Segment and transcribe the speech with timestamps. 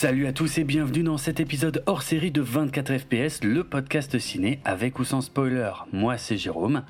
[0.00, 4.18] Salut à tous et bienvenue dans cet épisode hors série de 24 FPS, le podcast
[4.18, 5.70] ciné avec ou sans spoiler.
[5.92, 6.84] Moi c'est Jérôme.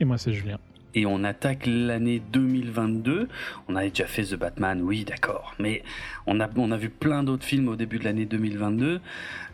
[0.00, 0.58] Et moi c'est Julien.
[0.92, 3.28] Et on attaque l'année 2022.
[3.68, 5.54] On avait déjà fait The Batman, oui d'accord.
[5.60, 5.84] Mais
[6.26, 9.00] on a, on a vu plein d'autres films au début de l'année 2022,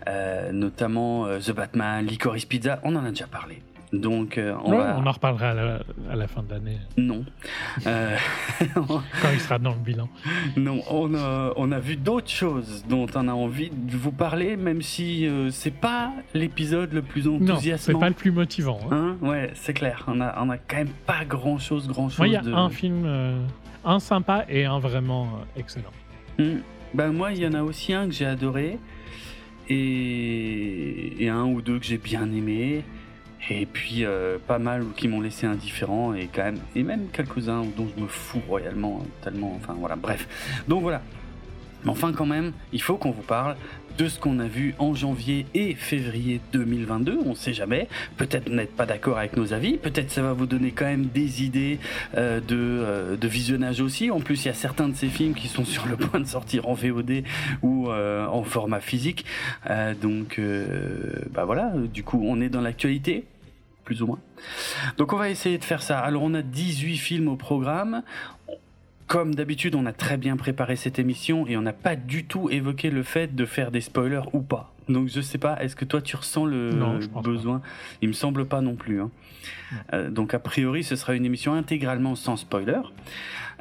[0.09, 3.61] euh, notamment euh, The Batman, Licorice Pizza, on en a déjà parlé.
[3.93, 4.73] Donc, euh, on,
[5.07, 5.51] en reparlera
[6.11, 6.79] à la, fin de l'année.
[6.97, 7.27] Non.
[7.87, 8.17] Euh,
[8.75, 9.03] Quand
[9.35, 10.09] il sera dans le bilan.
[10.57, 14.57] Non, on a, on a vu d'autres choses dont on a envie de vous parler,
[14.57, 17.73] même si euh, c'est pas l'épisode le plus enthousiasmant.
[17.73, 18.81] Non, c'est pas le plus motivant.
[18.91, 19.17] Hein.
[19.23, 20.05] hein ouais, c'est clair.
[20.09, 22.27] On a, on a quand même pas grand chose, grand chose.
[22.27, 23.07] il y a un film,
[23.85, 25.93] un sympa et un vraiment excellent.
[26.39, 26.61] Hmm.
[26.95, 28.79] Ben moi, il y en a aussi un que j'ai adoré
[29.69, 32.85] et, et un ou deux que j'ai bien aimé
[33.51, 37.65] et puis euh, pas mal qui m'ont laissé indifférent et quand même et même quelques-uns
[37.77, 40.63] dont je me fous royalement tellement enfin voilà bref.
[40.69, 41.03] Donc voilà.
[41.85, 43.57] Mais enfin quand même il faut qu'on vous parle
[43.99, 47.89] de ce qu'on a vu en janvier et février 2022 on sait jamais.
[48.17, 51.43] Peut-être n'êtes pas d'accord avec nos avis peut-être ça va vous donner quand même des
[51.43, 51.81] idées
[52.17, 54.11] euh, de, euh, de, visionnage aussi.
[54.11, 56.27] En plus il y a certains de ces films qui sont sur le point de
[56.27, 57.25] sortir en VOD
[57.63, 59.25] ou en format physique.
[60.01, 60.41] Donc
[61.33, 63.25] bah voilà du coup on est dans l'actualité
[63.93, 64.19] plus ou moins.
[64.97, 65.99] Donc on va essayer de faire ça.
[65.99, 68.03] Alors on a 18 films au programme.
[69.07, 72.49] Comme d'habitude, on a très bien préparé cette émission et on n'a pas du tout
[72.49, 74.73] évoqué le fait de faire des spoilers ou pas.
[74.89, 76.71] Donc je sais pas, est-ce que toi tu ressens le
[77.23, 77.61] besoin?
[78.01, 79.03] Il me semble pas non plus.
[79.03, 79.11] Hein.
[79.93, 82.81] Euh, donc a priori, ce sera une émission intégralement sans spoiler.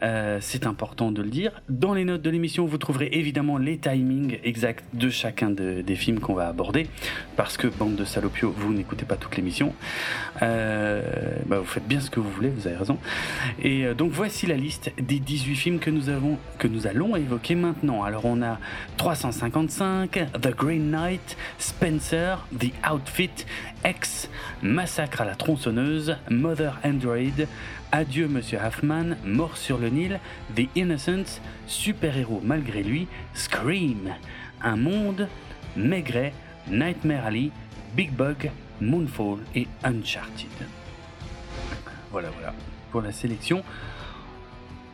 [0.03, 1.61] Euh, c'est important de le dire.
[1.69, 6.19] Dans les notes de l'émission, vous trouverez évidemment les timings exacts de chacun des films
[6.19, 6.87] qu'on va aborder,
[7.35, 9.73] parce que bande de salopios, vous n'écoutez pas toute l'émission.
[10.41, 11.01] Euh,
[11.45, 12.97] bah, vous faites bien ce que vous voulez, vous avez raison.
[13.61, 17.15] Et euh, donc voici la liste des 18 films que nous avons, que nous allons
[17.15, 18.03] évoquer maintenant.
[18.03, 18.59] Alors on a
[18.97, 20.11] 355,
[20.41, 23.45] The Green Knight, Spencer, The Outfit,
[23.85, 24.29] X,
[24.63, 27.45] Massacre à la tronçonneuse, Mother Android,
[27.91, 30.19] Adieu Monsieur Hoffman, Mort sur le Nil,
[30.55, 34.13] The Innocents, Super-héros malgré lui, Scream,
[34.61, 35.27] Un monde,
[35.75, 36.33] Maigret,
[36.69, 37.51] Nightmare Alley,
[37.95, 40.47] Big Bug, Moonfall et Uncharted.
[42.11, 42.53] Voilà, voilà,
[42.91, 43.63] pour la sélection.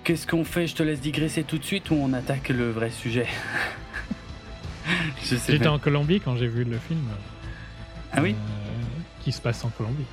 [0.03, 0.68] Qu'est-ce qu'on fait?
[0.68, 3.28] Je te laisse digresser tout de suite ou on attaque le vrai sujet?
[5.24, 7.03] J'étais en Colombie quand j'ai vu le film.
[8.14, 8.31] Ah oui?
[8.34, 10.06] Euh, Qui se passe en Colombie.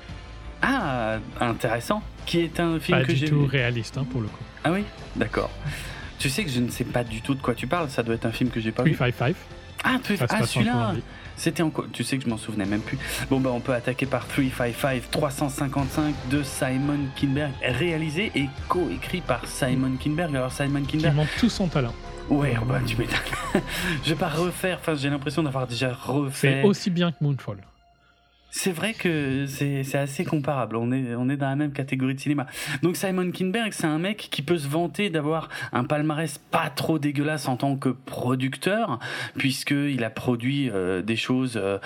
[0.67, 2.03] Ah, intéressant.
[2.27, 4.43] Qui est un film que j'ai Pas du tout réaliste hein, pour le coup.
[4.65, 4.85] Ah oui,
[5.17, 5.51] d'accord.
[6.19, 7.91] Tu sais que je ne sais pas du tout de quoi tu parles.
[7.91, 8.95] Ça doit être un film que j'ai pas vu.
[8.95, 9.37] 355.
[9.85, 9.99] Ah,
[10.31, 10.95] ah celui-là.
[11.37, 12.97] C'était en Tu sais que je m'en souvenais même plus.
[13.29, 19.47] Bon bah on peut attaquer par 355 355 de Simon Kinberg, réalisé et co-écrit par
[19.47, 20.35] Simon Kinberg.
[20.35, 21.13] Alors Simon Kinberg.
[21.13, 21.95] Qui montre tout son talent.
[22.31, 23.19] Ouais, bah tu m'étonnes.
[24.05, 24.79] je vais pas refaire.
[24.81, 26.63] Enfin, j'ai l'impression d'avoir déjà refait.
[26.63, 27.59] C'est aussi bien que Moonfall.
[28.57, 30.77] C'est vrai que c'est assez comparable.
[30.77, 32.47] On est, on est dans la même catégorie de cinéma.
[32.83, 37.01] Donc Simon Kinberg, c'est un mec qui peut se vanter d'avoir un palmarès pas trop
[37.01, 39.01] dégueulasse en tant que producteur,
[39.37, 41.79] puisqu'il a produit euh, des choses euh,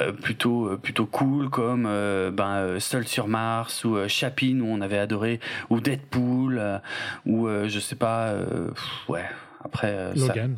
[0.00, 5.38] euh, plutôt, plutôt cool comme ben, Seul sur Mars ou Chapin où on avait adoré,
[5.70, 6.80] ou Deadpool,
[7.24, 8.34] ou je sais pas,
[9.08, 9.24] ouais
[9.66, 10.56] après, euh, Logan.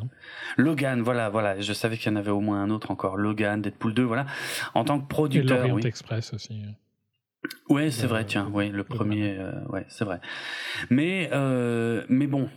[0.57, 1.61] Logan, voilà, voilà.
[1.61, 3.17] Je savais qu'il y en avait au moins un autre encore.
[3.17, 4.27] Logan, Deadpool 2, voilà.
[4.75, 5.65] En tant que producteur.
[5.65, 6.63] Et Express aussi.
[7.69, 10.21] Ouais, c'est vrai, tiens, oui, le premier, euh, ouais, c'est vrai.
[10.91, 12.49] Mais, euh, mais bon,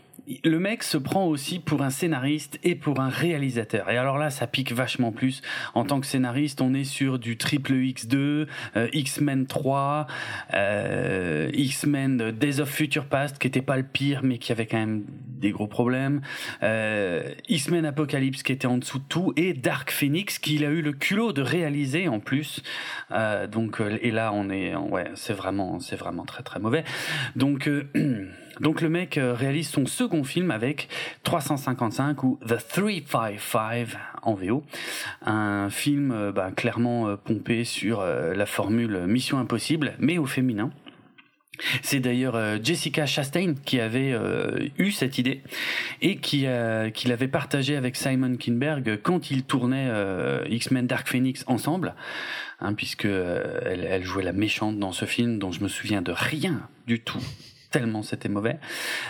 [0.44, 3.90] le mec se prend aussi pour un scénariste et pour un réalisateur.
[3.90, 5.42] Et alors là, ça pique vachement plus.
[5.74, 10.08] En tant que scénariste, on est sur du triple X2, euh, X-Men 3,
[10.54, 14.78] euh, X-Men Days of Future Past, qui était pas le pire, mais qui avait quand
[14.78, 16.22] même des gros problèmes.
[16.62, 20.82] Euh, X-Men Apocalypse, qui était en dessous de tout, et Dark Phoenix, qu'il a eu
[20.82, 22.62] le culot de réaliser en plus.
[23.52, 26.84] donc, et là, on est, ouais, c'est vraiment, c'est vraiment très très mauvais.
[27.36, 27.70] Donc
[28.60, 30.90] Donc le mec euh, réalise son second film avec
[31.24, 33.88] 355 ou The 355
[34.24, 34.64] en VO,
[35.26, 40.72] un film euh, bah, clairement euh, pompé sur la formule Mission Impossible, mais au féminin.
[41.84, 44.16] C'est d'ailleurs Jessica Chastain qui avait
[44.80, 45.44] eu cette idée
[46.02, 49.92] et qui, l'avait partagée avec Simon Kinberg quand ils tournaient
[50.50, 51.94] X-Men Dark Phoenix ensemble,
[52.62, 56.68] hein, puisque elle jouait la méchante dans ce film dont je me souviens de rien
[56.88, 57.22] du tout
[57.72, 58.60] tellement c'était mauvais.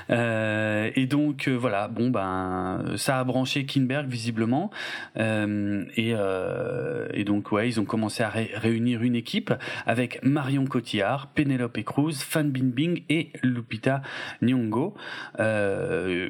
[0.10, 4.72] Euh, et donc euh, voilà, bon ben ça a branché Kinberg visiblement.
[5.18, 9.54] Euh, et, euh, et, donc ouais, ils ont commencé à réunir une équipe
[9.86, 14.02] avec Marion Cotillard, Penelope Cruz, Fan Bingbing et Lupita
[14.42, 14.94] Nyong'o.
[15.40, 16.30] Euh,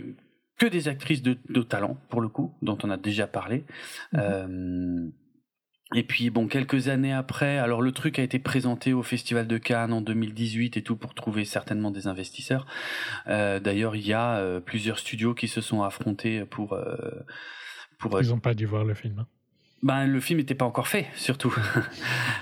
[0.57, 3.65] que des actrices de, de, talent, pour le coup, dont on a déjà parlé.
[4.13, 5.11] Mhm.
[5.93, 9.57] Et puis bon, quelques années après, alors le truc a été présenté au Festival de
[9.57, 12.65] Cannes en 2018 et tout pour trouver certainement des investisseurs.
[13.27, 16.95] Euh, D'ailleurs, il y a euh, plusieurs studios qui se sont affrontés pour euh,
[17.97, 18.21] pour.
[18.21, 19.19] Ils n'ont pas dû voir le film.
[19.19, 19.27] hein.
[19.83, 21.55] Ben, le film n'était pas encore fait, surtout.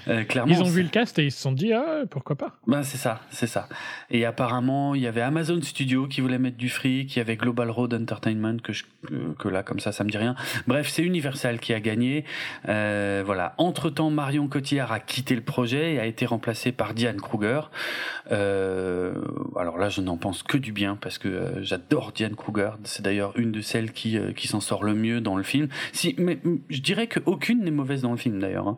[0.07, 0.51] Euh, clairement.
[0.51, 2.53] Ils ont vu le cast et ils se sont dit ah pourquoi pas.
[2.65, 3.67] Ben, c'est ça, c'est ça.
[4.09, 7.35] Et apparemment, il y avait Amazon Studio qui voulait mettre du fric, il y avait
[7.35, 10.35] Global Road Entertainment que, je, que, que là, comme ça, ça me dit rien.
[10.67, 12.25] Bref, c'est Universal qui a gagné.
[12.69, 13.53] Euh, voilà.
[13.57, 17.61] Entre-temps, Marion Cotillard a quitté le projet et a été remplacée par Diane Kruger.
[18.31, 19.13] Euh,
[19.59, 22.71] alors là, je n'en pense que du bien parce que j'adore Diane Kruger.
[22.83, 25.67] C'est d'ailleurs une de celles qui, qui s'en sort le mieux dans le film.
[25.91, 26.39] Si, mais
[26.69, 28.67] je dirais qu'aucune n'est mauvaise dans le film d'ailleurs.
[28.67, 28.77] hein.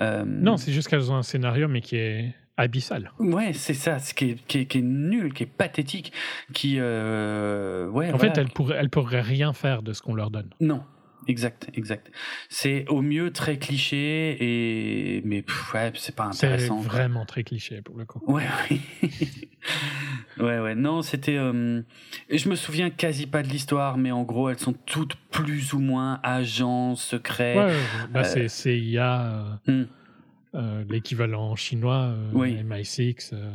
[0.00, 3.10] Euh, Non, c'est juste qu'elles ont un scénario mais qui est abyssal.
[3.18, 6.12] Ouais, c'est ça, ce qui est, qui, est, qui est nul, qui est pathétique,
[6.52, 6.76] qui...
[6.78, 8.34] Euh, ouais, En voilà.
[8.34, 10.50] fait, elles pourraient, elles pourraient rien faire de ce qu'on leur donne.
[10.60, 10.82] Non,
[11.28, 12.10] exact, exact.
[12.48, 15.22] C'est au mieux très cliché, et...
[15.24, 16.76] mais pff, ouais, c'est pas C'est intéressant.
[16.82, 16.84] quoi.
[16.92, 18.20] vraiment très cliché pour le coup.
[18.26, 18.80] Ouais, oui.
[20.38, 20.74] ouais, ouais.
[20.74, 21.36] Non, c'était.
[21.36, 21.82] euh,
[22.30, 25.78] Je me souviens quasi pas de l'histoire, mais en gros, elles sont toutes plus ou
[25.78, 27.56] moins agents secrets.
[27.56, 27.80] Ouais, ouais,
[28.12, 29.22] bah, c'est CIA,
[29.66, 29.86] euh, Hmm.
[30.54, 32.54] euh, l'équivalent chinois, euh, Oui.
[32.62, 33.54] MI6, euh,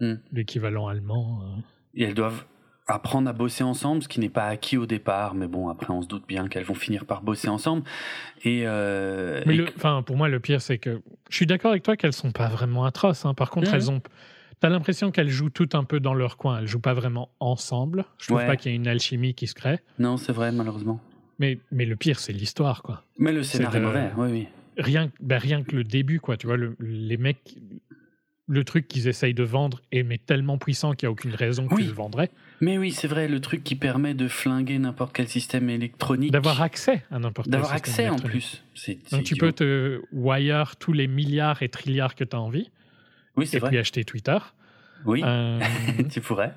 [0.00, 0.18] Hmm.
[0.32, 1.40] l'équivalent allemand.
[1.42, 1.60] euh.
[1.94, 2.44] Et elles doivent
[2.86, 6.02] apprendre à bosser ensemble, ce qui n'est pas acquis au départ, mais bon, après, on
[6.02, 7.82] se doute bien qu'elles vont finir par bosser ensemble.
[8.44, 8.62] Et.
[8.64, 11.72] euh, Mais et le, que- enfin, pour moi, le pire, c'est que je suis d'accord
[11.72, 13.24] avec toi qu'elles sont pas vraiment atroces.
[13.26, 13.34] hein.
[13.34, 13.74] Par contre, Mhm.
[13.74, 14.00] elles ont.
[14.60, 16.60] T'as l'impression qu'elles jouent toutes un peu dans leur coin.
[16.60, 18.04] Elles jouent pas vraiment ensemble.
[18.18, 18.46] Je trouve Ouais.
[18.46, 19.80] pas qu'il y ait une alchimie qui se crée.
[19.98, 20.98] Non, c'est vrai, malheureusement.
[21.38, 23.02] Mais, mais le pire, c'est l'histoire, quoi.
[23.18, 24.48] Mais le scénario de- est mauvais, oui, oui.
[24.78, 26.36] Rien, ben, rien que le début, quoi.
[26.38, 27.58] Tu vois, le- les mecs,
[28.48, 31.66] le truc qu'ils essayent de vendre est mais tellement puissant qu'il n'y a aucune raison
[31.70, 31.78] Oui.
[31.82, 32.30] qu'ils le vendraient.
[32.60, 36.30] Mais oui, c'est vrai, le truc qui permet de flinguer n'importe quel système électronique.
[36.32, 38.62] D'avoir accès à n'importe quel D'avoir accès en plus.
[39.12, 42.70] Donc tu peux te wire tous les milliards et trilliards que tu as envie
[43.36, 43.70] Oui, c'est et vrai.
[43.70, 44.38] puis acheter Twitter.
[45.04, 45.60] Oui, Euh,
[46.10, 46.54] tu pourrais.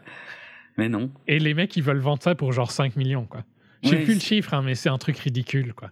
[0.77, 1.11] Mais non.
[1.27, 3.43] et les mecs, ils veulent vendre ça pour genre 5 millions, quoi.
[3.83, 5.91] Je sais Ouais, plus le chiffre, hein, mais c'est un truc ridicule, quoi.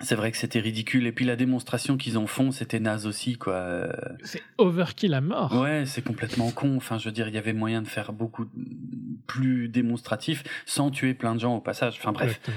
[0.00, 1.06] C'est vrai que c'était ridicule.
[1.06, 3.86] Et puis la démonstration qu'ils en font, c'était naze aussi, quoi.
[4.22, 5.52] C'est overkill à mort.
[5.58, 6.76] Ouais, c'est complètement con.
[6.76, 8.46] Enfin, je veux dire, il y avait moyen de faire beaucoup
[9.26, 11.94] plus démonstratif sans tuer plein de gens au passage.
[11.98, 12.28] Enfin, bref.
[12.28, 12.56] Exactement.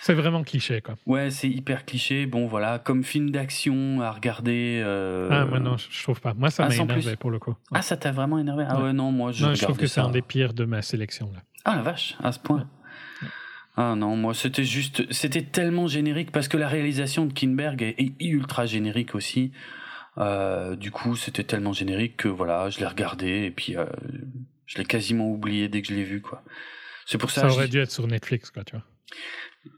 [0.00, 0.94] C'est vraiment cliché, quoi.
[1.04, 2.24] Ouais, c'est hyper cliché.
[2.24, 4.80] Bon, voilà, comme film d'action à regarder.
[4.82, 6.32] euh, Ah, moi, non, je trouve pas.
[6.32, 7.16] Moi, ça Ah, m'a énervé plus.
[7.16, 7.54] pour le coup.
[7.74, 8.64] Ah, ça t'a vraiment énervé?
[8.66, 8.84] Ah Ouais.
[8.84, 11.30] ouais, non, moi, je non, je trouve que c'est un des pires de ma sélection,
[11.34, 11.42] là.
[11.66, 12.66] Ah la vache, à ce point.
[13.80, 17.94] Ah non, moi c'était juste, c'était tellement générique parce que la réalisation de Kinberg est,
[18.00, 19.52] est ultra générique aussi.
[20.18, 23.84] Euh, du coup, c'était tellement générique que voilà, je l'ai regardé et puis euh,
[24.66, 26.42] je l'ai quasiment oublié dès que je l'ai vu quoi.
[27.06, 28.84] C'est pour ça, Ça aurait dû être sur Netflix, quoi, tu vois.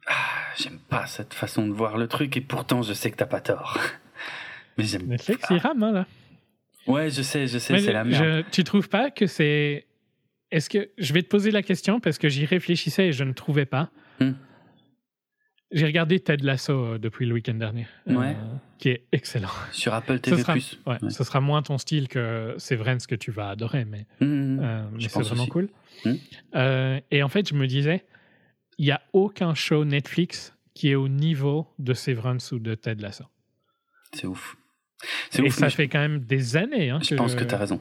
[0.06, 0.14] Ah,
[0.56, 3.40] j'aime pas cette façon de voir le truc et pourtant je sais que t'as pas
[3.42, 3.78] tort.
[4.78, 5.06] Mais j'aime.
[5.08, 5.54] Netflix, Ah.
[5.54, 6.06] il rame, hein, là.
[6.86, 8.24] Ouais, je sais, je sais, Mais c'est la merde.
[8.46, 9.84] je- tu trouves pas que c'est.
[10.50, 10.90] Est-ce que.
[10.98, 13.90] Je vais te poser la question parce que j'y réfléchissais et je ne trouvais pas.
[14.20, 14.32] Hmm.
[15.72, 17.86] J'ai regardé Ted Lasso euh, depuis le week-end dernier.
[18.08, 18.32] euh,
[18.78, 19.50] qui est excellent.
[19.70, 20.42] Sur Apple Ce TV+.
[20.42, 21.10] sera, ouais, Ouais.
[21.10, 24.58] ce sera moins ton style que Severance que tu vas adorer, mais, Mmh.
[24.60, 25.50] euh, mais Je c'est vraiment aussi.
[25.50, 25.68] cool.
[26.04, 26.14] Hmm.
[26.56, 28.04] Euh, et en fait, je me disais,
[28.78, 33.00] il n'y a aucun show Netflix qui est au niveau de Severance ou de Ted
[33.00, 33.24] Lasso.
[34.12, 34.56] C'est ouf.
[35.30, 35.54] C'est Et ouf.
[35.54, 36.90] ça je- fait quand même des années.
[36.90, 37.80] Hein, Je pense que tu as raison.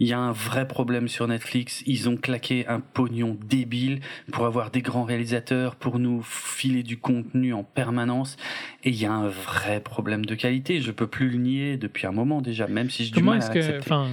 [0.00, 1.82] Il y a un vrai problème sur Netflix.
[1.86, 4.00] Ils ont claqué un pognon débile
[4.32, 8.36] pour avoir des grands réalisateurs, pour nous filer du contenu en permanence.
[8.84, 10.80] Et il y a un vrai problème de qualité.
[10.80, 13.48] Je peux plus le nier depuis un moment déjà, même si je du mal à
[13.48, 13.78] que.
[13.78, 14.08] Enfin,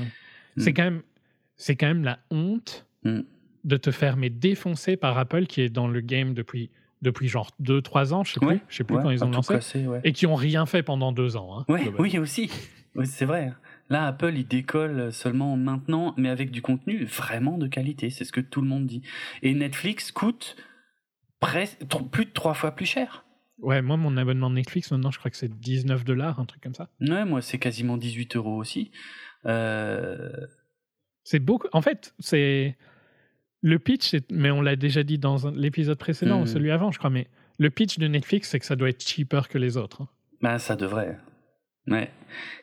[0.57, 0.73] c'est Hmm.
[0.73, 1.01] quand même.
[1.57, 3.21] C'est quand même la honte Hmm.
[3.63, 6.71] de te faire mais défoncer par Apple qui est dans le game depuis,
[7.03, 9.29] depuis genre 2-3 ans, je sais Ouais, plus, je sais plus Ouais, quand ils ont
[9.29, 10.01] lancé, ouais.
[10.03, 11.59] et qui ont rien fait pendant deux ans.
[11.59, 11.65] hein,
[11.99, 12.49] oui aussi.
[12.95, 13.53] Oui, c'est vrai.
[13.89, 18.09] Là, Apple, il décolle seulement maintenant, mais avec du contenu vraiment de qualité.
[18.09, 19.01] C'est ce que tout le monde dit.
[19.43, 20.55] Et Netflix coûte
[22.11, 23.25] plus de trois fois plus cher.
[23.59, 26.73] Ouais, moi, mon abonnement Netflix, maintenant, je crois que c'est 19 dollars, un truc comme
[26.73, 26.89] ça.
[26.99, 28.91] Ouais, moi, c'est quasiment 18 euros aussi.
[29.45, 30.31] Euh,
[31.23, 31.67] C'est beaucoup.
[31.73, 32.77] En fait, c'est.
[33.61, 36.43] Le pitch, mais on l'a déjà dit dans l'épisode précédent, Mhm.
[36.43, 37.27] ou celui avant, je crois, mais
[37.57, 40.03] le pitch de Netflix, c'est que ça doit être cheaper que les autres.
[40.03, 40.07] hein.
[40.41, 41.17] bah, ça devrait.
[41.87, 42.09] Ouais.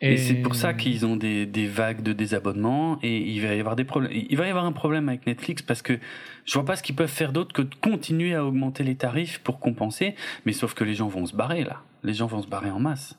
[0.00, 3.60] Et, c'est pour ça qu'ils ont des, des vagues de désabonnements et il va y
[3.60, 4.12] avoir des problèmes.
[4.12, 5.98] Il va y avoir un problème avec Netflix parce que
[6.44, 9.38] je vois pas ce qu'ils peuvent faire d'autre que de continuer à augmenter les tarifs
[9.38, 10.14] pour compenser.
[10.44, 11.82] Mais sauf que les gens vont se barrer là.
[12.02, 13.16] Les gens vont se barrer en masse.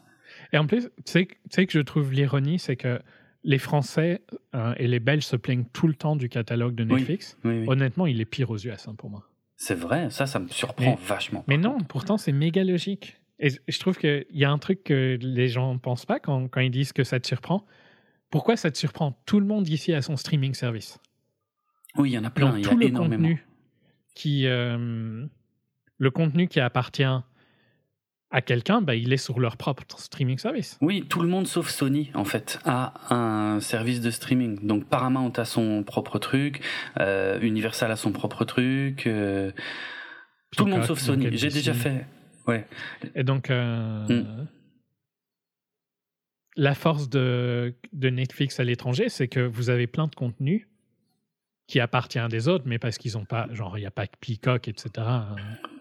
[0.52, 3.02] Et en plus, tu sais, que je trouve l'ironie, c'est que
[3.44, 4.22] les Français
[4.56, 7.38] euh, et les Belges se plaignent tout le temps du catalogue de Netflix.
[7.44, 7.66] Oui, oui.
[7.68, 9.30] Honnêtement, il est pire aux US hein, pour moi.
[9.56, 11.44] C'est vrai, ça, ça me surprend vachement.
[11.48, 13.22] Mais non, pourtant, c'est méga logique.
[13.46, 16.48] Et je trouve qu'il y a un truc que les gens ne pensent pas quand,
[16.48, 17.66] quand ils disent que ça te surprend.
[18.30, 20.98] Pourquoi ça te surprend Tout le monde ici a son streaming service?
[21.98, 23.24] Oui, il y en a plein, Donc, il y a le énormément.
[23.28, 23.46] contenu
[24.16, 25.26] qui, euh,
[25.98, 30.78] le contenu qui appartient à quelqu'un, bah, il est sur leur propre streaming service.
[30.82, 34.66] Oui, tout le monde sauf Sony, en fait, a un service de streaming.
[34.66, 36.62] Donc Paramount a son propre truc,
[37.00, 39.52] euh, Universal a son propre truc, euh,
[40.56, 41.28] tout le monde sauf Sony.
[41.34, 42.06] J'ai déjà fait.
[42.48, 42.68] Ouais.
[43.16, 44.48] Et donc, euh, Mm.
[46.56, 50.68] la force de, de Netflix à l'étranger, c'est que vous avez plein de contenus
[51.66, 54.06] qui appartient à des autres, mais parce qu'ils n'ont pas, genre, il n'y a pas
[54.06, 54.90] que Peacock, etc.
[54.98, 55.08] Il n'y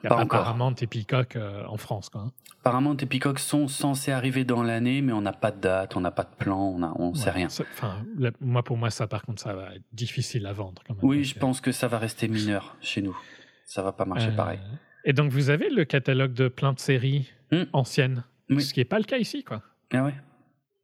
[0.07, 0.27] a Pas pas.
[0.27, 2.23] Paramount et Peacock euh, en France, quoi.
[2.23, 2.33] hein.
[2.63, 6.01] Paramount et Peacock sont censés arriver dans l'année, mais on n'a pas de date, on
[6.01, 7.49] n'a pas de plan, on on sait rien.
[7.49, 8.07] Enfin,
[8.41, 10.81] moi, pour moi, ça, par contre, ça va être difficile à vendre.
[10.87, 13.19] Quand même, Oui, je que- pense que ça va rester mineur chez nous.
[13.67, 14.61] Ça va pas marcher Euh, pareil.
[15.05, 17.65] Et donc, vous avez le catalogue de plein de séries Mm.
[17.73, 18.63] anciennes, Oui.
[18.63, 19.63] ce qui n'est pas le cas ici, quoi.
[19.93, 20.15] Ah ouais.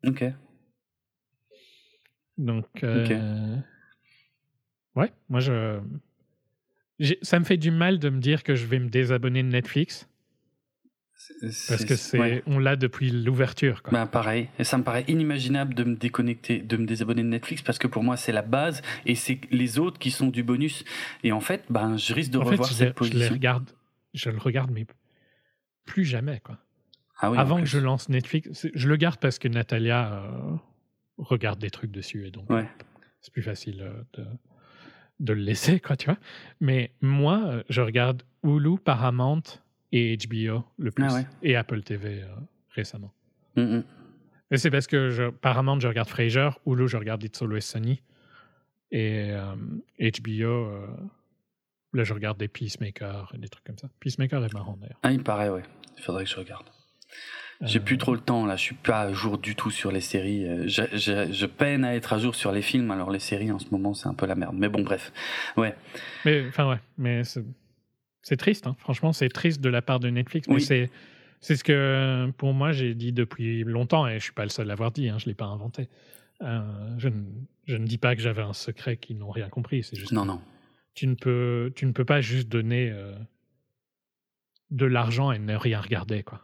[0.06, 0.24] Ok.
[2.36, 3.56] Donc, euh,
[4.94, 5.80] ouais, moi, je.
[7.22, 10.08] Ça me fait du mal de me dire que je vais me désabonner de Netflix
[11.68, 12.42] parce que c'est, ouais.
[12.46, 13.82] on l'a depuis l'ouverture.
[13.92, 17.60] Ben pareil, et ça me paraît inimaginable de me déconnecter, de me désabonner de Netflix
[17.62, 20.84] parce que pour moi c'est la base et c'est les autres qui sont du bonus.
[21.24, 23.14] Et en fait, ben je risque de en fait, revoir je, cette les- je les
[23.16, 23.34] position.
[23.34, 23.70] regarde,
[24.14, 24.86] je le regarde, mais
[25.84, 26.40] plus jamais.
[26.40, 26.58] Quoi.
[27.20, 30.56] Ah oui, Avant que je lance Netflix, je le garde parce que Natalia euh,
[31.18, 32.68] regarde des trucs dessus et donc Ouais.
[33.20, 34.26] c'est plus facile euh, de,
[35.20, 36.18] de le laisser, quoi, tu vois.
[36.60, 39.42] Mais moi, euh, je regarde Hulu, Paramount
[39.92, 41.26] et HBO le plus, Ah ouais.
[41.42, 42.26] et Apple TV euh,
[42.70, 43.12] récemment.
[43.56, 43.84] Mm, mm.
[44.50, 48.00] Et c'est parce que je, Paramount, je regarde Frasier, Hulu, je regarde It's Always Sunny,
[48.90, 49.54] et euh,
[49.98, 50.72] HBO,
[51.92, 53.88] là, je regarde des Peacemaker et des trucs comme ça.
[54.00, 54.98] Peacemaker est marrant d'ailleurs.
[55.02, 55.62] Ah, il paraît, ouais.
[55.96, 56.66] Il faudrait que je regarde.
[57.62, 59.90] J'ai Euh, plus trop le temps là, je suis pas à jour du tout sur
[59.90, 60.46] les séries.
[60.46, 63.50] Euh, Je, je- je peine à être à jour sur les films, alors les séries
[63.50, 64.54] en ce moment c'est un peu la merde.
[64.56, 65.12] Mais bon, bref.
[65.56, 65.74] Ouais.
[66.24, 67.44] Mais enfin ouais, mais c'est
[68.22, 68.66] c'est triste.
[68.68, 68.76] hein.
[68.78, 70.46] Franchement, c'est triste de la part de Netflix.
[70.48, 70.60] Mais Oui.
[70.60, 70.90] c'est
[71.40, 74.66] c'est ce que pour moi j'ai dit depuis longtemps et je suis pas le seul
[74.66, 75.08] à l'avoir dit.
[75.08, 75.88] Hein, je l'ai pas inventé.
[76.42, 76.60] Euh,
[76.98, 77.22] je, ne,
[77.66, 79.82] je ne dis pas que j'avais un secret qu'ils n'ont rien compris.
[79.82, 80.40] C'est juste Non, non.
[80.98, 83.14] Tu ne peux tu ne peux pas juste donner euh,
[84.72, 86.40] de l'argent et ne rien regarder quoi.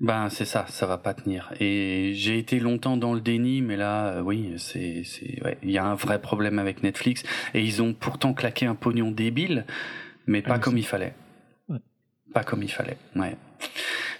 [0.00, 1.52] Ben c'est ça, ça va pas tenir.
[1.60, 5.70] Et j'ai été longtemps dans le déni, mais là, euh, oui, c'est, c'est, ouais, il
[5.70, 7.24] y a un vrai problème avec Netflix.
[7.52, 9.64] Et ils ont pourtant claqué un pognon débile,
[10.26, 11.14] mais pas Ah, comme il fallait.
[11.68, 11.78] Ouais.
[12.32, 12.96] Pas comme il fallait.
[13.16, 13.36] Ouais.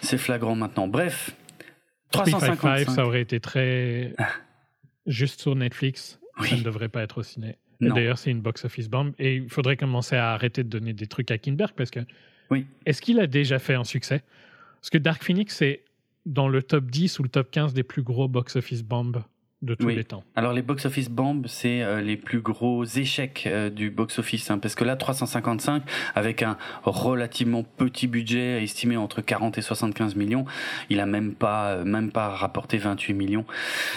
[0.00, 0.88] C'est flagrant maintenant.
[0.88, 1.30] Bref,
[2.10, 2.94] 355, 355.
[2.94, 4.14] ça aurait été très
[5.06, 6.18] juste sur Netflix.
[6.42, 7.56] Ça ne devrait pas être au ciné.
[7.80, 9.12] D'ailleurs, c'est une box-office bomb.
[9.18, 12.00] Et il faudrait commencer à arrêter de donner des trucs à Kinberg parce que.
[12.50, 12.66] Oui.
[12.86, 14.22] Est-ce qu'il a déjà fait un succès?
[14.80, 15.82] Parce que Dark Phoenix, c'est
[16.26, 19.22] dans le top 10 ou le top 15 des plus gros box-office bombs
[19.60, 19.96] de tous Oui.
[19.96, 20.22] les temps.
[20.36, 24.76] Alors les box-office bombs, c'est euh, les plus gros échecs euh, du box-office, hein, parce
[24.76, 25.82] que là 355
[26.14, 30.44] avec un relativement petit budget estimé entre 40 et 75 millions,
[30.90, 33.44] il a même pas euh, même pas rapporté 28 millions.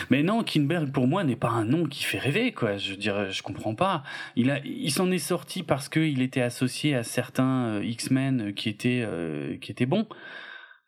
[0.09, 2.77] Mais non, Kinberg pour moi n'est pas un nom qui fait rêver quoi.
[2.77, 4.03] Je dirais, je comprends pas.
[4.35, 9.07] Il a, il s'en est sorti parce qu'il était associé à certains X-Men qui étaient
[9.61, 10.07] qui étaient bons.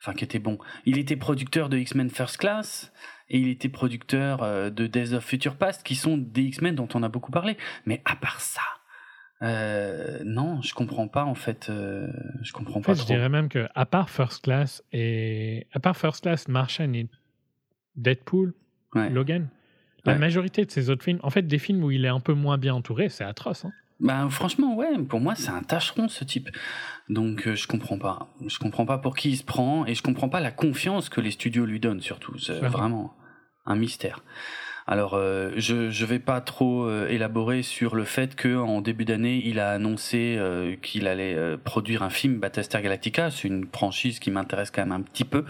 [0.02, 0.58] Enfin, qui étaient bons.
[0.86, 2.92] Il était producteur de X-Men First Class
[3.34, 6.88] et il était producteur euh, de Days of Future Past, qui sont des X-Men dont
[6.94, 7.58] on a beaucoup parlé.
[7.86, 8.62] Mais à part ça,
[9.42, 11.68] euh, non, je comprends pas en fait.
[11.70, 12.08] euh,
[12.44, 13.14] je comprends En pas fait, je trop.
[13.14, 17.08] dirais même que à part First Class et à part First Class, Martian et
[17.96, 18.54] Deadpool,
[18.96, 19.10] Ouais.
[19.10, 19.48] Logan,
[20.06, 20.20] la Ouais.
[20.20, 22.58] majorité de ces autres films, en fait, des films où il est un peu moins
[22.60, 23.66] bien entouré, c'est atroce.
[23.66, 23.72] hein.
[24.00, 26.50] Ben, franchement, ouais, pour moi, c'est un tâcheron ce type.
[27.10, 28.28] Donc, euh, je comprends pas.
[28.48, 31.22] Je comprends pas pour qui il se prend et je comprends pas la confiance que
[31.22, 32.34] les studios lui donnent surtout.
[32.34, 32.70] Clairement.
[32.70, 33.16] vraiment
[33.66, 34.24] un mystère.
[34.86, 39.06] Alors, euh, je je vais pas trop euh, élaborer sur le fait que en début
[39.06, 43.32] d'année, il a annoncé euh, qu'il allait euh, produire un film Battlestar Galactica.
[43.32, 45.46] C'est une franchise qui m'intéresse quand même un petit peu.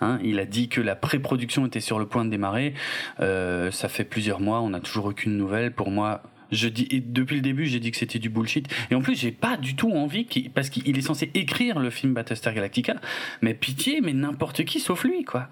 [0.00, 0.18] hein.
[0.24, 2.72] Il a dit que la pré-production était sur le point de démarrer.
[3.20, 5.74] Euh, ça fait plusieurs mois, on n'a toujours aucune nouvelle.
[5.74, 8.74] Pour moi, je dis et depuis le début, j'ai dit que c'était du bullshit.
[8.90, 12.14] Et en plus, j'ai pas du tout envie parce qu'il est censé écrire le film
[12.14, 12.94] Battlestar Galactica.
[13.42, 15.48] Mais pitié, mais n'importe qui sauf lui, quoi.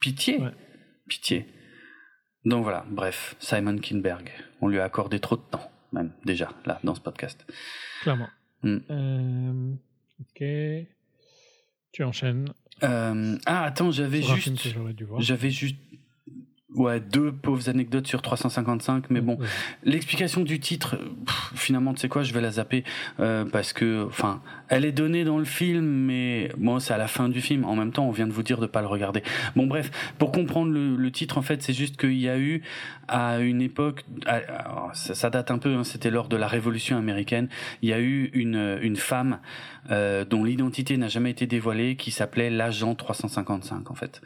[0.00, 0.48] Pitié, Ouais.
[1.10, 1.46] Pitié.
[2.46, 4.30] Donc voilà, bref, Simon Kinberg,
[4.62, 7.44] on lui a accordé trop de temps, même déjà là dans ce podcast.
[8.00, 8.30] Clairement.
[8.62, 8.78] Mm.
[8.90, 9.72] Euh,
[10.20, 10.86] ok.
[11.92, 12.48] Tu enchaînes
[12.82, 14.68] Euh, ah attends, j'avais juste,
[15.18, 15.76] j'avais juste
[16.76, 19.38] Ouais, deux pauvres anecdotes sur 355, mais bon,
[19.82, 20.98] l'explication du titre,
[21.56, 22.84] finalement, tu sais quoi, je vais la zapper
[23.18, 27.08] euh, parce que, enfin, elle est donnée dans le film, mais moi, c'est à la
[27.08, 27.64] fin du film.
[27.64, 29.24] En même temps, on vient de vous dire de pas le regarder.
[29.56, 32.62] Bon, bref, pour comprendre le, titre, en fait, c'est juste qu'il y a eu
[33.08, 34.04] à une époque,
[34.92, 37.48] ça, date un peu, hein, c'était lors de la Révolution américaine,
[37.82, 39.38] il y a eu une une femme
[39.90, 44.20] euh, dont l'identité n'a jamais été dévoilée, qui s'appelait l'agent 355 en fait.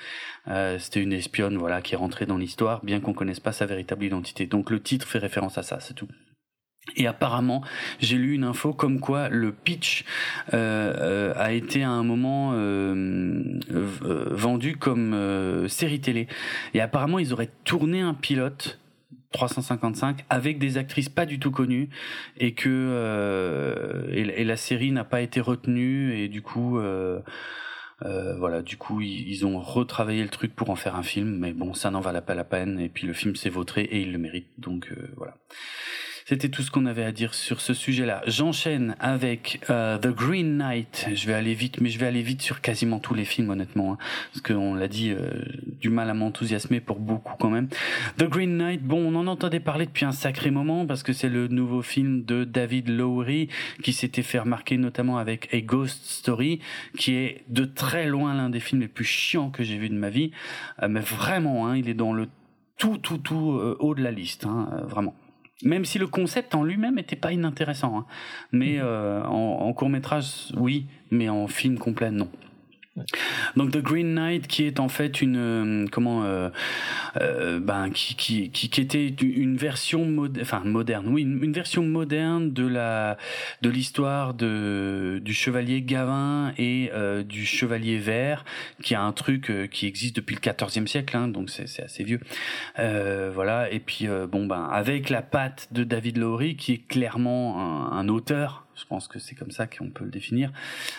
[0.49, 3.67] Euh, C'était une espionne voilà qui est rentrée dans l'histoire, bien qu'on connaisse pas sa
[3.67, 4.47] véritable identité.
[4.47, 6.09] Donc le titre fait référence à ça, c'est tout.
[6.97, 7.63] Et apparemment,
[7.99, 10.05] j'ai lu une info comme quoi le pitch
[10.53, 13.43] euh, euh a été à un moment euh,
[13.73, 16.29] euh vendu comme série télé.
[16.75, 18.79] Et apparemment, ils auraient tourné un pilote
[19.35, 21.91] 355 avec des actrices pas du tout connues
[22.39, 27.21] et que euh, et, la série n'a pas été retenue et du coup euh,
[28.03, 31.53] euh, voilà du coup ils, ont retravaillé le truc pour en faire un film mais
[31.53, 34.13] bon ça n'en valait pas la peine et puis le film s'est vautré et il
[34.13, 35.37] le mérite donc voilà
[36.25, 38.23] c'était tout ce qu'on avait à dire sur ce sujet-là.
[38.27, 41.09] J'enchaîne avec euh, The Green Knight.
[41.15, 43.93] Je vais aller vite, mais je vais aller vite sur quasiment tous les films, honnêtement,
[43.93, 43.99] hein,
[44.33, 45.31] parce qu'on l'a dit, euh,
[45.81, 47.69] du mal à m'enthousiasmer pour beaucoup quand même.
[48.17, 51.29] The Green Knight, bon, on en entendait parler depuis un sacré moment parce que c'est
[51.29, 53.49] le nouveau film de David Lowery
[53.83, 56.61] qui s'était fait remarquer notamment avec A Ghost Story,
[56.97, 59.95] qui est de très loin l'un des films les plus chiants que j'ai vu de
[59.95, 60.31] ma vie,
[60.83, 62.29] euh, mais vraiment, hein, il est dans le
[62.79, 65.15] tout, tout, tout haut de la liste, hein, vraiment.
[65.65, 67.99] Même si le concept en lui-même n'était pas inintéressant.
[67.99, 68.07] Hein.
[68.53, 68.83] Mais mmh.
[68.83, 72.29] euh, en, en court métrage, oui, mais en film complet, non.
[73.57, 76.51] Donc The Green Knight qui est en fait une euh, comment euh,
[77.21, 82.53] euh, ben qui, qui, qui était une version moderne enfin moderne oui une, version moderne
[82.53, 83.17] de la
[83.63, 88.45] de l'histoire de du chevalier Gavin et euh, du chevalier vert
[88.83, 92.21] qui a un truc qui existe depuis le 14e siècle hein, donc c'est assez vieux.
[92.77, 97.97] Voilà et puis bon ben avec la patte de David Lowery qui est clairement un,
[97.97, 100.53] un auteur je pense que c'est comme ça qu'on peut le définir.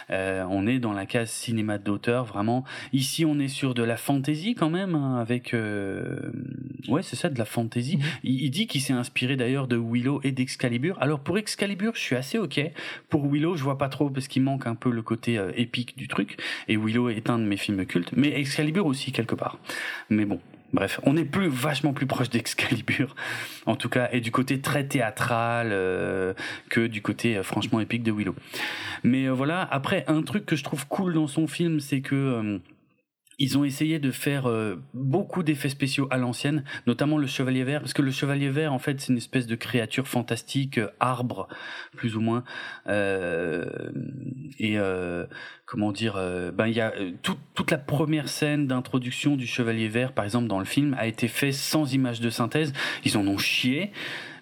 [0.09, 2.63] Euh, on est dans la case cinéma d'auteur, vraiment.
[2.93, 5.53] Ici, on est sur de la fantaisie quand même, hein, avec...
[5.53, 6.31] Euh...
[6.87, 7.97] Ouais, c'est ça, de la fantaisie.
[7.97, 8.03] Mhm.
[8.23, 10.97] Il, dit qu'il s'est inspiré d'ailleurs de Willow et d'Excalibur.
[11.01, 12.61] Alors pour Excalibur, je suis assez ok.
[13.09, 15.97] Pour Willow, je vois pas trop parce qu'il manque un peu le côté euh, épique
[15.97, 16.37] du truc.
[16.67, 19.57] Et Willow est un de mes films cultes, mais Excalibur aussi quelque part.
[20.09, 20.39] Mais bon,
[20.73, 23.15] Bref, on est plus vachement plus proche d'Excalibur,
[23.65, 26.33] en tout cas, et du côté très théâtral euh,
[26.69, 28.35] que du côté euh, franchement épique de Willow.
[29.03, 32.59] Mais euh, voilà, après un truc que je trouve cool dans son film, c'est que
[33.39, 37.81] ils ont essayé de faire euh, beaucoup d'effets spéciaux à l'ancienne, notamment le chevalier vert,
[37.81, 41.47] parce que le chevalier vert, en fait, c'est une espèce de créature fantastique, euh, arbre,
[41.95, 42.43] plus ou moins.
[42.87, 43.65] Euh,
[44.59, 44.77] et
[45.65, 46.13] comment dire,
[46.53, 50.47] ben il y a toute toute la première scène d'introduction du chevalier vert, par exemple
[50.47, 52.73] dans le film, a été fait sans image de synthèse.
[53.03, 53.91] Ils en ont chié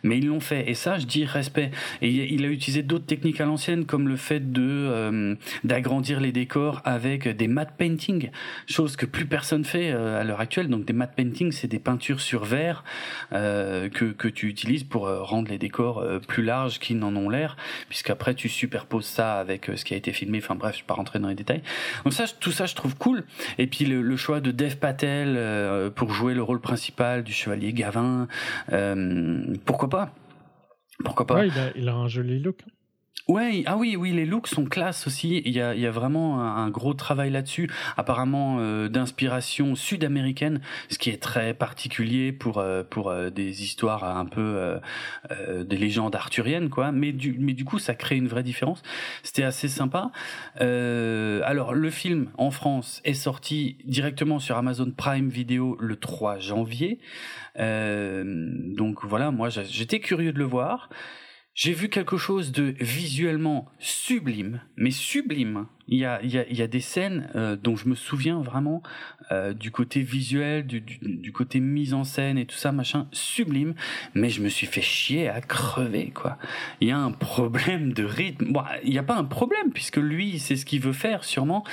[0.04, 0.70] mais ils l'ont fait.
[0.70, 1.72] Et ça, je dis respect.
[2.02, 6.32] Et il a utilisé d'autres techniques à l'ancienne, comme le fait de euh, d'agrandir les
[6.32, 8.30] décors avec des matte painting,
[8.68, 10.68] chose que plus personne fait euh, à l'heure actuelle.
[10.68, 12.84] Donc des matte painting, c'est des peintures sur verre
[13.32, 17.30] euh, que que tu utilises pour euh, rendre les décors plus larges qu'ils n'en ont
[17.30, 17.56] l'air,
[17.90, 20.40] puisqu'après tu superposes ça avec ce qui a été filmé.
[20.40, 21.62] Enfin bref, je vais pas rentrer dans les détails.
[22.04, 23.24] Donc ça, tout ça, je trouve cool.
[23.58, 25.40] Et puis le, le choix de Dev Patel
[25.96, 28.28] pour jouer le rôle principal du chevalier Gavin,
[29.66, 29.90] pourquoi
[31.04, 31.46] pourquoi pas?
[31.46, 32.64] Il, a, un joli look.
[33.30, 35.42] Ouais, ah oui, oui, les looks sont classe aussi.
[35.46, 40.60] Il y a, il y a vraiment un, gros travail là-dessus, apparemment euh, d'inspiration sud-américaine,
[40.90, 44.78] ce qui est très particulier pour euh, pour euh, des histoires un peu
[45.62, 46.92] des légendes arthuriennes, quoi.
[46.92, 48.84] Mais du mais du coup, ça crée une vraie différence.
[49.24, 50.12] C'était assez sympa.
[50.60, 57.00] alors, le film en France est sorti directement sur Amazon Prime Video le 3 janvier.
[57.58, 60.90] donc voilà, moi j'étais curieux de le voir.
[61.56, 66.48] J'ai vu quelque chose de visuellement sublime, mais sublime, il y a, il y a,
[66.50, 68.82] il y a des scènes euh, dont je me souviens vraiment
[69.32, 73.08] euh, du côté visuel, du, du, du, côté mise en scène et tout ça, machin,
[73.12, 73.74] sublime.
[74.14, 76.38] Mais je me suis fait chier à crever, quoi.
[76.82, 78.52] Il y a un problème de rythme.
[78.54, 81.64] Bon, il n'y a pas un problème puisque lui, c'est ce qu'il veut faire, sûrement.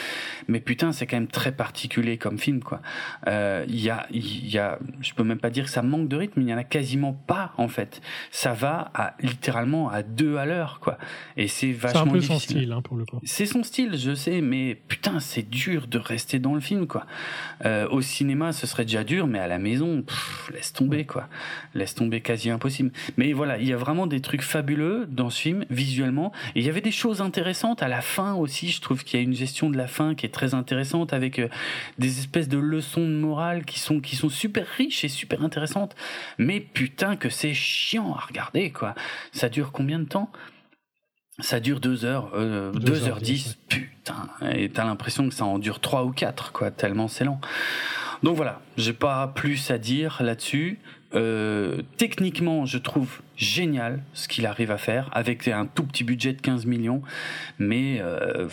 [0.48, 2.82] Mais putain, c'est quand même très particulier comme film, quoi.
[3.26, 6.08] Euh, il y a, il y a, je peux même pas dire que ça manque
[6.08, 6.40] de rythme.
[6.40, 8.00] Il y en a quasiment pas, en fait.
[8.30, 10.98] Ça va à littéralement à deux à l'heure, quoi.
[11.36, 12.04] Et c'est vachement.
[12.04, 12.38] C'est un peu difficile.
[12.38, 13.20] son style, hein, pour le coup.
[13.24, 17.06] C'est son style je sais, mais putain, c'est dur de rester dans le film, quoi.
[17.64, 20.04] Euh, au cinéma, ce serait déjà dur, mais à la maison,
[20.52, 21.28] laisse tomber, quoi.
[21.74, 22.90] Laisse tomber, quasi impossible.
[23.16, 26.32] Mais voilà, il y a vraiment des trucs fabuleux dans ce film, visuellement.
[26.54, 28.68] Il y avait des choses intéressantes à la fin aussi.
[28.70, 31.38] Je trouve qu'il y a une gestion de la fin qui est très intéressante avec
[31.38, 31.48] euh,
[31.98, 35.94] des espèces de leçons de morale qui sont, qui sont super riches et super intéressantes.
[36.38, 38.94] Mais putain, que c'est chiant à regarder, quoi.
[39.32, 40.30] Ça dure combien de temps?
[41.42, 45.58] Ça dure 2 heures, euh, 2 heures 10, putain, et t'as l'impression que ça en
[45.58, 47.40] dure 3 ou 4, quoi, tellement c'est lent.
[48.22, 50.78] Donc voilà, j'ai pas plus à dire là-dessus.
[51.14, 56.32] Euh, techniquement, je trouve génial ce qu'il arrive à faire avec un tout petit budget
[56.32, 57.02] de 15 millions,
[57.58, 58.48] mais euh,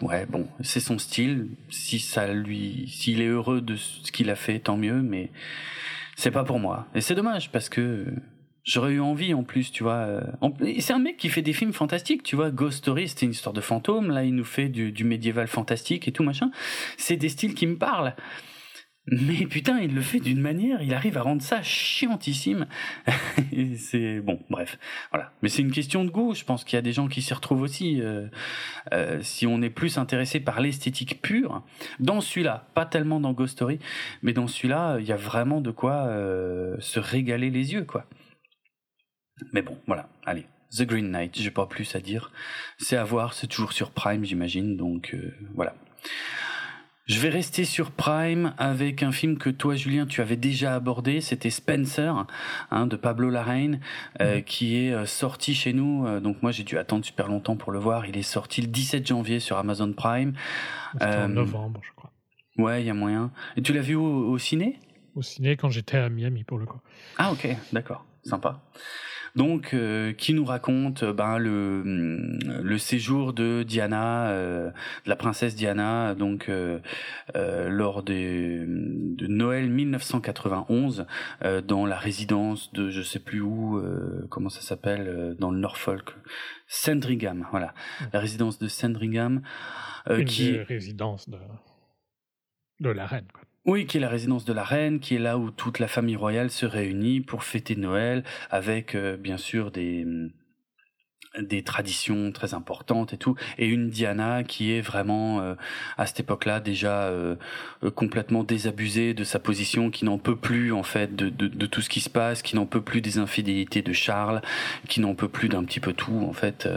[0.00, 1.48] ouais, bon, c'est son style.
[1.68, 5.30] Si ça lui, s'il est heureux de ce qu'il a fait, tant mieux, mais
[6.16, 6.86] c'est pas pour moi.
[6.94, 8.06] Et c'est dommage parce que
[8.64, 9.94] J'aurais eu envie en plus, tu vois.
[9.94, 10.20] Euh,
[10.80, 12.50] c'est un mec qui fait des films fantastiques, tu vois.
[12.50, 14.10] Ghost Story, c'était une histoire de fantôme.
[14.10, 16.50] Là, il nous fait du, du médiéval fantastique et tout machin.
[16.96, 18.14] C'est des styles qui me parlent.
[19.06, 22.66] Mais putain, il le fait d'une manière, il arrive à rendre ça chiantissime.
[23.76, 24.78] c'est bon, bref,
[25.10, 25.32] voilà.
[25.42, 26.34] Mais c'est une question de goût.
[26.34, 28.00] Je pense qu'il y a des gens qui s'y retrouvent aussi.
[28.00, 28.28] Euh,
[28.92, 31.64] euh, si on est plus intéressé par l'esthétique pure,
[31.98, 33.80] dans celui-là, pas tellement dans Ghost Story,
[34.22, 38.06] mais dans celui-là, il y a vraiment de quoi euh, se régaler les yeux, quoi.
[39.52, 40.46] Mais bon, voilà, allez.
[40.76, 42.30] The Green Knight, j'ai pas plus à dire.
[42.78, 45.74] C'est à voir, c'est toujours sur Prime, j'imagine, donc euh, voilà.
[47.06, 51.20] Je vais rester sur Prime avec un film que toi, Julien, tu avais déjà abordé.
[51.20, 52.24] C'était Spencer,
[52.70, 53.80] hein, de Pablo Larraine,
[54.20, 54.44] euh, mhm.
[54.44, 56.20] qui est euh, sorti chez nous.
[56.20, 58.06] donc moi, j'ai dû attendre super longtemps pour le voir.
[58.06, 60.34] Il est sorti le 17 janvier sur Amazon Prime.
[61.00, 62.12] en novembre, je crois.
[62.58, 63.32] Ouais, il y a moyen.
[63.56, 64.78] Et tu l'as vu au, au ciné?
[65.16, 66.78] Au ciné quand j'étais à Miami, pour le coup.
[67.18, 68.62] Ah ok, d'accord, sympa
[69.36, 74.70] donc euh, qui nous raconte euh, ben le mm, le séjour de Diana, euh,
[75.04, 76.50] de la princesse Diana, donc
[77.34, 81.06] lors des, de Noël 1991
[81.66, 83.82] dans la résidence de je sais plus où,
[84.28, 86.10] comment ça s'appelle, dans le Norfolk,
[86.66, 87.74] Sandringham, voilà,
[88.12, 89.42] la résidence de Sandringham,
[90.26, 91.38] qui résidence de
[92.80, 93.28] de la reine.
[93.32, 93.49] Quoi.
[93.66, 96.16] Oui, qui est la résidence de la reine, qui est là où toute la famille
[96.16, 100.06] royale se réunit pour fêter Noël, avec euh, bien sûr des
[101.38, 105.54] des traditions très importantes et tout, et une Diana qui est vraiment euh,
[105.96, 107.36] à cette époque-là déjà euh,
[107.84, 111.66] euh, complètement désabusée de sa position, qui n'en peut plus en fait de, de, de,
[111.66, 114.42] tout ce qui se passe, qui n'en peut plus des infidélités de Charles,
[114.88, 116.68] qui n'en peut plus d'un petit peu tout en fait.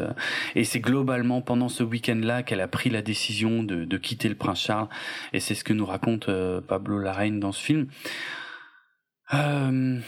[0.55, 4.35] et c'est globalement pendant ce week-end-là qu'elle a pris la décision de, de, quitter le
[4.35, 4.87] prince Charles,
[5.33, 6.29] et c'est ce que nous raconte
[6.67, 7.87] Pablo Larraine dans ce film.
[9.33, 9.99] Euh,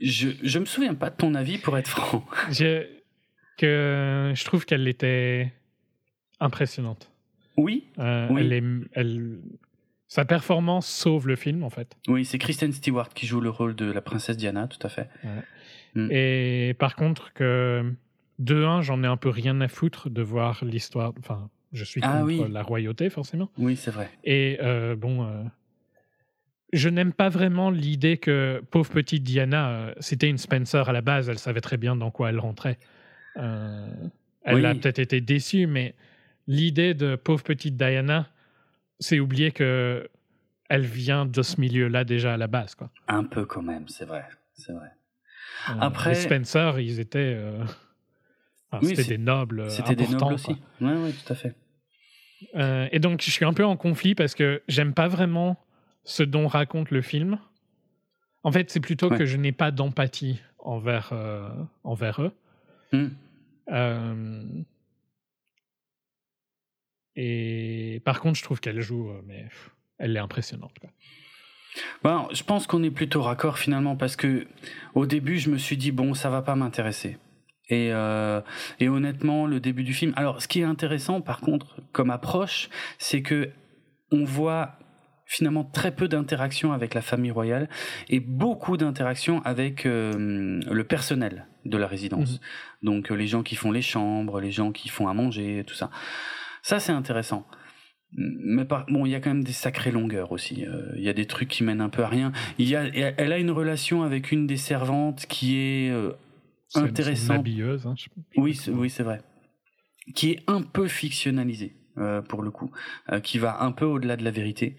[0.00, 2.24] je, je me souviens pas de ton avis, pour être franc.
[2.50, 2.86] Je,
[3.56, 5.52] que, je trouve qu'elle était
[6.38, 7.10] impressionnante.
[7.56, 9.38] Oui, euh, Elle est, elle,
[10.06, 11.96] sa performance sauve le film, en fait.
[12.06, 15.08] Oui, c'est Kristen Stewart qui joue le rôle de la princesse Diana, tout à fait.
[15.94, 16.08] Mm.
[16.12, 17.92] Et par contre, que
[18.38, 21.12] de un, j'en ai un peu rien à foutre de voir l'histoire.
[21.18, 23.50] Enfin, je suis ah contre la royauté, forcément.
[23.58, 24.08] Oui, c'est vrai.
[24.24, 25.42] Et euh, bon, euh,
[26.72, 31.00] je n'aime pas vraiment l'idée que pauvre petite Diana, euh, c'était une Spencer à la
[31.00, 32.78] base, elle savait très bien dans quoi elle rentrait.
[33.36, 33.88] Euh,
[34.44, 35.94] elle a peut-être été déçue, mais
[36.46, 38.28] l'idée de pauvre petite Diana,
[39.00, 40.08] c'est oublier que
[40.68, 42.90] elle vient de ce milieu-là déjà à la base, quoi.
[43.06, 44.88] Un peu quand même, c'est vrai, c'est vrai.
[45.70, 47.38] Euh, Après, les Spencer, ils étaient,
[48.82, 49.70] c'était des nobles.
[49.70, 50.56] C'était des nobles aussi.
[50.82, 51.54] Oui, oui, tout à fait.
[52.92, 55.58] et donc, je suis un peu en conflit parce que j'aime pas vraiment
[56.08, 57.38] ce dont raconte le film.
[58.42, 61.50] En fait, c'est plutôt que je n'ai pas d'empathie envers, euh,
[61.84, 62.32] envers eux.
[62.92, 63.08] Hmm.
[63.70, 64.42] Euh,
[67.14, 69.48] et par contre, je trouve qu'elle joue, euh, mais
[69.98, 70.72] elle est impressionnante.
[72.02, 74.46] Bon, je pense qu'on est plutôt raccord finalement parce que
[74.94, 77.18] au début, je me suis dit bon, ça va pas m'intéresser.
[77.68, 77.88] Et,
[78.80, 80.14] et honnêtement, le début du film.
[80.16, 83.50] Alors, ce qui est intéressant, par contre, comme approche, c'est que
[84.10, 84.78] on voit
[85.28, 87.68] finalement très peu d'interactions avec la famille royale
[88.08, 92.32] et beaucoup d'interactions avec euh, le personnel de la résidence.
[92.32, 92.38] Mhm.
[92.82, 95.74] Donc euh, les gens qui font les chambres, les gens qui font à manger, tout
[95.74, 95.90] ça.
[96.62, 97.46] Ça c'est intéressant.
[98.16, 100.64] Mais bon, il y a quand même des sacrées longueurs aussi.
[100.64, 102.32] Euh, il y a des trucs qui mènent un peu à rien.
[102.56, 105.92] Il y a, elle a une relation avec une des servantes qui est
[106.74, 107.34] intéressante.
[107.34, 107.94] Une habilleuse, hein,
[108.38, 109.20] oui, oui, c'est vrai.
[110.14, 112.70] Qui est un peu fictionnalisée euh, pour le coup,
[113.12, 114.76] euh, qui va un peu au-delà de la vérité.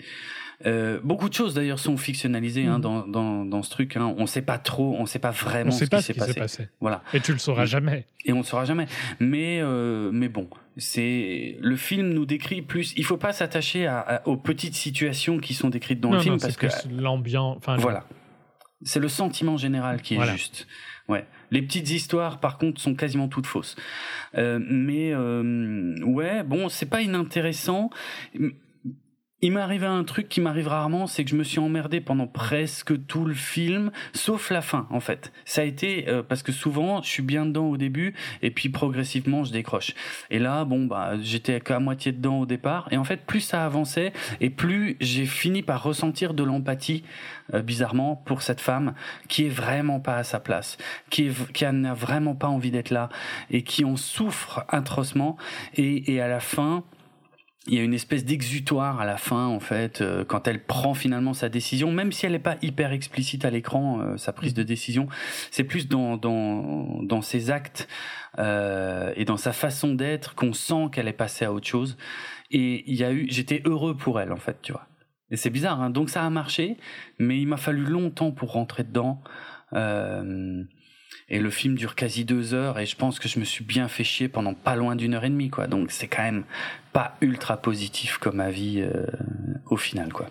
[0.66, 2.82] Euh, beaucoup de choses d'ailleurs sont fictionnalisées hein, Mhm.
[2.82, 3.96] dans, dans, dans ce truc.
[3.96, 4.14] Hein.
[4.18, 6.34] On sait pas trop, on sait pas vraiment sait ce pas qui s'est passé.
[6.34, 6.68] passé.
[6.82, 8.06] Voilà, Et tu le sauras jamais.
[8.26, 8.86] et on ne saura jamais.
[9.22, 9.62] Mais
[10.12, 12.94] mais bon, c'est le film nous décrit plus.
[12.98, 16.22] Il faut pas s'attacher à, à- aux petites situations qui sont décrites dans non, le
[16.24, 17.58] film non, parce c'est que l'ambiance.
[17.66, 18.04] Le- voilà.
[18.82, 20.34] C'est le sentiment général qui est Voilà.
[20.34, 20.68] juste.
[21.08, 21.26] Ouais.
[21.52, 23.76] Les petites histoires, par contre, sont quasiment toutes fausses.
[24.38, 27.90] Euh, mais euh, ouais, bon, c'est pas inintéressant.
[29.42, 32.28] Il m'est arrivé un truc qui m'arrive rarement, c'est que je me suis emmerdé pendant
[32.28, 35.32] presque tout le film, sauf la fin, en fait.
[35.46, 38.68] Ça a été euh, parce que souvent, je suis bien dedans au début, et puis
[38.68, 39.94] progressivement, je décroche.
[40.30, 43.64] Et là, bon, bah, j'étais qu'à moitié dedans au départ, et en fait, plus ça
[43.66, 47.06] avançait, et plus j'ai fini par ressentir de l'empathie,
[47.54, 48.94] euh, bizarrement, pour cette femme
[49.30, 50.78] qui est vraiment pas à sa place,
[51.10, 53.08] qui, est, qui n'a vraiment pas envie d'être là,
[53.52, 55.38] et qui en souffre atrocement.
[55.76, 56.84] Et, et à la fin,
[57.68, 60.94] il y a une espèce d'exutoire à la fin, en fait, euh, quand elle prend
[60.94, 64.54] finalement sa décision, même si elle n'est pas hyper explicite à l'écran, euh, sa prise
[64.54, 65.08] de décision,
[65.52, 67.88] c'est plus dans, dans, dans ses actes
[68.38, 71.98] euh, et dans sa façon d'être qu'on sent qu'elle est passée à autre chose.
[72.50, 74.88] Et il y a eu, j'étais heureux pour elle, en fait, tu vois.
[75.32, 75.90] Et c'est bizarre, hein.
[75.90, 76.78] donc ça a marché,
[77.20, 79.22] mais il m'a fallu longtemps pour rentrer dedans.
[79.74, 80.64] Euh,
[81.30, 83.88] et le film dure quasi deux heures et je pense que je me suis bien
[83.88, 85.68] fait chier pendant pas loin d'une heure et demie, quoi.
[85.68, 86.44] Donc c'est quand même
[86.94, 89.06] pas ultra positif comme avis euh,
[89.68, 90.28] au final, quoi.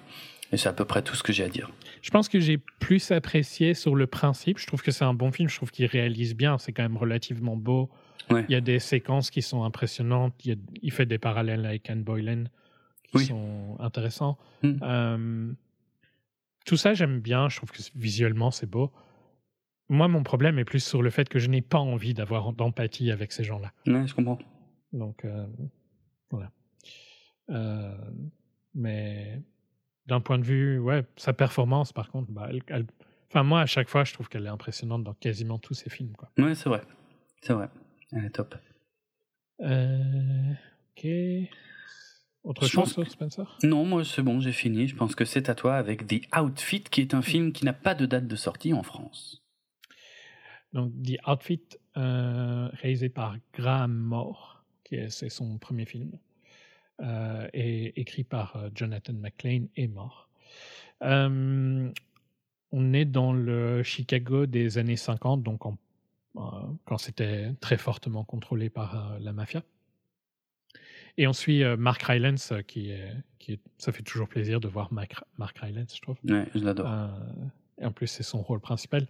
[0.51, 1.71] Et c'est à peu près tout ce que j'ai à dire.
[2.01, 4.59] Je pense que j'ai plus apprécié sur le principe.
[4.59, 5.49] Je trouve que c'est un bon film.
[5.49, 6.57] Je trouve qu'il réalise bien.
[6.57, 7.91] C'est quand même relativement beau.
[8.31, 8.47] Ouais.
[8.49, 10.35] Il y a des séquences qui sont impressionnantes.
[10.45, 12.45] Il, y a- il fait des parallèles avec Anne Boylan
[13.05, 13.27] qui Oui.
[13.27, 14.39] sont intéressants.
[14.63, 14.73] Mm.
[14.83, 15.53] Euh,
[16.65, 17.49] tout ça, j'aime bien.
[17.51, 18.91] Je trouve que visuellement, c'est beau.
[19.89, 23.11] Moi, mon problème est plus sur le fait que je n'ai pas envie d'avoir d'empathie
[23.11, 23.73] avec ces gens-là.
[23.87, 24.39] Ouais, je comprends.
[24.93, 25.47] Donc, euh,
[26.31, 26.51] voilà.
[27.51, 27.97] Euh,
[28.75, 29.41] mais
[30.07, 32.87] d'un point de vue, ouais, sa performance, par contre, bah, elle- elle-
[33.31, 36.13] enfin, moi, à chaque fois, je trouve qu'elle est impressionnante dans quasiment tous ses films.
[36.17, 36.31] Quoi.
[36.39, 36.83] Ouais, c'est vrai.
[37.43, 37.69] C'est vrai.
[38.13, 38.55] Elle est top.
[39.61, 40.53] Euh,
[40.97, 41.07] ok.
[42.45, 43.59] Autre Je chose pense Spencer?
[43.63, 44.87] Non, moi c'est bon, j'ai fini.
[44.89, 47.73] Je pense que c'est à toi avec The Outfit, qui est un film qui n'a
[47.73, 49.43] pas de date de sortie en France.
[50.73, 51.63] Donc, The Outfit,
[51.97, 56.13] euh, réalisé par Graham Moore, qui est, c'est son premier film,
[57.01, 60.29] euh, et écrit par euh, Jonathan McLean et Moore.
[61.03, 61.91] Euh,
[62.73, 65.79] on est dans le Chicago des années 50, donc en-
[66.85, 69.63] quand c'était très fortement contrôlé par la mafia.
[71.17, 74.93] Et on suit Mark Rylance, qui est, qui est, ça fait toujours plaisir de voir
[74.93, 76.17] Mark, Mark Rylance, je trouve.
[76.25, 76.87] Ouais, je l'adore.
[77.81, 79.07] Et en plus, c'est son rôle principal,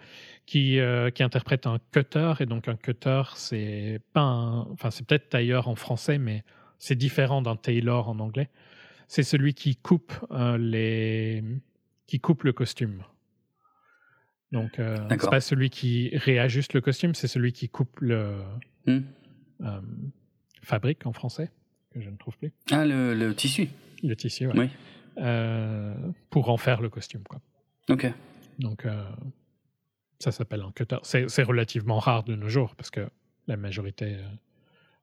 [0.47, 2.35] qui, euh, qui interprète un cutter.
[2.41, 4.61] Et donc, un cutter, c'est pas un.
[4.73, 6.45] Enfin, c'est peut-être tailleur en français, mais
[6.79, 8.49] c'est différent d'un tailor en anglais.
[9.07, 11.43] C'est celui qui coupe euh, les.
[12.07, 13.03] qui coupe le costume.
[14.53, 18.39] Donc, euh, c'est pas celui qui réajuste le costume, c'est celui qui coupe le.
[18.87, 19.01] Hmm.
[19.63, 19.81] euh,
[20.63, 21.51] fabrique en français,
[21.93, 22.53] que je ne trouve plus.
[22.71, 23.69] Ah, le, le tissu.
[24.03, 24.55] Le tissu, ouais.
[24.57, 26.13] Oui.
[26.31, 27.41] Pour en faire le costume, quoi.
[27.89, 28.07] Ok.
[28.59, 29.05] Donc, euh,
[30.19, 30.99] ça s'appelle un cutter.
[31.03, 33.09] C'est relativement rare de nos jours parce que
[33.47, 34.29] la majorité, euh,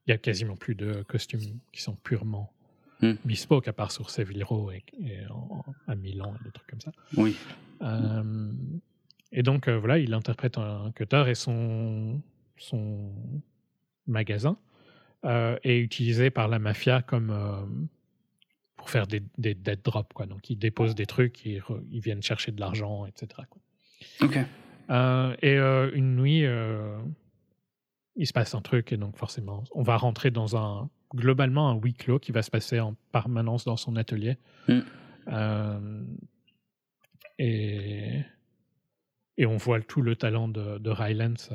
[0.05, 2.51] il y a quasiment plus de costumes qui sont purement
[3.01, 3.15] Hmm.
[3.25, 6.79] bespoke, à part sur Seville Row et, et en- à Milan et des trucs comme
[6.79, 6.93] ça.
[7.17, 7.35] Oui.
[7.81, 8.53] Euh,
[9.33, 12.21] et donc, voilà, il interprète un cutter et son,
[12.57, 13.11] son
[14.07, 14.57] magasin
[15.23, 17.89] est utilisé par la mafia comme
[18.85, 20.13] pour faire des, des dead drops.
[20.13, 20.27] Quoi.
[20.27, 23.41] Donc, ils déposent des trucs, ils, re- ils viennent chercher de l'argent, etc.
[23.49, 23.59] quoi.
[24.21, 24.37] Ok.
[24.91, 26.95] Euh, et euh, une nuit, euh,
[28.15, 31.79] il se passe un truc, et donc forcément, on va rentrer dans un globalement un
[31.81, 34.37] huis clos qui va se passer en permanence dans son atelier.
[34.67, 34.81] Mm.
[37.39, 38.21] Et,
[39.37, 41.49] et on voit tout le talent de, de Rylance.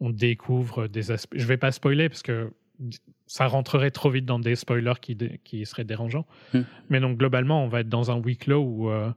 [0.00, 1.36] on découvre des aspects.
[1.36, 2.52] Je vais pas spoiler parce que
[3.26, 6.26] ça rentrerait trop vite dans des spoilers qui, seraient dérangeants.
[6.54, 6.60] Mm.
[6.90, 9.10] Mais donc globalement, on va être dans un huis clos où euh,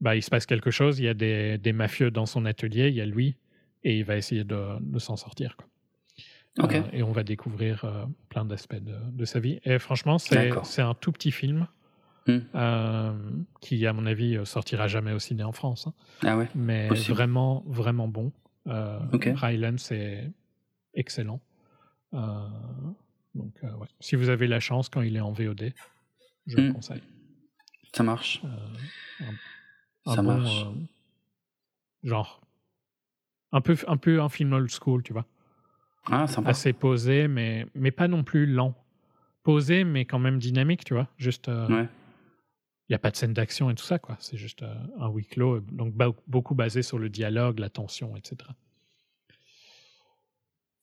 [0.00, 2.88] bah, il se passe quelque chose, il y a des, des mafieux dans son atelier,
[2.88, 3.36] il y a lui,
[3.84, 5.56] et il va essayer de, de s'en sortir.
[5.56, 5.66] Quoi.
[6.72, 9.60] Euh, et on va découvrir euh, plein d'aspects de, de sa vie.
[9.64, 11.66] Et franchement, c'est c'est un tout petit film
[12.28, 12.38] Hmm.
[12.56, 13.12] euh,
[13.60, 15.86] qui, à mon avis, sortira jamais au ciné en France.
[15.86, 15.92] hein.
[16.24, 16.48] Ah ouais.
[16.56, 17.14] mais Possible.
[17.14, 18.32] vraiment, vraiment bon.
[18.66, 19.30] Euh, Ok.
[19.36, 20.28] Rylance est
[20.94, 21.40] excellent.
[22.14, 22.48] Euh,
[23.34, 23.88] donc, euh, ouais.
[24.00, 25.72] si vous avez la chance quand il est en VOD,
[26.46, 26.72] je le Hmm.
[26.74, 27.02] conseille.
[27.92, 28.40] Ça marche.
[28.44, 29.26] Euh,
[30.06, 30.66] un, Ça bon, marche.
[32.02, 32.40] genre
[33.52, 35.26] un peu, un peu un film old school, tu vois.
[36.10, 36.50] Ah, sympa.
[36.50, 38.74] Assez posé, mais, mais pas non plus lent.
[39.42, 41.08] posé, mais quand même dynamique, tu vois.
[41.18, 41.48] Juste.
[41.48, 41.88] euh, Ouais.
[42.88, 44.16] Il n'y a pas de scène d'action et tout ça, quoi.
[44.20, 48.16] C'est juste euh, un huis clos, donc ba- beaucoup basé sur le dialogue, la tension,
[48.16, 48.50] etc.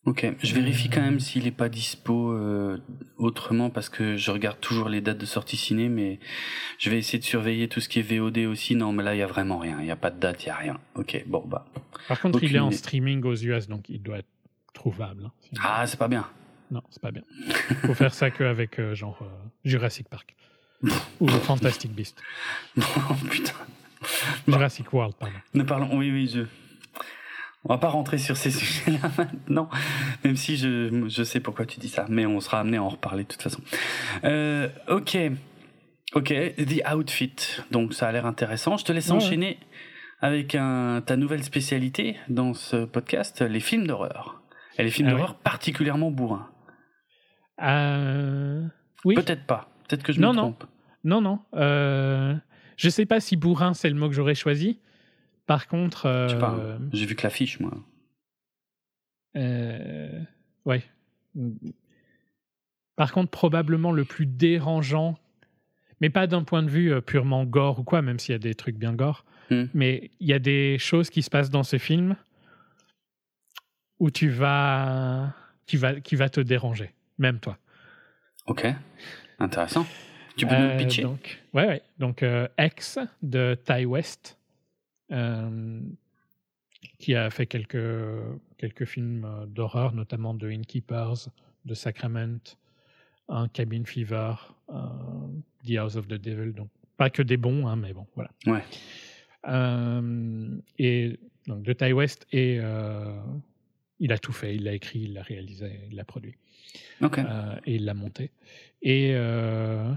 [0.05, 2.77] Ok, je vérifie quand même s'il est pas dispo euh,
[3.17, 6.19] autrement parce que je regarde toujours les dates de sortie ciné, mais
[6.77, 8.75] je vais essayer de surveiller tout ce qui est VOD aussi.
[8.75, 10.47] Non, mais là il y a vraiment rien, il y a pas de date, il
[10.47, 10.77] y a rien.
[10.95, 11.63] Ok, bon bah.
[12.09, 12.75] Par contre, il est en idée.
[12.75, 14.27] streaming aux US, donc il doit être
[14.73, 15.23] trouvable.
[15.25, 15.31] hein.
[15.41, 16.27] Sinon- Ah, c'est pas bien.
[16.69, 17.21] Non, c'est pas bien.
[17.85, 19.27] faut faire ça qu'avec euh, genre euh,
[19.63, 20.35] Jurassic Park
[21.21, 22.17] ou Fantastic Beast.
[22.77, 22.81] oh
[23.29, 23.53] putain.
[24.49, 25.37] Jurassic World, pardon.
[25.53, 25.95] Ne parlons.
[25.97, 26.41] Oui, oui, je.
[27.65, 29.69] On va pas rentrer sur ces sujets-là maintenant,
[30.23, 32.89] même si je, je sais pourquoi tu dis ça, mais on sera amené à en
[32.89, 33.62] reparler de toute façon.
[34.26, 35.17] Euh, ok,
[36.15, 37.36] ok, The Outfit.
[37.71, 38.76] Donc ça a l'air intéressant.
[38.78, 39.60] Je te laisse Ouais, enchaîner
[40.21, 44.41] avec un, ta nouvelle spécialité dans ce podcast, les films d'horreur.
[44.78, 45.17] Et les films Ah oui.
[45.19, 46.49] d'horreur particulièrement bourrins.
[47.62, 48.63] Euh,
[49.06, 49.15] Oui.
[49.15, 49.69] Peut-être pas.
[49.88, 50.41] Peut-être que je Non, me non.
[50.43, 50.63] trompe.
[51.04, 51.39] Non, non.
[51.56, 52.36] Euh...
[52.78, 54.80] Je sais pas si bourrin c'est le mot que j'aurais choisi.
[55.45, 56.77] Par contre, euh, Je sais pas.
[56.93, 57.71] J'ai vu que l'affiche, moi.
[59.36, 60.21] euh,
[60.65, 60.84] ouais.
[62.95, 65.17] Par contre, probablement le plus dérangeant,
[65.99, 68.39] mais pas d'un point de vue euh, purement gore ou quoi, même s'il y a
[68.39, 69.65] des trucs bien gore, Hmm.
[69.73, 72.15] mais il y a des choses qui se passent dans ce film
[73.99, 75.34] où tu vas,
[75.65, 77.58] qui va, qui va te déranger, même toi.
[78.47, 78.65] Ok,
[79.39, 79.86] intéressant.
[80.38, 81.01] Tu peux nous Euh, le pitcher?
[81.01, 81.82] donc, ouais, ouais.
[81.99, 84.38] Donc, euh, X de Ty West,
[86.99, 87.78] qui a fait quelques,
[88.58, 91.30] quelques films euh, d'horreur, notamment de Innkeepers,
[91.65, 92.58] de Sacrament,
[93.30, 94.36] un Cabin Fever,
[94.69, 95.30] un
[95.65, 96.54] The House of the Devil.
[96.54, 98.32] Donc, pas que des bons, hein, mais bon, voilà.
[98.45, 98.63] Ouais.
[99.47, 103.19] Euh, et donc, de Ty West, et euh,
[103.99, 104.56] il a tout fait.
[104.56, 106.36] Il l'a écrit, il l'a réalisé, il l'a produit.
[107.02, 107.19] Ok.
[107.19, 108.32] Euh, et il l'a monté.
[108.82, 109.91] Et euh,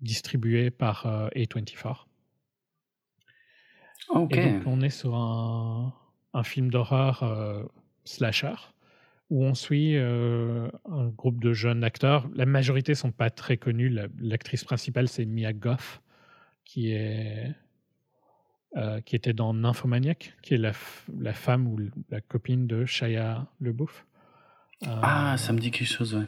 [0.00, 2.06] distribué par euh, A24.
[4.30, 5.92] Et donc, on est sur un,
[6.34, 7.62] un film d'horreur euh,
[8.04, 8.54] slasher
[9.30, 12.28] où on suit euh, un groupe de jeunes acteurs.
[12.34, 13.88] La majorité sont pas très connus.
[13.88, 16.02] La- L'actrice principale, c'est Mia Goff,
[16.64, 17.50] qui est
[18.76, 20.72] euh, qui était dans Nymphomaniac, qui est la,
[21.18, 21.78] la femme ou
[22.10, 24.04] la copine de Shia LeBouf.
[24.84, 26.26] Ah, ça me dit quelque chose, ouais.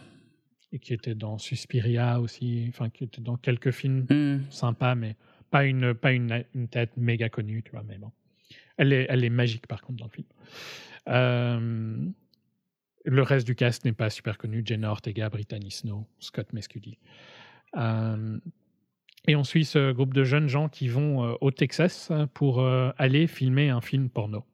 [0.73, 4.39] et qui était dans Suspiria aussi, enfin qui était dans quelques films Hmm.
[4.51, 5.17] sympas, mais
[5.50, 7.85] pas une pas une, une tête méga connue, tu vois.
[7.87, 8.12] Mais bon,
[8.76, 10.26] elle est elle est magique par contre dans le film.
[11.09, 12.06] Euh,
[13.04, 14.62] le reste du cast n'est pas super connu.
[14.64, 16.98] Jenna Ortega, Brittany Snow, Scott Mescudi.
[17.76, 18.38] Euh,
[19.28, 22.64] et on suit ce groupe de jeunes gens qui vont euh, au Texas pour
[22.98, 24.44] aller filmer un film porno.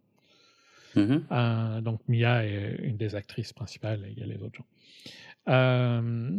[0.96, 1.24] Mhm.
[1.30, 4.66] Euh, donc Mia est une des actrices principales et il y a les autres gens.
[5.48, 6.38] Euh,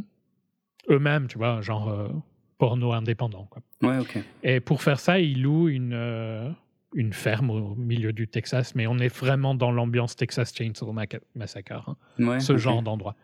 [0.89, 2.11] Eux-mêmes, tu vois, genre
[2.57, 3.47] porno indépendant.
[3.49, 3.61] Quoi.
[3.81, 4.17] Ouais, ok.
[4.43, 6.49] Et pour faire ça, ils louent une, euh,
[6.95, 10.93] une ferme au milieu du Texas, mais on est vraiment dans l'ambiance Texas Chainsaw
[11.35, 13.15] Massacre, hein, Ouais, ce genre d'endroit.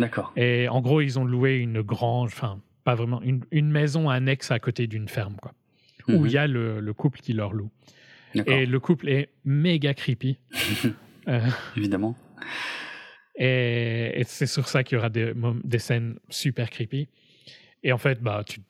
[0.00, 0.32] D'accord.
[0.36, 4.50] Et en gros, ils ont loué une grange, enfin, pas vraiment, une, une maison annexe
[4.50, 5.52] à côté d'une ferme, quoi,
[6.08, 6.26] où Mhm.
[6.26, 7.70] il y a le, le couple qui leur loue.
[8.46, 10.38] Et le couple est méga creepy.
[11.28, 11.40] Euh,
[11.76, 12.16] Évidemment.
[13.36, 15.32] Et, et c'est sur ça qu'il y aura des,
[15.64, 17.08] des scènes super creepy.
[17.82, 18.60] Et en fait, bah, tu,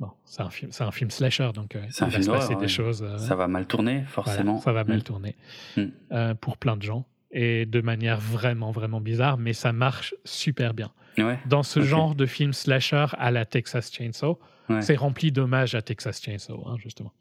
[0.00, 2.30] bon, c'est un film, c'est un film slasher, donc euh, un il va film se
[2.30, 2.68] passer des ouais.
[2.68, 3.02] choses.
[3.02, 4.60] euh, Ça va mal tourner, voilà, forcément.
[4.60, 5.02] ça va mal Mm.
[5.02, 5.36] tourner
[5.76, 5.82] Mm.
[6.12, 10.74] euh, pour plein de gens et de manière vraiment vraiment bizarre, mais ça marche super
[10.74, 10.90] bien.
[11.18, 11.38] Ouais.
[11.46, 14.82] Dans ce genre de film slasher à la Texas Chainsaw, Ouais.
[14.82, 17.12] c'est rempli d'hommages à Texas Chainsaw, hein, justement.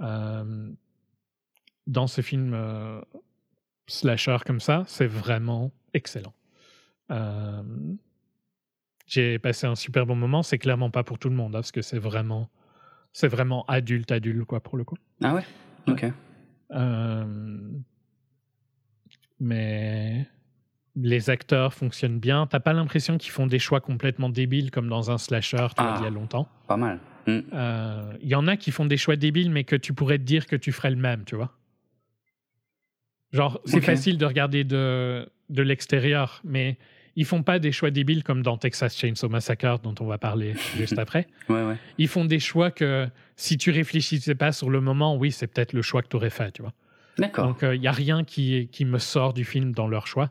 [0.00, 0.70] Euh,
[1.86, 2.56] dans ce film
[3.86, 6.32] slasher comme ça, c'est vraiment excellent.
[9.06, 10.42] J'ai passé un super bon moment.
[10.42, 12.48] C'est clairement pas pour tout le monde, hein, parce que c'est vraiment,
[13.12, 14.96] c'est vraiment adulte, adulte, quoi, pour le coup.
[15.22, 15.44] Ah ouais?
[15.86, 16.04] Ok.
[16.72, 17.70] Euh,
[19.40, 20.26] mais
[20.96, 22.46] les acteurs fonctionnent bien.
[22.46, 25.94] T'as pas l'impression qu'ils font des choix complètement débiles comme dans un slasher tu vois,
[25.94, 25.96] Ah.
[26.00, 26.48] il y a longtemps?
[26.66, 27.00] Pas mal.
[27.26, 27.40] Mm.
[27.52, 30.22] Euh, Il y en a qui font des choix débiles, mais que tu pourrais te
[30.24, 31.52] dire que tu ferais le même, tu vois?
[33.32, 36.78] Genre, c'est facile de regarder de, de l'extérieur, mais
[37.16, 40.54] ils font pas des choix débiles comme dans Texas Chainsaw Massacre, dont on va parler
[40.76, 41.26] juste après.
[41.48, 41.76] Ouais, ouais.
[41.98, 45.72] Ils font des choix que si tu réfléchissais pas sur le moment, oui, c'est peut-être
[45.72, 46.72] le choix que tu aurais fait, tu vois.
[47.18, 47.48] D'accord.
[47.48, 50.30] Donc, il n'y a rien qui, qui me sort du film dans leur choix.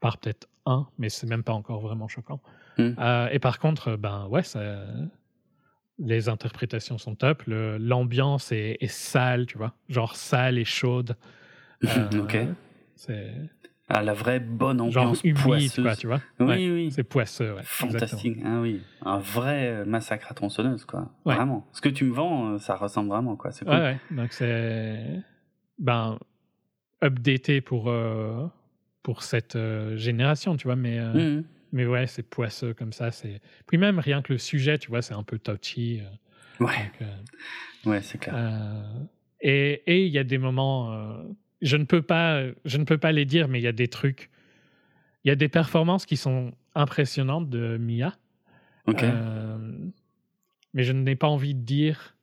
[0.00, 2.40] Par peut-être un, mais c'est même pas encore vraiment choquant.
[2.78, 2.92] Hmm.
[2.98, 4.60] Euh, et par contre, euh, ben ouais, ça,
[5.98, 7.42] les interprétations sont top.
[7.46, 9.74] L'ambiance est, est sale, tu vois.
[9.88, 11.16] Genre sale et chaude.
[11.84, 12.38] Euh, ok.
[12.94, 13.34] C'est
[13.88, 15.84] à la vraie bonne Genre ambiance humide, poisseuse.
[15.84, 16.20] quoi, tu vois.
[16.40, 16.90] Oui, Ouais, oui.
[16.90, 17.62] C'est poisseux, ouais.
[17.64, 21.10] Fantastique, ah oui, un vrai euh, massacre à tronçonneuse, quoi.
[21.24, 21.34] Ouais.
[21.36, 21.66] Vraiment.
[21.72, 23.52] Ce que tu me vends, euh, ça ressemble vraiment, quoi.
[23.52, 23.74] C'est cool.
[23.74, 23.98] Ouais, ouais.
[24.10, 25.22] Donc c'est.
[25.78, 26.18] Ben.
[27.04, 27.88] Updaté pour.
[27.90, 28.46] euh,
[29.02, 30.98] pour cette euh, génération, tu vois, mais.
[30.98, 31.44] euh, Mhm.
[31.72, 33.10] Mais ouais, c'est poisseux comme ça.
[33.10, 33.40] C'est.
[33.66, 36.00] Puis même rien que le sujet, tu vois, c'est un peu touchy.
[36.58, 36.66] Ouais,
[37.84, 38.34] donc, ouais, c'est clair.
[39.40, 40.96] Et et il y a des moments,
[41.62, 43.88] je ne peux pas, je ne peux pas les dire, mais il y a des
[43.88, 44.30] trucs,
[45.24, 48.14] il y a des performances qui sont impressionnantes de Mia.
[48.86, 49.02] ok.
[49.02, 49.58] Euh,
[50.74, 52.14] mais je n'ai pas envie de dire,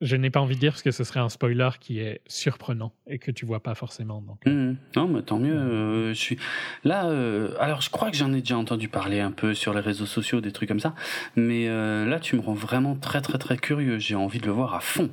[0.00, 2.92] je n'ai pas envie de dire parce que ce serait un spoiler qui est surprenant
[3.06, 4.20] et que tu vois pas forcément.
[4.20, 4.76] Donc, euh, Mhm.
[4.96, 5.54] Non, mais tant mieux.
[5.54, 6.38] euh, je suis
[6.82, 7.06] là.
[7.06, 10.06] euh, alors, je crois que j'en ai déjà entendu parler un peu sur les réseaux
[10.06, 10.94] sociaux, des trucs comme ça.
[11.36, 13.98] Mais là, tu me rends vraiment très, très, très curieux.
[13.98, 15.10] J'ai envie de le voir à fond.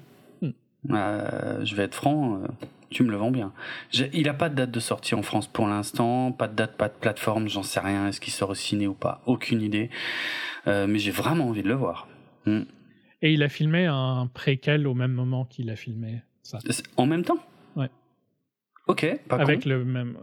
[0.89, 2.41] Euh, je vais être franc.
[2.41, 2.47] euh,
[2.89, 3.53] tu me le vends bien.
[4.13, 6.31] Il a pas de date de sortie en France pour l'instant.
[6.31, 7.47] Pas de date, pas de plateforme.
[7.47, 8.07] J'en sais rien.
[8.07, 9.89] Est-ce qu'il sort au ciné ou pas Aucune idée.
[10.67, 12.07] Euh, mais j'ai vraiment envie de le voir.
[12.45, 12.63] Hmm.
[13.21, 16.57] Et il a filmé un préquel au même moment qu'il a filmé ça,
[16.97, 17.37] En même temps?
[17.75, 17.89] Ouais.
[18.87, 19.05] Ok.
[19.27, 19.69] Pas avec con.
[19.69, 20.17] le même.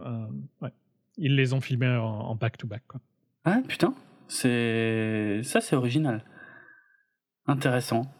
[0.61, 0.71] ouais.
[1.17, 2.83] Ils les ont filmés en back-to-back.
[2.87, 2.99] quoi.
[3.45, 3.93] Ah putain,
[4.27, 6.23] c'est ça c'est original.
[7.47, 8.11] Intéressant.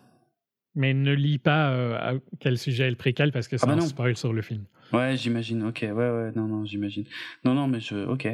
[0.77, 3.73] Mais ne lis pas euh, à quel sujet est le préquel parce que c'est bah
[3.73, 3.81] un non.
[3.87, 4.63] spoil sur le film.
[4.93, 5.63] Ouais, j'imagine.
[5.63, 7.03] Ok, ouais, ouais, non, non, j'imagine.
[7.43, 8.27] Non, non, mais je, ok.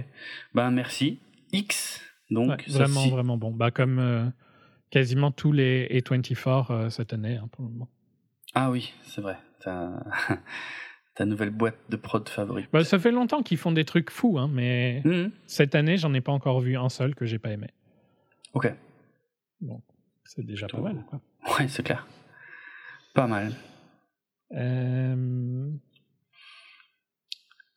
[0.53, 1.19] Ben merci.
[1.53, 3.51] X, donc Ouais, ça, vraiment, vraiment bon.
[3.51, 4.25] Bah, comme euh,
[4.91, 7.89] quasiment tous les A24 euh, cette année hein, pour le moment.
[8.53, 9.37] Ah oui, c'est vrai.
[9.63, 10.03] Ta...
[11.25, 12.67] nouvelle boîte de prod favorite.
[12.73, 15.31] Bah, ça fait longtemps qu'ils font des trucs fous, hein, mais Mhm.
[15.47, 17.67] cette année, j'en ai pas encore vu un seul que j'ai pas aimé.
[18.53, 18.73] Ok.
[20.25, 21.05] C'est déjà pas mal.
[21.09, 21.21] Quoi.
[21.57, 22.05] Ouais, c'est clair.
[23.13, 23.53] Pas mal.
[24.55, 25.69] Euh,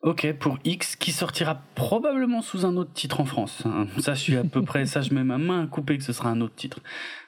[0.03, 3.63] Ok, pour X, qui sortira probablement sous un autre titre en France.
[3.65, 3.87] hein.
[3.99, 6.13] Ça, je suis à peu près, ça, je mets ma main à couper que ce
[6.13, 6.79] sera un autre titre.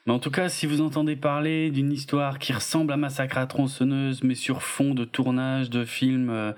[0.06, 3.46] Mais en tout cas, si vous entendez parler d'une histoire qui ressemble à Massacre à
[3.46, 6.52] tronçonneuse, mais sur fond de tournage de films euh,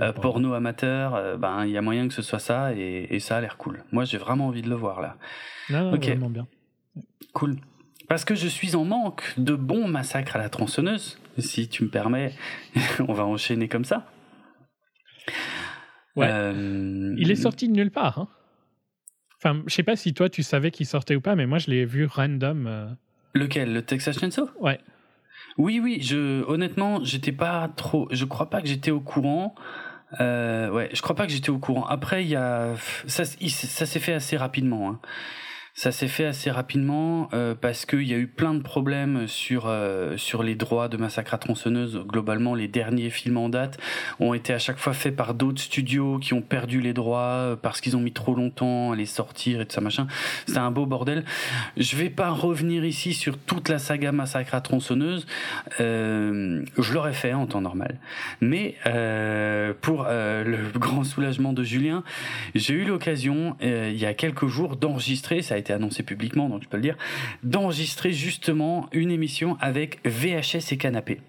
[0.00, 3.20] euh, porno amateurs, euh, ben, il y a moyen que ce soit ça, et, et
[3.20, 3.84] ça a l'air cool.
[3.92, 5.16] Moi, j'ai vraiment envie de le voir, là.
[5.68, 6.06] Non, Ok.
[6.06, 6.46] vraiment bien.
[7.34, 7.56] Cool.
[8.12, 11.18] Parce que je suis en manque de bons massacres à la tronçonneuse.
[11.38, 12.34] Si tu me permets,
[13.08, 14.04] on va enchaîner comme ça.
[16.14, 16.26] Ouais.
[16.28, 18.18] Euh, Il est sorti de nulle part.
[18.18, 18.28] Hein.
[19.38, 21.70] Enfin, je sais pas si toi tu savais qu'il sortait ou pas, mais moi je
[21.70, 22.66] l'ai vu random.
[22.66, 22.86] euh,
[23.32, 23.72] Lequel?
[23.72, 24.50] Le Texas Chainsaw?
[24.60, 24.78] Ouais.
[25.56, 26.02] Oui, oui.
[26.02, 28.08] Je, honnêtement, j'étais pas trop.
[28.10, 29.54] Je crois pas que j'étais au courant.
[30.20, 31.86] Euh, ouais, je crois pas que j'étais au courant.
[31.86, 32.74] Après, il y a
[33.06, 34.90] ça s'est fait assez rapidement.
[34.90, 35.00] Hein.
[35.74, 39.64] Ça s'est fait assez rapidement euh, parce qu'il y a eu plein de problèmes sur
[39.66, 42.04] euh, sur les droits de Massacre à tronçonneuse.
[42.06, 43.78] Globalement, les derniers films en date
[44.20, 47.56] ont été à chaque fois faits par d'autres studios qui ont perdu les droits euh,
[47.56, 50.06] parce qu'ils ont mis trop longtemps à les sortir et tout ça machin.
[50.46, 51.24] C'était un beau bordel.
[51.78, 55.26] Je vais pas revenir ici sur toute la saga Massacre à tronçonneuse.
[55.80, 57.98] Euh, je l'aurais fait en temps normal.
[58.40, 62.04] Mais euh, pour euh, le grand soulagement de Julien,
[62.54, 66.68] j'ai eu l'occasion il y a quelques jours d'enregistrer, ça été annoncé publiquement, donc je
[66.68, 66.96] peux le dire,
[67.42, 71.20] d'enregistrer justement une émission avec VHS et Canapé,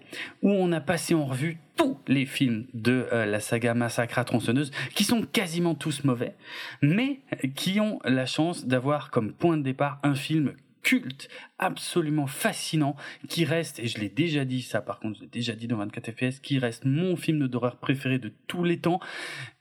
[0.42, 4.24] où on a passé en revue tous les films de euh, la saga Massacre à
[4.24, 6.34] tronçonneuse, qui sont quasiment tous mauvais,
[6.82, 7.20] mais
[7.56, 10.52] qui ont la chance d'avoir comme point de départ un film
[10.84, 11.28] culte,
[11.58, 12.94] absolument fascinant,
[13.28, 15.78] qui reste, et je l'ai déjà dit ça par contre, je l'ai déjà dit dans
[15.78, 19.00] 24 FPS, qui reste mon film d'horreur préféré de tous les temps.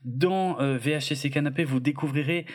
[0.03, 2.45] Dans euh, VHS et Canapé, vous découvrirez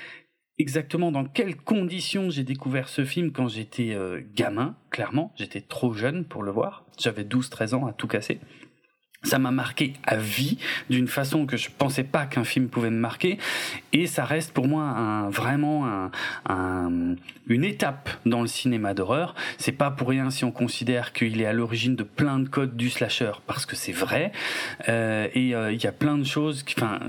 [0.58, 5.32] exactement dans quelles conditions j'ai découvert ce film quand j'étais euh, gamin, clairement.
[5.36, 6.84] J'étais trop jeune pour le voir.
[6.98, 8.40] J'avais 12-13 ans à tout casser.
[9.24, 10.58] Ça m'a marqué à vie
[10.90, 13.38] d'une façon que je pensais pas qu'un film pouvait me marquer.
[13.92, 16.10] Et ça reste pour moi un, vraiment un,
[16.48, 17.16] un-
[17.48, 19.34] une étape dans le cinéma d'horreur.
[19.56, 22.76] C'est pas pour rien si on considère qu'il est à l'origine de plein de codes
[22.76, 24.30] du slasher parce que c'est vrai.
[24.88, 27.00] Euh, et euh, il y a plein de choses qui, enfin,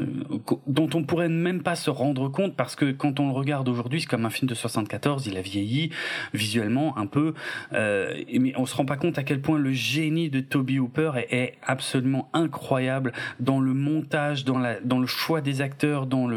[0.66, 4.02] dont on pourrait même pas se rendre compte parce que quand on le regarde aujourd'hui,
[4.02, 5.92] c'est comme un film de 74, il a vieilli
[6.34, 7.36] visuellement un peu,
[7.74, 11.12] euh, mais on se rend pas compte à quel point le génie de Toby Hooper
[11.18, 11.99] est, est absolument
[12.34, 16.28] incroyable dans le montage, dans le choix des acteurs, dans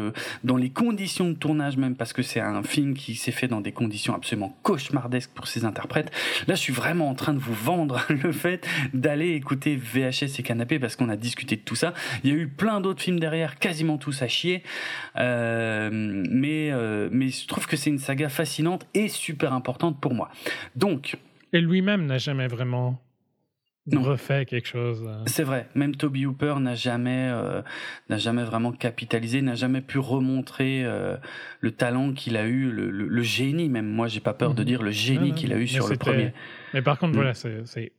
[0.57, 3.71] les conditions de tournage même parce que c'est un film qui s'est fait dans des
[3.71, 6.11] conditions absolument cauchemardesques pour ses interprètes.
[6.47, 10.43] Là, je suis vraiment en train de vous vendre le fait d'aller écouter VHS et
[10.43, 11.93] Canapé parce qu'on a discuté de tout ça.
[12.23, 14.63] Il y a eu plein d'autres films derrière, quasiment tous à chier.
[15.17, 20.13] Euh, mais, euh, mais je trouve que c'est une saga fascinante et super importante pour
[20.13, 20.29] moi.
[20.75, 21.17] Donc,
[21.53, 22.99] Et lui-même n'a jamais vraiment
[23.85, 24.01] Non.
[24.01, 25.03] refait quelque chose.
[25.05, 25.23] euh.
[25.25, 27.61] C'est vrai, même Toby Hooper n'a jamais, euh,
[28.09, 31.17] n'a jamais vraiment capitalisé, n'a jamais pu remontrer euh,
[31.59, 33.87] le talent qu'il a eu, le, le- le génie même.
[33.87, 34.67] Moi, j'ai pas peur de Mhm.
[34.67, 36.31] dire le génie ouais, qu'il a eu sur le premier.
[36.73, 37.15] Mais par contre, Mm.
[37.15, 37.65] voilà, c'est.
[37.65, 37.91] c'est-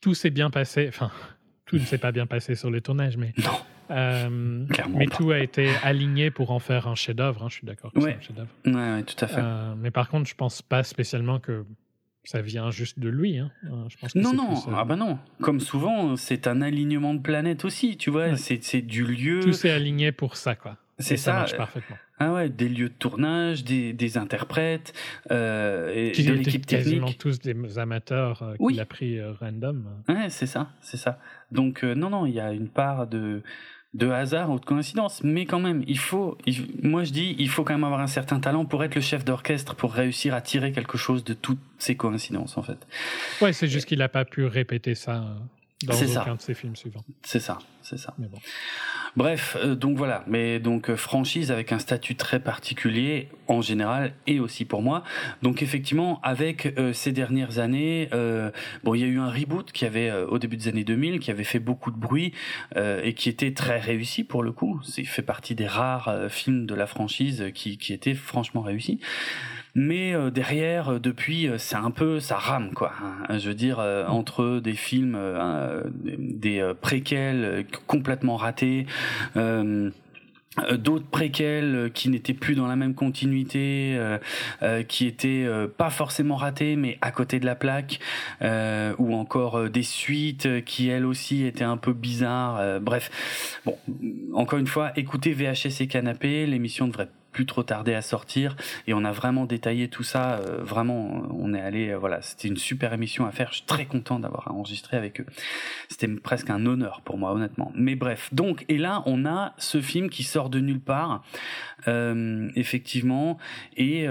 [0.00, 0.86] Tout s'est bien passé.
[0.88, 1.10] Enfin,
[1.66, 3.32] tout ne s'est pas bien passé sur le tournage, mais.
[3.38, 3.50] Non,
[3.90, 4.28] euh,
[4.96, 5.16] mais pas.
[5.16, 7.42] tout a été aligné pour en faire un chef-d'œuvre.
[7.44, 8.12] hein, je suis d'accord que Ouais.
[8.12, 8.50] c'est un chef-d'œuvre.
[8.66, 9.42] ouais, ouais, tout à fait.
[9.78, 11.64] Mais par contre, je pense pas spécialement que
[12.24, 13.38] ça vient juste de lui.
[13.38, 13.50] Hein.
[13.64, 15.18] Euh, Je pense que non, non, plus, euh, ah bah non.
[15.40, 18.28] Comme souvent, c'est un alignement de planètes aussi, tu vois.
[18.28, 18.36] Ouais.
[18.36, 19.40] C'est, du lieu.
[19.40, 20.76] Tout s'est aligné pour ça, quoi.
[20.98, 21.96] C'est ça, ça, marche parfaitement.
[22.18, 24.92] Ah ouais, des lieux de tournage, des, des interprètes,
[25.32, 27.18] euh, et Qui de l'équipe quasiment technique.
[27.18, 28.74] tous des amateurs euh, Oui.
[28.74, 29.84] qu'il a pris euh, random.
[30.08, 31.18] Ouais, c'est ça, c'est ça.
[31.50, 33.42] Donc euh, non, non, il y a une part de
[33.94, 36.38] de hasard ou de coïncidence, mais quand même, il faut.
[36.46, 39.00] il- moi, je dis, il faut quand même avoir un certain talent pour être le
[39.02, 42.78] chef d'orchestre, pour réussir à tirer quelque chose de toutes ces coïncidences, en fait.
[43.42, 45.34] Ouais, c'est juste qu'il n'a pas pu répéter ça euh,
[45.86, 46.34] dans aucun ça.
[46.34, 47.04] de ses films suivants.
[47.22, 48.14] C'est ça, c'est ça.
[48.18, 48.38] Mais bon.
[49.14, 54.14] Bref, euh, donc voilà, mais donc euh, franchise avec un statut très particulier en général
[54.26, 55.04] et aussi pour moi.
[55.42, 58.50] Donc effectivement, avec euh, ces dernières années, euh,
[58.84, 61.20] bon, il y a eu un reboot qui avait euh, au début des années 2000,
[61.20, 62.32] qui avait fait beaucoup de bruit
[62.76, 64.80] euh, et qui était très réussi pour le coup.
[64.82, 68.98] C'est fait partie des rares films de la franchise qui qui étaient franchement réussis.
[69.74, 72.92] Mais euh, derrière, euh, depuis, euh, c'est un peu, ça rame quoi.
[73.28, 73.38] hein.
[73.38, 75.18] Je veux dire, entre des films,
[76.04, 78.86] des préquels complètement ratés.
[79.36, 84.18] euh, d'autres préquels qui n'étaient plus dans la même continuité, euh,
[84.62, 88.00] euh, qui étaient euh, pas forcément ratés mais à côté de la plaque,
[88.98, 92.80] ou encore des suites qui elles aussi étaient un peu bizarres.
[92.80, 93.10] bref,
[93.64, 93.78] bon,
[94.34, 98.56] encore une fois, écoutez VHS et Canapé, l'émission devrait plus trop tarder à sortir.
[98.86, 102.48] Et on a vraiment détaillé tout ça euh, vraiment on est allé euh, voilà c'était
[102.48, 103.48] une super émission à faire.
[103.50, 105.26] Je suis très content d'avoir enregistré avec eux.
[105.88, 107.72] C'était presque un honneur pour moi honnêtement.
[107.74, 111.24] Mais bref donc et là on a ce film qui sort de nulle part
[111.88, 113.38] euh, effectivement
[113.76, 114.06] et,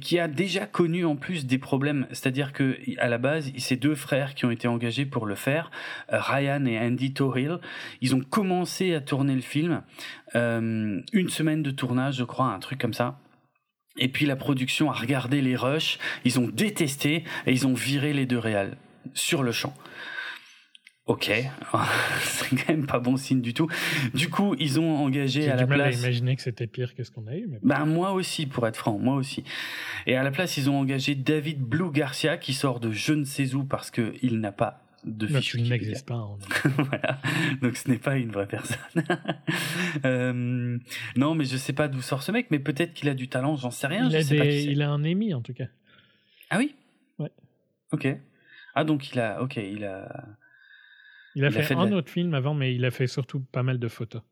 [0.00, 2.06] qui a déjà connu en plus des problèmes.
[2.10, 5.70] C'est-à-dire que à la base c'est deux frères qui ont été engagés pour le faire
[6.08, 7.58] Ryan et Andy Tohill
[8.00, 9.82] ils ont commencé à tourner le film
[10.36, 13.18] euh, une semaine de tournage je crois un truc comme ça
[13.96, 18.12] et puis la production a regardé les rushs ils ont détesté et ils ont viré
[18.12, 18.76] les deux réals
[19.12, 19.74] sur le champ
[21.06, 21.30] Ok,
[22.22, 23.68] c'est quand même pas bon signe du tout.
[24.14, 26.00] Du coup, ils ont engagé J'ai à la mal place.
[26.00, 27.46] imaginer que c'était pire que ce qu'on a eu.
[27.46, 27.58] Mais.
[27.62, 29.44] Ben moi aussi, pour être franc, moi aussi.
[30.06, 33.24] Et à la place, ils ont engagé David Blue Garcia, qui sort de je ne
[33.24, 35.68] sais où parce que il n'a pas de Wikipédia.
[35.70, 36.14] n'existe pas.
[36.16, 36.38] en-
[36.78, 37.20] voilà.
[37.62, 38.78] Donc ce n'est pas une vraie personne.
[40.04, 40.76] Euh,
[41.16, 43.56] non, mais je sais pas d'où sort ce mec, mais peut-être qu'il a du talent,
[43.56, 44.06] j'en sais rien.
[44.06, 45.66] Il je a, sais pas des- il a un Emmy en tout cas.
[46.50, 46.74] Ah oui?
[47.18, 47.30] Ouais.
[47.92, 48.08] Ok.
[48.74, 50.24] Ah donc il a, ok, il a.
[51.36, 53.40] Il a Il a fait, un la- autre film avant, mais il a fait surtout
[53.40, 54.22] pas mal de photos.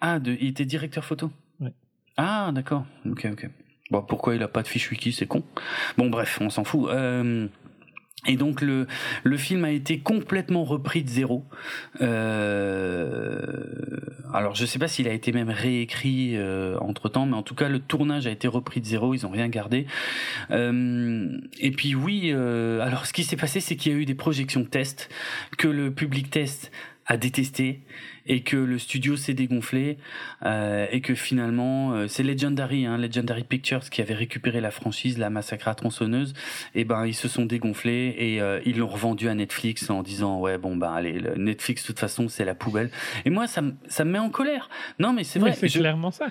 [0.00, 0.32] Ah, de...
[0.40, 1.30] il était directeur photo?
[1.60, 1.72] Ouais.
[2.16, 2.84] Ah d'accord.
[3.06, 3.48] Ok, ok.
[3.90, 5.44] Bon, pourquoi il a pas de fiche wiki, c'est con.
[5.96, 6.88] Bon, bref, on s'en fout.
[6.90, 7.48] Euh,
[8.26, 8.86] Et donc le
[9.22, 11.44] le film a été complètement repris de zéro.
[12.00, 13.40] Euh,
[14.32, 16.36] alors je sais pas s'il a été même réécrit
[16.80, 19.14] entre temps, mais en tout cas le tournage a été repris de zéro.
[19.14, 19.86] Ils ont rien gardé.
[20.50, 24.04] Euh, et puis oui, euh, alors ce qui s'est passé, c'est qu'il y a eu
[24.04, 25.10] des projections test
[25.58, 26.70] que le public test
[27.06, 27.82] a détesté
[28.26, 29.98] et que le studio s'est dégonflé
[30.44, 35.18] euh, et que finalement euh, c'est Legendary hein, Legendary Pictures qui avait récupéré la franchise
[35.18, 36.32] la massacre à tronçonneuse
[36.74, 40.40] et ben ils se sont dégonflés et euh, ils l'ont revendu à Netflix en disant
[40.40, 42.90] ouais bon ben allez le Netflix de toute façon c'est la poubelle
[43.24, 44.68] et moi ça me ça me met en colère
[44.98, 46.28] non mais c'est Oui, vrai c'est je- clairement ça.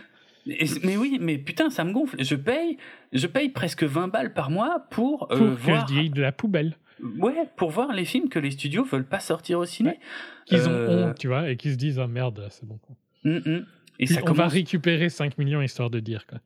[0.47, 2.77] et- mais oui mais putain ça me gonfle je paye
[3.11, 6.21] je paye presque 20 balles par mois pour, euh, Pour que voir je dise de
[6.23, 6.75] la poubelle.
[7.19, 9.99] Ouais pour voir les films que les studios veulent pas sortir au ciné
[10.45, 12.77] Qu'ils Euh, ont honte, tu vois, et qu'ils se disent, oh merde, c'est bon.
[12.77, 12.95] quoi.
[13.25, 13.65] Hum, hum.
[13.99, 16.39] et Puis ça on va récupérer 5 millions histoire de dire, quoi.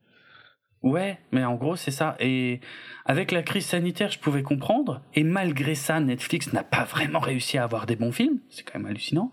[0.84, 2.16] Ouais, mais en gros, c'est ça.
[2.20, 2.60] Et
[3.05, 5.01] avec la crise sanitaire, je pouvais comprendre.
[5.16, 8.38] Et malgré ça, Netflix n'a pas vraiment réussi à avoir des bons films.
[8.49, 9.32] C'est quand même hallucinant.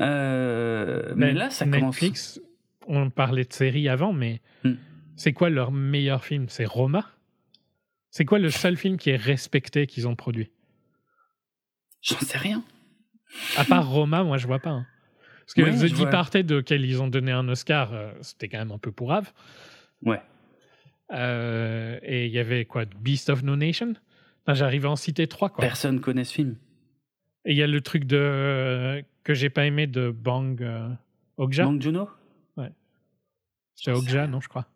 [0.00, 1.82] Euh, mais Mais là, ça commence.
[1.96, 2.40] Netflix,
[2.88, 4.74] on parlait de séries avant, mais Hmm.
[5.16, 6.46] c'est quoi leur meilleur film?
[6.48, 7.06] C'est Roma?
[8.10, 10.50] C'est quoi le seul film qui est respecté qu'ils ont produit?
[12.02, 12.64] J'en sais rien.
[13.56, 14.70] À part Roma, moi je vois pas.
[14.70, 14.86] hein.
[15.40, 15.92] Parce que Ouais, The.
[15.98, 19.32] Departed, auquel ils ont donné un Oscar, euh, c'était quand même un peu pourrave.
[20.02, 20.20] Ouais.
[21.12, 22.84] Euh, et il y avait quoi?
[22.84, 23.94] Beast of No Nation?
[24.44, 25.50] Enfin, J'arrive à en citer trois.
[25.50, 25.62] Quoi.
[25.62, 26.56] Personne connaît ce film.
[27.44, 30.88] Et il y a le truc de que j'ai pas aimé de Bang euh,
[31.36, 31.64] Okja?
[31.64, 32.08] Bang Joon-ho
[33.74, 34.66] C'est Okja, non, je crois.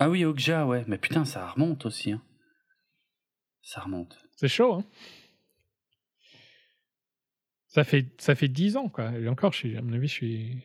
[0.00, 0.84] Ah oui, Okja, ouais.
[0.88, 2.10] Mais putain, ça remonte aussi.
[2.12, 2.22] hein.
[3.62, 4.18] Ça remonte.
[4.36, 4.84] C'est chaud, hein
[7.68, 9.12] ça fait, ça fait 10 ans, quoi.
[9.12, 10.62] Et encore, je suis, à mon avis, je suis.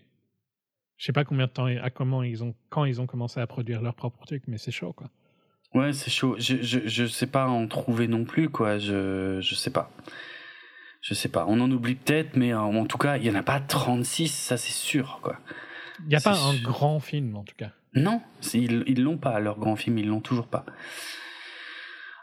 [0.98, 3.46] Je sais pas combien de temps, à comment ils ont, quand ils ont commencé à
[3.46, 5.12] produire leur propre truc, mais c'est chaud, quoi.
[5.76, 6.36] Ouais, c'est chaud.
[6.40, 8.80] Je, je, je sais pas en trouver non plus, quoi.
[8.80, 9.92] Je, je sais pas.
[11.02, 11.46] Je sais pas.
[11.48, 14.58] On en oublie peut-être, mais en tout cas, il y en a pas 36, ça
[14.58, 15.38] c'est sûr, quoi.
[16.02, 17.72] Il n'y a pas un grand film, en tout cas.
[17.94, 18.22] Non,
[18.54, 20.66] ils, l'ont pas, leur grand film, ils l'ont toujours pas.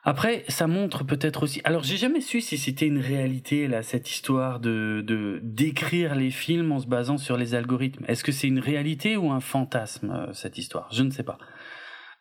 [0.05, 1.61] Après, ça montre peut-être aussi.
[1.65, 6.31] Alors, j'ai jamais su si c'était une réalité là, cette histoire de de d'écrire les
[6.31, 8.05] films en se basant sur les algorithmes.
[8.09, 10.89] Est-ce que c'est une réalité ou un fantasme euh, cette histoire?
[10.93, 11.39] Je ne sais pas.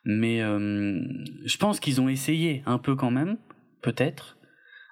[0.05, 1.01] Mais euh,
[1.43, 3.37] je pense qu'ils ont essayé un peu quand même,
[3.81, 4.37] peut-être,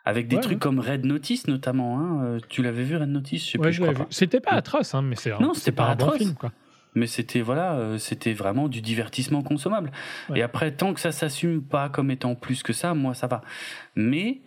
[0.09, 1.99] avec des trucs comme Red Notice notamment.
[1.99, 2.23] Hein.
[2.23, 3.45] Euh, tu l'avais vu Red Notice?
[3.45, 3.73] Je sais plus.
[3.73, 4.07] Je crois pas.
[4.09, 6.11] C'était pas atroce, hein, mais c'est non, c'était pas, pas, un atroce.
[6.11, 6.51] Bon film, quoi
[6.95, 9.91] mais c'était voilà, euh, c'était vraiment du divertissement consommable.
[10.35, 13.41] Et après, tant que ça s'assume pas comme étant plus que ça, moi ça va.
[13.95, 14.41] Mais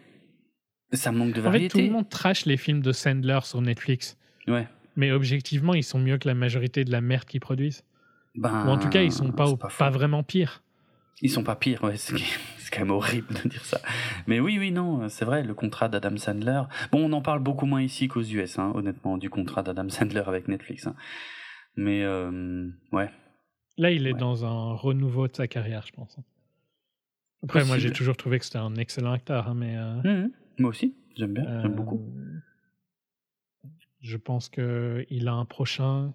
[0.92, 1.66] ça manque de variété.
[1.66, 4.18] En fait, tout le monde trash les films de Sandler sur Netflix.
[4.48, 4.68] Ouais.
[4.96, 7.84] Mais objectivement, ils sont mieux que la majorité de la merde qu'ils produisent.
[8.34, 10.62] Ben, Ou en tout cas, ils sont pas, pas, vraiment pires.
[11.20, 11.94] Ils sont pas pires, ouais.
[12.72, 13.80] C'est quand même horrible de dire ça.
[14.26, 16.62] Mais oui, oui, non, c'est vrai, le contrat d'Adam Sandler.
[16.90, 20.22] Bon, on en parle beaucoup moins ici qu'aux US, hein, honnêtement, du contrat d'Adam Sandler
[20.26, 20.86] avec Netflix.
[20.86, 20.94] Hein.
[21.76, 23.10] Mais euh, ouais.
[23.76, 26.18] Là, il est dans un renouveau de sa carrière, je pense.
[27.42, 29.76] Après, moi, j'ai toujours trouvé que c'était un excellent acteur, hein, mais.
[29.76, 30.30] Euh, mmh, mmh.
[30.60, 32.00] moi aussi, j'aime bien, j'aime beaucoup.
[32.00, 33.68] Euh,
[34.00, 36.14] je pense que il a un prochain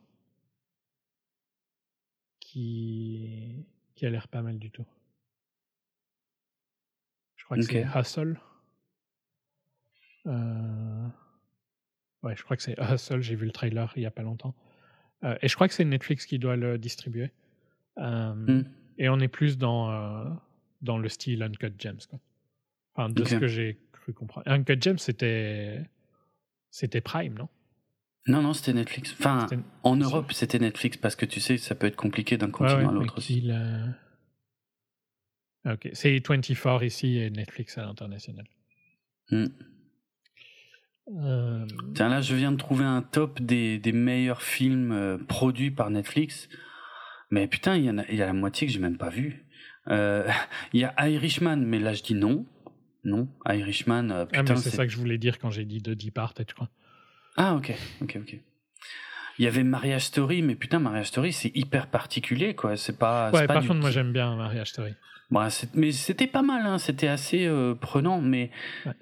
[2.39, 4.85] qui qui a l'air pas mal du tout.
[7.49, 8.39] Je crois que c'est Hustle.
[12.23, 13.21] Ouais, je crois que c'est Hustle.
[13.21, 14.55] J'ai vu le trailer il y a pas longtemps.
[15.23, 17.31] Euh, et je crois que c'est Netflix qui doit le distribuer.
[17.97, 18.65] Euh, hmm.
[18.97, 20.29] Et on est plus dans, euh,
[20.81, 21.99] dans le style Uncut Gems.
[22.09, 22.19] Quoi.
[22.95, 24.47] Enfin, de ce que j'ai cru comprendre.
[24.47, 25.81] Uncut Gems, c'était,
[26.69, 27.49] c'était Prime, non?
[28.27, 29.15] Non, non, c'était Netflix.
[29.17, 29.47] Enfin,
[29.83, 32.91] en Europe, c'était Netflix parce que tu sais, ça peut être compliqué d'un continent à
[32.91, 33.49] l'autre aussi.
[35.67, 38.45] Ok, c'est 24 ici et Netflix à l'international.
[39.31, 39.47] Hmm.
[41.15, 41.65] Euh...
[41.93, 45.89] Tiens, là, je viens de trouver un top des, des meilleurs films euh, produits par
[45.89, 46.47] Netflix.
[47.29, 49.09] Mais putain, il y, en a, il y a la moitié que j'ai même pas
[49.09, 49.45] vu.
[49.89, 50.27] Euh,
[50.73, 52.45] il y a Irishman, mais là, je dis non.
[53.03, 54.45] Non, Irishman, euh, putain.
[54.49, 56.69] Ah, c'est ça que je voulais dire quand j'ai dit de Depart, tu crois.
[57.37, 58.39] Ah, ok, ok, ok.
[59.39, 62.75] Il y avait Marriage Story, mais putain, Marriage Story, c'est hyper particulier, quoi.
[62.75, 63.31] C'est pas.
[63.31, 64.93] Ouais, pas par contre, moi, j'aime bien Marriage Story.
[65.29, 66.77] Bah, mais c'était pas mal, hein.
[66.77, 68.49] c'était assez euh, prenant, mais,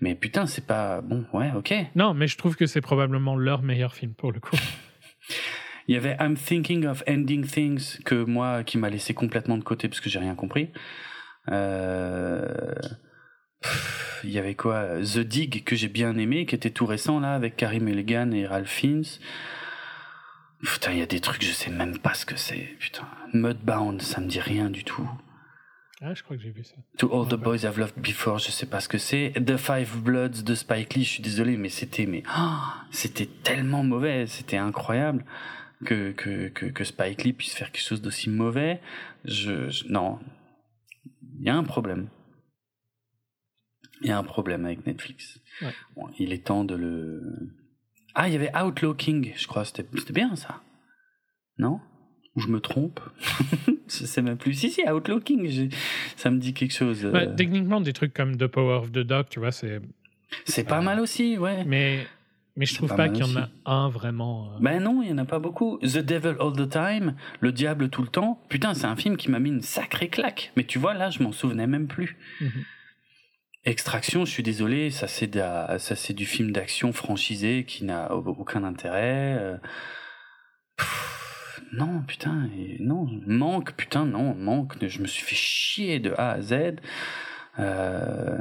[0.01, 1.01] mais putain, c'est pas.
[1.01, 1.73] Bon, ouais, ok.
[1.95, 4.55] Non, mais je trouve que c'est probablement leur meilleur film pour le coup.
[5.87, 9.63] Il y avait I'm Thinking of Ending Things, que moi, qui m'a laissé complètement de
[9.63, 10.71] côté parce que j'ai rien compris.
[11.49, 12.73] Euh...
[14.23, 14.99] il y avait quoi?
[15.01, 18.47] The Dig, que j'ai bien aimé, qui était tout récent, là, avec Karim Eleghan et
[18.47, 19.05] Ralph Fiennes.
[20.63, 22.75] Putain, il y a des trucs, je sais même pas ce que c'est.
[22.79, 25.07] Putain, Mudbound, ça me dit rien du tout.
[26.01, 26.75] Ah, je crois que j'ai vu ça.
[26.97, 29.33] To All the Boys I've Loved Before, je sais pas ce que c'est.
[29.35, 32.57] The Five Bloods de Spike Lee, je suis désolé, mais c'était mais oh,
[32.91, 35.23] c'était tellement mauvais, c'était incroyable
[35.85, 38.81] que, que, que, que, Spike Lee puisse faire quelque chose d'aussi mauvais.
[39.23, 40.19] Je, non,
[41.39, 42.09] il y a un problème.
[44.01, 45.39] Il y a un problème avec Netflix.
[45.61, 45.73] Ouais.
[45.95, 47.21] Bon, il est temps de le.
[48.13, 49.63] Ah, il y avait Outlaw King, je crois.
[49.63, 50.61] C'était bien ça.
[51.57, 51.79] Non?
[52.35, 52.99] Ou je me trompe
[53.87, 54.53] Je sais même plus.
[54.53, 55.69] Si, si, Outlooking,
[56.15, 57.03] ça me dit quelque chose.
[57.05, 57.35] Bah, euh.
[57.35, 59.79] techniquement, des trucs comme The Power of the Dog, tu vois, c'est.
[60.45, 61.63] C'est pas mal aussi, ouais.
[61.65, 62.05] Mais,
[62.55, 64.47] mais je trouve pas, qu'il y en a un vraiment.
[64.47, 64.57] Euh.
[64.59, 65.77] Ben non, il y en a pas beaucoup.
[65.83, 68.41] The Devil All the Time, Le Diable tout le temps.
[68.49, 70.51] Putain, c'est un film qui m'a mis une sacrée claque.
[70.57, 72.17] Mais tu vois, là, je m'en souvenais même plus.
[72.41, 72.51] Mhm.
[73.65, 78.63] Extraction, je suis désolé, ça c'est ça c'est du film d'action franchisé qui n'a aucun
[78.63, 79.37] intérêt.
[79.39, 79.57] Euh
[81.73, 82.49] non, putain,
[82.79, 86.75] non, manque, putain, non, manque, je me suis fait chier de A à Z.
[87.59, 88.39] Euh,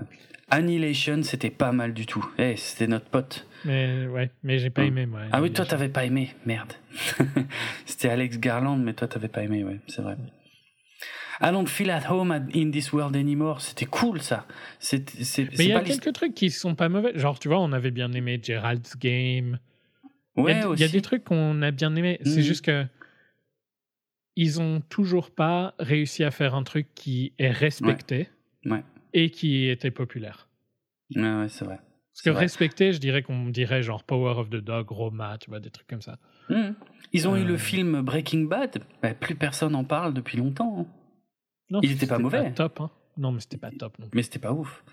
[0.50, 2.24] Annihilation, c'était pas mal du tout.
[2.38, 3.46] Eh, c'était notre pote.
[3.64, 4.86] Mais ouais, mais j'ai pas hein.
[4.86, 5.20] aimé moi.
[5.32, 6.72] Ah oui, toi t'avais pas aimé, merde.
[7.86, 10.16] c'était Alex Garland, mais toi t'avais pas aimé, ouais, c'est vrai.
[11.40, 13.60] I don't feel at home in this world anymore.
[13.60, 14.46] C'était cool ça.
[14.78, 15.04] C'est,
[15.58, 17.18] mais il y a quelques trucs qui sont pas mauvais.
[17.18, 19.58] Genre, tu vois, on avait bien aimé Gerald's Game.
[20.36, 22.20] Ouais, il y a, des trucs qu'on a bien aimé.
[22.24, 22.42] C'est mm.
[22.42, 22.86] juste que
[24.36, 28.28] ils ont toujours pas réussi à faire un truc qui est respecté
[29.12, 30.48] et qui était populaire.
[31.14, 31.78] Ouais, ouais c'est vrai.
[32.12, 35.58] Parce que respecté, je dirais qu'on dirait genre Power of the Dog, Roma, tu vois,
[35.60, 36.18] des trucs comme ça.
[36.48, 36.70] Mmh.
[37.12, 37.58] Ils ont eu le euh.
[37.58, 40.80] film Breaking Bad, bah, plus personne n'en parle depuis longtemps.
[40.80, 40.86] Hein.
[41.70, 42.44] Non, il était pas mauvais.
[42.44, 42.90] Pas top, hein.
[43.16, 43.98] Non, mais c'était pas top.
[43.98, 44.84] Non Mais c'était pas ouf.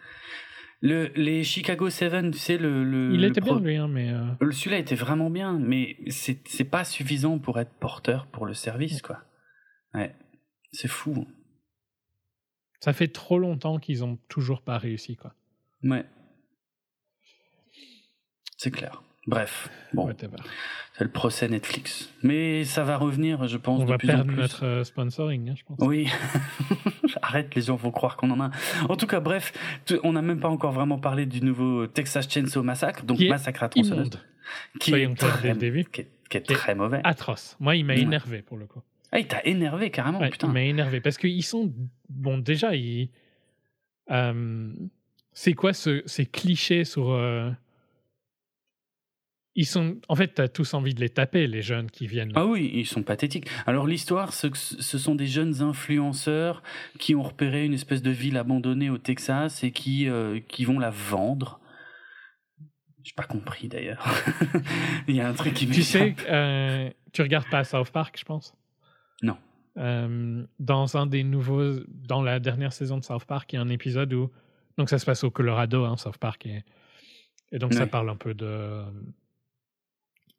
[0.81, 2.83] Le, les Chicago 7, tu sais, le.
[2.83, 4.11] le Il le était pro- bien, lui, hein, mais.
[4.11, 8.55] euh, Celui-là était vraiment bien, mais c'est c'est pas suffisant pour être porteur pour le
[8.55, 9.19] service, quoi.
[9.93, 10.13] Ouais.
[10.71, 11.27] C'est fou.
[12.79, 15.33] Ça fait trop longtemps qu'ils ont toujours pas réussi, quoi.
[15.83, 16.05] Ouais.
[18.57, 19.03] C'est clair.
[19.27, 20.11] Bref, bon,
[20.97, 22.11] c'est le procès Netflix.
[22.23, 24.35] Mais ça va revenir, je pense, On de va plus en perdre plus.
[24.41, 25.77] notre euh, sponsoring, hein, je pense.
[25.81, 26.07] Oui.
[27.21, 28.49] Arrête, les gens vont croire qu'on en a.
[28.89, 29.53] En tout cas, bref,
[30.03, 33.69] on n'a même pas encore vraiment parlé du nouveau Texas Chainsaw Massacre, donc Massacre à
[33.69, 34.09] tronçonneuse,
[34.79, 35.85] qui est très, le début.
[35.85, 37.01] qui est, qui est Qui est très mauvais.
[37.03, 37.57] Atroce.
[37.59, 38.01] Moi, il m'a Ouais.
[38.01, 38.81] énervé pour le coup.
[39.12, 40.47] Ah, il t'a énervé carrément, Ouais, putain.
[40.47, 41.74] il m'a énervé parce qu'ils sont.
[42.09, 43.09] Bon, déjà, ils.
[44.09, 44.74] euh,
[45.34, 47.12] c'est quoi ce, ces clichés sur.
[47.12, 47.49] euh,
[49.55, 49.97] Ils sont.
[50.07, 52.32] En fait, t'as tous envie de les taper, les jeunes qui viennent.
[52.36, 53.49] Ah oui, ils sont pathétiques.
[53.66, 56.64] Alors l'histoire, ce, ce sont des jeunes influenceurs
[56.99, 60.80] qui ont repéré une espèce de ville abandonnée au Texas et qui, euh, qui vont
[60.80, 61.59] la vendre.
[63.03, 64.05] J'ai pas compris d'ailleurs.
[65.09, 68.24] Il y a un truc qui Tu sais, euh, tu regardes pas South Park, je
[68.24, 68.55] pense?
[69.22, 69.38] Non.
[69.78, 71.80] Euh, dans un des nouveaux.
[71.88, 74.30] Dans la dernière saison de South Park, il y a un épisode où.
[74.78, 76.45] Donc, ça se passe au Colorado, hein, South Park.
[76.45, 76.63] Et,
[77.51, 78.84] et donc, ça parle un peu de.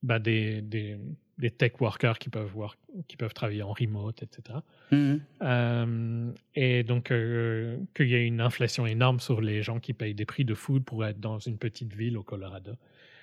[0.02, 0.98] Bah, des, des,
[1.38, 4.58] des tech workers qui peuvent, work- qui peuvent travailler en remote, etc.
[4.90, 5.20] Mhm.
[5.42, 10.14] Euh, et donc, euh, qu'il y a une inflation énorme sur les gens qui payent
[10.14, 12.72] des prix de food pour être dans une petite ville au Colorado.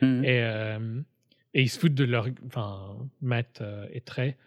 [0.01, 0.23] Mhm.
[0.23, 0.77] Et,
[1.53, 2.27] et ils se foutent de leur.
[2.45, 4.37] Enfin, Matt et Trey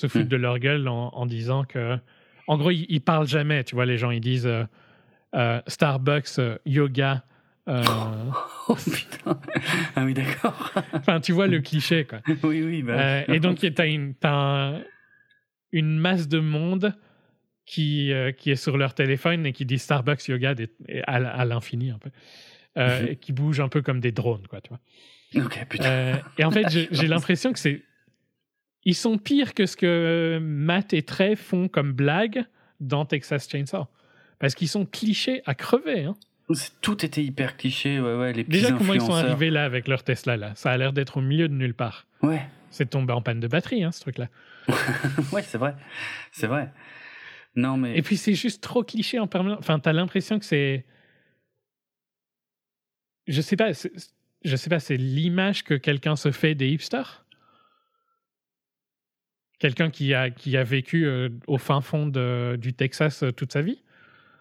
[0.00, 0.28] se foutent Mm.
[0.28, 1.98] de leur gueule en, en disant que.
[2.46, 4.64] En gros, ils, ils parlent jamais, tu vois, les gens, ils disent euh,
[5.34, 7.24] euh, Starbucks, euh, yoga.
[8.70, 9.38] Oh putain.
[9.96, 10.72] Ah oui, d'accord.
[10.94, 12.20] Enfin, tu vois le cliché, quoi.
[12.44, 12.82] oui, oui.
[12.82, 14.82] Bah, et donc, tu as, une, t'as un-
[15.72, 16.94] une masse de monde
[17.66, 20.70] qui, qui est sur leur téléphone et qui dit Starbucks, yoga des-
[21.06, 22.10] à, l'infini, un peu.
[22.76, 23.08] Mhm.
[23.08, 25.44] et qui bougent un peu comme des drones, quoi, tu vois.
[25.44, 26.20] Ok, putain.
[26.38, 27.82] Et en fait, j'ai l'impression que c'est.
[28.88, 32.46] Ils sont pires que ce que Matt et Trey font comme blague
[32.80, 33.86] dans Texas Chainsaw.
[34.38, 36.04] Parce qu'ils sont clichés à crever.
[36.04, 36.16] Hein.
[36.80, 38.32] Tout était hyper cliché, ouais, ouais.
[38.32, 40.54] Les petits Déjà, comment ils sont arrivés là avec leur Tesla là?
[40.54, 42.06] Ça a l'air d'être au milieu de nulle part.
[42.22, 44.28] Ouais, C'est tombé en panne de batterie, hein, ce truc-là.
[45.32, 45.74] ouais, c'est vrai.
[46.32, 46.72] C'est vrai.
[47.56, 47.94] Non, mais.
[47.94, 49.58] Et puis, c'est juste trop cliché en permanence.
[49.58, 50.86] Enfin, t'as l'impression que c'est.
[53.26, 53.72] Je sais pas.
[54.44, 57.26] Je sais pas, c'est l'image que quelqu'un se fait des hipsters?
[59.58, 63.52] Quelqu'un qui a, qui a vécu euh, au fin fond de- du Texas euh, toute
[63.52, 63.80] sa vie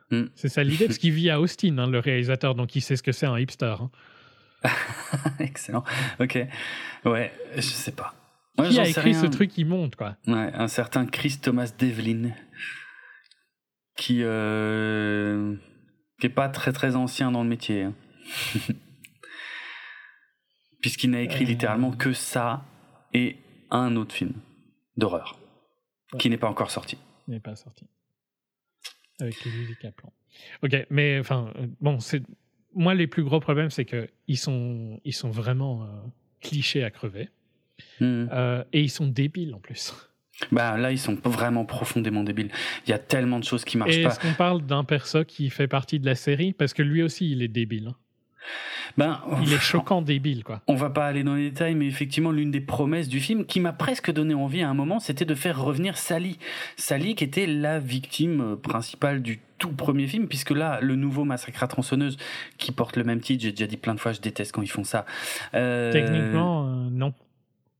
[0.09, 0.27] Mm.
[0.35, 3.03] C'est ça l'idée, parce qu'il vit à Austin, hein, le réalisateur, donc il sait ce
[3.03, 3.75] que c'est un hipster.
[3.81, 3.91] hein.
[5.39, 5.83] Excellent.
[6.21, 6.39] Ok.
[7.03, 8.15] Ouais, je sais pas.
[8.57, 12.29] Ouais, qui a écrit ce truc immonde, quoi Ouais, un certain Chris Thomas Devlin,
[13.97, 15.53] qui euh,
[16.21, 17.93] qui est pas très très ancien dans le métier, hein.
[20.81, 21.47] puisqu'il n'a écrit Euh.
[21.47, 22.63] littéralement que ça
[23.13, 23.35] et
[23.71, 24.33] un autre film
[24.97, 25.39] d'horreur
[26.13, 26.19] Ouais.
[26.19, 26.97] qui n'est pas encore sorti.
[27.27, 27.85] Il n'est pas sorti.
[29.19, 30.13] Avec Lily Kaplan.
[30.63, 32.21] Ok, mais enfin, euh, bon, c'est.
[32.75, 35.87] Moi, les plus gros problèmes, c'est qu'ils sont, ils sont vraiment euh,
[36.41, 37.29] clichés à crever.
[37.99, 38.27] Hmm.
[38.31, 39.93] Euh, et ils sont débiles en plus.
[40.51, 42.51] Bah là, ils sont vraiment profondément débiles.
[42.85, 44.09] Il y a tellement de choses qui marchent Et pas.
[44.09, 46.53] est-ce qu'on parle d'un perso qui fait partie de la série?
[46.53, 47.87] Parce que lui aussi, il est débile.
[47.87, 47.95] hein.
[48.97, 50.61] Ben, Il est choquant débile, quoi.
[50.67, 53.59] On va pas aller dans les détails, mais effectivement, l'une des promesses du film qui
[53.59, 56.39] m'a presque donné envie à un moment, c'était de faire revenir Sally.
[56.77, 61.63] Sally qui était la victime principale du tout premier film, puisque là, le nouveau Massacre
[61.63, 62.17] à tronçonneuse,
[62.57, 64.69] qui porte le même titre, j'ai déjà dit plein de fois, je déteste quand ils
[64.69, 65.05] font ça.
[65.53, 67.13] Euh, Techniquement, euh, non.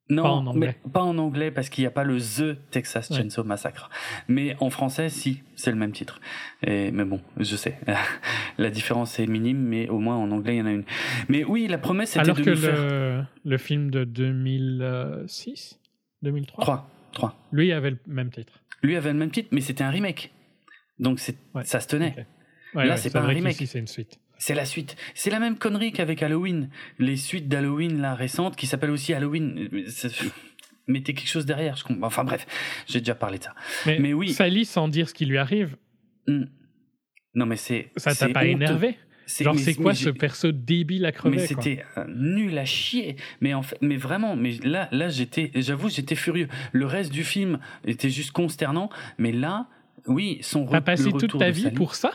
[0.09, 0.75] Non, pas en anglais.
[0.83, 3.17] mais pas en anglais, parce qu'il n'y a pas le The Texas Ouais.
[3.17, 3.89] Chainsaw Massacre.
[4.27, 6.19] Mais en français, si, c'est le même titre.
[6.63, 7.77] Et, mais bon, je sais.
[8.57, 10.85] la différence est minime, mais au moins en anglais, il y en a une.
[11.29, 12.75] Mais oui, la promesse, c'était Alors de que faire...
[12.81, 15.79] le, le film de 2006
[16.23, 16.89] 2003 3.
[17.13, 17.35] 3.
[17.51, 18.53] Lui avait le même titre.
[18.83, 20.31] Lui avait le même titre, mais c'était un remake.
[20.99, 21.63] Donc c'est, Ouais.
[21.65, 22.27] ça se tenait.
[22.73, 23.55] Ouais, Là, c'est pas un remake.
[23.65, 24.19] c'est une suite.
[24.39, 24.95] C'est la suite.
[25.15, 26.69] C'est la même connerie qu'avec Halloween.
[26.99, 29.67] Les suites d'Halloween, là, récentes, qui s'appellent aussi Halloween.
[30.87, 31.75] Mettez quelque chose derrière.
[31.75, 32.07] Je comprends.
[32.07, 32.45] Enfin bref,
[32.87, 33.55] j'ai déjà parlé de ça.
[33.85, 34.31] Mais, Mais oui.
[34.33, 35.75] Sally, sans dire ce qui lui arrive,
[36.27, 36.43] Hmm.
[37.35, 37.89] Non, mais c'est.
[37.95, 38.49] ça t'a pas honteux.
[38.49, 38.97] énervé?
[39.39, 43.15] Genre, c'est quoi ce perso débile à crever Mais c'était nul à chier.
[43.41, 46.47] Mais en fait, mais vraiment, mais là, là, j'étais, j'avoue, j'étais furieux.
[46.73, 48.89] Le reste du film était juste consternant.
[49.17, 49.67] Mais là,
[50.05, 52.11] oui, son T'as passé toute ta vie Sally- pour ça?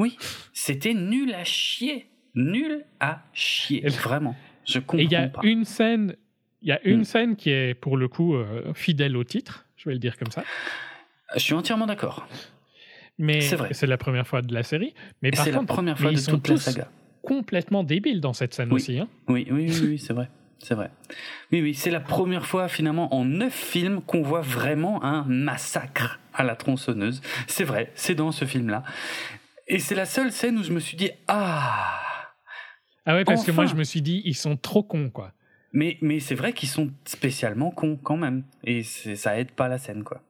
[0.00, 0.16] Oui,
[0.54, 2.06] c'était nul à chier.
[2.34, 3.86] Nul à chier.
[3.88, 4.34] Vraiment.
[4.66, 5.40] Je Et comprends il y a pas.
[5.44, 6.16] une scène,
[6.62, 7.04] il y a une Hmm.
[7.04, 10.30] scène qui est pour le coup euh, fidèle au titre, je vais le dire comme
[10.30, 10.42] ça.
[11.34, 12.26] Je suis entièrement d'accord.
[13.18, 13.68] Mais C'est vrai.
[13.72, 14.94] c'est la première fois de la série.
[15.22, 16.88] Mais par c'est la première fois ils de sont toute la tous- saga.
[17.22, 18.76] complètement débile dans cette scène Oui.
[18.76, 18.98] aussi.
[18.98, 19.08] Hein.
[19.28, 20.30] Oui, oui, oui, oui, c'est vrai.
[20.62, 20.90] C'est vrai.
[21.52, 26.20] Oui, oui, c'est la première fois finalement en neuf films qu'on voit vraiment un massacre
[26.34, 27.22] à la tronçonneuse.
[27.46, 28.84] C'est vrai, c'est dans ce film-là.
[29.70, 32.00] Et c'est la seule scène où je me suis dit ah.
[33.06, 35.32] Ah ouais, parce que moi je me suis dit, ils sont trop cons, quoi.
[35.72, 38.44] Mais, mais c'est vrai qu'ils sont spécialement cons quand même.
[38.64, 40.22] Et ça aide pas la scène, quoi.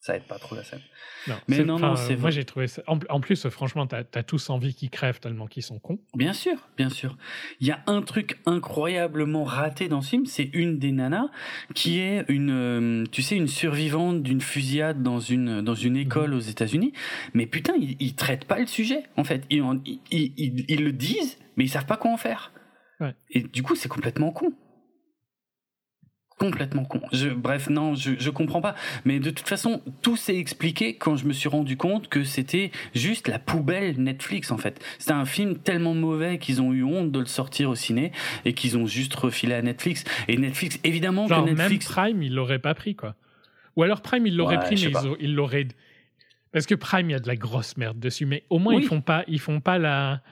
[0.00, 0.80] Ça aide pas trop la scène.
[1.26, 2.32] Non, Mais non, non, euh, c'est Moi vrai.
[2.32, 2.82] j'ai trouvé ça.
[2.86, 5.98] En, en plus, euh, franchement, t'as as tous envie qu'ils crèvent tellement qu'ils sont cons.
[6.14, 7.16] Bien sûr, bien sûr.
[7.60, 11.28] Il y a un truc incroyablement raté dans ce film, c'est une des nanas
[11.74, 16.32] qui est une, euh, tu sais, une survivante d'une fusillade dans une dans une école
[16.32, 16.92] aux États-Unis.
[17.34, 19.02] Mais putain, ils, ils traitent pas le sujet.
[19.16, 22.52] En fait, ils, ils, ils- ils le disent, mais ils savent pas quoi en faire.
[23.00, 23.14] Ouais.
[23.30, 24.52] Et du coup, c'est complètement con.
[26.38, 27.00] Complètement con.
[27.12, 28.74] Je, bref, non, je, je comprends pas.
[29.04, 32.70] Mais de toute façon, tout s'est expliqué quand je me suis rendu compte que c'était
[32.94, 34.80] juste la poubelle Netflix, en fait.
[34.98, 38.12] C'était un film tellement mauvais qu'ils ont eu honte de le sortir au ciné
[38.44, 40.04] et qu'ils ont juste refilé à Netflix.
[40.28, 41.88] Et Netflix, évidemment Genre, que Netflix.
[41.88, 43.16] même Prime, ils l'auraient pas pris, quoi.
[43.76, 45.68] Ou alors Prime, ils l'auraient Ouais, pris, mais ils l'auraient.
[46.52, 48.82] Parce que Prime, il y a de la grosse merde dessus, mais au moins Oui.
[48.82, 50.22] ils font pas, ils font pas la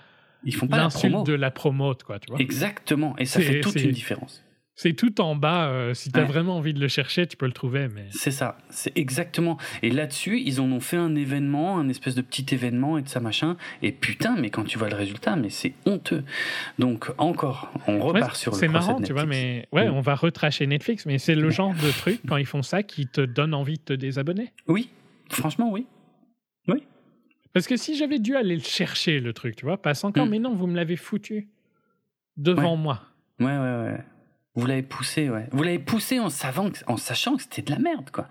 [0.44, 1.16] Ils font pas la promo.
[1.18, 2.40] l'insulte de la promote, quoi, tu vois.
[2.40, 3.16] Exactement.
[3.18, 4.44] Et ça fait toute une différence.
[4.78, 5.68] C'est tout en bas.
[5.70, 6.26] euh, si t'as Ouais.
[6.26, 8.04] vraiment envie de le chercher, tu peux le trouver, mais.
[8.10, 9.56] C'est ça, c'est exactement.
[9.82, 13.08] Et là-dessus, ils en ont fait un événement, un espèce de petit événement et de
[13.08, 13.56] ça machin.
[13.82, 16.24] Et putain, mais quand tu vois le résultat, mais c'est honteux.
[16.78, 19.94] Donc encore, on Ouais, repart sur le c'est marrant, tu vois, mais ouais, Mm.
[19.94, 23.06] on va retracher Netflix, mais c'est le genre de truc quand ils font ça qui
[23.06, 24.52] te donne envie de te désabonner.
[24.68, 24.90] Oui,
[25.30, 25.86] franchement, oui.
[27.54, 30.28] Parce que si j'avais dû aller le chercher, le truc, tu vois, passe encore, Mm.
[30.28, 31.48] mais non, vous me l'avez foutu
[32.36, 33.00] devant moi.
[33.40, 34.04] Ouais, ouais, ouais.
[34.56, 35.46] Vous l'avez poussé, ouais.
[35.52, 38.26] Vous l'avez poussé en savant, que- en sachant que c'était de la merde, quoi.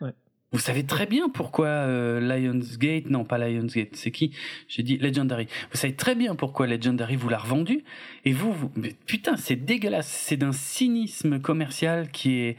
[0.00, 0.12] Ouais.
[0.52, 4.34] Vous savez très bien pourquoi euh, Lionsgate, non pas Lionsgate, c'est qui?
[4.68, 5.46] J'ai dit Legendary.
[5.72, 7.82] Vous savez très bien pourquoi Legendary vous l'a revendu.
[8.24, 10.08] Et vous, vous mais putain, c'est dégueulasse.
[10.08, 12.56] C'est d'un cynisme commercial qui est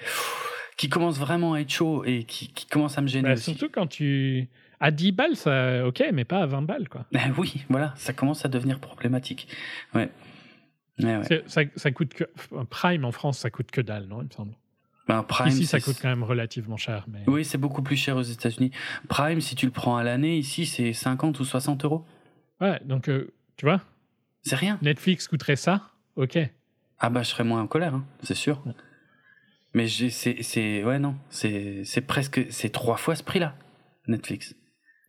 [0.78, 3.52] qui commence vraiment à être chaud et qui, qui commence à me gêner Bah, aussi.
[3.52, 4.48] surtout quand tu.
[4.80, 7.06] À 10 balles, ça, ok, mais pas à 20 balles, quoi.
[7.12, 9.48] Ben oui, voilà, ça commence à devenir problématique.
[9.94, 10.10] Ouais.
[11.00, 11.44] Ouais, ouais.
[11.48, 12.26] Ça, ça coûte que.
[12.70, 14.56] Prime en France, ça coûte que dalle, non, il me semble?
[15.08, 17.06] Ben, Prime, Ici, ça coûte quand même relativement cher.
[17.08, 17.24] Mais...
[17.28, 18.72] Oui, c'est beaucoup plus cher aux États-Unis.
[19.10, 22.06] Prime, si tu le prends à l'année, ici, c'est 50 ou 60 euros.
[22.62, 23.82] Ouais, donc, euh, tu vois,
[24.44, 24.78] C'est rien.
[24.82, 26.38] Netflix coûterait ça, ok.
[27.00, 28.62] Ah bah, je serais moins en colère, hein, c'est sûr.
[28.66, 28.74] Ouais.
[29.74, 33.56] Mais c'est, ouais, non, c'est, c'est presque, c'est trois fois ce prix-là,
[34.08, 34.56] Netflix.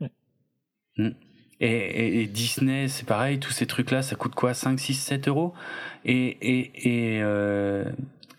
[0.01, 0.11] Ouais.
[0.97, 1.11] Mm.
[1.65, 5.29] Et, et- et Disney, c'est pareil, tous ces trucs-là, ça coûte quoi 5, 6, 7
[5.29, 5.55] euros?
[6.05, 6.73] Et, et,
[7.17, 7.85] et, euh,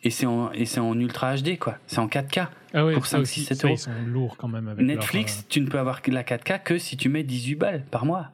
[0.04, 1.78] et, c'est en, en Ultra HD, quoi.
[1.88, 2.48] C'est en 4K.
[2.74, 3.76] Ah ouais, Pour ça 5, aussi, 6, 7 ça, euros.
[3.76, 6.78] ils sont lourds quand même avec Netflix, leur, tu ne peux avoir la 4K que
[6.78, 8.30] si tu mets 18 balles par mois.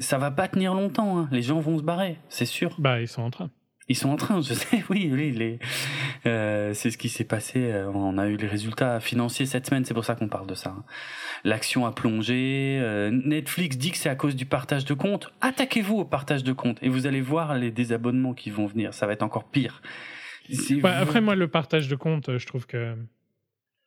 [0.00, 1.28] Ça va pas tenir longtemps, hein.
[1.30, 2.74] les gens vont se barrer, c'est sûr.
[2.78, 3.50] Bah, ils sont en train.
[3.88, 5.58] Ils sont en train, je sais, oui, oui, les...
[6.26, 7.58] euh, c'est ce qui s'est passé.
[7.72, 10.54] euh, On a eu les résultats financiers cette semaine, c'est pour ça qu'on parle de
[10.54, 10.70] ça.
[10.70, 10.84] hein.
[11.44, 12.78] L'action a plongé.
[12.80, 15.32] euh, Netflix dit que c'est à cause du partage de comptes.
[15.40, 18.94] Attaquez-vous au partage de comptes et vous allez voir les désabonnements qui vont venir.
[18.94, 19.82] Ça va être encore pire.
[20.84, 22.94] Après, moi, le partage de compte, euh, je trouve que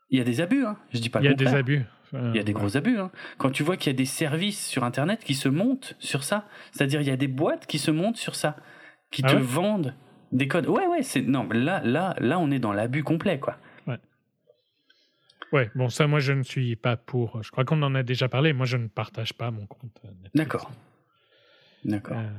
[0.09, 0.77] Il y a des abus, hein.
[0.93, 1.83] je dis pas il le y a des abus.
[2.13, 2.59] Euh, Il y a des ouais.
[2.59, 2.99] gros abus.
[2.99, 3.11] Hein.
[3.37, 6.47] Quand tu vois qu'il y a des services sur Internet qui se montent sur ça,
[6.71, 8.55] c'est-à-dire il y a des boîtes qui se montent sur ça,
[9.15, 9.93] qui Ah te ouais vendent
[10.31, 10.67] des codes.
[10.67, 13.57] Ouais, ouais, c'est non, là, là, là, on est dans l'abus complet, quoi.
[15.51, 17.41] Ouais, bon, ça, moi, je ne suis pas pour.
[17.43, 18.51] Je crois qu'on en a déjà parlé.
[18.51, 20.01] Moi, je ne partage pas mon compte.
[20.33, 20.69] D'accord.
[21.85, 22.17] D'accord.
[22.17, 22.29] Euh,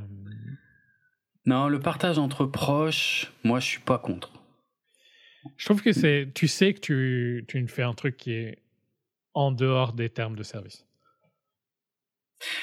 [1.46, 4.32] Non, le partage entre proches, moi, je suis pas contre.
[5.56, 6.28] je trouve que c'est.
[6.34, 8.58] Tu sais que tu, tu ne fais un truc qui est
[9.32, 10.84] en dehors des termes de service.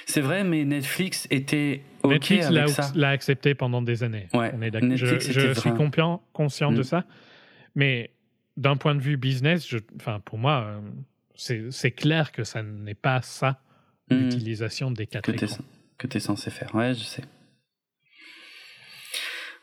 [0.05, 2.91] C'est vrai, mais Netflix était ok Netflix avec l'a ça.
[2.95, 4.27] l'a accepté pendant des années.
[4.33, 4.71] Ouais, On est.
[4.97, 5.71] Je, suis
[6.33, 6.83] conscient de Mm.
[6.83, 7.03] ça.
[7.75, 8.11] Mais
[8.55, 9.79] d'un point de vue business, je,
[10.25, 10.65] pour moi,
[11.37, 13.59] euh, c'est clair que ça n'est pas ça,
[14.11, 15.57] Hmm, l'utilisation des quatre que écrans.
[15.97, 16.75] que t'es censé faire.
[16.75, 17.23] Ouais, je sais.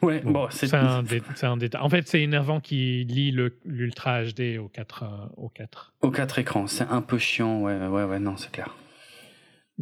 [0.02, 1.80] Ouais, bon, c'est C'est un, dé- un détail.
[1.82, 3.32] En fait, c'est énervant qui lie
[3.66, 5.02] l'Ultra HD au 4.
[5.02, 5.92] euh, au 4.
[6.00, 6.66] aux quatre écrans.
[6.66, 7.61] C'est un peu chiant.
[7.61, 8.18] Ouais, ouais, ouais.
[8.18, 8.74] Non, c'est clair.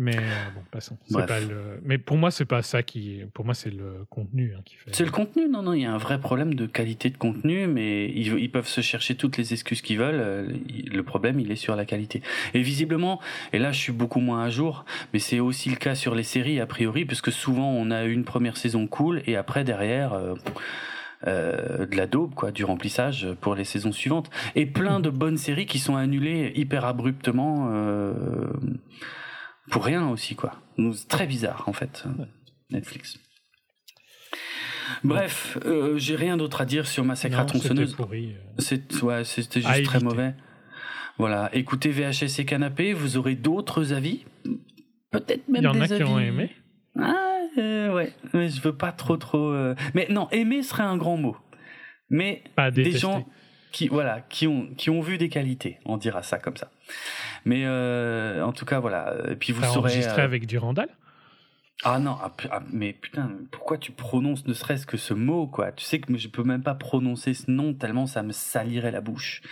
[0.01, 0.21] Mais euh,
[0.55, 0.97] bon, passons.
[1.11, 1.27] C'est.
[1.27, 1.81] Pas le...
[1.83, 3.23] Mais pour moi, c'est pas ça qui.
[3.35, 4.95] Pour moi, c'est le contenu hein, qui fait.
[4.95, 7.67] C'est le contenu, non, non, il y a un vrai problème de qualité de contenu,
[7.67, 10.21] mais ils, ils peuvent se chercher toutes les excuses qu'ils veulent.
[10.21, 10.49] euh,
[10.93, 12.23] Le problème, il est sur la qualité.
[12.55, 13.21] Et visiblement,
[13.53, 16.23] et là, je suis beaucoup moins à jour, mais c'est aussi le cas sur les
[16.23, 20.35] séries, a priori, puisque souvent, on a une première saison cool, et après, derrière, euh,
[21.27, 24.31] euh, de la daube, quoi, du remplissage pour les saisons suivantes.
[24.55, 28.13] Et plein de bonnes séries qui sont annulées hyper abruptement, euh,
[29.71, 30.55] pour rien aussi, quoi.
[30.77, 32.05] C'est très bizarre, en fait.
[32.71, 33.19] Netflix.
[35.05, 37.97] Bref, euh, j'ai rien d'autre à dire sur Massacre à tronçonneuse.
[38.59, 40.35] C'était ouais, juste très mauvais.
[41.19, 44.25] Voilà, écoutez VHS et Canapé, vous aurez d'autres avis?
[45.11, 45.79] Peut-être même des avis.
[45.79, 46.51] Il y en a qui ont aimé.
[46.99, 49.51] Ah, euh, ouais, mais je veux pas trop trop.
[49.51, 51.37] Euh, mais non, aimer serait un grand mot.
[52.11, 52.43] Mais
[52.73, 53.27] des gens
[53.79, 56.69] qui voilà qui ont qui ont vu des qualités, on dira ça comme ça.
[57.45, 59.15] Mais euh, en tout cas voilà.
[59.31, 59.79] Et puis vous saurez.
[59.79, 60.89] Enregistré avec Durandal.
[61.85, 65.71] Ah non, ah, ah, mais putain, pourquoi tu prononces ne serait-ce que ce mot, quoi?
[65.71, 69.01] Tu sais que je peux même pas prononcer ce nom tellement ça me salirait la
[69.01, 69.43] bouche.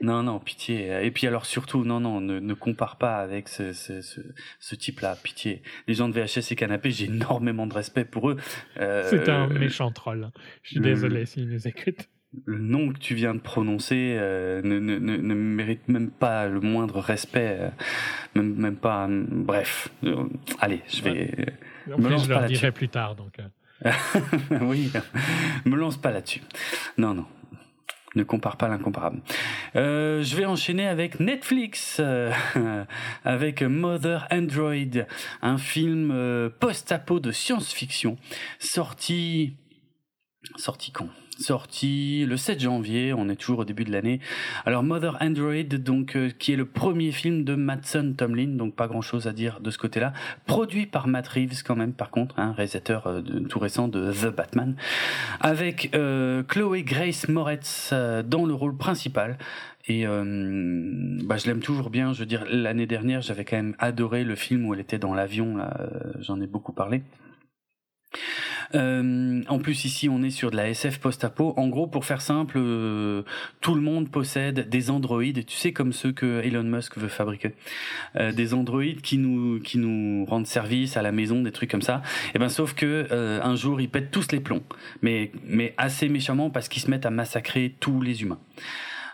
[0.00, 1.04] Non, non, pitié.
[1.04, 5.16] Et puis alors surtout, non, non, ne, ne compare pas avec ce, ce, ce, type-là,
[5.16, 5.62] pitié.
[5.88, 8.36] Les gens de VHS et Canapé, j'ai énormément de respect pour eux.
[8.76, 10.30] Euh, C'est un méchant troll.
[10.62, 12.08] Je suis désolé s'ils nous écoutent
[12.44, 16.60] le nom que tu viens de prononcer euh, ne, ne, ne, mérite même pas le
[16.60, 17.68] moindre respect, euh,
[18.34, 19.06] même, même pas.
[19.08, 20.24] bref, euh,
[20.60, 21.54] allez, je vais.
[21.86, 23.38] me lance je leur dirai plus tard, donc.
[24.62, 24.90] oui,
[25.64, 26.42] me lance pas là-dessus.
[26.98, 27.26] Non, non.
[28.14, 29.20] Ne compare pas l'incomparable.
[29.74, 32.00] je vais enchaîner avec Netflix,
[33.24, 35.04] avec Mother Android,
[35.42, 38.16] un film post-apo de science-fiction,
[38.58, 39.58] sorti,
[40.56, 41.10] sorti quand?
[41.38, 44.20] Sorti le 7 janvier, on est toujours au début de l'année.
[44.64, 48.86] Alors Mother Android, donc euh, qui est le premier film de Mattson Tomlin, donc pas
[48.86, 50.12] grand chose à dire de ce côté-là,
[50.46, 54.12] produit par Matt Reeves quand même par contre, un hein, réalisateur euh, tout récent de
[54.12, 54.76] The Batman,
[55.40, 57.92] avec euh, Chloé Grace Moretz
[58.24, 59.38] dans le rôle principal.
[59.88, 62.12] Et bah, je l'aime toujours bien.
[62.12, 65.14] Je veux dire, l'année dernière, j'avais quand même adoré le film où elle était dans
[65.14, 65.58] l'avion.
[66.18, 67.02] J'en ai beaucoup parlé.
[68.74, 71.54] Euh, en plus ici on est sur de la SF post-apo.
[71.56, 73.22] En gros pour faire simple, euh,
[73.60, 77.52] tout le monde possède des androïdes, tu sais comme ceux que Elon Musk veut fabriquer,
[78.16, 81.82] euh, des androïdes qui nous qui nous rendent service à la maison, des trucs comme
[81.82, 82.02] ça.
[82.28, 83.06] Et eh ben sauf que
[83.42, 84.62] un jour ils pètent tous les plombs,
[85.02, 88.38] mais mais assez méchamment parce qu'ils se mettent à massacrer tous les humains.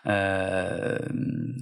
[0.07, 0.99] Euh,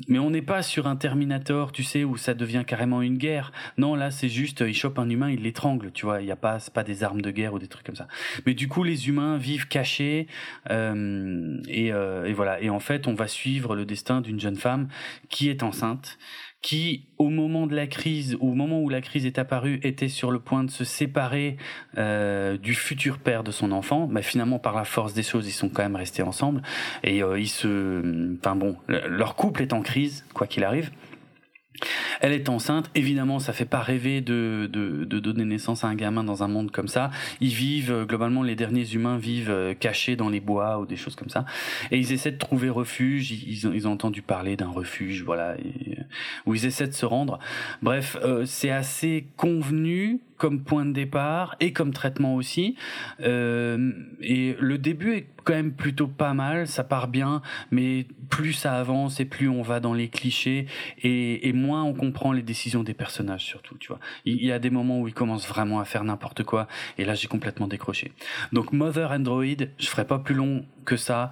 [0.09, 3.53] mais on n'est pas sur un Terminator, tu sais, où ça devient carrément une guerre.
[3.79, 6.21] Non, là, c'est juste, il chope un humain, il l'étrangle, tu vois.
[6.21, 8.09] Il y a pas, pas des armes de guerre ou des trucs comme ça.
[8.47, 10.27] Mais du coup, les humains vivent cachés,
[10.71, 12.61] euh, et, euh, et voilà.
[12.61, 14.89] Et en fait, on va suivre le destin d'une jeune femme
[15.29, 16.19] qui est enceinte
[16.63, 20.31] qui, au moment de la crise, au moment où la crise est apparue, était sur
[20.31, 21.57] le point de se séparer
[21.97, 25.53] euh, du futur père de son enfant, mais finalement par la force des choses, ils
[25.53, 26.63] sont quand même restés ensemble
[27.03, 30.91] et euh, ils se, enfin bon, leur couple est en crise quoi qu'il arrive.
[32.21, 35.95] Elle est enceinte, évidemment, ça fait pas rêver de, de, de, donner naissance à un
[35.95, 37.11] gamin dans un monde comme ça.
[37.41, 40.97] Ils vivent, euh, globalement, les derniers humains vivent euh, cachés dans les bois ou des
[40.97, 41.45] choses comme ça.
[41.91, 43.31] Et ils essaient de trouver refuge.
[43.31, 45.95] Ils, ont, ils ont entendu parler d'un refuge, voilà, euh,
[46.47, 47.39] où ils essaient de se rendre.
[47.83, 52.75] Bref, c'est assez convenu comme point de départ et comme traitement aussi.
[53.21, 58.55] Euh, et le début est quand même plutôt pas mal, ça part bien, mais plus
[58.55, 60.67] ça avance et plus on va dans les clichés
[61.03, 64.01] et, et moins on comprend les décisions des personnages surtout, tu vois.
[64.25, 67.15] Il y a des moments où ils commencent vraiment à faire n'importe quoi et là
[67.15, 68.13] j'ai complètement décroché.
[68.53, 71.31] Donc Mother Android, je ferai pas plus long que ça.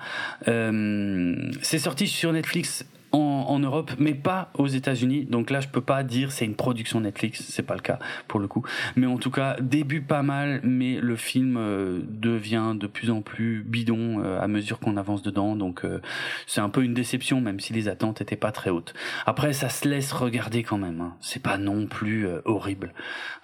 [0.48, 5.24] Euh, c'est sorti sur Netflix en, Europe, mais pas aux États-Unis.
[5.24, 7.98] Donc là, je peux pas dire c'est une production Netflix, c'est pas le cas
[8.28, 8.64] pour le coup.
[8.96, 13.22] Mais en tout cas, début pas mal, mais le film euh, devient de plus en
[13.22, 15.56] plus bidon euh, à mesure qu'on avance dedans.
[15.56, 16.00] Donc euh,
[16.46, 18.94] c'est un peu une déception, même si les attentes étaient pas très hautes.
[19.26, 21.00] Après, ça se laisse regarder quand même.
[21.00, 21.14] Hein.
[21.20, 22.92] C'est pas non plus horrible.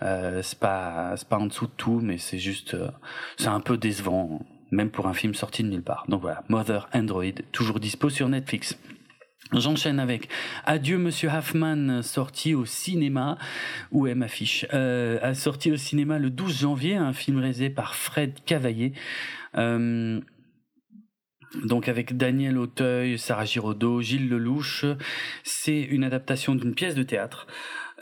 [0.00, 2.76] c'est pas c'est pas en dessous de tout, mais c'est juste
[3.36, 4.40] c'est un peu décevant
[4.70, 6.04] même pour un film sorti de nulle part.
[6.08, 8.76] Donc voilà, Mother Android, toujours dispo sur Netflix.
[9.52, 10.28] J'enchaîne avec
[10.64, 13.38] Adieu Monsieur Hoffman, sorti au cinéma.
[13.92, 17.70] Où est ma fiche euh, A sorti au cinéma le 12 janvier, un film réalisé
[17.70, 18.92] par Fred Cavaillé.
[19.56, 20.20] Euh,
[21.62, 24.84] donc avec Daniel Auteuil, Sarah Giraudot, Gilles Lelouch.
[25.44, 27.46] C'est une adaptation d'une pièce de théâtre.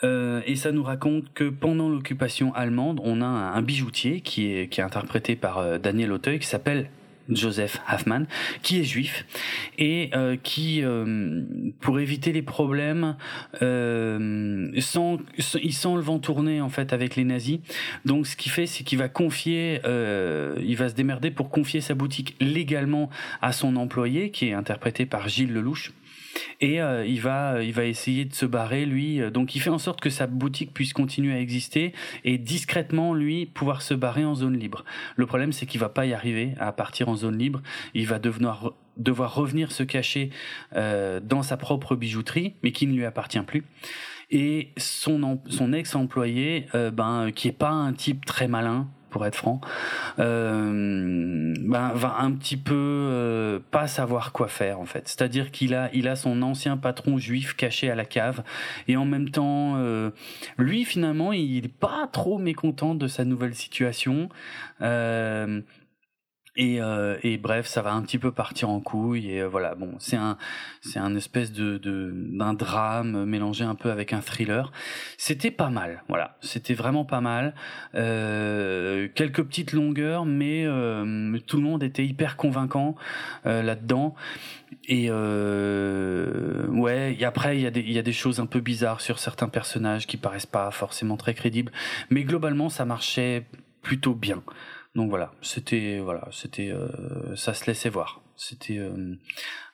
[0.05, 4.69] Euh, et ça nous raconte que pendant l'occupation allemande, on a un, bijoutier qui est,
[4.69, 6.91] qui est interprété par euh, Daniel Auteuil qui s'appelle
[7.29, 8.25] Joseph Hoffman,
[8.63, 9.27] qui est juif
[9.79, 11.43] et euh, qui, euh,
[11.81, 13.17] pour éviter les problèmes,
[13.63, 15.19] euh, sent,
[15.63, 17.61] il sent le vent tourner en fait avec les nazis.
[18.05, 21.81] Donc, ce qu'il fait, c'est qu'il va confier, euh, il va se démerder pour confier
[21.81, 23.11] sa boutique légalement
[23.41, 25.93] à son employé, qui est interprété par Gilles Lelouch.
[26.61, 29.21] Et euh, il va il va essayer de se barrer lui.
[29.31, 31.93] Donc il fait en sorte que sa boutique puisse continuer à exister
[32.25, 34.85] et discrètement lui pouvoir se barrer en zone libre.
[35.17, 37.63] Le problème c'est qu'il va pas y arriver à partir en zone libre.
[37.95, 40.31] Il va devoir revenir se cacher
[40.75, 43.65] euh, dans sa propre bijouterie mais qui ne lui appartient plus.
[44.31, 49.25] Et son son ex employé euh, ben qui est pas un type très malin pour
[49.27, 49.61] être franc,
[50.19, 55.07] euh, ben, va un petit peu euh, pas savoir quoi faire en fait.
[55.07, 58.43] C'est-à-dire qu'il a, son ancien patron juif caché à la cave
[58.89, 60.11] et en même temps, euh,
[60.59, 64.29] lui finalement, il est pas trop mécontent de sa nouvelle situation.
[66.59, 69.49] Euh, et, euh, et, bref, ça va un petit peu partir en couille et euh,
[69.49, 69.75] voilà.
[69.75, 70.37] Bon, c'est un,
[70.81, 74.73] c'est un espèce de, d'un drame mélangé un peu avec un thriller.
[75.17, 76.37] C'était pas mal, voilà.
[76.41, 77.55] C'était vraiment pas mal.
[77.95, 82.97] Euh, quelques petites longueurs, mais euh, tout le monde était hyper convaincant
[83.47, 84.15] euh, là-dedans.
[84.89, 89.01] Et ouais, et après il y a des, y a des choses un peu bizarres
[89.01, 91.71] sur certains personnages qui paraissent pas forcément très crédibles,
[92.11, 93.45] mais globalement ça marchait
[93.83, 94.43] plutôt bien.
[94.95, 98.21] Donc voilà, c'était voilà, c'était euh, ça se laissait voir.
[98.37, 99.15] C'était euh,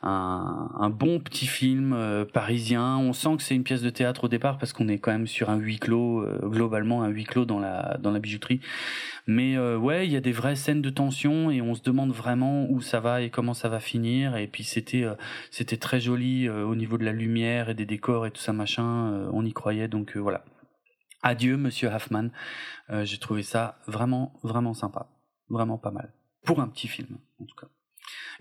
[0.03, 2.99] un, un, bon petit film euh, parisien.
[2.99, 5.27] On sent que c'est une pièce de théâtre au départ parce qu'on est quand même
[5.27, 8.61] sur un huis clos globalement un huis clos dans la dans la bijouterie.
[9.27, 12.67] Mais ouais, il y a des vraies scènes de tension et on se demande vraiment
[12.71, 14.37] où ça va et comment ça va finir.
[14.37, 15.05] Et puis c'était
[15.51, 19.29] c'était très joli au niveau de la lumière et des décors et tout ça machin.
[19.33, 20.45] on y croyait donc voilà.
[21.23, 22.29] Adieu, monsieur Hoffman.
[22.91, 25.09] Euh, j'ai trouvé ça vraiment, vraiment sympa.
[25.49, 26.13] Vraiment pas mal.
[26.45, 27.69] Pour un petit film, en tout cas.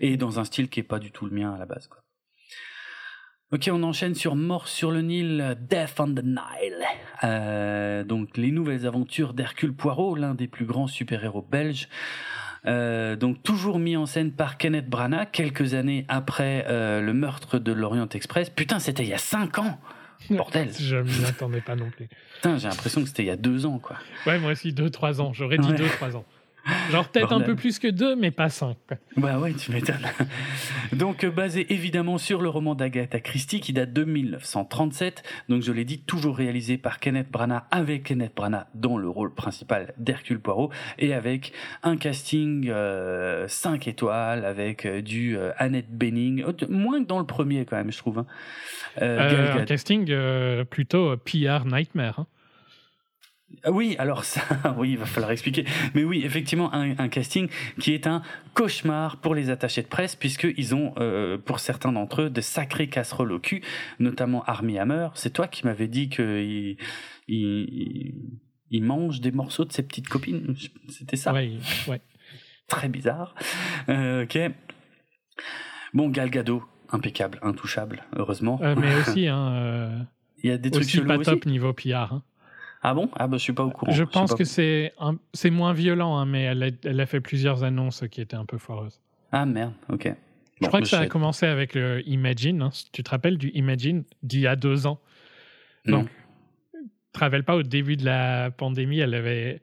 [0.00, 2.02] Et dans un style qui est pas du tout le mien à la base, quoi.
[3.50, 6.84] Ok, on enchaîne sur Mort sur le Nil, Death on the Nile.
[7.24, 11.88] Euh, donc les nouvelles aventures d'Hercule Poirot, l'un des plus grands super-héros belges.
[12.66, 17.72] Euh, donc toujours mis en scène par Kenneth Branagh quelques années après le meurtre de
[17.72, 18.50] l'Orient Express.
[18.50, 19.80] Putain, c'était il y a cinq ans.
[20.30, 20.70] Bordel.
[20.78, 22.08] Je m'y attendais pas non plus.
[22.36, 23.96] Putain, j'ai l'impression que c'était il y a deux ans, quoi.
[24.26, 25.32] Ouais, moi aussi, deux, trois ans.
[25.32, 26.24] J'aurais dit deux, trois ans.
[26.90, 28.76] Genre peut-être un peu plus que deux, mais pas cinq.
[29.16, 30.06] Bah ouais, tu m'étonnes.
[30.92, 35.22] Donc euh, basé évidemment sur le roman d'Agatha Christie qui date de 1937.
[35.48, 39.34] Donc je l'ai dit, toujours réalisé par Kenneth Branagh avec Kenneth Branagh dans le rôle
[39.34, 41.52] principal d'Hercule Poirot et avec
[41.82, 47.26] un casting euh, 5 étoiles avec euh, du euh, Annette Bening, moins que dans le
[47.26, 48.18] premier quand même, je trouve.
[48.18, 48.26] Hein.
[49.00, 50.12] un casting
[50.64, 52.20] plutôt PR Nightmare.
[52.20, 52.26] Hein.
[53.64, 54.42] Ah oui, alors ça,
[54.78, 55.64] oui, il va falloir expliquer.
[55.94, 57.48] Mais oui, effectivement, un, un, casting
[57.80, 58.22] qui est un
[58.54, 62.88] cauchemar pour les attachés de presse, puisqu'ils ont, euh, pour certains d'entre eux, de sacrés
[62.88, 63.62] casseroles au cul,
[63.98, 65.08] notamment Armie Hammer.
[65.14, 66.76] C'est toi qui m'avais dit qu'il
[67.26, 68.14] il,
[68.70, 70.54] il, mange des morceaux de ses petites copines.
[70.88, 72.00] C'était ça Oui, ouais.
[72.68, 73.34] Très bizarre.
[73.88, 74.38] Euh, ok.
[75.94, 78.60] Bon, Galgado, impeccable, intouchable, heureusement.
[78.62, 80.06] Euh, mais aussi, hein,
[80.42, 82.12] il y a des trucs aussi pas top niveau PR.
[82.12, 82.22] Hein.
[82.82, 83.10] Ah bon?
[83.16, 83.92] Ah bah je suis pas au courant.
[83.92, 84.92] Je pense que c'est
[85.32, 88.44] c'est moins violent, hein, mais elle a, elle a, fait plusieurs annonces qui étaient un
[88.44, 89.00] peu foireuses.
[89.32, 90.08] Ah merde, ok.
[90.08, 90.14] Bon,
[90.60, 92.62] je crois que ça a commencé avec le Imagine.
[92.62, 92.70] Hein.
[92.92, 95.00] Tu te rappelles du Imagine d'il y a deux ans?
[95.84, 96.00] Non.
[96.00, 96.08] Donc,
[97.12, 99.60] te rappelles pas au début de la pandémie, elle avait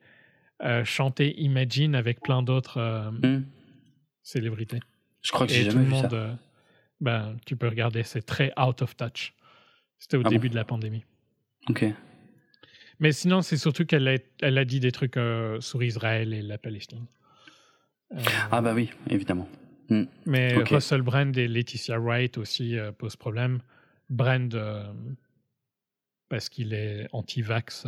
[0.64, 3.46] euh, chanté Imagine avec plein d'autres euh, hmm.
[4.24, 4.80] célébrités.
[5.22, 6.16] Je crois que j'ai jamais vu monde, ça.
[6.16, 6.34] Euh,
[7.02, 9.34] ben, tu peux regarder, c'est très out of touch.
[10.00, 10.54] C'était au ah début bon?
[10.54, 11.04] de la pandémie.
[11.70, 11.86] Ok.
[13.00, 16.42] Mais sinon, c'est surtout qu'elle a, elle a dit des trucs euh, sur Israël et
[16.42, 17.06] la Palestine.
[18.14, 18.22] Euh,
[18.52, 19.48] ah bah oui, évidemment.
[19.90, 20.04] Mm.
[20.26, 20.76] Mais okay.
[20.76, 23.60] Russell Brand et Laetitia Wright aussi euh, posent problème.
[24.10, 24.56] Brand,
[26.30, 27.88] parce qu'il est anti-vax.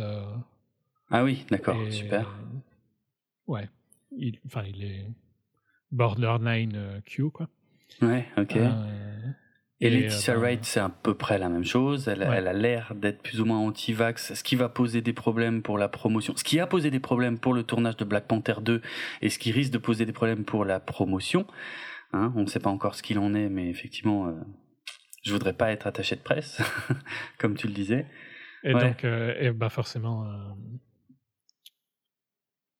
[1.10, 2.28] Ah oui, d'accord, super.
[3.46, 3.68] ouais,
[4.46, 5.06] enfin, il, il, est
[5.92, 7.48] borderline Q, quoi.
[8.02, 8.58] Ouais, ok.
[9.80, 12.08] Et, Laetitia euh, Wright, c'est à peu près la même chose.
[12.08, 15.62] Elle, elle a l'air d'être plus ou moins anti-vax, ce qui va poser des problèmes
[15.62, 18.56] pour la promotion, ce qui a posé des problèmes pour le tournage de Black Panther
[18.60, 18.82] 2
[19.22, 21.46] et ce qui risque de poser des problèmes pour la promotion.
[22.12, 24.32] Hein, on ne sait pas encore ce qu'il en est, mais effectivement, euh,
[25.22, 26.60] je voudrais pas être attaché de presse,
[27.38, 28.06] comme tu le disais.
[28.64, 28.88] Et ouais.
[28.88, 30.52] donc, euh, et bah forcément, euh,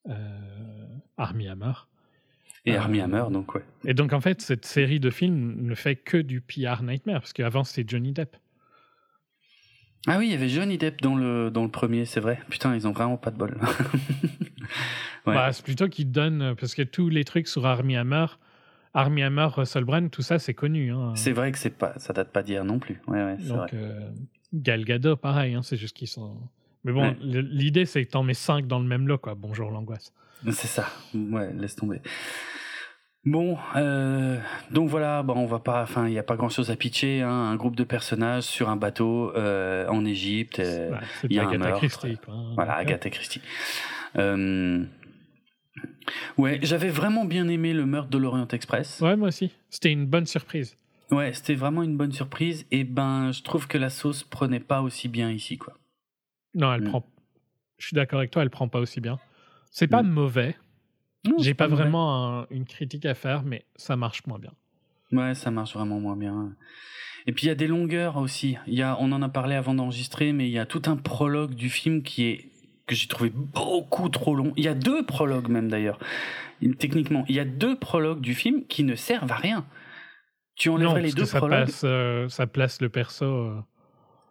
[0.09, 1.73] euh, Armie Hammer
[2.65, 3.63] et euh, Armie Hammer, donc ouais.
[3.85, 7.33] Et donc en fait, cette série de films ne fait que du PR Nightmare, parce
[7.33, 8.37] qu'avant c'était Johnny Depp.
[10.07, 12.39] Ah oui, il y avait Johnny Depp dans le, dans le premier, c'est vrai.
[12.49, 13.59] Putain, ils ont vraiment pas de bol.
[15.27, 15.35] ouais.
[15.35, 18.27] bah, c'est plutôt qu'ils donnent, parce que tous les trucs sur Armie Hammer,
[18.95, 20.93] Armie Hammer, Russell Brand, tout ça, c'est connu.
[20.93, 21.13] Hein.
[21.15, 23.01] C'est vrai que c'est pas, ça date pas d'hier non plus.
[23.07, 24.11] Ouais, ouais, Donc, euh,
[24.55, 26.37] Gal Gadot, pareil, hein, c'est juste qu'ils sont.
[26.85, 27.17] Mais bon, ouais.
[27.21, 29.35] l'idée, c'est que t'en mets 5 dans le même lot, quoi.
[29.35, 30.13] Bonjour l'angoisse.
[30.47, 30.89] C'est ça.
[31.15, 32.01] Ouais, laisse tomber.
[33.25, 34.39] Bon, euh,
[34.71, 37.21] donc voilà, bon, on va pas, enfin, il n'y a pas grand chose à pitcher.
[37.23, 40.61] Hein, un groupe de personnages sur un bateau euh, en Égypte.
[40.61, 41.79] euh, Ouais, c'est il y a un Agatha meurtre.
[41.81, 42.35] Christie, quoi.
[42.55, 43.43] Voilà, Agatha Christie.
[46.39, 49.01] Ouais, j'avais vraiment bien aimé le meurtre de l'Orient Express.
[49.01, 49.51] Ouais, moi aussi.
[49.69, 50.77] C'était une bonne surprise.
[51.11, 52.67] Ouais, c'était vraiment une bonne surprise.
[52.71, 55.75] Et ben, je trouve que la sauce prenait pas aussi bien ici, quoi.
[56.55, 56.89] Non, elle Mm.
[56.89, 57.05] prend.
[57.79, 59.19] Je suis d'accord avec toi, elle prend pas aussi bien.
[59.71, 60.09] C'est pas Mm.
[60.11, 60.57] mauvais.
[61.39, 61.83] J'ai pas, mauvais.
[61.83, 64.53] vraiment un- une critique à faire, mais ça marche moins bien.
[65.13, 66.55] Ouais, ça marche vraiment moins bien.
[67.27, 68.57] Et puis il y a des longueurs aussi.
[68.67, 70.97] Il y a, on en a parlé avant d'enregistrer, mais il y a tout un
[70.97, 72.45] prologue du film qui est
[72.87, 74.55] que j'ai trouvé beaucoup trop long.
[74.57, 75.99] Il y a deux prologues même d'ailleurs.
[76.63, 79.67] Il- Techniquement, il y a deux prologues du film qui ne servent à rien.
[80.55, 81.67] Tu Non, enlèverais les parce deux que ça, prologues.
[81.67, 83.61] passe, euh, ça place le perso euh,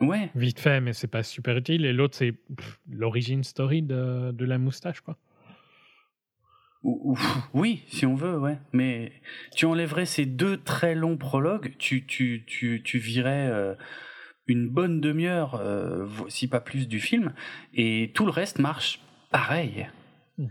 [0.02, 1.86] Ouais, vite fait, mais c'est pas super utile.
[1.86, 2.34] Et l'autre, c'est
[2.90, 5.18] l'origine story de, de la moustache, quoi.
[6.88, 7.18] Ou- ou-
[7.54, 8.58] oui, si on veut, ouais.
[8.72, 9.12] Mais
[9.56, 13.76] tu enlèverais ces deux très longs prologues, tu, tu, tu, tu virais euh,
[14.48, 17.34] une bonne demi-heure, euh, si pas plus, du film,
[17.74, 19.02] et tout le reste marche
[19.32, 19.88] pareil.
[20.38, 20.48] Mhm.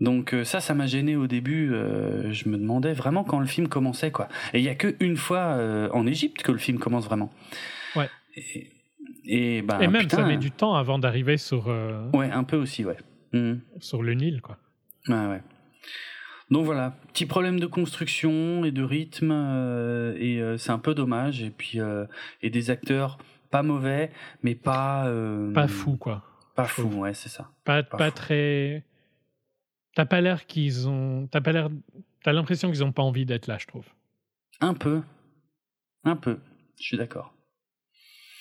[0.00, 1.72] Donc euh, ça, ça m'a gêné au début.
[1.74, 4.28] euh, je me demandais vraiment quand le film commençait, quoi.
[4.54, 5.58] Et il y a que une fois
[5.92, 7.30] en Égypte que le film commence vraiment.
[7.94, 8.08] Ouais.
[8.36, 8.70] Et,
[9.26, 11.66] et, ben, et même, putain, ça met du temps avant d'arriver sur,
[12.14, 12.96] Ouais, un peu aussi, ouais.
[13.34, 13.60] Mhm.
[13.80, 14.56] sur le Nil, quoi.
[15.08, 15.42] Ouais, ouais.
[16.50, 20.94] Donc voilà, petit problème de construction et de rythme, euh, et euh, c'est un peu
[20.94, 21.42] dommage.
[21.42, 22.04] Et puis, euh,
[22.42, 23.18] et des acteurs
[23.50, 24.10] pas mauvais,
[24.42, 25.10] mais pas.
[25.54, 26.22] Pas fou, quoi.
[26.54, 27.50] Pas fou, ouais, c'est ça.
[27.64, 28.84] Pas, Pas très.
[29.94, 31.28] T'as pas l'air qu'ils ont.
[31.30, 31.70] T'as pas l'air.
[32.22, 33.86] T'as l'impression qu'ils ont pas envie d'être là, je trouve.
[34.60, 35.02] Un peu.
[36.04, 36.38] Un peu.
[36.78, 37.34] Je suis d'accord.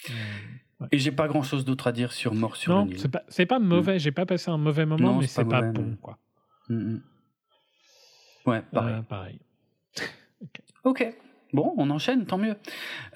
[0.09, 0.87] Ouais.
[0.91, 2.89] Et j'ai pas grand chose d'autre à dire sur Mort sur Non,
[3.29, 3.99] c'est pas, mauvais.
[3.99, 6.17] J'ai pas passé un mauvais moment, Non, mais c'est pas bon, quoi.
[6.69, 7.01] Mm, mm.
[8.45, 8.95] Ouais, pareil.
[8.95, 9.39] Euh, pareil.
[10.83, 11.13] Ok.
[11.53, 12.55] Bon, on enchaîne, tant mieux.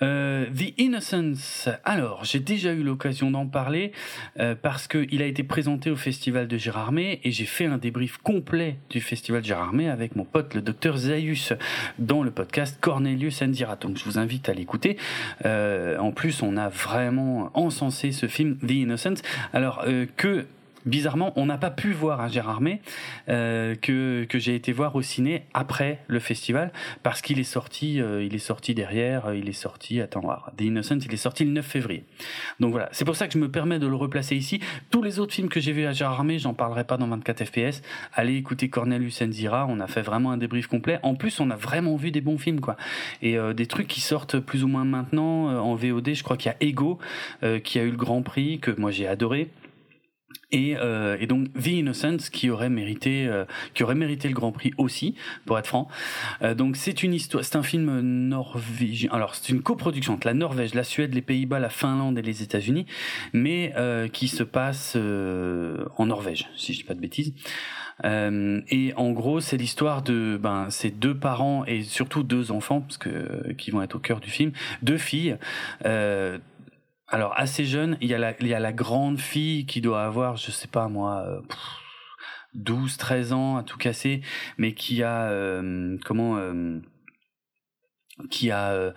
[0.04, 1.70] Euh, The Innocence.
[1.84, 3.92] Alors, j'ai déjà eu l'occasion d'en parler
[4.40, 8.18] euh, parce qu'il a été présenté au festival de Gérardmer et j'ai fait un débrief
[8.20, 11.54] complet du festival de Gérardmer avec mon pote le docteur Zaius
[11.98, 13.76] dans le podcast Cornelius Endira.
[13.76, 14.98] Donc, je vous invite à l'écouter.
[15.46, 19.24] Euh, en plus, on a vraiment encensé ce film The Innocence.
[19.52, 20.46] Alors euh, que
[20.86, 22.82] bizarrement, on n'a pas pu voir à Gérardmer
[23.30, 26.72] euh, que que j'ai été voir au ciné après le festival
[27.04, 30.52] parce qu'il est sorti, euh, il est sorti derrière, euh, il est sorti, attends, voir,
[30.58, 32.04] The Innocent, il est sorti le 9 février.
[32.60, 34.60] Donc voilà, c'est pour ça que je me permets de le replacer ici.
[34.90, 37.82] Tous les autres films que j'ai vus à Gérardmer, j'en parlerai pas dans 24 FPS.
[38.14, 41.00] Allez écouter Cornelius Enzira, on a fait vraiment un débrief complet.
[41.04, 42.78] En plus, on a vraiment vu des bons films, quoi.
[43.22, 46.14] Et euh, des trucs qui sortent plus ou moins maintenant euh, en VOD.
[46.14, 47.00] Je crois qu'il y a Ego
[47.44, 49.50] euh, qui a eu le Grand Prix que moi j'ai adoré.
[50.52, 53.44] Et, euh, et donc The Innocence qui aurait mérité euh,
[53.74, 55.16] qui aurait mérité le Grand Prix aussi
[55.46, 55.90] pour être franc
[56.42, 60.34] Euh, donc c'est une histoire c'est un film norvégien alors c'est une coproduction entre la
[60.34, 62.86] Norvège la Suède les Pays-Bas la Finlande et les États-Unis
[63.34, 67.34] mais euh, qui se passe euh, en Norvège si je dis pas de bêtises
[68.06, 72.82] euh, et en gros, c'est l'histoire de ben ces deux parents et surtout deux enfants
[72.82, 74.52] parce que qui vont être au cœur du film,
[74.82, 75.38] deux filles.
[75.86, 76.38] Euh,
[77.08, 80.04] alors assez jeunes, il y a la il y a la grande fille qui doit
[80.04, 81.60] avoir je sais pas moi euh, pff,
[82.56, 84.22] 12 13 ans à tout casser
[84.58, 86.80] mais qui a euh, comment euh,
[88.30, 88.92] qui a, euh,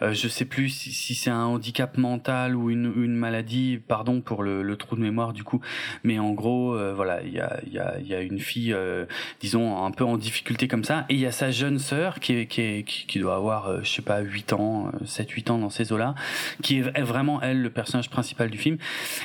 [0.00, 4.20] euh, je sais plus si, si c'est un handicap mental ou une, une maladie, pardon
[4.20, 5.60] pour le, le trou de mémoire du coup,
[6.04, 9.06] mais en gros, euh, voilà, il y a, y, a, y a une fille, euh,
[9.40, 12.34] disons, un peu en difficulté comme ça, et il y a sa jeune sœur qui,
[12.34, 15.70] est, qui, est, qui, doit avoir, euh, je sais pas, 8 ans, 7-8 ans dans
[15.70, 16.14] ces eaux-là,
[16.62, 18.78] qui est vraiment, elle, le personnage principal du film,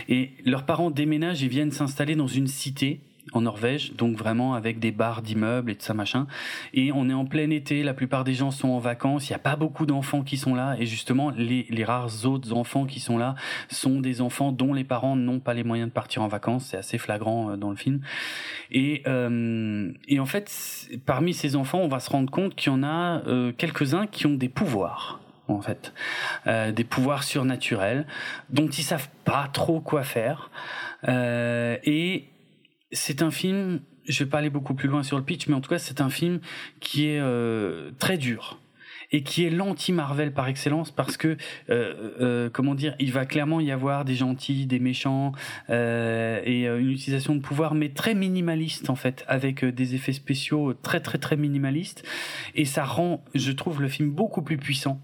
[0.09, 2.99] et leurs parents déménagent et viennent s'installer dans une cité,
[3.35, 6.27] en Norvège, donc vraiment avec des bars d'immeubles et tout ça machin.
[6.73, 9.35] Et on est en plein été, la plupart des gens sont en vacances, il n'y
[9.35, 12.99] a pas beaucoup d'enfants qui sont là, et justement les, les rares autres enfants qui
[12.99, 13.35] sont là
[13.69, 16.77] sont des enfants dont les parents n'ont pas les moyens de partir en vacances, c'est
[16.77, 18.01] assez flagrant euh, dans le film.
[18.71, 20.51] Et, euh, et en fait,
[21.05, 24.25] parmi ces enfants, on va se rendre compte qu'il y en a euh, quelques-uns qui
[24.25, 25.93] ont des pouvoirs en fait,
[26.47, 28.07] Euh, des pouvoirs surnaturels
[28.49, 30.49] dont ils savent pas trop quoi faire.
[31.07, 32.25] Euh, et
[32.91, 35.61] c'est un film, je vais pas aller beaucoup plus loin sur le pitch, mais en
[35.61, 36.39] tout cas c'est un film
[36.79, 38.59] qui est euh, très dur
[39.11, 41.37] et qui est l'anti-Marvel par excellence parce que
[41.69, 45.31] euh, euh, comment dire, il va clairement y avoir des gentils, des méchants
[45.69, 49.95] euh, et euh, une utilisation de pouvoir, mais très minimaliste en fait, avec euh, des
[49.95, 52.03] effets spéciaux très très très minimalistes.
[52.55, 55.01] Et ça rend, je trouve, le film beaucoup plus puissant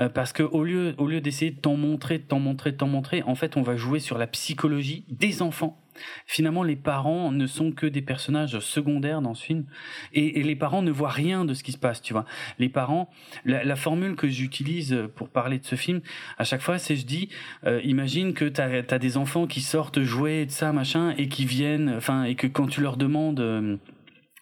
[0.00, 2.76] euh, parce que au lieu au lieu d'essayer de t'en montrer, de t'en montrer, de
[2.76, 5.80] t'en montrer, en fait, on va jouer sur la psychologie des enfants
[6.26, 9.64] Finalement, les parents ne sont que des personnages secondaires dans ce film,
[10.12, 12.24] et, les parents ne voient rien de ce qui se passe, tu vois.
[12.58, 13.10] Les parents,
[13.44, 16.00] la, formule que j'utilise pour parler de ce film,
[16.38, 17.28] à chaque fois, c'est je dis,
[17.66, 21.44] euh, imagine que tu as, des enfants qui sortent jouer de ça, machin, et qui
[21.44, 23.40] viennent, enfin, et que quand tu leur demandes...
[23.40, 23.76] Euh,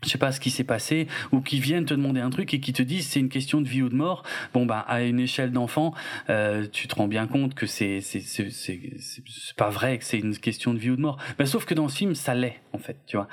[0.04, 2.60] je sais pas ce qui s'est passé ou qui viennent te demander un truc et
[2.60, 4.22] qui te disent c'est une question de vie ou de mort.
[4.52, 5.94] Bon bah à une échelle d'enfant
[6.30, 10.18] euh, tu te rends bien compte que c'est c'est c'est c'est pas vrai que c'est
[10.18, 11.18] une question de vie ou de mort.
[11.38, 13.28] Bah, sauf que dans ce film ça l'est en fait tu vois.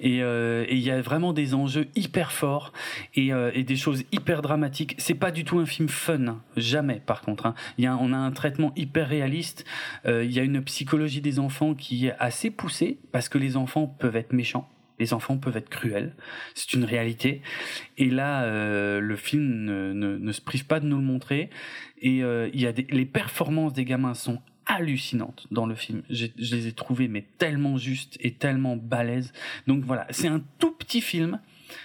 [0.00, 2.72] Et euh, il y a vraiment des enjeux hyper forts
[3.14, 4.94] et, euh, et des choses hyper dramatiques.
[4.98, 7.54] C'est pas du tout un film fun jamais par contre hein.
[7.78, 9.64] y a on a un traitement hyper réaliste.
[10.06, 13.86] Il y a une psychologie des enfants qui est assez poussée parce que les enfants
[13.86, 16.14] peuvent être méchants les enfants peuvent être cruels,
[16.54, 17.42] c'est une réalité.
[17.98, 21.50] Et là, euh, le film ne, se prive pas de nous le montrer.
[21.98, 26.02] Et euh, il y a les performances des gamins sont hallucinantes dans le film.
[26.10, 29.32] Je les ai trouvées mais tellement justes et tellement balèzes.
[29.66, 31.40] Donc voilà, c'est un tout petit film.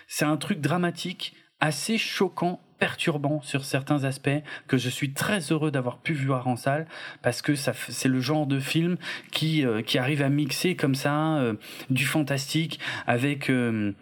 [0.07, 4.29] C'est un truc dramatique, assez choquant perturbant sur certains aspects
[4.67, 6.87] que je suis très heureux d'avoir pu voir en salle
[7.21, 8.97] parce que ça c'est le genre de film
[9.31, 11.53] qui euh, qui arrive à mixer comme ça euh,
[11.89, 13.93] du fantastique avec euh,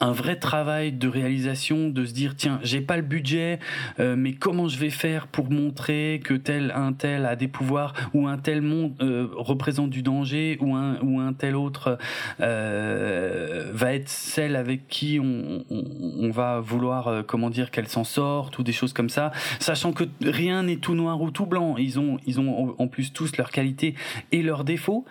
[0.00, 3.58] un vrai travail de réalisation, de se dire tiens j'ai pas le budget,
[4.00, 7.92] euh, mais comment je vais faire pour montrer que tel un tel a des pouvoirs
[8.14, 11.98] ou un tel monde euh, représente du danger ou un ou un tel autre
[12.40, 18.58] euh, va être celle avec qui on, on, va vouloir comment dire qu'elle s'en sorte
[18.58, 21.76] ou des choses comme ça, sachant que rien n'est tout noir ou tout blanc.
[21.76, 23.94] Ils ont ils ont en plus tous leurs qualités
[24.32, 25.04] et leurs défauts,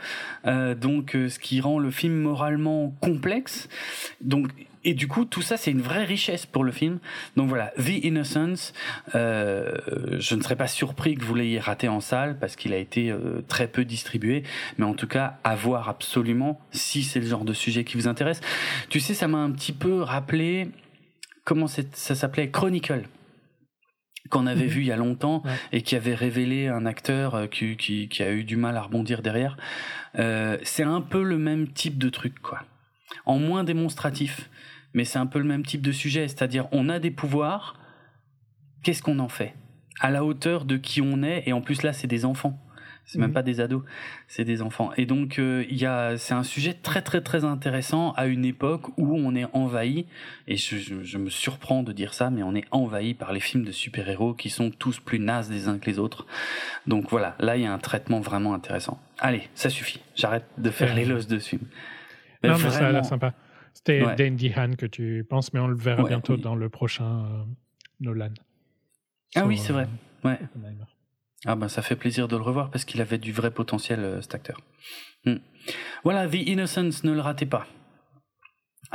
[0.46, 3.70] donc ce qui rend le film moralement complexe.
[4.22, 4.50] Donc
[4.86, 7.00] et du coup, tout ça, c'est une vraie richesse pour le film.
[7.36, 8.74] Donc voilà, The Innocence,
[9.16, 9.76] euh,
[10.20, 13.10] je ne serais pas surpris que vous l'ayez raté en salle parce qu'il a été
[13.10, 14.44] euh, très peu distribué,
[14.78, 18.08] mais en tout cas, à voir absolument si c'est le genre de sujet qui vous
[18.08, 18.42] intéresse.
[18.90, 20.70] Tu sais, ça m'a un petit peu rappelé
[21.46, 23.04] comment ça s'appelait Chronicle
[24.30, 24.70] qu'on avait mhm.
[24.70, 28.24] vu il y a longtemps et qui avait révélé un acteur euh, qui, qui, qui,
[28.24, 29.58] a eu du mal à rebondir derrière.
[30.18, 32.62] Euh, c'est un peu le même type de truc, quoi.
[33.26, 34.50] En moins démonstratif
[34.94, 37.80] mais c'est un peu le même type de sujet, c'est-à-dire on a des pouvoirs,
[38.84, 39.54] qu'est-ce qu'on en fait?
[40.00, 42.60] À la hauteur de qui on est, et en plus là c'est des enfants,
[43.06, 43.84] c'est même pas des ados,
[44.28, 44.92] c'est des enfants.
[44.98, 48.88] Et donc euh, y a, c'est un sujet très très très intéressant à une époque
[48.98, 50.06] où on est envahi,
[50.48, 53.72] et je, me surprends de dire ça, mais on est envahi par les films de
[53.72, 56.26] super-héros qui sont tous plus nazes les uns que les autres.
[56.88, 59.00] Donc voilà, là il y a un traitement vraiment intéressant.
[59.20, 61.64] Allez, ça suffit, j'arrête de faire l'éloge de ce film.
[62.44, 63.34] non, mais ça a l'air sympa.
[63.86, 67.44] C'était Dandy Han que tu penses, mais on le verra bientôt dans le prochain euh,
[68.00, 68.34] Nolan.
[69.36, 69.88] Ah oui, c'est vrai.
[70.26, 70.40] Euh, ouais.
[71.46, 74.22] Ah ben ça fait plaisir de le revoir parce qu'il avait du vrai potentiel euh,
[74.22, 74.62] cet acteur.
[75.26, 75.38] Hmm.
[76.04, 77.68] Voilà, The Innocence, ne le ratez pas.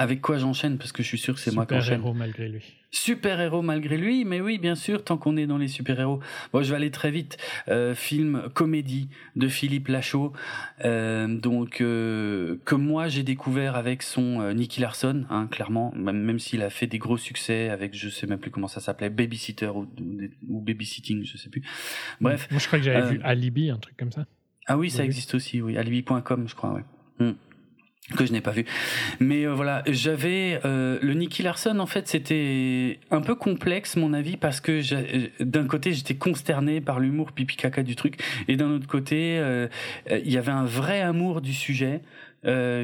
[0.01, 1.97] Avec quoi j'enchaîne Parce que je suis sûr que c'est moi qui enchaîne.
[1.97, 2.63] Super-héros malgré lui.
[2.93, 6.21] Super-héros malgré lui, mais oui, bien sûr, tant qu'on est dans les super-héros.
[6.53, 7.37] Bon, je vais aller très vite.
[7.67, 10.33] Euh, film comédie de Philippe Lachaud,
[10.85, 16.39] euh, donc euh, que moi j'ai découvert avec son Nicky Larson, hein, clairement, même, même
[16.39, 19.67] s'il a fait des gros succès avec, je sais même plus comment ça s'appelait, Babysitter
[19.67, 19.89] ou,
[20.49, 21.63] ou, Babysitting, je sais plus.
[22.21, 22.47] Bref.
[22.53, 24.27] Moi, je crois que j'avais vu Alibi, un truc comme ça.
[24.69, 25.77] Ah oui, ça existe aussi, oui.
[25.77, 26.85] Alibi.com, je crois, ouais.
[27.19, 27.33] Hmm
[28.17, 28.65] que je n'ai pas vu.
[29.21, 34.13] Mais euh, voilà, j'avais euh, le Nicky Larson en fait, c'était un peu complexe mon
[34.13, 38.57] avis parce que euh, d'un côté, j'étais consterné par l'humour pipi caca du truc et
[38.57, 39.43] d'un autre côté,
[40.11, 42.01] il y avait un vrai amour du sujet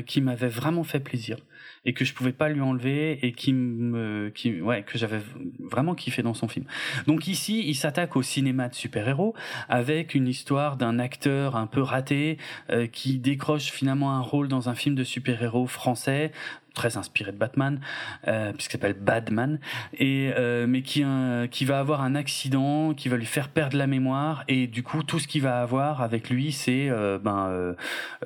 [0.07, 1.39] qui m'avait vraiment fait plaisir
[1.85, 5.21] et que je pouvais pas lui enlever et qui me qui ouais que j'avais
[5.61, 6.67] vraiment kiffé dans son film.
[7.07, 9.35] Donc ici, il s'attaque au cinéma de super-héros
[9.69, 12.39] avec une histoire d'un acteur un peu raté
[12.71, 16.33] euh, qui décroche finalement un rôle dans un film de super-héros français
[16.75, 17.81] très inspiré de Batman,
[18.27, 19.61] euh, puisqu'il s'appelle Badman,
[19.97, 23.77] et euh, mais qui euh, qui va avoir un accident, qui va lui faire perdre
[23.77, 27.75] la mémoire, et du coup tout ce qu'il va avoir avec lui, c'est euh, ben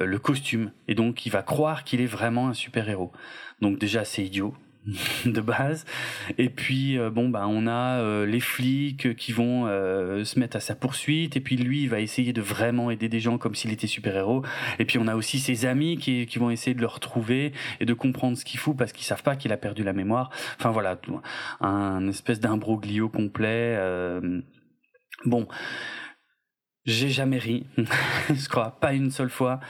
[0.01, 3.13] le costume, et donc il va croire qu'il est vraiment un super héros.
[3.61, 4.55] Donc déjà c'est idiot
[5.27, 5.85] de base.
[6.39, 10.57] Et puis euh, bon bah on a euh, les flics qui vont euh, se mettre
[10.57, 13.55] à sa poursuite et puis lui il va essayer de vraiment aider des gens comme
[13.55, 14.43] s'il était super-héros.
[14.79, 17.85] Et puis on a aussi ses amis qui, qui vont essayer de le retrouver et
[17.85, 20.31] de comprendre ce qu'il fout parce qu'ils savent pas qu'il a perdu la mémoire.
[20.59, 20.99] Enfin voilà,
[21.61, 23.79] un espèce d'imbroglio complet.
[25.25, 25.49] bon,
[26.89, 27.67] j'ai jamais ri,
[28.29, 29.61] je crois, pas une seule fois.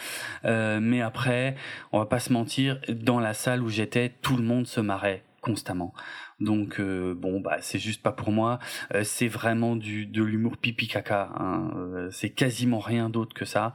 [0.45, 1.57] Euh, mais après,
[1.93, 5.23] on va pas se mentir, dans la salle où j'étais, tout le monde se marrait
[5.41, 5.93] constamment.
[6.41, 8.59] Donc euh, bon, bah c'est juste pas pour moi.
[8.95, 11.31] Euh, c'est vraiment du de l'humour pipi caca.
[11.39, 12.09] Hein.
[12.11, 13.73] c'est quasiment rien d'autre que ça.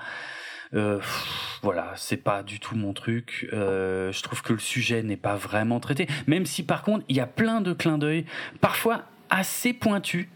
[0.74, 1.00] Euh,
[1.62, 3.48] voilà, c'est pas du tout mon truc.
[3.54, 7.16] Euh, je trouve que le sujet n'est pas vraiment traité, même si par contre il
[7.16, 8.26] y a plein de clins d'œil,
[8.62, 10.28] parfois assez pointus.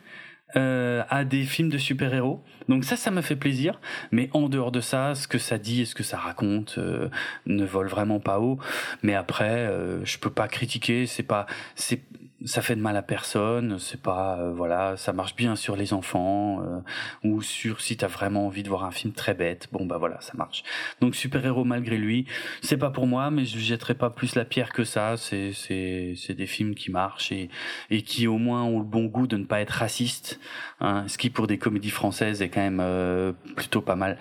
[0.55, 2.41] Euh, à des films de super-héros.
[2.69, 3.81] Donc ça, ça me fait plaisir.
[4.11, 7.09] Mais en dehors de ça, ce que ça dit et ce que ça raconte euh,
[7.47, 8.57] ne vole vraiment pas haut.
[9.03, 11.05] Mais après, euh, je peux pas critiquer.
[11.05, 12.01] C'est pas, c'est,
[12.45, 13.77] ça fait de mal à personne.
[13.79, 16.79] C'est pas, euh, voilà, ça marche bien sur les enfants euh,
[17.23, 19.67] ou sur si t'as vraiment envie de voir un film très bête.
[19.71, 20.63] Bon bah voilà, ça marche.
[21.01, 22.25] Donc super-héros malgré lui,
[22.61, 25.17] c'est pas pour moi, mais je jetterai pas plus la pierre que ça.
[25.17, 27.49] C'est, c'est, c'est des films qui marchent et
[27.89, 30.39] et qui au moins ont le bon goût de ne pas être racistes.
[30.79, 34.17] Hein, ce qui pour des comédies françaises est quand même euh, plutôt pas mal.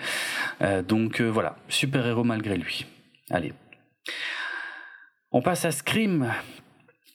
[0.63, 2.87] Euh, donc euh, voilà, super-héros malgré lui.
[3.31, 3.53] Allez.
[5.33, 6.33] On passe à Scream,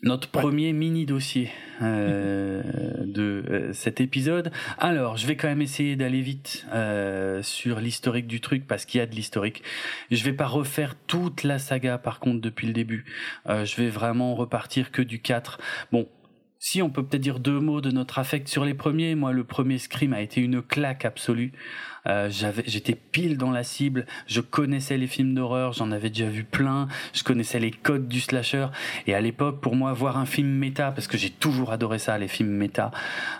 [0.03, 1.51] notre premier mini dossier
[1.81, 2.63] euh,
[3.05, 4.51] de euh, cet épisode.
[4.77, 8.99] Alors, je vais quand même essayer d'aller vite euh, sur l'historique du truc parce qu'il
[8.99, 9.63] y a de l'historique.
[10.09, 13.05] Je vais pas refaire toute la saga par contre depuis le début.
[13.47, 15.59] Euh, je vais vraiment repartir que du 4.
[15.91, 16.07] Bon,
[16.63, 19.43] si on peut peut-être dire deux mots de notre affect sur les premiers, moi le
[19.43, 21.53] premier Scream a été une claque absolue.
[22.05, 24.05] Euh, j'avais, j'étais pile dans la cible.
[24.27, 26.87] Je connaissais les films d'horreur, j'en avais déjà vu plein.
[27.13, 28.67] Je connaissais les codes du slasher.
[29.07, 32.15] Et à l'époque, pour moi, voir un film méta, parce que j'ai toujours adoré ça,
[32.19, 32.91] les films méta,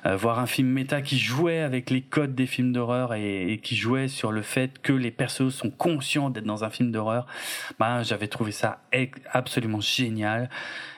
[0.08, 3.76] euh, voir un film méta qui jouait avec les codes des films d'horreur et, qui
[3.76, 7.28] jouait sur le fait que les persos sont conscients d'être dans un film d'horreur,
[7.78, 8.82] bah, j'avais trouvé ça
[9.32, 10.50] absolument génial.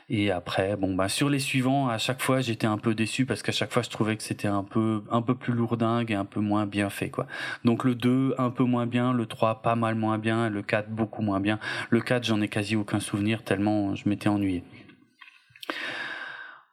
[0.09, 3.41] Et après, bon, bah, sur les suivants, à chaque fois, j'étais un peu déçu parce
[3.41, 6.25] qu'à chaque fois, je trouvais que c'était un peu, un peu plus lourdingue et un
[6.25, 7.27] peu moins bien fait, quoi.
[7.63, 10.89] Donc, le 2, un peu moins bien, le 3, pas mal moins bien, le 4,
[10.89, 11.59] beaucoup moins bien.
[11.89, 14.63] Le 4, j'en ai quasi aucun souvenir tellement je m'étais ennuyé.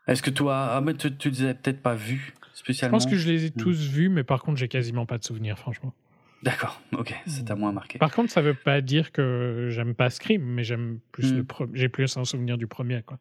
[0.07, 3.07] Est-ce que toi, ah, mais tu, tu les as peut-être pas vus Je spécialement pense
[3.07, 5.94] que je les ai tous vus, mais par contre, j'ai quasiment pas de souvenirs, franchement.
[6.43, 7.99] D'accord, ok, c'est à moins marqué.
[7.99, 11.37] Par contre, ça veut pas dire que j'aime pas Scream, mais j'aime plus Mm.
[11.37, 13.19] le pre- j'ai plus un souvenir du premier, quoi.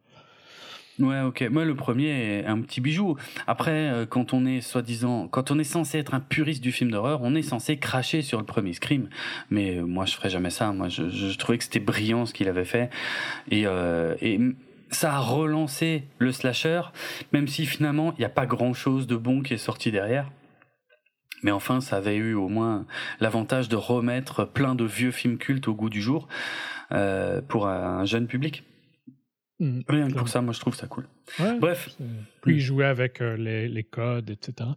[1.00, 1.48] Ouais, ok.
[1.50, 2.10] Moi, le premier
[2.40, 3.16] est un petit bijou.
[3.48, 6.92] Après, euh, quand on est soi-disant, quand on est censé être un puriste du film
[6.92, 9.08] d'horreur, on est censé cracher sur le premier Scream.
[9.50, 10.74] Mais euh, moi, je ferais jamais ça.
[10.74, 12.90] Moi, je, je trouvais que c'était brillant ce qu'il avait fait.
[13.50, 14.40] Et, euh, et
[14.92, 16.82] ça a relancé le slasher,
[17.32, 20.30] même si finalement, il n'y a pas grand-chose de bon qui est sorti derrière.
[21.44, 22.86] Mais enfin, ça avait eu au moins
[23.20, 26.28] l'avantage de remettre plein de vieux films cultes au goût du jour
[26.92, 28.64] euh, pour un jeune public.
[29.60, 30.16] Rien que Clairement.
[30.16, 31.08] pour ça, moi, je trouve ça cool.
[31.40, 31.90] Ouais, Bref.
[32.42, 34.70] Puis il jouait avec euh, les, les codes, etc.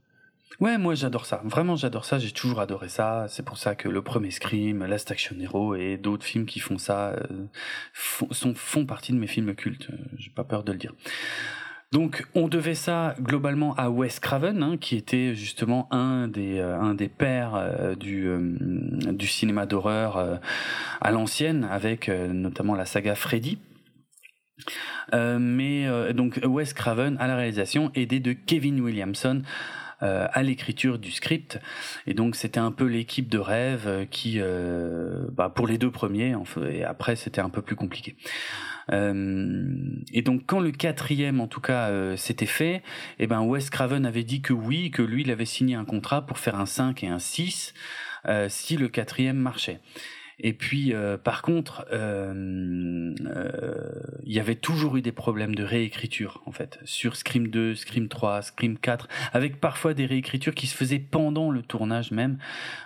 [0.60, 1.40] Ouais, moi j'adore ça.
[1.44, 2.18] Vraiment, j'adore ça.
[2.18, 3.26] J'ai toujours adoré ça.
[3.28, 6.78] C'est pour ça que le premier Scream, Last Action Hero et d'autres films qui font
[6.78, 7.46] ça euh,
[7.92, 9.88] font, sont, font partie de mes films cultes.
[10.18, 10.92] J'ai pas peur de le dire.
[11.92, 16.80] Donc, on devait ça globalement à Wes Craven, hein, qui était justement un des euh,
[16.80, 18.38] un des pères euh, du euh,
[19.12, 20.40] du cinéma d'horreur
[21.02, 23.58] à l'ancienne, avec notamment la saga Freddy.
[25.12, 29.42] Mais donc Wes Craven à la réalisation, aidé de Kevin Williamson
[30.00, 31.60] à l'écriture du script.
[32.06, 34.40] Et donc c'était un peu l'équipe de rêve qui,
[35.32, 36.34] bah, pour les deux premiers,
[36.70, 38.16] et après c'était un peu plus compliqué.
[38.90, 39.74] Euh,
[40.12, 42.82] et donc quand le quatrième, en tout cas, euh, s'était fait,
[43.18, 46.26] et ben Wes Craven avait dit que oui, que lui, il avait signé un contrat
[46.26, 47.74] pour faire un 5 et un 6
[48.26, 49.80] euh, si le quatrième marchait.
[50.42, 53.92] Et puis, euh, par contre, euh, euh,
[54.24, 58.08] il y avait toujours eu des problèmes de réécriture, en fait, sur Scream 2, Scream
[58.08, 62.38] 3, Scream 4, avec parfois des réécritures qui se faisaient pendant le tournage même.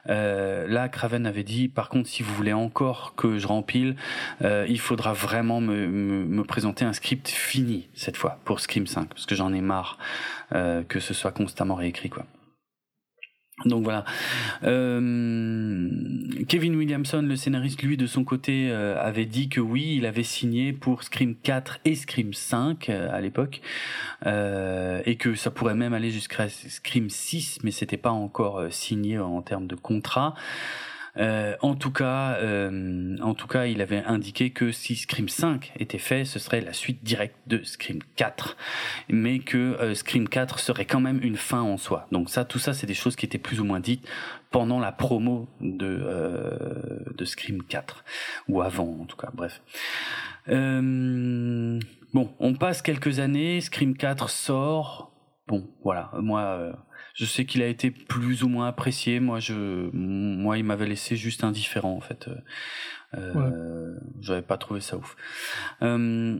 [0.09, 3.97] Euh, là, Craven avait dit, par contre, si vous voulez encore que je rempile,
[4.43, 8.87] euh, il faudra vraiment me, me, me présenter un script fini, cette fois, pour Scream
[8.87, 9.99] 5, parce que j'en ai marre
[10.55, 12.27] euh, que ce soit constamment réécrit, quoi.
[13.65, 14.05] Donc voilà.
[14.65, 15.91] Euh,
[16.47, 20.24] Kevin Williamson, le scénariste, lui, de son côté, euh, avait dit que oui, il avait
[20.24, 23.62] signé pour Scream 4 et Scream 5 euh, à l'époque,
[24.27, 29.41] et que ça pourrait même aller jusqu'à Scream 6, mais c'était pas encore signé en
[29.41, 30.35] termes de contrat.
[31.19, 35.73] Euh, en tout cas, euh, en tout cas, il avait indiqué que si Scream 5
[35.79, 38.57] était fait, ce serait la suite directe de Scream 4,
[39.09, 42.07] mais que euh, Scream 4 serait quand même une fin en soi.
[42.13, 44.07] Donc ça, tout ça, c'est des choses qui étaient plus ou moins dites
[44.51, 48.05] pendant la promo de euh, de Scream 4
[48.49, 49.31] ou avant, en tout cas.
[49.33, 49.63] Bref.
[50.49, 51.81] Euh,
[52.13, 55.13] bon, on passe quelques années, Scream 4 sort.
[55.47, 56.73] Bon, voilà, moi.
[57.17, 59.21] Euh, je sais qu'il a été plus ou moins apprécié.
[59.21, 62.29] Moi, je, moi, il m'avait laissé juste indifférent en fait.
[62.29, 62.37] Euh,
[63.15, 63.99] Ouais.
[64.21, 65.17] J'avais pas trouvé ça ouf.
[65.81, 66.39] Euh,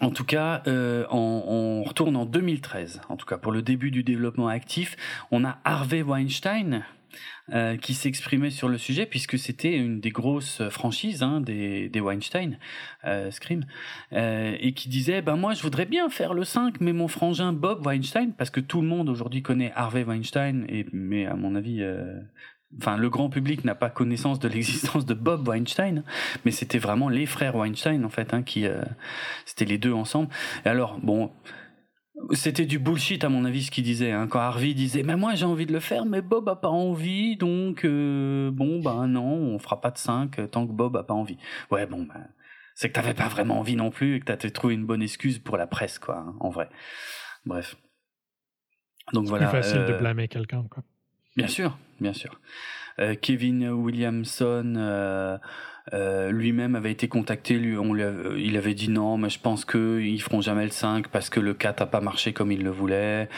[0.00, 3.00] en tout cas, euh, on, retourne en 2013.
[3.08, 4.96] En tout cas, pour le début du développement actif,
[5.30, 6.84] on a Harvey Weinstein.
[7.50, 12.58] Euh, qui s'exprimait sur le sujet puisque c'était une des grosses franchises hein, des, Weinstein,
[13.06, 13.64] euh, Scream,
[14.12, 17.54] euh, et qui disait ben moi je voudrais bien faire le 5 mais mon frangin
[17.54, 21.54] Bob Weinstein parce que tout le monde aujourd'hui connaît Harvey Weinstein et mais à mon
[21.54, 21.82] avis
[22.76, 26.02] enfin le grand public n'a pas connaissance de l'existence de Bob Weinstein,
[26.44, 28.66] mais c'était vraiment les frères Weinstein en fait, hein, qui
[29.46, 30.28] c'était les deux ensemble.
[30.66, 31.30] Et alors bon,
[32.32, 34.12] c'était du bullshit à mon avis ce qu'il disait.
[34.12, 34.26] Hein.
[34.28, 37.36] Quand Harvey disait, mais moi j'ai envie de le faire, mais Bob a pas envie,
[37.36, 41.14] donc euh, bon ben non, on fera pas de 5 tant que Bob a pas
[41.14, 41.38] envie.
[41.70, 42.28] Ouais bon ben
[42.74, 45.38] c'est que t'avais pas vraiment envie non plus et que t'as trouvé une bonne excuse
[45.38, 46.68] pour la presse quoi, hein, en vrai.
[47.44, 47.76] Bref.
[49.12, 49.48] Donc voilà.
[49.48, 50.82] Plus facile de euh, blâmer quelqu'un quoi.
[51.36, 52.40] Bien sûr, bien sûr.
[52.98, 55.38] Euh, Kevin Williamson
[55.92, 58.02] euh, euh, lui-même avait été contacté, lui, on lui
[58.38, 61.54] il avait dit non, mais je pense qu'ils feront jamais le 5 parce que le
[61.54, 63.28] 4 a pas marché comme il le voulait.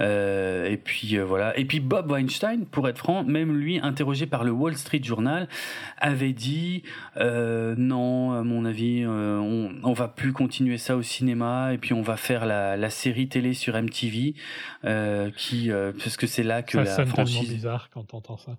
[0.00, 1.56] Euh, et puis euh, voilà.
[1.58, 5.48] Et puis Bob Weinstein, pour être franc, même lui, interrogé par le Wall Street Journal,
[5.98, 6.82] avait dit
[7.16, 11.92] euh, non, à mon avis, on, on va plus continuer ça au cinéma et puis
[11.92, 14.34] on va faire la, la série télé sur MTV,
[15.36, 17.52] qui parce que c'est là que ça la sonne franchise.
[17.52, 18.56] bizarre quand on entend ça.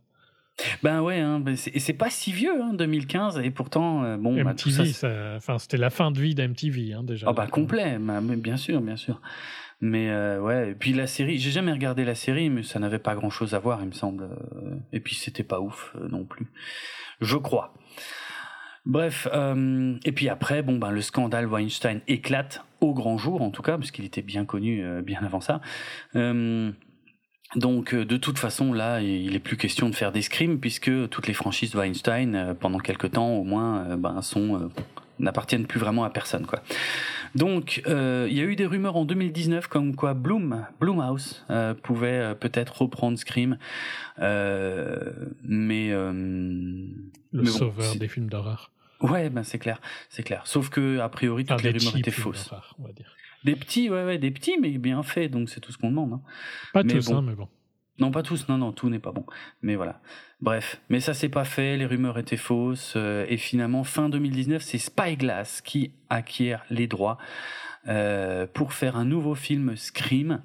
[0.84, 4.54] Ben ouais, hein, et c'est pas si vieux, hein, 2015, et pourtant, euh, bon, bah,
[4.54, 5.34] MTV, ça...
[5.36, 7.28] enfin, c'était la fin de vie d'MTV, hein, déjà.
[7.30, 9.22] Ah bah complet, bah, bien sûr, bien sûr.
[9.80, 13.00] Mais euh, ouais, et puis la série, j'ai jamais regardé la série, mais ça n'avait
[13.00, 14.26] pas grand chose à voir, il me semble.
[14.26, 16.48] Euh, et puis c'était pas ouf non plus,
[17.20, 17.74] je crois.
[18.86, 19.28] Bref,
[20.06, 23.78] et puis après, bon ben le scandale Weinstein éclate au grand jour, en tout cas,
[23.78, 25.62] parce qu'il était bien connu bien avant ça.
[27.56, 30.92] Donc euh, de toute façon là, il est plus question de faire des scrims puisque
[31.10, 34.70] toutes les franchises de Weinstein euh, pendant quelques temps au moins euh, ben, sont
[35.20, 36.62] n'appartiennent plus vraiment à personne quoi.
[37.36, 41.46] Donc il y a eu des rumeurs en 2019 comme quoi Bloom Bloomhouse
[41.84, 43.58] pouvait peut-être reprendre Scream
[44.18, 48.72] mais le sauveur des films d'horreur.
[49.02, 49.80] Ouais, ben c'est clair,
[50.10, 50.42] c'est clair.
[50.46, 52.50] Sauf que a priori toutes les rumeurs étaient fausses.
[52.80, 53.16] On va dire.
[53.44, 56.14] Des petits, ouais, ouais, des petits, mais bien faits, donc c'est tout ce qu'on demande.
[56.14, 56.22] Hein.
[56.74, 57.48] Pas tous, hein, mais bon.
[58.00, 59.26] Non, pas tous, non, non, tout n'est pas bon.
[59.62, 60.00] Mais voilà.
[60.42, 64.62] Bref, mais ça s'est pas fait, les rumeurs étaient fausses, euh, et finalement, fin 2019,
[64.62, 67.18] c'est Spyglass qui acquiert les droits.
[67.88, 70.42] Euh, pour faire un nouveau film Scream.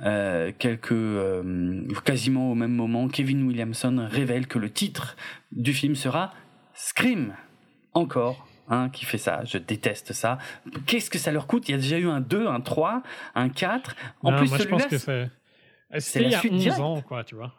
[0.00, 5.16] Euh, quelques euh, quasiment au même moment, Kevin Williamson révèle que le titre
[5.52, 6.32] du film sera
[6.74, 7.34] Scream.
[7.94, 8.48] Encore
[8.92, 9.44] Qui fait ça.
[9.44, 10.38] Je déteste ça.
[10.86, 11.68] Qu'est-ce que ça leur coûte?
[11.68, 13.02] Il y a déjà eu un 2, un 3,
[13.34, 13.96] un 4.
[14.22, 15.30] En plus, moi, je pense que c'est.
[16.16, 17.54] Il y a 11 ans, quoi, tu vois.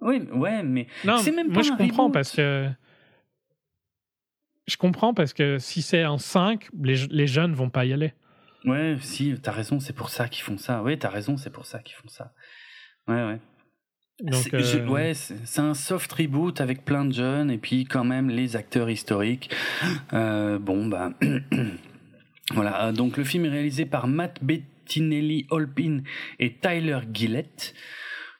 [0.00, 0.86] Oui, ouais, mais
[1.22, 2.70] c'est même pas moi je comprends parce que
[4.66, 8.14] je comprends parce que si c'est un 5, les, les jeunes vont pas y aller.
[8.64, 10.82] Ouais, si, t'as raison, c'est pour ça qu'ils font ça.
[10.82, 12.32] Ouais, t'as raison, c'est pour ça qu'ils font ça.
[13.08, 13.40] Ouais, ouais.
[14.22, 18.28] Donc, euh, ouais, c'est un soft reboot avec plein de jeunes et puis quand même
[18.28, 19.50] les acteurs historiques.
[20.12, 21.12] Euh, bon, bah.
[22.52, 26.02] voilà, donc le film est réalisé par Matt Bettinelli Holpin
[26.38, 27.74] et Tyler Gillett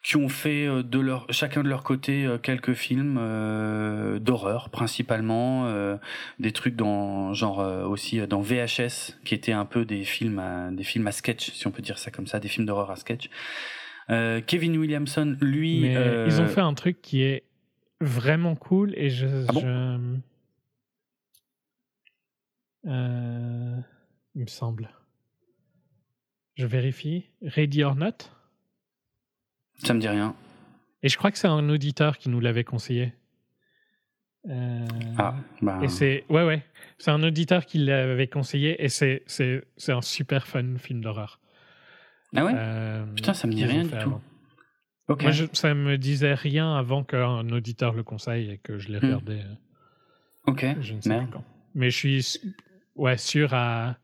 [0.02, 3.20] qui ont fait euh, de leur chacun de leur côté quelques films
[4.18, 5.70] d'horreur principalement
[6.38, 10.42] des trucs dans genre aussi dans VHS qui étaient un peu des films
[10.72, 12.96] des films à sketch si on peut dire ça comme ça des films d'horreur à
[12.96, 13.30] sketch
[14.10, 15.80] euh, Kevin Williamson, lui.
[15.80, 17.44] Mais euh, ils ont fait un truc qui est
[18.00, 19.26] vraiment cool et je.
[19.48, 19.98] Ah
[22.86, 23.76] euh,
[24.34, 24.90] il me semble.
[26.54, 27.26] Je vérifie.
[27.42, 28.30] Ready or Not?
[29.78, 30.34] Ça me dit rien.
[31.02, 33.12] Et je crois que c'est un auditeur qui nous l'avait conseillé.
[35.18, 35.80] Ah, bah...
[35.82, 36.64] Et c'est ouais ouais,
[36.96, 41.39] c'est un auditeur qui l'avait conseillé et c'est c'est un super fun film d'horreur.
[42.34, 42.52] Ah ouais?
[42.54, 44.20] Euh, Putain, ça me dit rien du tout.
[45.08, 45.24] Okay.
[45.24, 48.98] Moi, je, ça me disait rien avant qu'un auditeur le conseille et que je l'ai
[48.98, 49.04] hmm.
[49.04, 49.40] regardé.
[49.40, 49.54] Euh,
[50.46, 50.66] ok.
[50.80, 51.44] Je ne sais pas quand.
[51.74, 52.40] Mais je suis
[52.94, 53.96] ouais, sûr à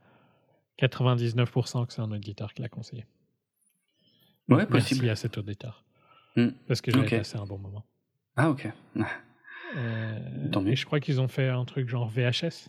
[0.80, 3.06] 99% que c'est un auditeur qui l'a conseillé.
[4.48, 5.04] Donc, ouais, possible.
[5.04, 5.84] Merci à cet auditeur.
[6.34, 6.50] Hmm.
[6.66, 7.18] Parce que j'ai okay.
[7.18, 7.84] passé un bon moment.
[8.36, 8.68] Ah, ok.
[9.76, 12.68] Euh, et je crois qu'ils ont fait un truc genre VHS.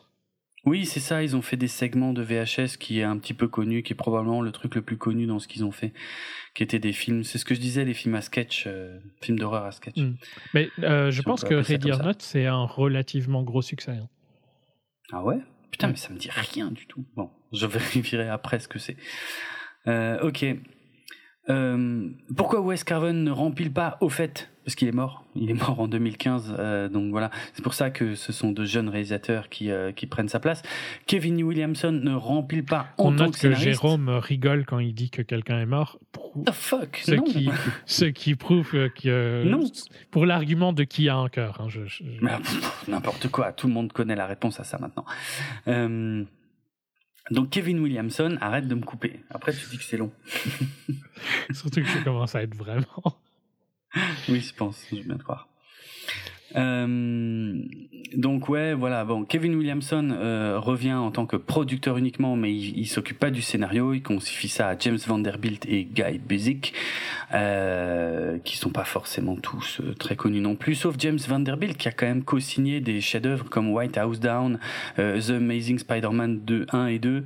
[0.67, 3.47] Oui, c'est ça, ils ont fait des segments de VHS qui est un petit peu
[3.47, 5.93] connu, qui est probablement le truc le plus connu dans ce qu'ils ont fait,
[6.53, 9.39] qui étaient des films, c'est ce que je disais, les films à sketch, euh, films
[9.39, 9.95] d'horreur à sketch.
[9.95, 10.15] Hmm.
[10.53, 13.91] Mais euh, je pense que Ready or Not, c'est un relativement gros succès.
[13.91, 14.09] Hein.
[15.13, 15.37] Ah ouais?
[15.71, 17.05] Putain, mais ça me dit rien du tout.
[17.15, 18.97] Bon, je vérifierai après ce que c'est.
[19.87, 20.45] Euh, ok.
[22.35, 25.23] pourquoi Wes Craven ne remplit pas, au fait, parce qu'il est mort.
[25.33, 27.31] Il est mort en 2015, euh, donc voilà.
[27.53, 30.61] C'est pour ça que ce sont de jeunes réalisateurs qui, euh, qui prennent sa place.
[31.05, 33.63] Kevin Williamson ne remplit pas en On tant note que scénariste.
[33.81, 35.99] Jérôme rigole quand il dit que quelqu'un est mort.
[36.11, 36.97] Pour- The fuck?
[37.01, 37.23] Ce non.
[37.23, 37.49] qui,
[37.85, 39.45] ce qui prouve euh, que.
[39.45, 39.61] Non.
[40.11, 41.61] Pour l'argument de qui a un cœur.
[41.61, 44.77] hein, je- je- Mais, pff, N'importe quoi, tout le monde connaît la réponse à ça
[44.79, 45.05] maintenant.
[45.69, 46.25] Euh,
[47.31, 49.21] donc Kevin Williamson, arrête de me couper.
[49.29, 50.11] Après tu dis que c'est long.
[51.53, 52.85] Surtout que je commence à être vraiment.
[54.29, 55.47] Oui, je pense, je veux bien te croire.
[56.55, 57.53] Euh,
[58.15, 59.03] donc ouais, voilà.
[59.03, 63.29] Bon, Kevin Williamson euh, revient en tant que producteur uniquement, mais il, il s'occupe pas
[63.31, 63.93] du scénario.
[63.93, 66.73] Il confie ça à James Vanderbilt et Guy Busick,
[67.33, 71.89] euh, qui sont pas forcément tous euh, très connus non plus, sauf James Vanderbilt qui
[71.89, 74.57] a quand même co-signé des chefs-d'œuvre comme White House Down,
[74.99, 77.23] euh, The Amazing Spider-Man 2, 1 et 2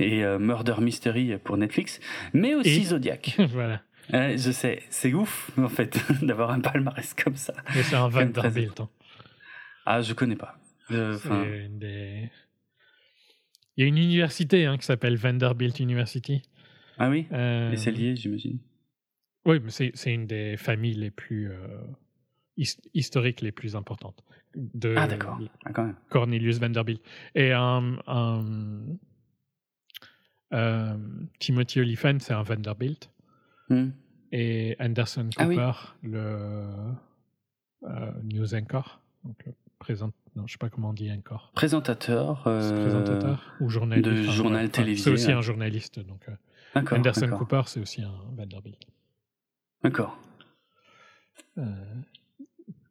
[0.00, 2.00] et euh, Murder Mystery pour Netflix,
[2.32, 3.36] mais aussi Et- Zodiac.
[3.52, 3.82] voilà.
[4.10, 7.54] Je sais, c'est ouf en fait d'avoir un palmarès comme ça.
[7.74, 8.80] Mais c'est un Vanderbilt.
[8.80, 8.88] hein.
[9.86, 10.58] Ah, je connais pas.
[10.90, 12.30] Euh, une des-
[13.76, 16.42] Il y a une université hein, qui s'appelle Vanderbilt University.
[16.98, 18.58] ah oui, Euh, et c'est lié, j'imagine.
[19.44, 21.80] Oui, mais c'est une des familles les plus euh,
[22.56, 24.22] his- historiques les plus importantes.
[24.54, 25.86] De Ah d'accord, ah.
[26.10, 27.02] Cornelius Vanderbilt.
[27.34, 28.84] Et un, un-
[30.52, 30.96] euh,
[31.38, 33.10] Timothy Olyphant, c'est un Vanderbilt.
[33.72, 33.90] Hmm.
[34.32, 35.56] Et Anderson Ah oui.
[35.56, 35.72] Cooper,
[36.02, 36.66] le
[37.84, 42.46] euh, news anchor, donc le présent, non, je sais pas comment on dit encore, Présentateur.
[42.46, 44.08] euh, présentateur ou journaliste.
[44.08, 45.32] de enfin, journal enfin, télévisé, C'est aussi ouais.
[45.32, 46.80] un journaliste, donc euh.
[46.90, 48.80] Anderson Cooper, c'est aussi un Vanderbilt.
[49.82, 50.18] D'accord.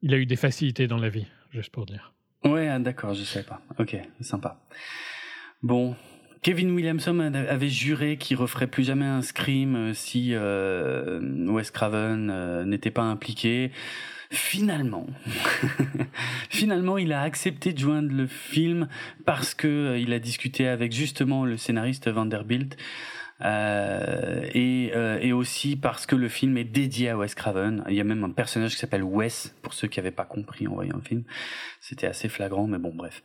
[0.04, 2.14] Il a eu des facilités dans la vie, juste pour dire.
[2.44, 3.62] Ouais, ah, d'accord, je savais pas.
[3.80, 4.60] Ok, sympa.
[5.64, 5.96] Bon,
[6.42, 12.30] Kevin Williamson avait juré qu'il referait plus jamais un scream euh, si euh, Wes Craven
[12.32, 13.72] euh, n'était pas impliqué.
[14.32, 15.08] Finalement,
[16.50, 18.88] finalement, il a accepté de joindre le film
[19.26, 22.78] parce que euh, il a discuté avec justement le scénariste Vanderbilt.
[23.44, 27.84] Euh, et, euh, et aussi parce que le film est dédié à Wes Craven.
[27.90, 30.68] Il y a même un personnage qui s'appelle Wes, pour ceux qui n'avaient pas compris
[30.68, 31.24] en voyant le film.
[31.80, 33.24] C'était assez flagrant, mais bon, bref.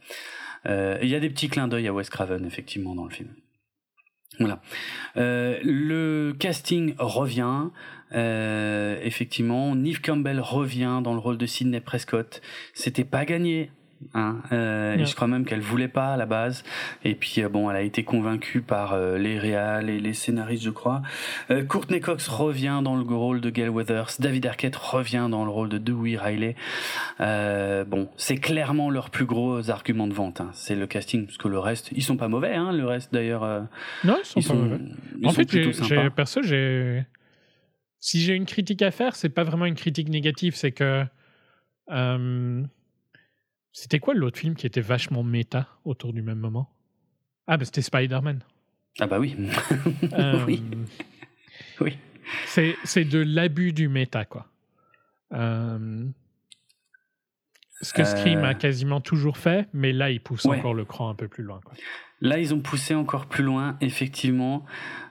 [0.66, 3.28] Euh, il y a des petits clins d'œil à Wes Craven, effectivement, dans le film.
[4.38, 4.60] Voilà.
[5.16, 7.70] Euh, le casting revient.
[8.12, 12.42] Euh, effectivement, Neve Campbell revient dans le rôle de Sidney Prescott.
[12.74, 13.70] C'était pas gagné.
[14.14, 15.04] Hein, euh, Ouais.
[15.06, 16.64] je crois même qu'elle voulait pas à la base.
[17.04, 20.62] Et puis euh, bon, elle a été convaincue par euh, les réals et les scénaristes,
[20.64, 21.02] je crois.
[21.50, 24.08] Euh, Courtney Cox revient dans le rôle de Gail Weathers.
[24.18, 26.56] David Arquette revient dans le rôle de Dewey Riley.
[27.18, 30.40] Bon, c'est clairement leur plus gros argument de vente.
[30.40, 30.50] hein.
[30.52, 32.54] C'est le casting, parce que le reste, ils sont pas mauvais.
[32.54, 33.42] Hein, le reste d'ailleurs,
[34.04, 34.78] Non, ils sont ils pas sont, mauvais.
[35.20, 37.04] ils en sont fait, perso, j'ai.
[37.98, 41.04] Si j'ai une critique à faire, c'est pas vraiment une critique négative, c'est que.
[43.78, 46.70] C'était quoi l'autre film qui était vachement méta autour du même moment?
[47.46, 48.42] Ah, ben c'était Spider-Man.
[48.98, 49.36] Ah bah oui.
[50.14, 50.62] Euh, Oui.
[51.82, 51.98] Oui.
[52.46, 54.46] C'est, c'est de l'abus du méta, quoi.
[55.34, 56.06] Euh,
[57.82, 58.44] ce que Scream Euh.
[58.48, 60.56] a quasiment toujours fait, mais là, il pousse Ouais.
[60.58, 61.60] encore le cran un peu plus loin.
[61.62, 61.74] Quoi.
[62.22, 64.64] Là, ils ont poussé encore plus loin, effectivement,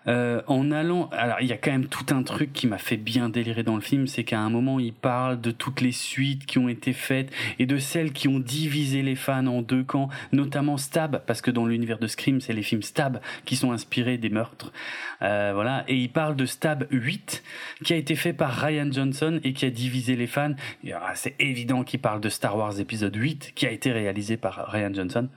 [0.07, 1.07] euh, en allant.
[1.11, 3.76] Alors, il y a quand même tout un truc qui m'a fait bien délirer dans
[3.76, 6.94] le film, c'est qu'à un moment, il parle de toutes les suites qui ont été
[6.94, 11.41] faites et de celles qui ont divisé les fans en deux camps, notamment Stab, parce
[11.41, 14.73] que dans l'univers de Scream, c'est les films Stab qui sont inspirés des meurtres.
[15.22, 17.44] Euh, voilà, et il parle de Stab 8,
[17.84, 20.56] qui a été fait par Ryan Johnson et qui a divisé les fans.
[20.91, 24.72] Ah, C'est évident qu'il parle de Star Wars épisode 8, qui a été réalisé par
[24.72, 25.30] Ryan Johnson.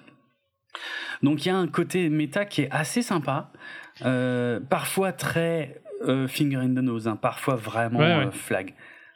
[1.23, 3.51] Donc il y a un côté méta qui est assez sympa,
[4.05, 8.27] euh, parfois très euh, finger in the nose, hein, parfois vraiment Ouais, ouais.
[8.27, 8.75] euh, flag.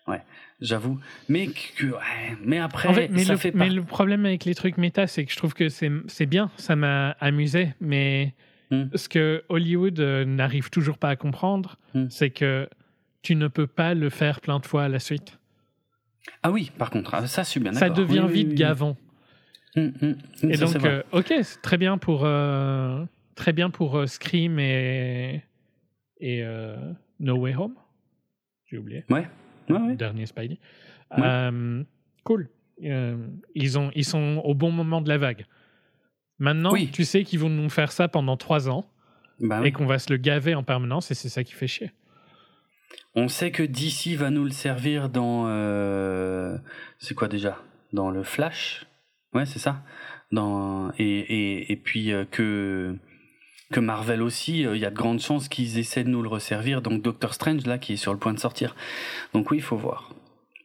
[0.09, 0.21] Ouais,
[0.61, 0.99] j'avoue.
[1.29, 4.45] Mais que, ouais, mais après, En fait, mais, ça le, fait mais le problème avec
[4.45, 8.35] les trucs méta, c'est que je trouve que c'est bien, ça m'a amusé, mais
[8.71, 8.89] Hmm.
[8.95, 12.07] ce que Hollywood n'arrive toujours pas à comprendre, Hmm.
[12.09, 12.67] c'est que
[13.21, 15.39] tu ne peux pas le faire plein de fois à la suite.
[16.43, 18.59] Ah oui, par contre, ah, ça je suis bien Ça devient oui, vite oui, oui.
[18.59, 18.97] gavant.
[19.75, 23.05] Hum, hum, hum, Et ça, donc, euh, ok, c'est très bien pour euh,
[23.35, 25.43] très bien pour euh, Scream et
[26.21, 26.45] et
[27.19, 27.75] No Way Home.
[28.67, 29.05] J'ai oublié.
[29.11, 29.27] Ouais,
[29.69, 29.89] ouais, ouais.
[29.89, 30.59] le dernier Spidey.
[31.17, 31.85] Ouais.
[32.25, 32.49] Cool.
[32.79, 35.47] Ils, ont, ils sont au bon moment de la vague.
[36.39, 36.91] Maintenant, Oui.
[36.93, 38.85] tu sais qu'ils vont nous faire ça pendant trois ans
[39.41, 39.69] Bah oui.
[39.69, 41.93] et qu'on va se le gaver en permanence et c'est ça qui fait chier.
[43.15, 45.47] On sait que DC va nous le servir dans.
[46.99, 47.59] c'est quoi déjà?
[47.93, 48.87] Dans le Flash?
[49.35, 49.83] Ouais, c'est ça.
[50.31, 52.97] Dans, et, et, et puis euh, que,
[53.71, 56.29] que Marvel aussi, euh, il y a de grandes chances qu'ils essaient de nous le
[56.29, 56.83] resservir.
[56.83, 58.75] Donc Doctor Strange, là, qui est sur le point de sortir.
[59.35, 60.15] Donc oui, il faut voir.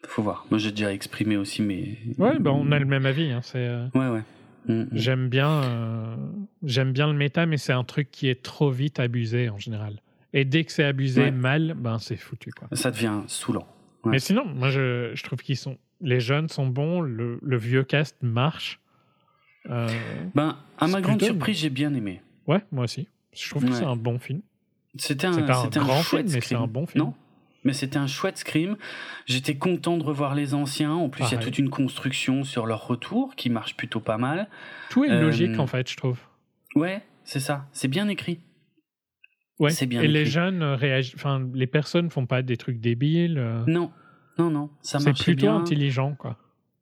[0.03, 0.45] faut faut voir.
[0.51, 1.97] Moi, j'ai déjà exprimé aussi mes.
[2.17, 3.31] Ouais, bah, on a le même avis.
[3.31, 4.23] Hein, c'est, euh, Ouais, ouais.
[4.67, 4.89] Mm, mm.
[4.93, 6.15] J'aime bien, euh,
[6.63, 10.01] j'aime bien le méta, mais c'est un truc qui est trop vite abusé en général.
[10.33, 11.31] Et dès que c'est abusé Ouais.
[11.31, 12.67] mal, ben c'est foutu quoi.
[12.73, 13.65] Ça devient saoulant.
[14.03, 14.11] Ouais.
[14.11, 17.83] Mais sinon, moi je, je trouve qu'ils sont, les jeunes sont bons, le, le vieux
[17.83, 18.79] cast marche.
[19.69, 19.87] Euh,
[20.35, 22.21] Ben, à ma grande surprise, j'ai bien aimé.
[22.47, 23.07] ouais, moi aussi.
[23.33, 24.41] Je trouve que c'est un bon film.
[24.97, 27.03] C'était un, C'est pas un c'était grand chouette film, mais c'est un bon film.
[27.03, 27.13] Non,
[27.63, 28.77] mais c'était un chouette scream.
[29.27, 30.93] J'étais content de revoir les anciens.
[30.93, 34.17] En plus, il y a toute une construction sur leur retour qui marche plutôt pas
[34.17, 34.47] mal.
[34.89, 36.19] Tout est Euh, logique en fait, je trouve.
[36.75, 37.67] Ouais, c'est ça.
[37.73, 38.39] C'est bien écrit.
[39.59, 39.71] Ouais.
[39.71, 43.37] c'est bien Et les jeunes euh, réagissent, enfin les personnes font pas des trucs débiles.
[43.39, 43.91] euh, Non,
[44.37, 44.69] non, non.
[44.81, 45.57] Ça c'est marche plutôt bien.
[45.57, 46.37] intelligent quoi.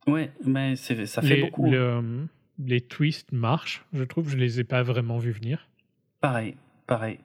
[0.07, 1.69] Ouais, mais c'est- ça fait les, beaucoup.
[1.69, 2.27] le-
[2.59, 4.29] les twists marchent, je trouve.
[4.29, 5.67] Je les ai pas vraiment vus venir.
[6.21, 6.55] Pareil,
[6.87, 7.19] pareil.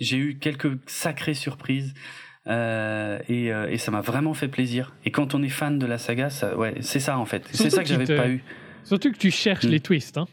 [0.00, 1.94] J'ai eu quelques sacrées surprises.
[2.46, 4.94] euh, et, euh, et ça m'a vraiment fait plaisir.
[5.06, 7.48] Et quand on est fan de la saga, ça, ouais, c'est ça en fait.
[7.52, 8.44] C'est ça que j'avais pas eu.
[8.82, 9.68] Surtout que tu cherches Mm.
[9.70, 10.18] les twists.
[10.18, 10.26] Hein.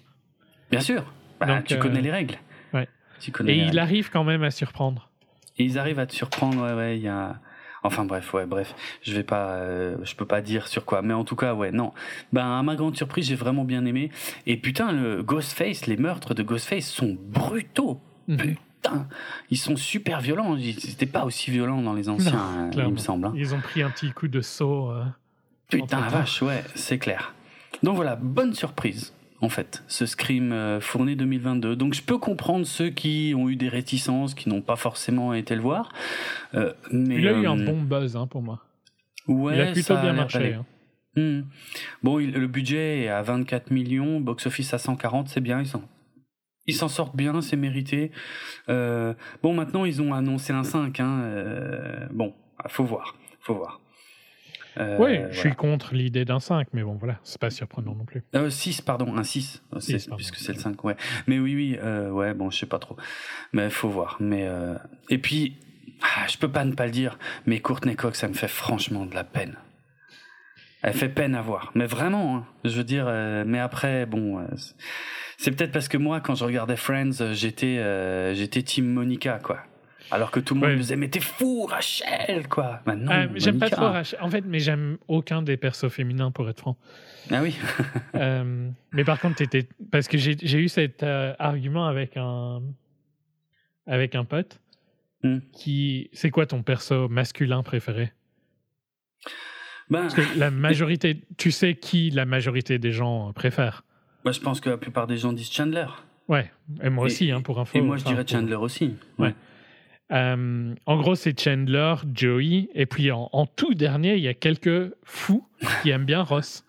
[0.71, 1.13] Bien sûr.
[1.39, 2.35] Bah, Donc, tu euh, connais les règles.
[2.73, 2.89] ouais.
[3.21, 3.79] Tu connais Et les il règles.
[3.79, 5.09] arrive quand même à surprendre.
[5.57, 7.39] Et ils arrivent à te surprendre, ouais, ouais, il y a...
[7.83, 11.13] Enfin bref, ouais, bref, je vais pas, euh, je peux pas dire sur quoi, mais
[11.15, 11.93] en tout cas, ouais, non.
[12.31, 14.11] Ben, à ma grande surprise, j'ai vraiment bien aimé.
[14.45, 17.99] Et putain, le Ghostface, les meurtres de Ghostface sont brutaux.
[18.27, 18.37] Mhm.
[18.37, 19.07] Putain,
[19.49, 20.55] ils sont super violents.
[20.55, 22.39] Ils étaient pas aussi violents dans les anciens,
[22.75, 23.25] euh, il me semble.
[23.27, 23.33] hein.
[23.35, 24.91] Ils ont pris un petit coup de saut.
[24.91, 25.03] euh,
[25.69, 27.33] Putain la vache, ouais, c'est clair.
[27.81, 31.75] Donc voilà, bonne surprise, en fait, ce Scream euh, fourni 2022.
[31.75, 35.55] Donc je peux comprendre ceux qui ont eu des réticences, qui n'ont pas forcément été
[35.55, 35.91] le voir.
[36.53, 38.59] Euh, mais, Il a eu euh, un bon buzz hein, pour moi.
[39.27, 40.53] Ouais, il a plutôt ça bien marché.
[40.53, 40.65] hein.
[41.15, 41.41] Hmm.
[42.03, 45.83] Bon, il- le budget est à 24 millions, box-office à 140, c'est bien, ils s'en,
[46.67, 48.11] ils s'en sortent bien, c'est mérité.
[48.69, 49.13] Euh,
[49.43, 52.33] bon, maintenant, ils ont annoncé un 5, hein, euh, bon,
[52.67, 53.81] faut voir, faut voir.
[54.77, 58.05] Euh, oui, je suis contre l'idée d'un 5, mais bon, voilà, c'est pas surprenant non
[58.05, 58.23] plus.
[58.35, 59.79] Euh, 6, pardon, un 6, euh,
[60.15, 60.95] puisque c'est le 5, ouais.
[61.27, 62.95] Mais oui, oui, euh, ouais, bon, je sais pas trop.
[63.51, 64.17] Mais faut voir.
[64.21, 64.47] Mais,
[65.09, 65.57] et puis,
[66.01, 69.05] ah, je peux pas ne pas le dire, mais Courtney Cox, ça me fait franchement
[69.05, 69.55] de la peine.
[70.83, 71.71] Elle fait peine à voir.
[71.75, 72.45] Mais vraiment, hein.
[72.63, 73.05] je veux dire,
[73.45, 74.39] mais après, bon,
[75.37, 79.59] c'est- peut-être parce que moi, quand je regardais Friends, j'étais, j'étais Team Monica, quoi.
[80.11, 80.75] Alors que tout le monde Ouais.
[80.75, 82.81] me disait, mais t'es fou, Rachel, quoi.
[82.85, 84.19] Non, Ah, j'aime pas trop Rachel.
[84.21, 86.77] En fait, mais j'aime aucun des persos féminins pour être franc.
[87.31, 87.55] Ah oui.
[88.15, 92.61] Euh, mais par contre, t'étais parce que j'ai eu cet euh, argument avec un
[93.87, 94.59] avec un pote
[95.23, 95.37] Hmm.
[95.53, 98.11] qui c'est quoi ton perso masculin préféré?
[99.89, 103.83] Ben, Parce que la majorité, tu sais qui la majorité des gens préfèrent.
[104.25, 105.85] bah, je pense que la plupart des gens disent Chandler.
[106.27, 106.51] Ouais,
[106.83, 107.77] et moi Et- aussi, hein, pour info.
[107.77, 108.95] Et moi, je dirais pour- Chandler aussi.
[109.19, 109.33] Ouais.
[110.11, 114.33] Euh, en gros, c'est Chandler, Joey, et puis en, en tout dernier, il y a
[114.33, 115.47] quelques fous
[115.81, 116.65] qui aiment bien Ross.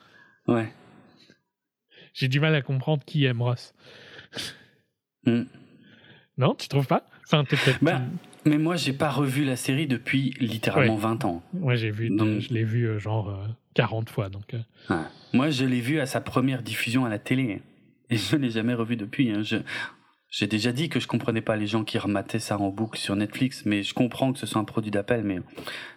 [0.46, 0.72] Ouais.
[2.14, 3.74] J'ai du mal à comprendre qui aime Ross.
[5.26, 5.42] Mm.
[6.38, 7.06] Non, tu trouves pas?
[7.24, 7.44] Enfin.
[7.80, 8.02] Bah,
[8.44, 11.42] Mais moi, j'ai pas revu la série depuis littéralement 20 ans.
[11.54, 14.28] Ouais, j'ai vu, Donc- je l'ai vu euh, genre euh, 40 fois.
[14.28, 14.58] Donc, euh,
[14.90, 14.96] Ouais.
[15.32, 17.62] Moi, je l'ai vu à sa première diffusion à la télé.
[18.10, 19.30] Et je l'ai jamais revu depuis.
[19.30, 19.42] hein.
[19.42, 19.56] Je-
[20.34, 23.14] J'ai déjà dit que je comprenais pas les gens qui remataient ça en boucle sur
[23.14, 25.40] Netflix, mais je comprends que ce soit un produit d'appel, mais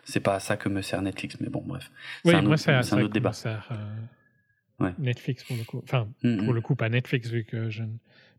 [0.03, 1.37] c'est pas à ça que me sert Netflix.
[1.39, 1.89] Mais bon, bref.
[2.25, 3.31] oui, C'est un moi, autre- à un autre débat.
[3.31, 4.93] sert, euh, Ouais.
[4.99, 5.79] Netflix pour le coup.
[5.83, 6.55] Enfin, Mm, pour mm.
[6.55, 7.83] le coup, pas Netflix vu que je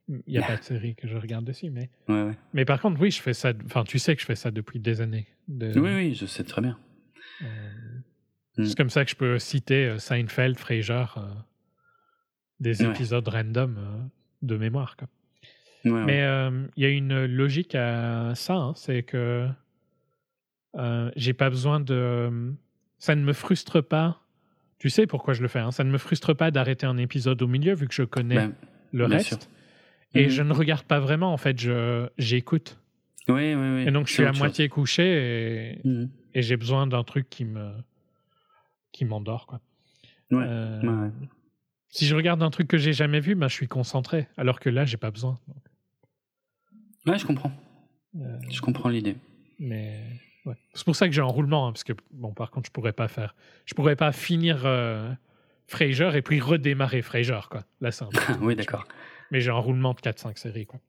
[0.09, 1.71] il n'y a pas de série que je regarde dessus.
[1.71, 2.39] Mais, Ouais, ouais.
[2.53, 3.53] mais par contre, oui, je fais ça.
[3.65, 5.27] Enfin, tu sais que je fais ça depuis des années.
[5.49, 6.79] De- Oui, oui, je sais très bien.
[7.43, 7.47] euh,
[8.59, 8.65] Mm.
[8.67, 11.21] C'est comme ça que je peux citer euh, Seinfeld, Frasier, euh,
[12.61, 12.91] des Ouais.
[12.91, 13.99] épisodes random euh,
[14.43, 14.97] de mémoire.
[14.97, 15.09] Quoi.
[15.85, 16.05] Ouais.
[16.05, 19.49] Mais euh, il y a une logique à ça, hein, c'est que
[20.77, 22.53] euh, j'ai pas besoin de.
[22.99, 24.21] Ça ne me frustre pas.
[24.79, 25.59] Tu sais pourquoi je le fais.
[25.61, 28.35] hein, ça ne me frustre pas d'arrêter un épisode au milieu vu que je connais
[28.37, 28.53] Ben,
[28.93, 29.29] le reste.
[29.29, 29.39] sûr.
[30.15, 30.29] Et Mhm.
[30.31, 31.33] je ne regarde pas vraiment.
[31.33, 31.57] En fait,
[32.19, 32.79] j'écoute.
[33.29, 33.85] Oui, oui, oui.
[33.87, 35.81] Et donc je suis à moitié couché et.
[35.89, 36.11] Mhm.
[36.35, 37.71] et j'ai besoin d'un truc qui me
[38.93, 39.61] qui m'endort quoi.
[40.31, 41.11] Ouais, Euh, ouais.
[41.97, 44.29] Si je regarde un truc que j'ai jamais vu, ben, je suis concentré.
[44.37, 45.39] Alors que là, j'ai pas besoin.
[45.49, 45.57] Donc,
[47.07, 47.53] Ouais, je comprends.
[48.21, 49.17] euh, Je comprends l'idée.
[49.59, 50.03] Mais
[50.45, 50.57] ouais.
[50.75, 52.93] c'est pour ça que j'ai un roulement, hein, parce que bon, par contre, je pourrais
[52.93, 55.11] pas faire, je pourrais pas finir euh,
[55.69, 57.65] Frasier et puis redémarrer Frasier, quoi.
[57.81, 58.85] Là, c'est un peu- oui, d'accord.
[59.31, 60.81] Mais j'ai un roulement de 4-5 séries, quoi.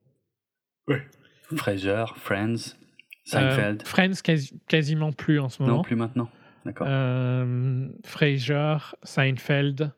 [1.55, 3.84] Frasier, Friends, Euh, Seinfeld.
[3.88, 5.81] Friends, quasi- quasiment plus en ce non, moment.
[5.84, 6.29] plus maintenant.
[6.65, 6.88] D'accord.
[6.89, 9.91] Euh, Frasier, Seinfeld,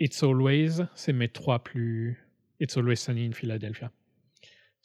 [0.00, 2.18] It's Always, c'est mes trois plus.
[2.60, 3.90] It's Always Sunny in Philadelphia.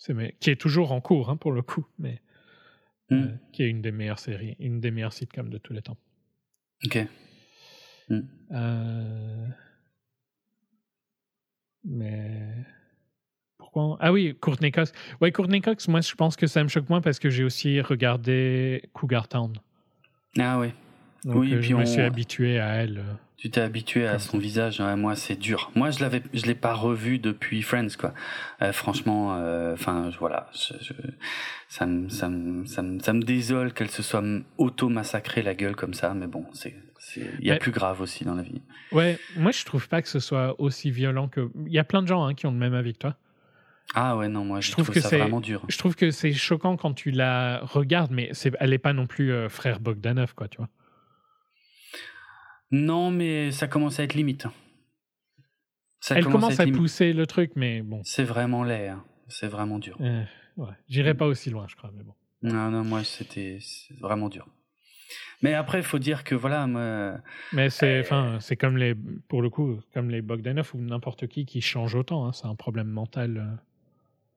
[0.10, 0.34] Mes...
[0.40, 2.22] Qui est toujours en cours, hein, pour le coup, mais
[3.10, 3.16] Hmm.
[3.16, 5.98] euh, qui est une des meilleures séries, une des meilleures sitcoms de tous les temps.
[6.86, 6.98] Ok.
[8.10, 8.20] Mm.
[8.52, 9.48] Euh,
[11.84, 12.66] Mais.
[13.58, 14.92] Pourquoi Ah oui, Courtney Cox.
[15.22, 17.82] Ouais, Courtney Cox, moi, je pense que ça me choque moins parce que j'ai aussi
[17.82, 19.54] regardé Cougar Town.
[20.40, 20.74] Ah ouais.
[21.26, 23.04] Donc, Oui, et euh, puis je me on- suis habitué à elle.
[23.38, 25.70] Tu t'es habitué à son visage, ouais, moi c'est dur.
[25.76, 28.14] Moi je l'avais, je l'ai pas revu depuis Friends quoi.
[28.62, 30.94] Euh, franchement, euh, enfin voilà, je- je-
[31.68, 34.24] ça me, ça me, ça me, ça me désole qu'elle se soit
[34.58, 36.74] auto massacrée la gueule comme ça, mais bon, c'est,
[37.40, 38.62] il y a plus grave aussi dans la vie.
[38.94, 41.50] Ouais, moi, je trouve pas que ce soit aussi violent que.
[41.66, 43.18] Il y a plein de gens hein, qui ont le même avis que toi.
[43.94, 45.64] Ah ouais non, moi je, Je trouve trouve, que c'est- vraiment dur.
[45.68, 49.06] Je trouve que c'est choquant quand tu la regardes, mais c'est, elle n'est pas non
[49.06, 50.70] plus euh, frère Bogdanov, quoi, tu vois.
[52.74, 54.48] Non, mais ça commence à être limite.
[56.00, 58.02] Ça elle commence à pousser le truc, mais bon.
[58.04, 59.04] C'est vraiment laid, hein.
[59.30, 59.96] c'est vraiment dur.
[60.02, 60.24] euh,
[60.58, 60.74] ouais.
[60.90, 62.16] J'irai pas aussi loin, je crois, mais bon.
[62.42, 63.60] Non non, moi c'était
[64.02, 64.48] vraiment dur.
[65.44, 67.20] Mais après, il faut dire que voilà, moi,
[67.52, 71.46] Mais c'est, Euh, c'est comme les, pour le coup, comme les Bogdanov ou n'importe qui
[71.46, 72.26] qui change autant.
[72.28, 73.38] hein, c'est un problème mental.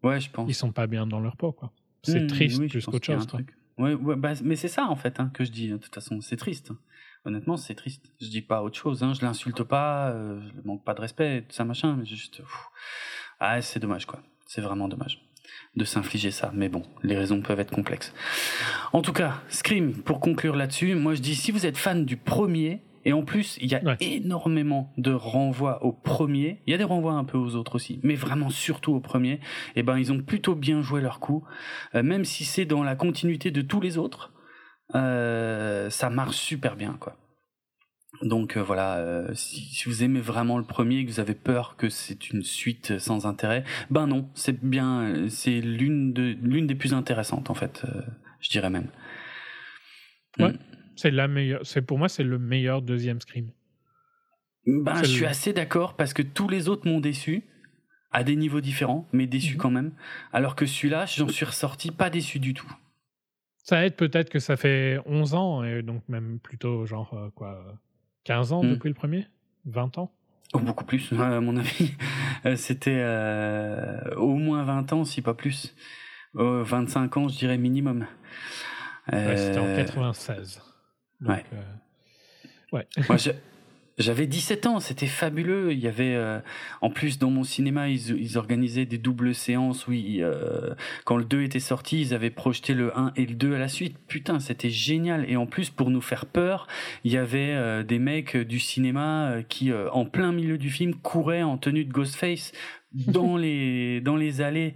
[0.04, 0.48] euh, ouais, je pense.
[0.50, 1.72] ils sont pas bien dans leur peau, quoi.
[2.02, 3.26] C'est Mmh, triste oui, plus qu'autre chose.
[3.26, 3.38] quoi.
[3.40, 3.54] truc.
[3.78, 5.68] Ouais, ouais, bah, mais c'est ça en fait hein, que je dis.
[5.70, 6.70] De toute façon, c'est triste.
[7.26, 8.04] Honnêtement, c'est triste.
[8.20, 9.02] Je dis pas autre chose.
[9.02, 9.12] Hein.
[9.12, 11.96] Je l'insulte pas, euh, je manque pas de respect, tout ça machin.
[11.98, 12.68] Mais juste, pff.
[13.40, 14.20] ah, c'est dommage quoi.
[14.46, 15.22] C'est vraiment dommage
[15.74, 16.52] de s'infliger ça.
[16.54, 18.14] Mais bon, les raisons peuvent être complexes.
[18.92, 19.92] En tout cas, Scream.
[20.02, 22.80] Pour conclure là-dessus, moi je dis si vous êtes fan du premier.
[23.04, 23.96] Et en plus, il y a Ouais.
[24.00, 26.60] énormément de renvois au premier.
[26.66, 29.38] Il y a des renvois un peu aux autres aussi, mais vraiment surtout au premier.
[29.76, 31.44] Et ben, ils ont plutôt bien joué leur coup.
[31.94, 34.32] Euh, même si c'est dans la continuité de tous les autres,
[34.92, 37.16] ça marche super bien, quoi.
[38.22, 41.34] Donc euh, voilà, euh, si, si vous aimez vraiment le premier et que vous avez
[41.34, 46.34] peur que c'est une suite sans intérêt, ben non, c'est bien, euh, c'est l'une de
[46.40, 48.00] l'une des plus intéressantes en fait, euh,
[48.40, 48.88] je dirais même.
[50.38, 50.52] Ouais.
[50.52, 50.58] Mm.
[50.96, 51.60] C'est la meilleure.
[51.64, 53.50] C'est pour moi, c'est le meilleur deuxième scream.
[54.66, 57.44] Ben, je le- suis assez d'accord parce que tous les autres m'ont déçu
[58.12, 59.58] à des niveaux différents, mais déçu Mhm.
[59.58, 59.92] quand même.
[60.32, 62.72] Alors que celui-là, j'en suis ressorti pas déçu du tout.
[63.68, 67.54] Ça aide peut-être que ça fait 11 ans, et donc même plutôt genre euh, quoi,
[67.66, 67.72] euh,
[68.22, 68.70] 15 ans Mm.
[68.70, 69.26] depuis le premier?
[69.64, 70.12] 20 ans?
[70.52, 71.92] Oh, beaucoup plus, à mon avis.
[72.44, 75.74] Euh, C'était euh, au moins 20 ans, si pas plus.
[76.36, 78.06] Euh, 25 ans, je dirais minimum.
[79.12, 80.62] Ouais, C'était en Euh, 96.
[81.20, 81.44] Donc, ouais.
[81.54, 81.62] euh,
[82.72, 82.86] ouais.
[83.08, 83.30] Moi, je-
[83.98, 85.72] j'avais 17 ans, c'était fabuleux.
[85.72, 86.38] Il y avait, euh,
[86.82, 89.86] en plus, dans mon cinéma, ils, ils organisaient des doubles séances.
[89.86, 90.74] Oui, euh,
[91.04, 93.68] quand le 2 était sorti, ils avaient projeté le 1 et le 2 à la
[93.68, 93.96] suite.
[94.06, 95.24] Putain, c'était génial.
[95.30, 96.66] Et en plus, pour nous faire peur,
[97.04, 100.94] il y avait euh, des mecs du cinéma euh, qui, en plein milieu du film,
[100.94, 102.52] couraient en tenue de Ghostface
[103.08, 104.74] dans les dans les allées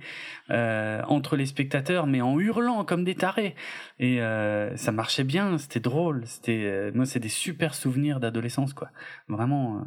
[0.51, 3.55] euh, entre les spectateurs mais en hurlant comme des tarés
[3.99, 8.75] et euh, ça marchait bien c'était drôle c'était euh, moi c'est des super souvenirs d'adolescence
[8.75, 8.91] quoi
[9.29, 9.83] vraiment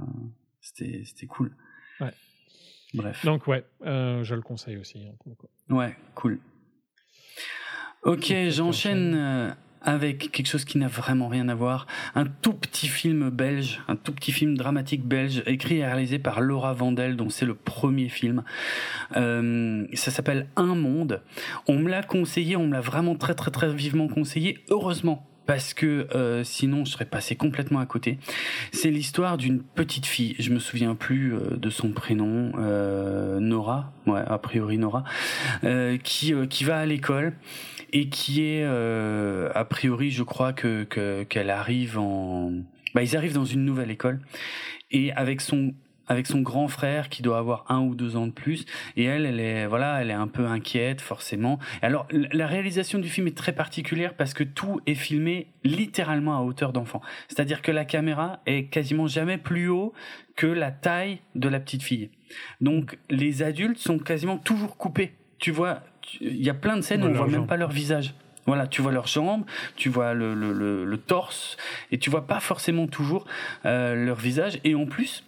[0.61, 1.55] c'était c'était cool
[1.99, 2.11] Ouais.
[2.93, 5.05] bref Donc ouais, je le conseille aussi.
[5.07, 6.39] hein, ouais cool
[8.03, 9.55] ok j'enchaîne enchaîne.
[9.83, 13.95] Avec quelque chose qui n'a vraiment rien à voir un tout petit film belge un
[13.95, 18.09] tout petit film dramatique belge écrit et réalisé par Laura Vandel dont c'est le premier
[18.09, 18.43] film
[19.15, 21.21] Euh, ça s'appelle Un Monde.
[21.67, 24.59] On me l'a conseillé, on me l'a vraiment très très très vivement conseillé.
[24.69, 25.27] Heureusement.
[25.45, 28.17] Parce que euh, sinon je serais passé complètement à côté.
[28.71, 30.37] C'est l'histoire d'une petite fille.
[30.39, 35.03] Je me souviens plus euh, de son prénom, euh, Nora, ouais a priori Nora,
[35.65, 37.33] euh, qui euh, qui va à l'école
[37.93, 42.51] et qui est euh, a priori je crois que que- qu'elle arrive en
[42.93, 44.19] bah ils arrivent dans une nouvelle école.
[44.91, 45.73] Et avec son
[46.05, 48.65] avec son grand frère qui doit avoir un ou deux ans de plus.
[48.97, 51.59] Et elle elle est voilà elle est un peu inquiète forcément.
[51.81, 56.41] Alors la réalisation du film est très particulière parce que tout est filmé littéralement à
[56.41, 57.01] hauteur d'enfant.
[57.29, 59.93] C'est-à-dire que la caméra est quasiment jamais plus haut
[60.35, 62.09] que la taille de la petite fille.
[62.59, 65.13] Donc les adultes sont quasiment toujours coupés.
[65.39, 65.81] Tu vois
[66.21, 68.13] il y a plein de scènes où on voit même pas leur visage
[68.45, 71.57] voilà, tu vois leurs jambes, tu vois le, le, le, le torse,
[71.91, 73.25] et tu vois pas forcément toujours
[73.65, 74.59] euh, leur visage.
[74.63, 75.23] Et en plus,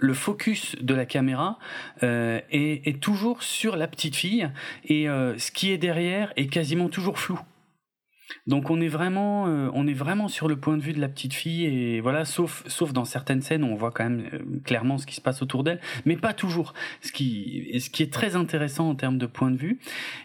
[0.00, 1.58] le focus de la caméra
[2.02, 4.50] euh, est, est toujours sur la petite fille,
[4.84, 7.38] et euh, ce qui est derrière est quasiment toujours flou.
[8.46, 11.08] Donc on est vraiment, euh, on est vraiment sur le point de vue de la
[11.08, 14.98] petite fille et voilà, sauf sauf dans certaines scènes on voit quand même euh, clairement
[14.98, 16.74] ce qui se passe autour d'elle, mais pas toujours.
[17.00, 19.78] Ce qui ce qui est très intéressant en termes de point de vue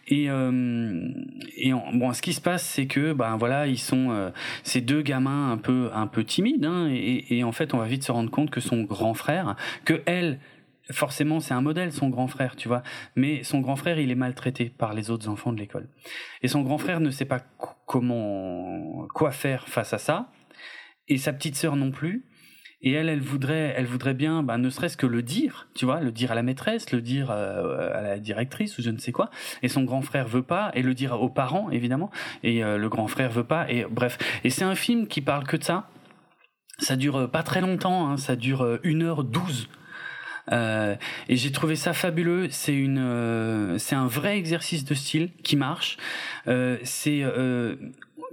[0.07, 1.07] et euh,
[1.55, 4.29] et en- bon, ce qui se passe c'est que ben voilà, ils sont euh,
[4.63, 7.85] ces deux gamins un peu un peu timides hein, et, et en fait on va
[7.85, 9.55] vite se rendre compte que son grand frère,
[9.85, 10.39] que elle
[10.91, 12.83] forcément c'est un modèle son grand frère tu vois
[13.15, 15.89] mais son grand frère il est maltraité par les autres enfants de l'école
[16.41, 20.31] et son grand frère ne sait pas co- comment quoi faire face à ça
[21.07, 22.25] et sa petite sœur non plus
[22.81, 25.99] Et elle, elle voudrait, elle voudrait bien, bah, ne serait-ce que le dire, tu vois,
[25.99, 29.11] le dire à la maîtresse, le dire euh, à la directrice ou je ne sais
[29.11, 29.31] quoi.
[29.63, 32.11] Et son grand frère veut pas, et le dire aux parents évidemment.
[32.43, 33.65] Et euh, le grand frère veut pas.
[33.71, 34.19] Et bref.
[34.43, 35.89] Et c'est un film qui parle que de ça.
[36.77, 39.69] Ça dure pas très longtemps, hein, ça dure 1h12.
[40.51, 40.95] Euh,
[41.29, 42.47] et j'ai trouvé ça fabuleux.
[42.49, 45.97] C'est une, euh, c'est un vrai exercice de style qui marche.
[46.47, 47.23] Euh, c'est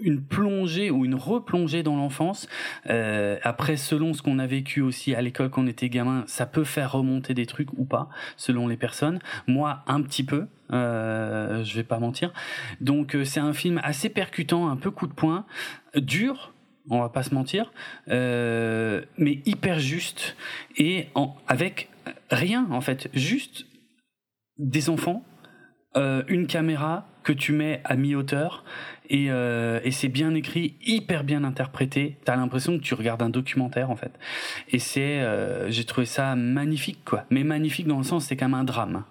[0.01, 2.49] une plongée ou une replongée dans l'enfance.
[2.89, 6.47] Euh, après, selon ce qu'on a vécu aussi à l'école quand on était gamin, ça
[6.47, 9.19] peut faire remonter des trucs ou pas, selon les personnes.
[9.47, 10.47] Moi, un petit peu.
[10.73, 12.33] Euh, je vais pas mentir.
[12.81, 15.45] Donc, euh, c'est un film assez percutant, un peu coup de poing,
[15.95, 16.53] dur.
[16.91, 17.73] On va pas se mentir,
[18.09, 20.37] euh, mais hyper juste
[20.77, 21.89] et en, avec
[22.35, 23.67] rien en fait, juste
[24.59, 25.25] des enfants,
[25.97, 28.65] une caméra que tu mets à mi-hauteur
[29.11, 32.17] et, euh, et c'est bien écrit, hyper bien interprété.
[32.25, 34.13] T'as l'impression que tu regardes un documentaire en fait.
[34.69, 37.25] Et c'est, euh, j'ai trouvé ça magnifique quoi.
[37.31, 39.05] Mais magnifique dans le sens c'est comme un drame.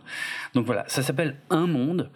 [0.55, 2.09] Donc voilà, ça s'appelle Un Monde.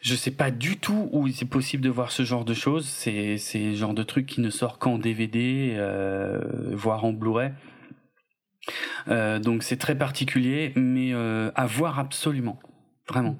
[0.00, 2.86] Je sais pas du tout où c'est possible de voir ce genre de choses.
[2.86, 6.40] C'est c'est genre de truc qui ne sort qu'en DVD, euh,
[6.72, 7.50] voire en Blu-ray.
[9.08, 12.58] Euh, donc c'est très particulier, mais euh, à voir absolument,
[13.08, 13.38] vraiment.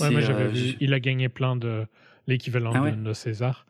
[0.00, 0.76] Ouais, moi j'avais vu.
[0.80, 1.86] Il a gagné plein de
[2.26, 3.66] l'équivalent ah de, César.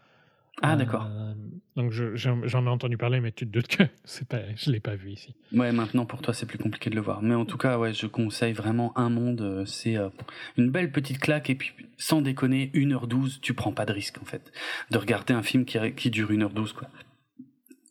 [0.62, 1.06] Ah, d'accord.
[1.10, 1.34] Euh,
[1.76, 4.96] donc j'en ai entendu parler, mais tu te doutes que c'est pas, je l'ai pas
[4.96, 5.34] vu ici.
[5.52, 7.20] Ouais, maintenant pour toi c'est plus compliqué de le voir.
[7.22, 9.42] Mais en tout cas, ouais, je conseille vraiment Un Monde.
[9.42, 10.08] Euh, c'est euh,
[10.56, 14.24] une belle petite claque et puis sans déconner, 1h12, tu prends pas de risque en
[14.24, 14.50] fait
[14.90, 16.88] de regarder un film qui, qui dure 1h12 quoi.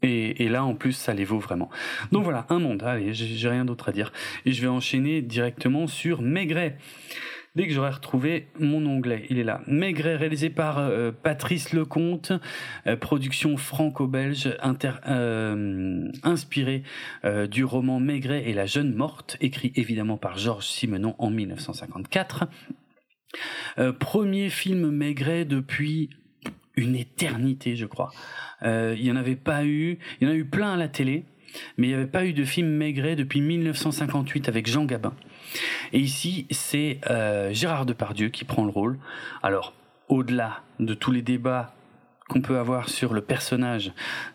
[0.05, 1.69] Et, là, en plus, ça les vaut vraiment.
[2.11, 2.83] Donc voilà, un monde.
[2.83, 4.11] Allez, j'ai rien d'autre à dire.
[4.45, 6.77] Et je vais enchaîner directement sur Maigret
[7.55, 9.25] dès que j'aurai retrouvé mon onglet.
[9.29, 9.61] Il est là.
[9.67, 12.33] Maigret, réalisé par euh, Patrice Lecomte,
[12.85, 14.55] euh, production franco-belge,
[15.07, 16.83] euh, inspiré
[17.49, 22.45] du roman Maigret et la jeune morte, écrit évidemment par Georges Simenon en 1954.
[23.99, 26.09] premier film Maigret depuis
[26.77, 28.11] une éternité, je crois.
[28.63, 29.99] il n'y en avait pas eu.
[30.19, 31.25] Il y en a eu plein à la télé,
[31.77, 35.13] mais il n'y avait pas eu de film Maigret depuis 1958 avec Jean Gabin.
[35.93, 38.97] Et ici, c'est euh, Gérard Depardieu qui prend le rôle.
[39.43, 39.73] Alors,
[40.07, 41.73] au-delà de tous les débats
[42.27, 43.91] qu'on peut avoir sur le personnage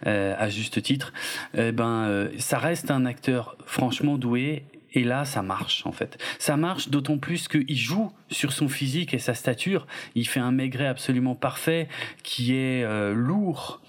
[0.06, 1.12] euh, à juste titre,
[1.54, 6.18] eh ben euh, ça reste un acteur franchement doué et là ça marche en fait.
[6.38, 9.86] Ça marche d'autant plus qu'il joue sur son physique et sa stature.
[10.14, 11.88] Il fait un maigret absolument parfait
[12.22, 12.84] qui est
[13.14, 13.80] lourd,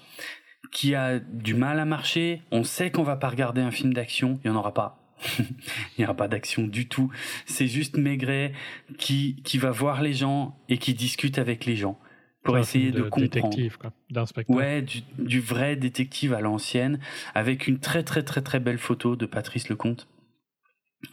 [0.70, 2.42] qui a du mal à marcher.
[2.50, 5.02] On sait qu'on va pas regarder un film d'action, il y en aura pas
[5.38, 5.44] il
[5.98, 7.10] n'y aura pas d'action du tout.
[7.46, 8.52] C'est juste Maigret
[8.98, 11.98] qui, qui va voir les gens et qui discute avec les gens
[12.42, 13.30] pour essayer de, comprendre.
[13.30, 14.56] Détective, quoi, d'inspecteur.
[14.56, 16.98] Ouais, du, du, vrai détective à l'ancienne,
[17.34, 20.08] avec une très très très très belle photo de Patrice Lecomte.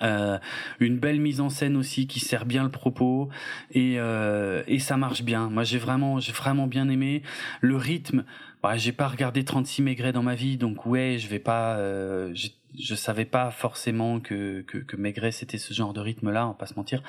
[0.02, 0.38] Euh,
[0.80, 3.30] une belle mise en scène aussi qui sert bien le propos
[3.72, 5.49] et, euh, et ça marche bien.
[5.49, 7.24] Moi j'ai vraiment j'ai vraiment bien aimé
[7.61, 8.24] le rythme.
[8.61, 12.34] Bah, j'ai pas regardé 36 Maigret dans ma vie donc ouais je vais pas euh,
[12.78, 16.56] je savais pas forcément que, que, que c'était ce genre de rythme là, on va
[16.56, 17.02] pas se mentir.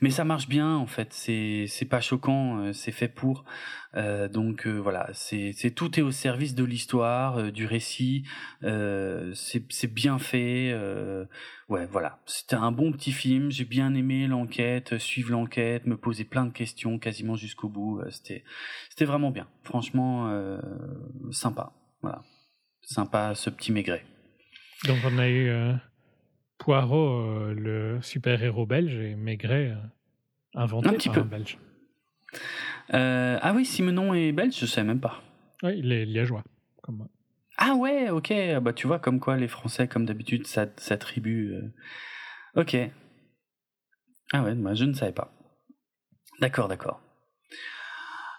[0.00, 3.44] Mais ça marche bien en fait, c'est c'est pas choquant, euh, c'est fait pour.
[3.96, 8.24] Euh, donc euh, voilà, c'est tout est au service de l'histoire, euh, du récit.
[8.62, 10.74] c'est c'est bien fait.
[11.68, 13.50] ouais voilà, c'était un bon petit film.
[13.50, 18.00] J'ai bien aimé l'enquête, suivre l'enquête, me poser plein de questions quasiment jusqu'au bout.
[18.10, 18.44] c'était
[18.88, 19.48] c'était vraiment bien.
[19.62, 20.30] Franchement
[21.30, 21.72] sympa.
[22.02, 22.22] Voilà,
[22.82, 24.04] sympa ce petit Maigret.
[24.86, 25.74] Donc on a eu euh,
[26.58, 29.76] Poirot, euh, le super-héros belge, et Maigret, euh,
[30.54, 31.20] inventé un petit par peu.
[31.20, 31.58] un belge.
[32.98, 35.22] Ah oui, Simenon est belge, je sais même pas.
[35.62, 36.42] Oui, il est liégeois,
[36.82, 37.08] comme moi.
[37.58, 38.32] Ah ouais, ok.
[38.62, 41.72] Bah tu vois, comme quoi les Français, comme d'habitude, s'attribuent.
[42.56, 42.76] Ok.
[44.32, 45.32] Ah ouais, moi je ne savais pas.
[46.40, 47.02] D'accord, d'accord.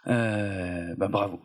[0.08, 1.40] Euh, bah bravo.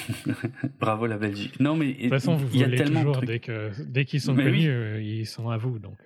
[0.80, 1.58] bravo la Belgique.
[1.60, 4.20] Non mais de toute façon, vous il y a tellement toujours, dès que dès qu'ils
[4.20, 5.98] sont connus, euh, ils sont à vous donc.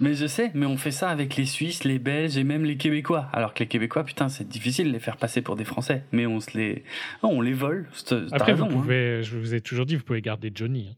[0.00, 2.76] Mais je sais, mais on fait ça avec les Suisses, les Belges et même les
[2.76, 3.28] Québécois.
[3.32, 6.04] Alors que les Québécois, putain, c'est difficile de les faire passer pour des Français.
[6.12, 6.84] Mais on se les,
[7.22, 7.88] on les vole.
[8.32, 8.80] Après, raison, vous hein.
[8.80, 10.96] pouvez, je vous ai toujours dit, vous pouvez garder Johnny.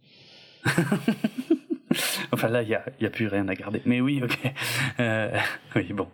[0.67, 0.73] Hein.
[2.33, 3.83] enfin là, il n'y a, y a plus rien à garder.
[3.85, 4.39] Mais oui, ok.
[5.01, 5.37] Euh,
[5.77, 6.09] oui, bon.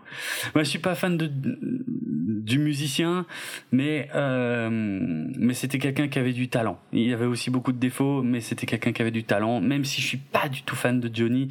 [0.54, 3.26] Moi, je suis pas fan de, du musicien,
[3.72, 6.80] mais, euh, mais c'était quelqu'un qui avait du talent.
[6.92, 9.60] Il avait aussi beaucoup de défauts, mais c'était quelqu'un qui avait du talent.
[9.60, 11.48] Même si je suis pas du tout fan de Johnny,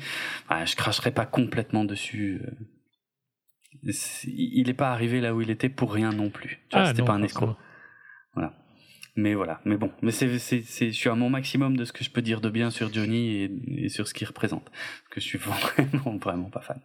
[0.49, 2.41] bah, je cracherai pas complètement dessus.
[4.25, 6.59] Il n'est pas arrivé là où il était pour rien non plus.
[6.71, 7.55] Ah, c'était pas un escroc.
[9.17, 11.93] Mais voilà, mais bon, mais c'est, c'est, c'est, je suis à mon maximum de ce
[11.93, 13.51] que je peux dire de bien sur Johnny et,
[13.85, 16.79] et sur ce qu'il représente, parce que je suis vraiment, vraiment pas fan.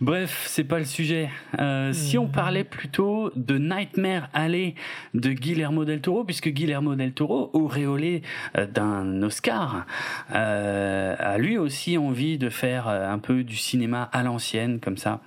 [0.00, 1.30] Bref, c'est pas le sujet.
[1.58, 4.74] Euh, si on parlait plutôt de Nightmare Alley
[5.14, 8.22] de Guillermo del Toro, puisque Guillermo del Toro, auréolé
[8.56, 9.86] euh, d'un Oscar,
[10.34, 14.96] euh, a lui aussi envie de faire euh, un peu du cinéma à l'ancienne, comme
[14.96, 15.20] ça.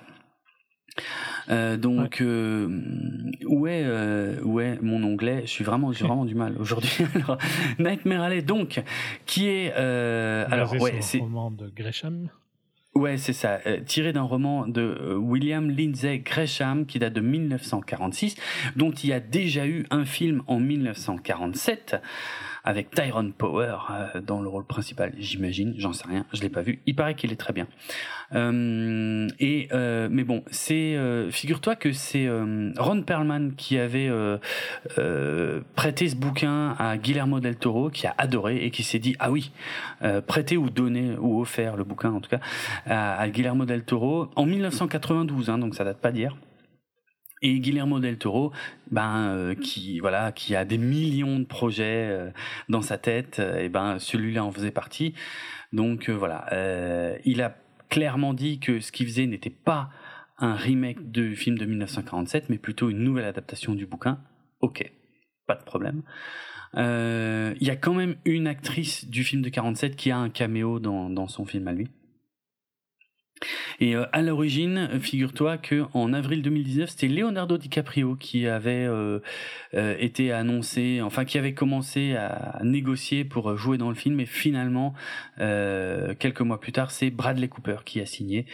[1.50, 2.68] Euh, donc euh,
[3.46, 7.38] ouais euh, ouais mon onglet je suis vraiment j'ai vraiment du mal aujourd'hui alors
[7.80, 8.84] Nightmare Alley donc
[9.26, 12.30] qui est alors ouais c'est un roman de Gresham.
[12.98, 13.60] Ouais, c'est ça.
[13.68, 18.36] Euh, tiré d'un roman de euh, William Lindsay Gresham qui date de 1946,
[18.76, 21.98] dont il y a déjà eu un film en 1947
[22.68, 25.74] avec Tyrone Power euh, dans le rôle principal, j'imagine.
[25.78, 26.82] J'en sais rien, je l'ai pas vu.
[26.86, 27.66] Il paraît qu'il est très bien.
[28.36, 34.12] Euh, et euh, mais bon, c'est euh, figure-toi que c'est euh, Ron Perlman qui avait
[35.76, 39.32] prêté ce bouquin à Guillermo del Toro, qui a adoré et qui s'est dit ah
[39.32, 39.54] oui,
[40.28, 42.42] prêter ou donner ou offert le bouquin en tout cas
[42.86, 46.36] à, à Guillermo del Toro en 1992, hein, donc ça date pas d'hier.
[47.42, 48.52] Et Guillermo del Toro,
[48.90, 52.32] ben euh, qui voilà, qui a des millions de projets euh,
[52.68, 55.14] dans sa tête, euh, et ben celui-là en faisait partie.
[55.74, 57.56] Donc euh, voilà, euh, il a
[57.90, 59.90] clairement dit que ce qu'il faisait n'était pas
[60.40, 64.20] un remake du film de 1947, mais plutôt une nouvelle adaptation du bouquin.
[64.62, 64.92] Ok,
[65.46, 66.04] pas de problème.
[66.76, 70.30] Euh, Il y a quand même une actrice du film de 47 qui a un
[70.30, 71.88] caméo dans, dans son film à lui.
[73.80, 79.20] Et euh, à l'origine, figure-toi que en avril 2019, c'était Leonardo DiCaprio qui avait euh,
[79.74, 84.26] euh, été annoncé, enfin qui avait commencé à négocier pour jouer dans le film, et
[84.26, 84.94] finalement,
[85.40, 88.46] euh, quelques mois plus tard, c'est Bradley Cooper qui a signé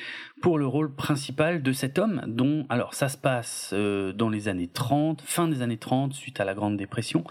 [0.43, 4.49] pour le rôle principal de cet homme, dont alors ça se passe euh, dans les
[4.49, 7.23] années 30, fin des années 30, suite à la Grande Dépression.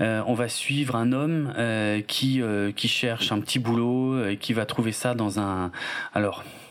[0.00, 4.38] Euh, on va suivre un homme euh, qui euh, qui cherche un petit boulot et
[4.38, 5.72] qui va trouver ça dans un
[6.14, 6.67] alors euh,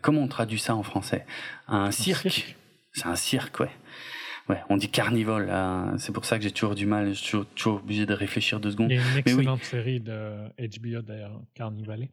[0.00, 1.24] comment on traduit ça en français?
[1.68, 2.56] Un cirque.
[2.92, 3.70] C'est un cirque, ouais.
[4.48, 5.40] Ouais, on dit carnivore.
[5.98, 7.08] C'est pour ça que j'ai toujours du mal.
[7.08, 8.90] Je suis toujours, toujours obligé de réfléchir deux secondes.
[8.90, 9.18] Il y a une oui.
[9.18, 12.08] excellente série de HBO d'ailleurs, Carnivale.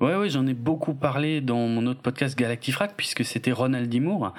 [0.00, 3.98] Ouais, ouais, j'en ai beaucoup parlé dans mon autre podcast Galactifrac, puisque c'était Ronald D.
[3.98, 4.32] Moore,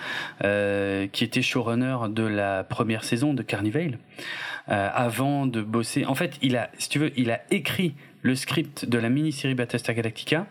[0.45, 3.99] euh, qui était showrunner de la première saison de Carnivale,
[4.69, 6.05] euh, avant de bosser.
[6.05, 9.53] En fait, il a, si tu veux, il a écrit le script de la mini-série
[9.53, 10.47] Battlestar Galactica,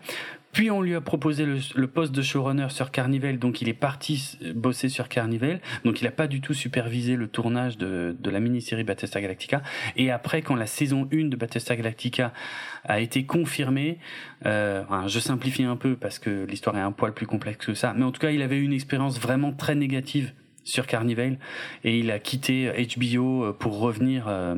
[0.51, 4.37] puis on lui a proposé le, poste de showrunner sur Carnival, donc il est parti
[4.55, 8.39] bosser sur Carnival, donc il n'a pas du tout supervisé le tournage de, de la
[8.39, 9.61] mini-série Battlestar Galactica.
[9.95, 12.33] Et après, quand la saison 1 de Battlestar Galactica
[12.83, 13.99] a été confirmée,
[14.45, 17.93] euh, je simplifie un peu parce que l'histoire est un poil plus complexe que ça,
[17.95, 21.37] mais en tout cas, il avait une expérience vraiment très négative sur Carnival
[21.83, 24.55] et il a quitté HBO pour revenir euh,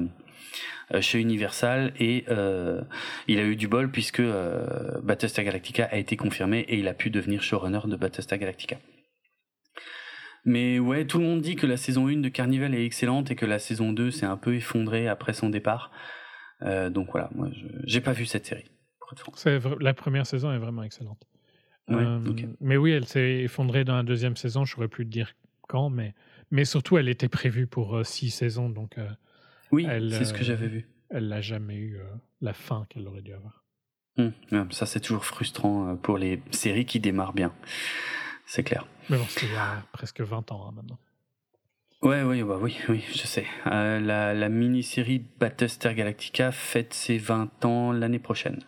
[1.00, 2.82] chez Universal et euh,
[3.28, 6.94] il a eu du bol puisque euh, Battlestar Galactica a été confirmé et il a
[6.94, 8.78] pu devenir showrunner de Battlestar Galactica.
[10.44, 13.36] Mais ouais, tout le monde dit que la saison 1 de Carnival est excellente et
[13.36, 15.92] que la saison 2 s'est un peu effondrée après son départ.
[16.64, 18.66] Euh, donc voilà, moi je j'ai pas vu cette série.
[19.80, 21.28] La première saison est vraiment excellente.
[21.88, 22.20] Ouais, Euh.
[22.60, 24.66] Mais oui, elle s'est effondrée dans la deuxième saison.
[24.66, 25.34] Je saurais plus te dire
[25.68, 26.14] quand, mais,
[26.52, 29.08] mais surtout, elle était prévue pour euh, six saisons, donc euh,
[29.72, 30.88] Oui, Elle, c'est ce que euh, j'avais vu.
[31.10, 32.04] elle n'a jamais eu euh,
[32.42, 33.64] la fin qu'elle aurait dû avoir.
[34.18, 34.32] Ouais,
[34.72, 37.54] ça c'est toujours frustrant euh, pour les séries qui démarrent bien.
[38.46, 38.86] C'est clair.
[39.10, 41.00] Mais bon, c'était il y a presque 20 ans hein, maintenant.
[42.02, 43.46] Ouais, oui, bah oui, oui, je sais.
[43.68, 48.60] Euh, la, la mini-série Battlestar Galactica fête ses 20 ans l'année prochaine.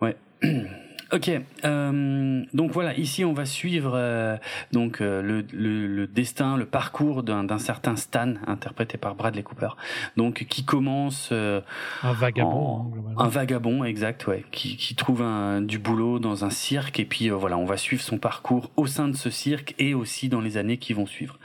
[0.00, 0.16] Ouais.
[1.10, 1.30] Ok,
[1.64, 4.36] euh, donc voilà, ici on va suivre euh,
[4.72, 9.70] donc euh, le, le, le destin, le parcours d'un certain Stan, interprété par Bradley Cooper,
[10.18, 11.62] donc qui commence euh,
[12.02, 16.44] Un vagabond, En- hein, un vagabond, exact, ouais, qui, qui trouve un, du boulot dans
[16.44, 19.30] un cirque et puis euh, voilà, on va suivre son parcours au sein de ce
[19.30, 21.38] cirque et aussi dans les années qui vont suivre.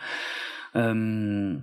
[0.76, 1.56] Euh,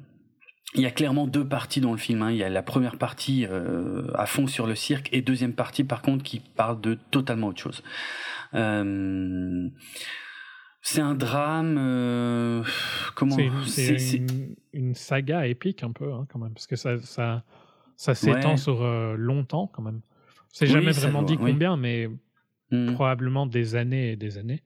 [0.74, 2.22] il y a clairement deux parties dans le film.
[2.22, 2.30] hein.
[2.30, 5.84] Il y a la première partie euh, à fond sur le cirque et deuxième partie
[5.84, 7.82] par contre qui parle de totalement autre chose.
[8.54, 9.68] Euh,
[10.82, 11.76] c'est un drame.
[11.78, 12.62] euh,
[13.14, 13.36] comment
[13.66, 17.44] C'est une, une- une saga épique un peu, hein, quand même, parce que ça, ça,
[17.96, 18.56] ça s'étend Ouais.
[18.56, 18.82] sur
[19.16, 20.00] longtemps, quand même.
[20.52, 21.52] C'est Oui, jamais vraiment doit- dit oui.
[21.52, 22.08] combien, mais
[22.72, 22.92] Hmm.
[22.94, 24.62] probablement des années et des années.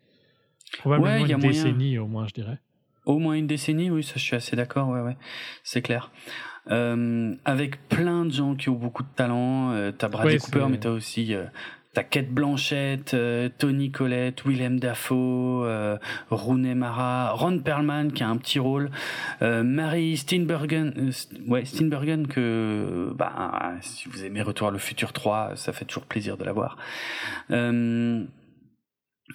[0.78, 1.64] Probablement Ouais, il y a une moyen.
[1.64, 2.58] décennie au moins, je dirais.
[3.06, 5.16] Au moins une décennie, oui, ça je suis assez d'accord, ouais, ouais,
[5.62, 6.10] c'est clair.
[6.70, 10.66] Euh, avec plein de gens qui ont beaucoup de talent, euh, t'as Bradley Ouais, Cooper,
[10.70, 11.44] mais t'as aussi, euh,
[11.94, 15.96] T'as Kate Blanchett, euh, Tony Collette, Willem Dafoe, euh,
[16.28, 18.90] Rooney Mara, Ron Perlman qui a un petit rôle,
[19.42, 21.12] euh, Mary Steenburgen, euh,
[21.46, 26.04] ouais Steenburgen que bah si vous aimez Retour à le futur 3, ça fait toujours
[26.04, 26.76] plaisir de la voir.
[27.52, 28.24] Euh,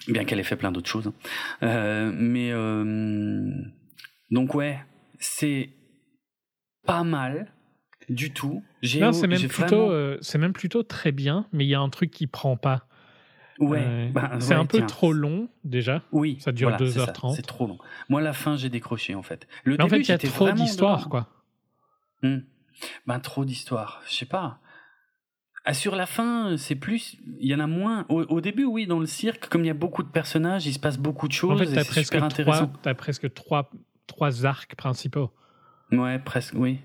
[0.08, 1.08] bien qu'elle ait fait plein d'autres choses.
[1.08, 1.14] hein.
[1.62, 3.50] Euh, mais euh,
[4.30, 4.78] donc ouais,
[5.18, 5.70] c'est
[6.86, 7.52] pas mal
[8.08, 8.62] du tout.
[8.98, 11.80] Non, c'est même plutôt, vraiment- euh, c'est même plutôt très bien, mais il y a
[11.80, 12.86] un truc qui prend pas.
[13.58, 14.86] ouais, bah, c'est ouais, un peu tiens.
[14.86, 16.02] trop long déjà.
[16.12, 17.34] Oui, Ça dure voilà, 2h30.
[17.36, 17.78] c'est trop long.
[18.08, 19.46] Moi, la fin, j'ai décroché en fait.
[19.64, 21.28] Le Mais en fait, début, il y a trop d'histoires, quoi.
[22.22, 24.02] Ben, trop d'histoires.
[24.08, 24.58] Je sais pas.
[25.70, 27.16] Ah, sur la fin, c'est plus.
[27.38, 28.04] Il y en a moins.
[28.08, 30.72] Au, au début, oui, dans le cirque, comme il y a beaucoup de personnages, il
[30.72, 31.52] se passe beaucoup de choses.
[31.52, 32.72] En fait, t'as c'est presque, super trois, intéressant.
[32.82, 33.70] t'as presque trois,
[34.08, 35.30] trois arcs principaux.
[35.92, 36.80] Ouais, presque, oui.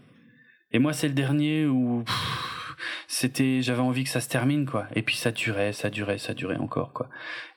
[0.72, 2.76] Et moi, c'est le dernier où pff,
[3.08, 4.86] c'était, j'avais envie que ça se termine, quoi.
[4.94, 7.10] Et puis ça durait, ça durait, ça durait encore, quoi.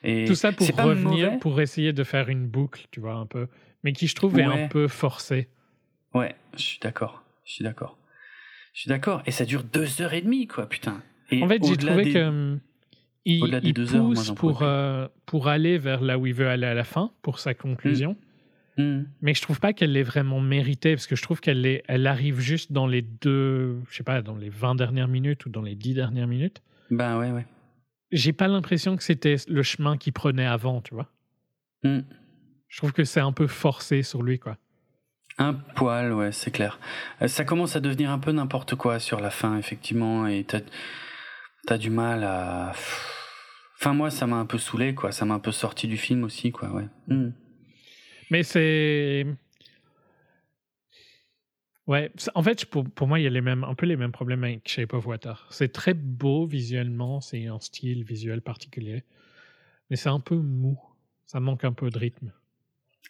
[0.02, 3.26] Et Tout ça pour c'est revenir, pour essayer de faire une boucle, tu vois, un
[3.26, 3.48] peu.
[3.84, 5.50] Mais qui, je trouve, est un peu forcée.
[6.14, 7.22] Ouais, je suis d'accord.
[7.44, 7.98] Je suis d'accord.
[8.72, 9.22] Je suis d'accord.
[9.26, 11.02] Et ça dure deux heures et demie, quoi, putain.
[11.30, 12.60] Et En fait, j'ai trouvé des- que hum,
[13.24, 16.74] il, il heures, pousse pour, euh, pour aller vers là où il veut aller à
[16.74, 18.16] la fin, pour sa conclusion.
[18.78, 19.02] Hmm.
[19.20, 22.38] Mais je trouve pas qu'elle l'ait vraiment méritée, parce que je trouve qu'elle elle arrive
[22.38, 25.74] juste dans les deux, je sais pas, dans les 20 dernières minutes ou dans les
[25.74, 26.62] 10 dernières minutes.
[26.90, 27.44] Ben ouais, ouais.
[28.12, 31.10] J'ai pas l'impression que c'était le chemin qu'il prenait avant, tu vois.
[31.82, 32.00] Hmm.
[32.68, 34.56] Je trouve que c'est un peu forcé sur lui, quoi.
[35.38, 36.78] Un poil, ouais, c'est clair.
[37.20, 40.44] Euh, Ça commence à devenir un peu n'importe quoi sur la fin, effectivement, et
[41.68, 42.72] t'as as du mal à.
[43.78, 45.12] Enfin, moi, ça m'a un peu saoulé, quoi.
[45.12, 46.88] Ça m'a un peu sorti du film aussi, quoi, ouais.
[47.06, 47.30] Hmm.
[48.30, 49.26] Mais c'est.
[51.86, 54.12] Ouais, en fait, pour, pour moi, il y a les mêmes, un peu les mêmes
[54.12, 55.46] problèmes avec Shape of Water.
[55.50, 59.04] C'est très beau visuellement, c'est un style visuel particulier,
[59.88, 60.78] mais c'est un peu mou.
[61.26, 62.32] Ça manque un peu de rythme.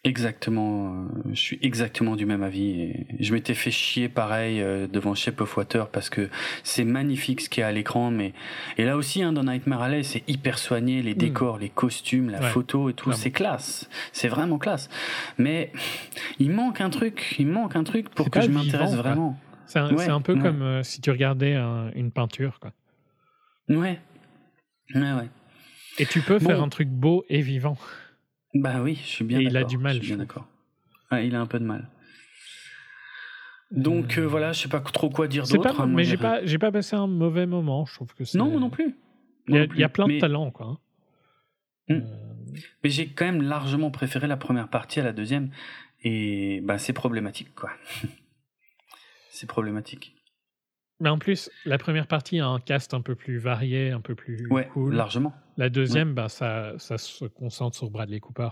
[0.05, 2.71] Exactement, euh, je suis exactement du même avis.
[2.81, 6.29] Et je m'étais fait chier pareil euh, devant Shape of Water parce que
[6.63, 8.33] c'est magnifique ce qu'il y a à l'écran, mais
[8.77, 12.39] et là aussi hein, dans Nightmare Alley c'est hyper soigné, les décors, les costumes, la
[12.39, 14.89] Ouais, photo et tout, c'est classe, c'est vraiment classe.
[15.37, 15.73] Mais
[16.39, 19.37] il manque un truc, il manque un truc pour que je m'intéresse vraiment.
[19.65, 20.39] C'est un, Ouais, c'est un peu ouais.
[20.39, 22.71] comme euh, si tu regardais un- une peinture, quoi.
[23.67, 23.99] Ouais,
[24.95, 25.27] ouais, ouais.
[25.99, 26.45] Et tu peux Bon.
[26.47, 27.77] faire un truc beau et vivant.
[28.53, 29.59] Bah oui, je suis bien Et d'accord.
[29.61, 30.47] il a du mal, je suis bien d'accord.
[31.11, 31.87] Il a un peu de mal.
[33.71, 35.85] Donc euh, voilà, je sais pas trop quoi dire d'autre.
[35.85, 37.85] mais j'ai pas, j'ai pas passé un mauvais moment.
[37.85, 38.37] Je trouve que c'est.
[38.37, 38.95] Non, moi non plus.
[39.47, 40.65] Il y a, il y a plein de Mais- talents, quoi.
[40.67, 40.77] hein.
[41.89, 41.93] Hmm.
[41.93, 45.49] Euh, Mais j'ai quand même largement préféré la première partie à la deuxième.
[46.03, 47.71] Et bah, c'est problématique, quoi.
[49.29, 50.15] c'est problématique.
[51.01, 54.15] Mais en plus, la première partie a un cast un peu plus varié, un peu
[54.15, 54.93] plus Ouais, cool.
[54.95, 55.33] largement.
[55.57, 58.49] La deuxième, bah, ça, ça se concentre sur Bradley Cooper.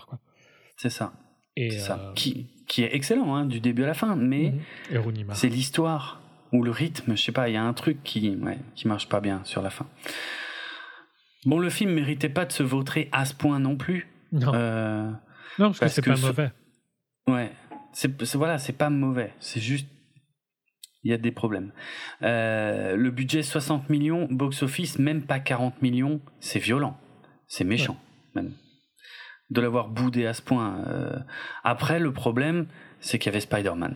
[0.78, 1.14] C'est ça.
[1.58, 2.00] Et, ça.
[2.00, 4.16] euh, Qui, qui est excellent, hein, du début à la fin.
[4.16, 4.54] Mais
[4.92, 5.34] mhm.
[5.34, 6.22] c'est l'histoire
[6.54, 9.10] ou le rythme, je sais pas, il y a un truc qui, ouais, qui marche
[9.10, 9.86] pas bien sur la fin.
[11.46, 14.08] Bon, le film méritait pas de se vautrer à ce point non plus.
[14.32, 15.10] Non, Euh,
[15.60, 16.52] non, parce, parce que c'est pas ce- mauvais.
[17.28, 17.52] Ouais,
[17.94, 19.88] c'est- voilà, c'est pas mauvais, c'est juste
[21.08, 21.72] il y a des problèmes.
[22.22, 26.98] Euh, le budget 60 millions, box office même pas 40 millions, c'est violent,
[27.48, 27.98] c'est méchant
[28.36, 28.54] même
[29.50, 30.84] de l'avoir boudé à ce point.
[30.88, 31.18] Euh,
[31.64, 32.68] après, le problème,
[33.00, 33.96] c'est qu'il y avait Spider-Man.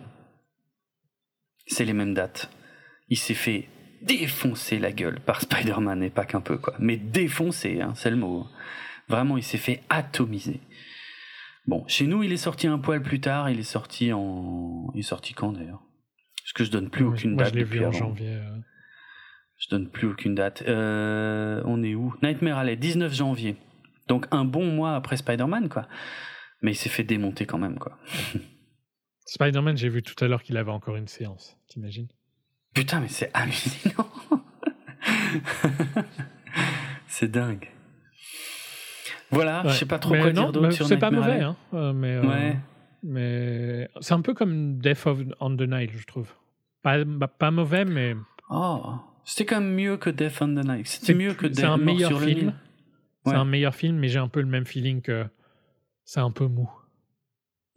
[1.66, 2.50] C'est les mêmes dates.
[3.08, 3.68] Il s'est fait
[4.00, 8.16] défoncer la gueule par Spider-Man et pas qu'un peu quoi, mais défoncer, hein, c'est le
[8.16, 8.46] mot.
[9.08, 10.60] Vraiment, il s'est fait atomiser.
[11.66, 13.50] Bon, chez nous, il est sorti un poil plus tard.
[13.50, 14.90] Il est sorti en.
[14.94, 15.82] Il est sorti quand d'ailleurs?
[16.44, 17.92] Parce que je donne plus aucune moi, date je l'ai vu en avant.
[17.98, 18.28] janvier.
[18.34, 18.56] euh.
[19.58, 20.62] Je donne plus aucune date.
[20.66, 22.14] Euh, on est où?
[22.22, 23.56] Nightmare Alley, 19 janvier.
[24.08, 25.86] Donc un bon mois après Spider-Man, quoi.
[26.62, 27.96] Mais il s'est fait démonter quand même, quoi.
[29.26, 31.56] Spider-Man, j'ai vu tout à l'heure qu'il avait encore une séance.
[31.68, 32.08] T'imagines?
[32.74, 34.08] Putain, mais c'est hallucinant.
[37.06, 37.68] c'est dingue.
[39.30, 39.70] Voilà, Ouais.
[39.72, 41.92] je sais pas trop Mais quoi non, dire d'autre sur C'est pas mauvais, hein, euh,
[41.92, 42.56] mais, euh, Ouais.
[43.02, 46.32] Mais c'est un peu comme Death of, on the Nile, je trouve.
[46.82, 48.14] Pas, bah, pas mauvais, mais
[48.50, 48.82] Oh,
[49.24, 50.66] c'était quand même mieux que Death on the.
[50.84, 52.54] C'est C'était mieux que plus- c'est Death un Mort meilleur sur film.
[53.24, 53.36] C'est Ouais.
[53.36, 55.24] un meilleur film, mais j'ai un peu le même feeling que
[56.04, 56.68] c'est un peu mou.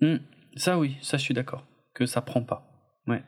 [0.02, 0.18] Hmm,
[0.56, 1.66] Ça oui, ça je suis d'accord.
[1.94, 2.68] Que ça prend pas.
[3.08, 3.24] Ouais.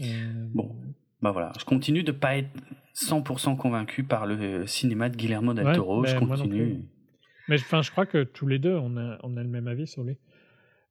[0.00, 0.74] Euh, Bon.
[1.20, 2.50] Bah voilà, je continue de pas être
[2.94, 6.04] 100% convaincu par le euh, cinéma de Guillermo del Ouais, Toro.
[6.04, 6.82] je ben, continue.
[7.48, 9.86] Mais enfin, je crois que tous les deux, on a, on a le même avis
[9.86, 10.16] sur lui.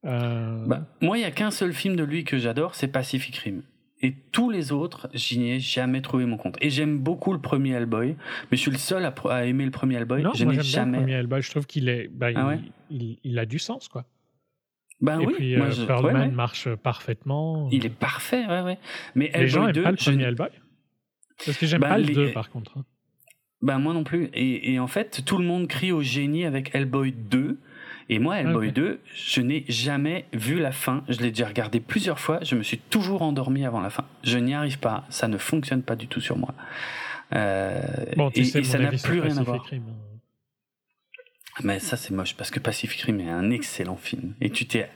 [0.06, 3.36] Euh, Bah, moi, il y a qu'un seul film de lui que j'adore, c'est Pacific
[3.38, 3.61] Rim.
[4.03, 6.57] Et tous les autres, j'y ai jamais trouvé mon compte.
[6.60, 8.15] Et j'aime beaucoup le premier Hellboy,
[8.49, 10.23] mais je suis le seul à, à aimer le premier Hellboy.
[10.23, 10.98] Non, je moi j'aime jamais.
[10.98, 11.41] le premier Hellboy.
[11.44, 12.60] Je trouve qu'il est, bah, Ah ouais
[12.90, 14.06] il, il- il a du sens quoi.
[15.02, 16.28] Ben Et oui, puis moi, euh, je- Pearlman ouais, ouais.
[16.32, 17.69] marche parfaitement.
[17.72, 18.78] il est parfait, ouais, ouais.
[19.14, 20.49] Mais Les gens Hellboy n'aiment 2, pas le je- premier Hellboy.
[21.45, 22.78] Parce que j'aime pas le les- 2 par contre.
[23.61, 24.26] Ben moi non plus.
[24.34, 27.60] Et, et en fait, tout le monde crie au génie avec Hellboy 2.
[28.13, 28.73] Et moi, Hellboy Ok.
[28.73, 31.03] 2, je n'ai jamais vu la fin.
[31.07, 32.39] Je l'ai déjà regardé plusieurs fois.
[32.43, 34.05] Je me suis toujours endormi avant la fin.
[34.23, 35.05] Je n'y arrive pas.
[35.09, 36.53] Ça ne fonctionne pas du tout sur moi.
[37.33, 37.81] Euh,
[38.17, 39.65] Bon, tu et, sais, et ça n'a plus rien à Pacific voir.
[39.65, 39.83] Rim.
[41.63, 44.33] Mais ça, c'est moche parce que Pacific Rim est un excellent film.
[44.41, 44.89] Et tu t'es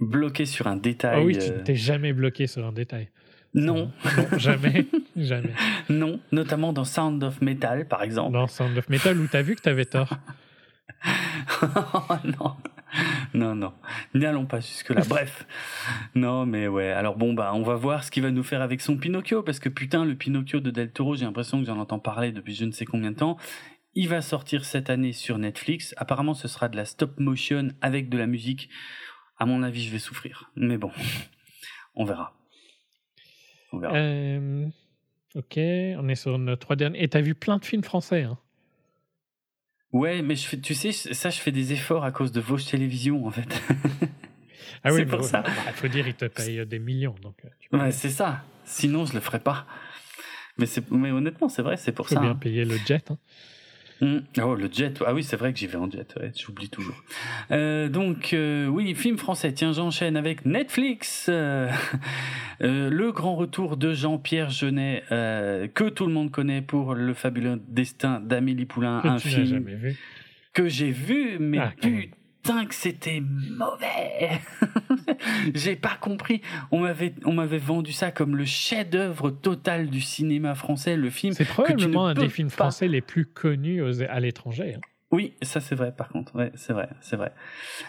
[0.00, 1.14] bloqué sur un détail.
[1.18, 3.10] Ah oui, euh, tu t'es jamais bloqué sur un détail.
[3.54, 4.86] Non, Non, jamais,
[5.16, 5.52] jamais.
[5.90, 6.20] non.
[6.32, 8.32] Notamment dans Sound of Metal, par exemple.
[8.32, 10.16] Dans Sound of Metal où t'as vu que t'avais tort.
[12.24, 12.56] non.
[13.34, 13.72] Non, non.
[14.14, 15.02] N'allons pas jusque-là.
[15.08, 15.46] Bref.
[16.14, 16.90] Non, mais ouais.
[16.90, 19.58] Alors bon, bah, on va voir ce qu'il va nous faire avec son Pinocchio, parce
[19.58, 22.64] que putain, le Pinocchio de Del Toro, j'ai l'impression que j'en entends parler depuis je
[22.64, 23.36] ne sais combien de temps.
[23.94, 25.94] Il va sortir cette année sur Netflix.
[25.98, 28.68] Apparemment, ce sera de la stop motion avec de la musique.
[29.38, 30.50] À mon avis, je vais souffrir.
[30.56, 30.90] Mais bon,
[31.94, 32.34] on verra.
[33.72, 33.94] On verra.
[33.94, 34.66] Euh,
[35.34, 37.02] ok, on est sur nos trois derniers.
[37.02, 38.22] Et t'as vu plein de films français.
[38.22, 38.38] Hein?
[39.92, 42.64] Ouais, mais je fais, tu sais, ça, je fais des efforts à cause de Vosges
[42.66, 43.48] Télévision, en fait.
[44.84, 45.42] Ah oui, C'est pour ça.
[45.42, 47.14] bah, faut dire, ils te payent des millions.
[47.22, 48.42] Donc, euh, tu Ouais, c'est ça.
[48.64, 49.66] Sinon, je le ferais pas.
[50.58, 52.20] Mais, mais honnêtement, c'est vrai, c'est pour faut ça.
[52.20, 52.34] bien hein.
[52.34, 53.10] payer le jet.
[53.10, 53.18] hein.
[54.00, 54.18] Mm.
[54.42, 54.94] Oh, le jet.
[55.06, 56.12] Ah oui, c'est vrai que j'y vais en jet.
[56.20, 57.00] Ouais, j'oublie toujours.
[57.50, 59.52] Euh, donc, euh, oui, film français.
[59.52, 61.30] Tiens, j'enchaîne avec Netflix.
[62.60, 67.60] Euh, le grand retour de Jean-Pierre Jeunet, que tout le monde connaît pour Le fabuleux
[67.66, 69.00] destin d'Amélie Poulain.
[69.02, 69.96] Que un tu film jamais vu.
[70.52, 72.04] que j'ai vu, mais Ah, quand même.
[72.42, 74.40] Putain que c'était mauvais.
[75.54, 76.42] j'ai pas compris.
[76.70, 81.34] On m'avait, on m'avait vendu ça comme le chef-d'œuvre total du cinéma français, le film.
[81.34, 84.74] C'est probablement un des films pas- français les plus connus aux- à l'étranger.
[84.76, 84.80] hein.
[85.12, 86.34] Oui, ça c'est vrai par contre.
[86.34, 87.32] Ouais, c'est vrai, c'est vrai.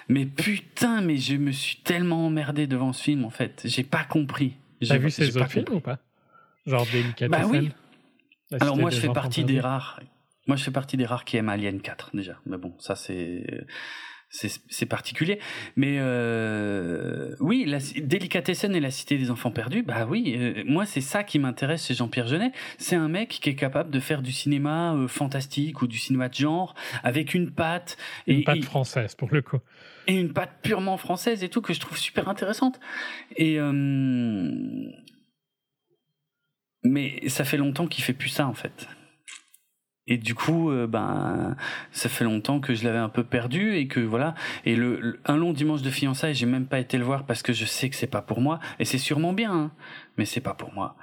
[0.09, 3.61] Mais putain, mais je me suis tellement emmerdé devant ce film en fait.
[3.65, 4.55] J'ai pas compris.
[4.81, 5.99] T'as J'ai- vu ces autres films ou pas?
[6.65, 7.71] Genre Délicatessen Bah oui.
[8.59, 10.01] Alors moi je fais partie des rares.
[10.47, 12.38] Moi je fais partie des rares qui aiment Alien 4 déjà.
[12.45, 13.65] Mais bon, ça c'est
[14.35, 15.38] c'est particulier.
[15.76, 20.88] Mais euh, oui, la Délicatessen et la Cité des Enfants Perdus, bah oui, euh, moi
[20.88, 22.51] c'est ça qui m'intéresse chez Jean-Pierre Jeunet.
[22.80, 26.30] C'est un mec qui est capable de faire du cinéma euh, fantastique ou du cinéma
[26.30, 26.73] de genre
[27.03, 27.95] avec une patte
[28.26, 29.60] Une et, patte et- française, pour le coup.
[30.07, 32.80] et une patte purement française et tout que je trouve super intéressante.
[33.38, 33.60] Et
[36.84, 38.88] mais ça fait longtemps qu'il fait plus ça en fait.
[40.05, 41.55] Et du coup, euh, ben,
[41.91, 44.35] ça fait longtemps que je l'avais un peu perdu et que voilà.
[44.65, 47.41] Et le, le- un long dimanche de fiançailles, j'ai même pas été le voir parce
[47.41, 48.59] que je sais que c'est pas pour moi.
[48.80, 49.71] Et c'est sûrement bien, hein,
[50.17, 50.97] mais c'est pas pour moi.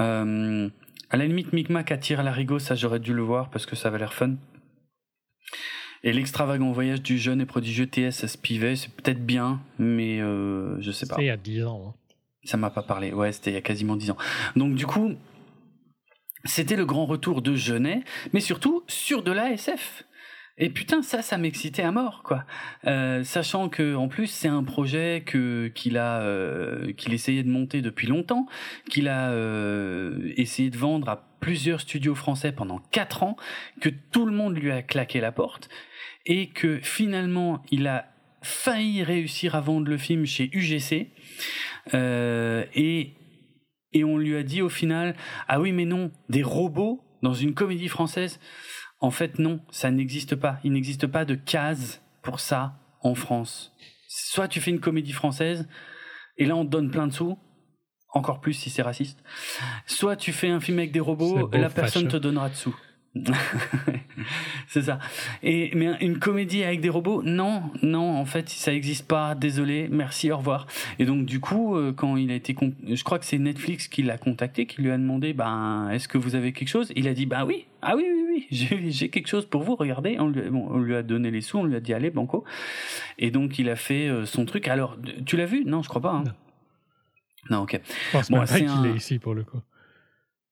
[0.00, 0.68] Euh,
[1.10, 3.88] à la limite, Micmac attire à l'arigot, ça j'aurais dû le voir parce que ça
[3.88, 4.34] avait l'air fun.
[6.04, 8.24] Et l'extravagant voyage du jeune et prodigieux T.S.
[8.26, 11.16] Spivet, c'est peut-être bien, mais euh, je sais pas.
[11.16, 11.88] C'était il y a 10 ans.
[11.88, 11.94] hein.
[12.44, 13.12] Ça m'a pas parlé.
[13.12, 14.16] Ouais, c'était il y a quasiment dix ans.
[14.54, 15.14] Donc du coup,
[16.44, 18.02] c'était le grand retour de Genet,
[18.32, 20.04] mais surtout sur de la SF.
[20.60, 22.44] Et putain, ça, ça m'excitait à mort, quoi.
[22.84, 27.48] Euh, sachant que en plus, c'est un projet que qu'il a euh, qu'il essayait de
[27.48, 28.46] monter depuis longtemps,
[28.90, 33.36] qu'il a euh, essayé de vendre à plusieurs studios français pendant quatre ans,
[33.80, 35.68] que tout le monde lui a claqué la porte,
[36.26, 38.06] et que finalement, il a
[38.42, 41.10] failli réussir à vendre le film chez UGC.
[41.94, 43.12] Euh, et,
[43.92, 45.14] et on lui a dit au final,
[45.46, 48.38] ah oui mais non, des robots dans une comédie française,
[49.00, 50.58] en fait non, ça n'existe pas.
[50.64, 53.72] Il n'existe pas de case pour ça en France.
[54.08, 55.68] Soit tu fais une comédie française,
[56.36, 57.38] et là on te donne plein de sous,
[58.12, 59.22] encore plus si c'est raciste.
[59.86, 62.18] Soit tu fais un film avec des robots, beau, la personne fâcheux.
[62.18, 62.76] te donnera de sous.
[64.68, 64.98] c'est ça.
[65.42, 69.34] Et mais une comédie avec des robots, non, non, en fait, ça n'existe pas.
[69.34, 70.66] Désolé, merci, au revoir.
[70.98, 73.88] Et donc du coup, euh, quand il a été, con- je crois que c'est Netflix
[73.88, 76.92] qui l'a contacté, qui lui a demandé, ben, est-ce que vous avez quelque chose?
[76.96, 79.76] Il a dit, bah oui, ah oui, oui, oui, j'ai j'ai quelque chose pour vous.
[79.76, 82.10] Regardez, on lui, bon, on lui a donné les sous, on lui a dit allez,
[82.10, 82.44] banco.
[83.18, 84.68] Et donc il a fait euh, son truc.
[84.68, 84.96] Alors,
[85.26, 85.64] tu l'as vu?
[85.64, 86.10] Non, je crois pas.
[86.12, 86.24] hein.
[86.24, 86.32] Non.
[87.50, 87.80] Non, ok.
[87.84, 89.60] Je pense Bon, même pas c'est qu'il un- est ici pour le coup.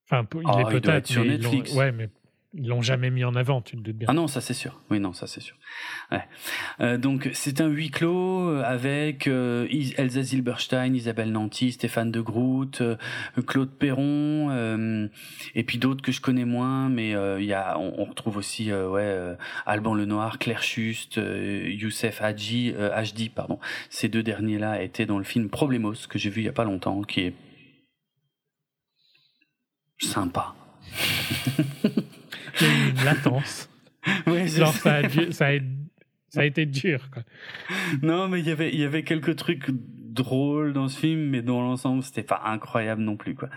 [0.08, 1.74] Enfin, il Oh, est peut-être être sur Netflix.
[1.74, 2.08] Ouais, mais
[2.56, 4.08] ils l'ont jamais mis en avant, tu te doutes bien.
[4.10, 4.80] Ah non, ça c'est sûr.
[4.90, 5.56] Oui, non, ça c'est sûr.
[6.80, 9.66] Euh, donc c'est un huis clos euh, avec euh,
[9.96, 12.96] Elsa Zilberstein, Isabelle Nanty, Stéphane de Groot, euh,
[13.46, 15.08] Claude Perron,
[15.54, 20.38] et puis d'autres que je connais moins, mais il on, retrouve aussi ouais, Alban Lenoir,
[20.38, 23.58] Claire Schuste, euh, Youssef Hadji, Hajdi, pardon.
[23.90, 26.64] Ces deux derniers-là étaient dans le film Problemos que j'ai vu il y a pas
[26.64, 27.34] longtemps, qui est
[29.98, 30.54] sympa.
[32.60, 33.68] Il y a une latence.
[34.26, 34.94] Ouais, Genre, ça.
[34.96, 35.58] a, dû- ça, a,
[36.28, 37.10] ça a été dur.
[37.12, 37.24] Quoi.
[38.02, 39.66] Non, mais il y avait, il y avait quelques trucs
[40.16, 43.48] drôles dans ce film, mais dans l'ensemble, c'était pas incroyable non plus, quoi.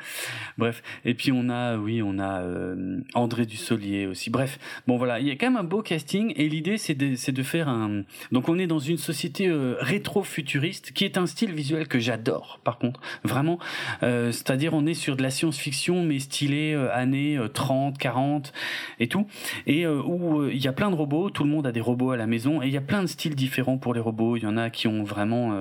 [0.57, 0.83] Bref.
[1.05, 4.29] Et puis on a, oui, on a euh, André Dussolier aussi.
[4.29, 4.59] Bref.
[4.85, 5.19] Bon, voilà.
[5.19, 8.03] Il y a quand même un beau casting et l'idée, c'est de, faire un.
[8.31, 12.59] Donc on est dans une société euh, rétro-futuriste qui est un style visuel que j'adore,
[12.63, 12.99] par contre.
[13.23, 13.59] Vraiment.
[14.03, 18.53] Euh, C'est-à-dire, on est sur de la science-fiction, mais stylé années euh, 30, 40
[18.99, 19.25] et tout.
[19.65, 22.17] Et où il y a plein de robots, tout le monde a des robots à
[22.17, 24.35] la maison, et il y a plein de styles différents pour les robots.
[24.35, 25.53] Il y en a qui ont vraiment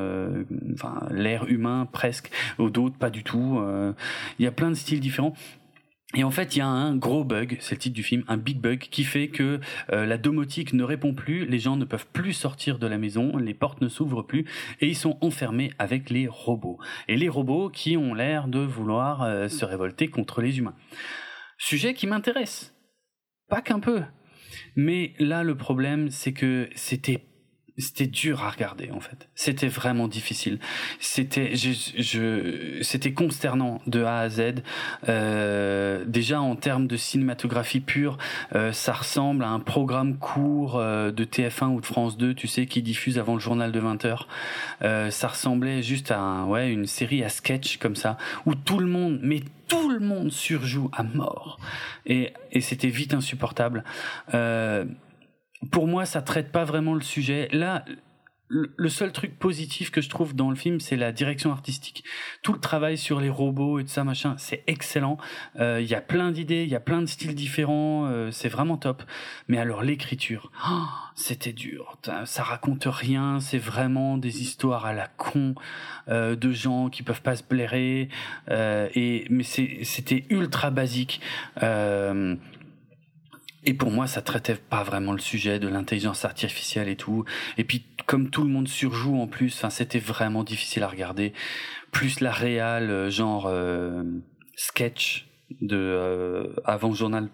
[1.11, 3.59] l'air humain presque, ou d'autres pas du tout.
[3.61, 3.93] Euh,
[4.39, 5.35] Il y a plein de styles différents.
[6.15, 8.39] Et en fait, il y a un gros bug, c'est le titre du film, un
[8.39, 9.61] big bug qui fait que
[9.93, 13.37] euh, la domotique ne répond plus, les gens ne peuvent plus sortir de la maison,
[13.37, 14.47] les portes ne s'ouvrent plus
[14.81, 16.79] et ils sont enfermés avec les robots.
[17.09, 20.77] Et les robots qui ont l'air de vouloir euh, se révolter contre les humains.
[21.59, 22.75] Sujet qui m'intéresse.
[23.51, 24.03] Pas qu'un peu.
[24.77, 27.27] Mais là, le problème, c'est que c'était
[27.79, 29.29] c'était dur à regarder en fait.
[29.35, 30.59] C'était vraiment difficile.
[31.01, 34.63] C'était je, je c'était consternant de A à Z.
[35.09, 38.19] Euh, déjà en termes de cinématographie pure,
[38.55, 42.49] euh, ça ressemble à un programme court euh, de TF1 ou de France 2, tu
[42.49, 44.19] sais, qui diffuse avant le journal de 20 h
[44.83, 48.87] Euh, ça ressemblait juste à ouais une série à sketch comme ça où tout le
[48.87, 51.59] monde, mais tout le monde surjoue à mort
[52.07, 53.85] et et c'était vite insupportable.
[54.35, 54.85] Euh,
[55.71, 57.49] pour moi, ça traite pas vraiment le sujet.
[57.53, 57.85] Là,
[58.51, 62.05] le seul truc positif que je trouve dans le film, c'est la direction artistique.
[62.43, 65.19] Tout le travail sur les robots et tout ça, machin, c'est excellent.
[65.61, 68.49] Euh, Il y a plein d'idées, il y a plein de styles différents, euh, c'est
[68.49, 69.03] vraiment top.
[69.49, 71.99] Mais alors l'écriture, oh, c'était dur.
[72.25, 75.55] Ça raconte rien, c'est vraiment des histoires à la con
[76.09, 78.09] euh, de gens qui peuvent pas se blairer.
[78.51, 81.21] Et mais c'était ultra basique.
[83.65, 87.25] Et pour moi, ça traitait pas vraiment le sujet de l'intelligence artificielle et tout.
[87.57, 91.33] Et puis, comme tout le monde surjoue en plus, enfin, c'était vraiment difficile à regarder.
[91.91, 94.05] Plus la réal, euh, genre euh,
[94.55, 95.29] sketch
[95.61, 97.29] de euh, avant journal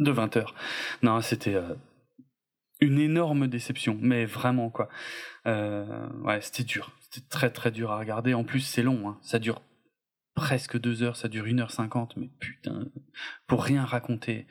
[0.00, 0.54] de 20 heures.
[1.02, 1.74] Non, c'était euh,
[2.80, 4.88] une énorme déception, mais vraiment quoi.
[5.46, 6.92] Ouais, c'était dur.
[7.00, 8.34] C'était très très dur à regarder.
[8.34, 9.08] En plus, c'est long.
[9.08, 9.18] Hein.
[9.22, 9.62] Ça dure
[10.34, 11.16] presque deux heures.
[11.16, 12.12] Ça dure 1h50.
[12.16, 12.84] Mais putain,
[13.46, 14.46] pour rien raconter.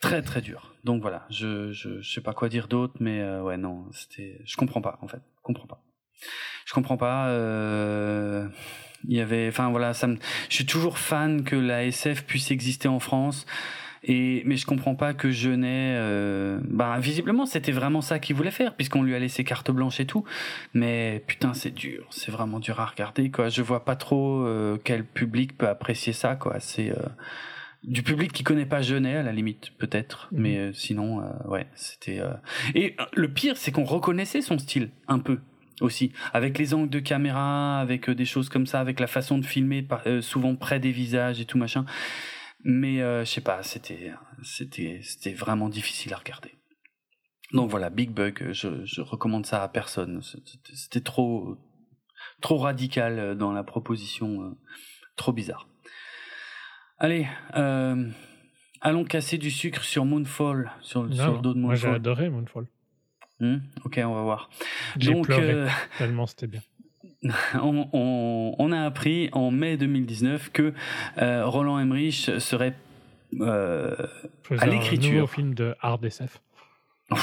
[0.00, 0.72] Très très dur.
[0.84, 4.40] Donc voilà, je, je, je sais pas quoi dire d'autre, mais euh, ouais non, c'était,
[4.46, 5.82] je comprends pas en fait, je comprends pas.
[6.66, 7.28] Je comprends pas.
[7.28, 8.48] euh,
[9.08, 10.16] Il y avait, enfin voilà, ça me,
[10.48, 13.46] je suis toujours fan que la SF puisse exister en France.
[14.02, 18.50] Et mais je comprends pas que Jeunet, euh, bah visiblement c'était vraiment ça qu'il voulait
[18.50, 20.24] faire puisqu'on lui a laissé carte blanche et tout.
[20.72, 23.50] Mais putain c'est dur, c'est vraiment dur à regarder quoi.
[23.50, 26.60] Je vois pas trop euh, quel public peut apprécier ça quoi.
[26.60, 27.02] C'est euh,
[27.82, 30.40] du public qui connaît pas Jeunet à la limite peut-être, Mhm.
[30.40, 32.20] mais euh, sinon euh, ouais c'était.
[32.20, 32.34] euh,
[32.74, 35.38] Et euh, le pire c'est qu'on reconnaissait son style un peu
[35.80, 39.38] aussi avec les angles de caméra, avec euh, des choses comme ça, avec la façon
[39.38, 41.86] de filmer par- euh, souvent près des visages et tout machin.
[42.64, 44.12] Mais euh, je sais pas, c'était
[44.42, 46.52] c'était c'était vraiment difficile à regarder.
[47.54, 50.20] Donc voilà, Big Bug, je, je recommande ça à personne.
[50.22, 51.56] C'était- trop
[52.42, 54.50] trop radical dans la proposition, euh,
[55.16, 55.66] trop bizarre.
[57.00, 58.06] Allez, euh,
[58.82, 61.96] allons casser du sucre sur Moonfall, sur, le- sur le dos de moi j'ai Moonfall.
[61.96, 62.66] adoré Moonfall.
[63.40, 64.50] Hmm ok, on va voir.
[64.98, 66.60] J'ai Donc, pleuré euh, tellement c'était bien.
[67.54, 70.74] on, on- on a appris en mai 2019 que
[71.18, 72.74] euh, Roland Emmerich serait
[73.40, 73.96] euh,
[74.58, 75.12] à un l'écriture.
[75.14, 76.40] nouveau film de hard SF.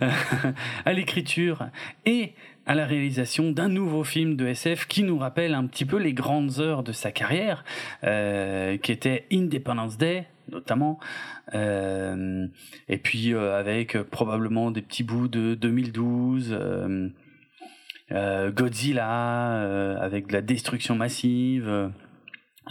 [0.84, 1.66] à l'écriture
[2.06, 2.34] et
[2.68, 6.12] à la réalisation d'un nouveau film de SF qui nous rappelle un petit peu les
[6.12, 7.64] grandes heures de sa carrière,
[8.04, 10.98] euh, qui était Independence Day notamment,
[11.54, 12.46] euh,
[12.88, 16.56] et puis euh, avec euh, probablement des petits bouts de 2012.
[18.12, 21.90] euh, Godzilla avec de la destruction massive.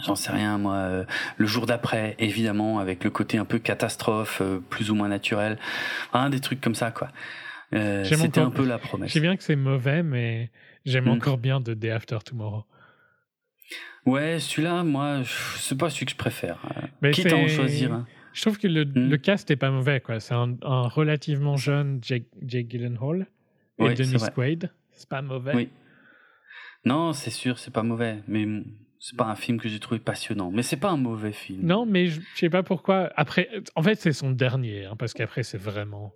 [0.04, 1.04] J'en sais rien moi euh,
[1.36, 5.58] le jour d'après évidemment avec le côté un peu catastrophe euh, plus ou moins naturel.
[6.12, 7.08] Un des trucs comme ça quoi
[7.74, 10.50] Euh, c'était un peu la Je promesse sais bien que c'est mauvais, mais
[10.86, 11.08] j'aime Mm.
[11.10, 12.64] encore bien The Day After Tomorrow.
[14.06, 17.46] ouais celui-là moi je- c'est pas celui que je préfère Euh, Mais quitte à en
[17.48, 18.06] choisir.
[18.32, 19.10] Je trouve que le, Mm.
[19.10, 20.00] le cast est pas mauvais.
[20.00, 20.20] quoi.
[20.20, 23.26] C'est un, un relativement jeune Jake, Jake Gyllenhaal
[23.78, 24.24] et c'est Dennis.
[24.34, 24.70] Quaid.
[24.92, 25.54] C'est pas mauvais.
[25.54, 25.68] Oui.
[26.84, 28.46] non c'est sûr c'est pas mauvais mais
[29.00, 31.84] c'est pas un film que j'ai trouvé passionnant mais c'est pas un mauvais film Non,
[31.86, 33.10] mais je je sais pas pourquoi.
[33.16, 36.12] Après, en fait, c'est son dernier, hein, parce qu'après, c'est vraiment.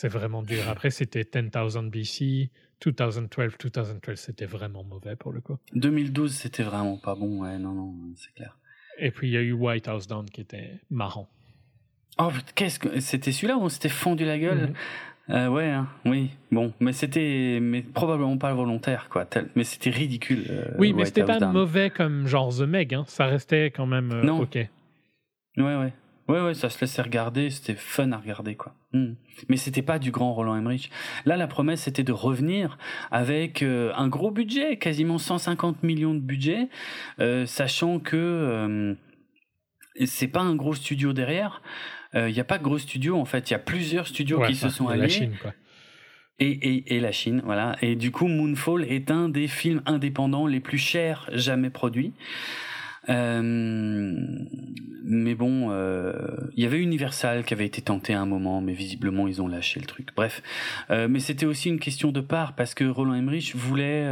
[0.00, 0.68] C'est vraiment dur.
[0.68, 2.50] Après, c'était 10,000 BC.
[2.80, 5.56] 2012, 2012, c'était vraiment mauvais pour le coup.
[5.74, 7.42] 2012, c'était vraiment pas bon.
[7.42, 8.56] Ouais, non, non, c'est clair.
[8.98, 11.28] Et puis, il y a eu White House Down qui était marrant.
[12.16, 14.68] Oh, qu'est-ce que c'était celui-là où on s'était fondu la gueule?
[14.68, 15.34] Mhm.
[15.34, 16.30] Euh, Ouais, hein, oui.
[16.52, 19.24] Bon, mais c'était, mais probablement pas volontaire, quoi.
[19.26, 20.44] Tel- mais c'était ridicule.
[20.48, 21.52] euh, oui, mais c'était pas Down.
[21.52, 22.94] mauvais comme genre The Meg.
[22.94, 23.02] Hein.
[23.08, 24.42] Ça restait quand même euh, Non.
[24.42, 24.54] OK.
[24.54, 24.68] Ouais,
[25.56, 25.92] ouais.
[26.28, 28.74] Ouais, ouais, ça se laissait regarder, c'était fun à regarder, quoi.
[28.92, 29.14] Hmm.
[29.48, 30.90] Mais c'était pas du grand Roland Emmerich.
[31.24, 32.76] Là, la promesse, c'était de revenir
[33.10, 36.68] avec euh, un gros budget, quasiment 150 millions de budget,
[37.18, 38.94] euh, sachant que euh,
[40.04, 41.62] c'est pas un gros studio derrière.
[42.14, 43.50] Il n'y a pas de gros studio, en fait.
[43.50, 45.02] Il y a plusieurs studios Ouais, qui se sont alliés.
[45.02, 45.52] La Chine, quoi.
[46.40, 47.76] Et, et, et la Chine, voilà.
[47.82, 52.14] Et du coup, Moonfall est un des films indépendants les plus chers jamais produits.
[53.08, 54.16] Euh,
[55.10, 56.12] mais bon, euh,
[56.54, 59.48] il y avait Universal qui avait été tenté à un moment, mais visiblement ils ont
[59.48, 60.10] lâché le truc.
[60.14, 60.42] Bref,
[60.90, 64.06] Euh, mais c'était aussi une question de part parce que Roland Emmerich voulait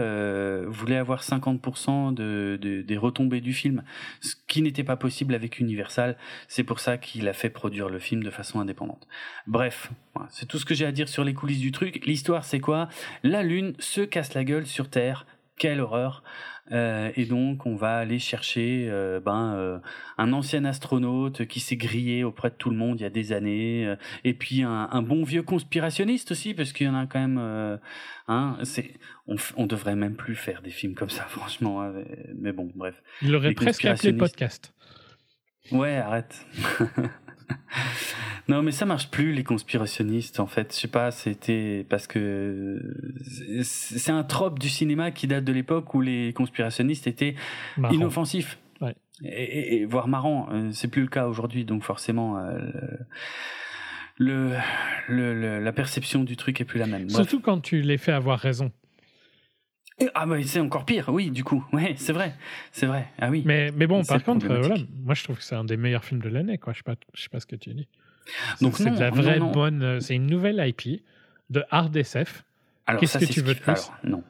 [0.66, 3.82] voulait avoir 50% de, de, des retombées du film,
[4.20, 6.16] ce qui n'était pas possible avec Universal.
[6.48, 9.06] C'est pour ça qu'il a fait produire le film de façon indépendante.
[9.46, 9.90] Bref,
[10.30, 12.04] c'est tout ce que j'ai à dire sur les coulisses du truc.
[12.06, 12.88] L'histoire, c'est quoi?
[13.22, 15.26] La Lune se casse la gueule sur Terre.
[15.58, 16.22] Quelle horreur
[16.72, 19.78] Euh, Et donc, on va aller chercher euh, ben, euh,
[20.18, 23.32] un ancien astronaute qui s'est grillé auprès de tout le monde il y a des
[23.32, 23.94] années.
[24.24, 27.78] et puis un, un bon vieux conspirationniste aussi, parce qu'il y en a quand même...
[28.28, 28.94] hein, c'est,
[29.28, 31.82] on, on devrait même plus faire des films comme ça, franchement.
[31.82, 31.92] hein,
[32.34, 33.00] mais- bon, bref.
[33.22, 34.72] Il l'aurait Les presque appelé podcast.
[35.72, 36.46] Ouais, arrête.
[38.48, 40.40] non, mais ça marche plus les conspirationnistes.
[40.40, 41.10] En fait, je sais pas.
[41.10, 42.80] C'était parce que
[43.62, 47.34] c'est un trope du cinéma qui date de l'époque où les conspirationnistes étaient
[47.76, 47.94] Marrant.
[47.94, 48.58] inoffensifs.
[48.80, 48.94] Ouais.
[49.24, 50.48] Et, voire marrant.
[50.52, 52.38] Euh, C'est plus le cas aujourd'hui, donc forcément.
[52.38, 52.58] euh,
[54.18, 54.52] le,
[55.08, 57.02] le, le- la perception du truc est plus la même.
[57.06, 57.14] Bref.
[57.16, 58.72] Surtout quand tu les fais avoir raison.
[60.14, 61.64] Ah bah c'est encore pire, oui, du coup.
[61.72, 62.34] Ouais, c'est vrai,
[62.70, 63.08] c'est vrai.
[63.18, 63.42] Ah oui.
[63.46, 66.04] Mais, mais bon, par contre, euh, voilà, moi je trouve que c'est un des meilleurs
[66.04, 66.58] films de l'année.
[66.58, 66.72] quoi.
[66.74, 67.88] Je sais pas, je sais pas ce que tu dis.
[68.60, 69.52] Donc c'est de la vraie non.
[69.52, 69.82] bonne.
[69.82, 71.02] euh, C'est une nouvelle IP
[71.48, 72.44] de hard SF.
[72.86, 73.70] Alors, Qu'est-ce que tu veux de plus?
[73.72, 74.22] Alors, non.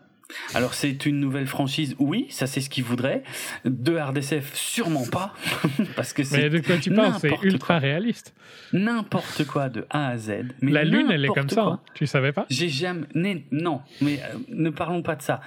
[0.54, 3.22] Alors, c'est une nouvelle franchise, oui, ça c'est ce qu'ils voudraient.
[3.64, 5.32] De RDSF, sûrement pas.
[5.96, 7.78] parce que Mais c'est de quoi tu parles C'est ultra quoi.
[7.78, 8.34] réaliste.
[8.72, 10.32] n'importe quoi de A à Z.
[10.62, 11.62] Mais la Lune, elle est comme ça.
[11.62, 11.80] hein.
[11.94, 12.46] Tu savais pas?
[12.50, 13.06] J'ai jamais.
[13.52, 15.40] Non, mais euh, ne parlons pas de ça.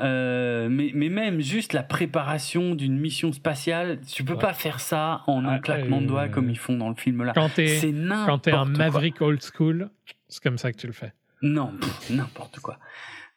[0.00, 4.38] Euh, mais, mais même juste la préparation d'une mission spatiale, tu peux Ouais.
[4.40, 6.94] pas faire ça en un Ah, claquement de euh, doigts comme ils font dans le
[6.94, 7.32] film là.
[7.34, 8.64] Quand t'es un quoi.
[8.66, 9.88] Maverick old school,
[10.28, 11.12] c'est comme ça que tu le fais.
[11.42, 11.72] Non,
[12.10, 12.78] n'importe quoi.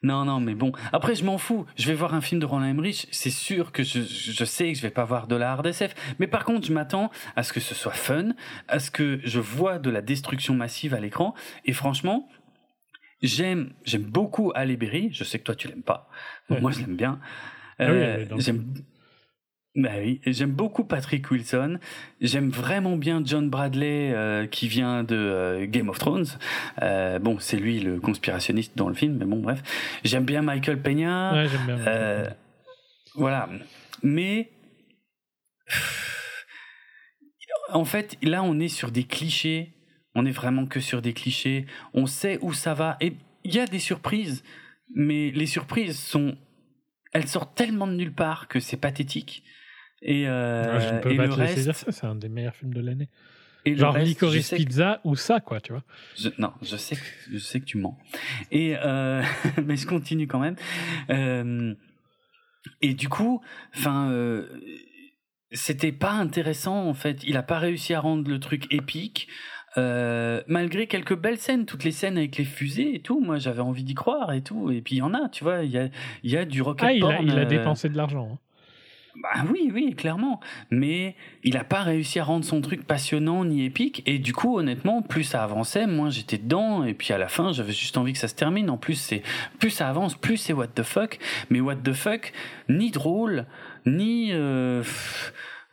[0.02, 0.72] Non, non, mais bon.
[0.92, 1.66] Après, je m'en fous.
[1.76, 3.06] Je vais voir un film de Roland Emmerich.
[3.10, 5.94] C'est sûr que je, je sais que je vais pas voir de la hard SF.
[6.18, 8.30] Mais par contre, je m'attends à ce que ce soit fun,
[8.68, 11.34] à ce que je vois de la destruction massive à l'écran.
[11.66, 12.28] Et franchement,
[13.22, 15.10] j'aime, j'aime beaucoup Halle Berry.
[15.12, 16.08] Je sais que toi, tu l'aimes pas.
[16.48, 16.60] Ouais.
[16.60, 17.20] Moi, je l'aime bien.
[17.78, 18.72] Ah oui, Euh, j'aime,
[19.76, 21.78] bah oui, j'aime beaucoup Patrick Wilson.
[22.20, 26.26] J'aime vraiment bien John Bradley euh, qui vient de euh, Game of Thrones.
[26.82, 29.62] Euh, bon, c'est lui le conspirationniste dans le film, mais bon, bref.
[30.02, 31.34] J'aime bien Michael Peña.
[31.34, 32.34] Ouais, j'aime bien.
[33.14, 33.48] Voilà.
[34.02, 34.50] Mais
[37.72, 39.72] en fait, là, on est sur des clichés.
[40.16, 41.66] On est vraiment que sur des clichés.
[41.94, 42.96] On sait où ça va.
[43.00, 43.14] Et
[43.44, 44.42] il y a des surprises,
[44.96, 46.36] mais les surprises sont,
[47.12, 49.44] elles sortent tellement de nulle part que c'est pathétique.
[50.02, 52.06] Et, euh, Ouais, je ne peux et pas le te laisser dire reste, ça, c'est
[52.06, 53.08] un des meilleurs films de l'année.
[53.66, 55.82] et Genre reste, Licorice que- Pizza ou ça, quoi, tu vois.
[56.16, 57.02] je- non, je sais, que,
[57.32, 57.98] je sais que tu mens.
[58.50, 59.22] Et euh,
[59.66, 60.56] mais je continue quand même.
[61.10, 61.74] Euh,
[62.82, 63.42] et du coup,
[63.76, 64.46] enfin, euh,
[65.52, 67.22] c'était pas intéressant en fait.
[67.24, 69.28] Il a pas réussi à rendre le truc épique.
[69.78, 73.60] Euh, malgré quelques belles scènes, toutes les scènes avec les fusées et tout, moi j'avais
[73.60, 74.70] envie d'y croire et tout.
[74.72, 75.88] Et puis il y en a, tu vois, il y a,
[76.24, 78.30] y a du rocket Ah, il a, porn, il a dépensé de l'argent.
[78.32, 78.38] hein.
[79.22, 80.40] Bah oui, oui, clairement.
[80.70, 81.14] Mais
[81.44, 84.02] il a pas réussi à rendre son truc passionnant ni épique.
[84.06, 86.84] Et du coup, honnêtement, plus ça avançait, moins j'étais dedans.
[86.84, 88.70] Et puis à la fin, j'avais juste envie que ça se termine.
[88.70, 89.22] En plus, c'est
[89.58, 91.18] plus ça avance, plus c'est what the fuck.
[91.50, 92.32] Mais what the fuck,
[92.68, 93.46] ni drôle,
[93.86, 94.82] ni euh,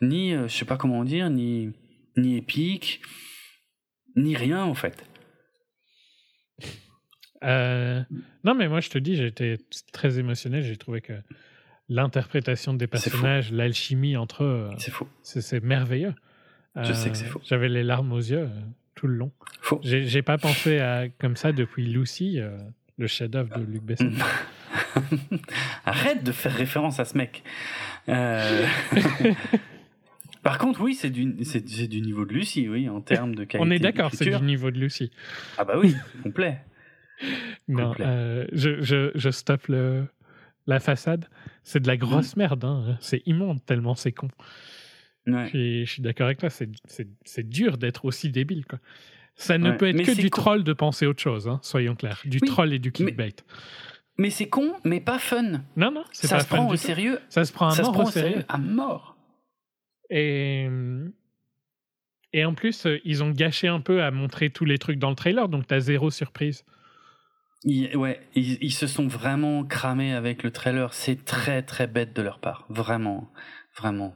[0.02, 1.72] ni euh, je sais pas comment dire, ni
[2.18, 3.02] ni épique,
[4.16, 5.06] ni rien en fait.
[7.44, 8.02] Euh,
[8.44, 9.58] non, mais moi, je te dis, j'étais
[9.94, 10.62] très émotionné.
[10.62, 11.14] J'ai trouvé que
[11.90, 15.08] l'interprétation des personnages, l'alchimie entre eux, euh, C'est faux.
[15.22, 16.14] c'est merveilleux.
[16.76, 17.42] Je Euh, sais que c'est faux.
[17.46, 18.50] J'avais les larmes aux yeux euh,
[18.96, 19.32] tout le long.
[19.62, 19.80] Faux.
[19.84, 22.58] J'ai pas pensé à comme ça depuis Lucy, euh,
[22.98, 24.12] le chef-d'œuvre de Luc Besson.
[25.86, 27.44] Arrête de faire référence à ce mec.
[28.10, 28.66] Euh,
[30.44, 33.60] Par contre, oui, c'est du, c'est, du niveau de Lucie, oui, en termes de qualité.
[33.60, 35.12] On est d'accord, c'est du niveau de Lucie.
[35.58, 36.60] Ah bah oui, complet.
[37.68, 40.06] non, euh, je, je, je stoppe le,
[40.68, 41.28] la façade.
[41.64, 42.40] C'est de la grosse mm.
[42.40, 42.98] merde, hein.
[43.00, 44.30] c'est immonde tellement c'est con.
[45.26, 45.50] Ouais.
[45.52, 48.66] je suis d'accord avec toi, c'est, dur d'être aussi débile.
[48.66, 48.80] Quoi.
[49.36, 52.22] Ça ne peut être que du troll de penser autre chose, hein, soyons clairs.
[52.26, 53.36] Du troll et du clickbait.
[54.18, 55.64] Mais, c'est con, mais pas fun.
[55.76, 57.20] Non, non, c'est ça se prend au sérieux.
[57.30, 58.44] Ça se prend à mort au sérieux.
[58.48, 59.18] À mort.
[60.10, 60.68] Et,
[62.34, 65.10] et en plus, euh, ils ont gâché un peu à montrer tous les trucs dans
[65.10, 66.64] le trailer, donc t'as zéro surprise.
[67.66, 70.94] Ouais, ils, ils, se sont vraiment cramés avec le trailer.
[70.94, 72.66] C'est très très bête de leur part.
[72.70, 73.32] Vraiment,
[73.76, 74.16] vraiment.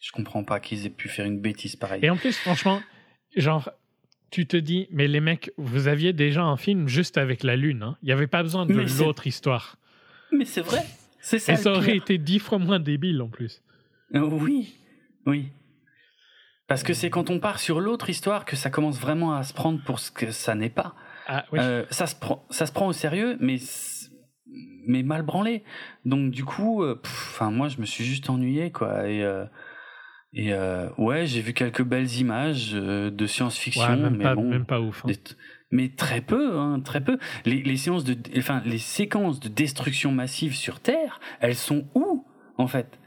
[0.00, 2.04] Je comprends pas qu'ils aient pu faire une bêtise pareille.
[2.04, 2.82] Et en plus, franchement,
[3.36, 3.70] genre,
[4.30, 7.82] tu te dis, mais les mecs, vous aviez déjà un film juste avec la Lune.
[7.82, 7.96] Hein.
[8.02, 9.78] Il n'y avait pas besoin de l'autre histoire.
[10.32, 10.84] Mais c'est vrai.
[11.20, 11.54] C'est ça.
[11.54, 13.62] Et ça aurait été dix fois moins débile en plus.
[14.14, 14.74] Euh, oui,
[15.24, 15.48] oui.
[16.66, 19.54] Parce que c'est quand on part sur l'autre histoire que ça commence vraiment à se
[19.54, 20.94] prendre pour ce que ça n'est pas.
[21.26, 21.58] Ah, oui.
[21.60, 23.56] Euh, ça, se prend, ça se prend au sérieux, mais,
[24.86, 25.64] mais mal branlé.
[26.04, 29.08] Donc du coup, euh, enfin moi je me suis juste ennuyé quoi.
[29.08, 29.24] Et
[30.36, 34.80] et euh, ouais, j'ai vu quelques belles images de science-fiction, mais pas, bon, même pas
[34.80, 35.04] ouf.
[35.04, 35.12] Hein.
[35.70, 37.18] mais très peu, hein, très peu.
[37.44, 42.26] Les, les, séances de, enfin, les séquences de destruction massive sur Terre, elles sont où
[42.58, 42.98] en fait?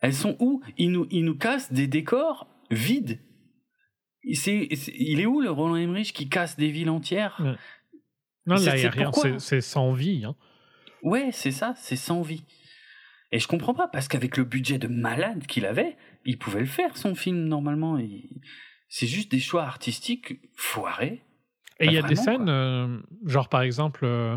[0.00, 0.62] Elles sont où?
[0.78, 3.18] Ils nous, ils nous cassent des décors vides.
[4.32, 7.36] C'est, il est où le Roland Emmerich qui casse des villes entières?
[8.46, 10.24] Non, là, il n'y a rien, c'est sans vie.
[10.24, 10.34] Hein.
[11.02, 12.44] Ouais, c'est ça, c'est sans vie.
[13.32, 16.66] Et je comprends pas, parce qu'avec le budget de malade qu'il avait, il pouvait le
[16.66, 17.98] faire, son film, normalement.
[18.88, 21.22] C'est juste des choix artistiques foirés.
[21.80, 24.36] Et il y a des scènes, euh, genre par exemple, euh,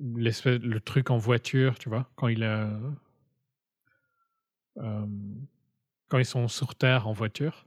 [0.00, 2.68] le truc en voiture, tu vois, quand il a.
[4.78, 5.06] Euh,
[6.08, 7.65] quand ils sont sur Terre en voiture.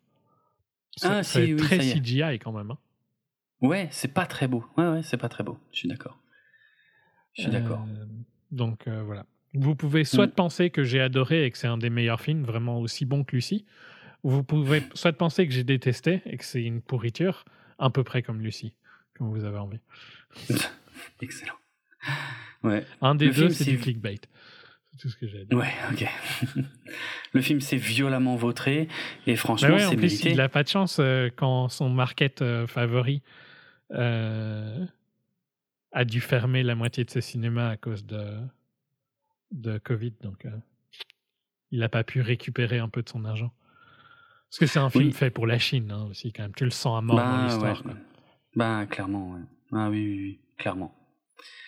[1.00, 2.72] C'est ah, si, très CGI quand même.
[2.72, 2.78] Hein.
[3.62, 4.66] Ouais, c'est pas très beau.
[4.78, 5.58] Ouais, ouais, c'est pas très beau.
[5.72, 6.20] Je suis d'accord.
[7.34, 7.86] Je suis d'accord.
[8.52, 9.26] Donc voilà.
[9.54, 10.32] Vous pouvez soit mm.
[10.32, 13.36] penser que j'ai adoré et que c'est un des meilleurs films, vraiment aussi bon que
[13.36, 13.66] Lucie,
[14.24, 17.46] ou vous pouvez soit penser que j'ai détesté et que c'est une pourriture,
[17.80, 18.74] à peu près comme Lucie,
[19.18, 19.80] comme vous avez envie.
[21.22, 21.56] Excellent.
[22.64, 22.86] Ouais.
[23.02, 24.20] Un des deux, c'est du clickbait.
[25.00, 25.56] Tout ce que j'ai dit.
[25.56, 26.06] Ouais, ok.
[27.34, 28.90] le film s'est violemment vautré
[29.28, 30.32] et franchement, ouais, c'est mérité.
[30.32, 33.22] Il n'a pas de chance euh, quand son market euh, favori
[33.92, 34.86] euh,
[35.94, 38.38] a dû fermer la moitié de ses cinémas à cause de
[39.52, 40.46] de Covid, donc
[41.72, 43.52] il n'a pas pu récupérer un peu de son argent.
[44.50, 46.54] Parce que c'est un film fait pour la Chine hein, aussi, quand même.
[46.56, 47.84] Tu le sens à mort dans bah, l'histoire.
[48.56, 49.42] Bah, clairement, ouais.
[49.72, 50.96] Ah oui, oui, oui, clairement.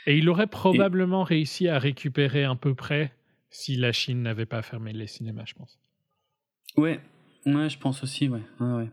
[0.06, 3.12] Et il aurait probablement réussi à récupérer à peu près
[3.52, 5.80] si la Chine n'avait pas fermé les cinémas, je pense.
[6.78, 7.00] Ouais,
[7.46, 8.42] ouais, je pense aussi, ouais.
[8.60, 8.90] ouais,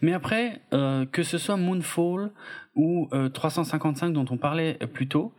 [0.00, 2.32] Mais après, euh, que ce soit Moonfall
[2.74, 5.34] ou 355 euh, dont on parlait plus tôt,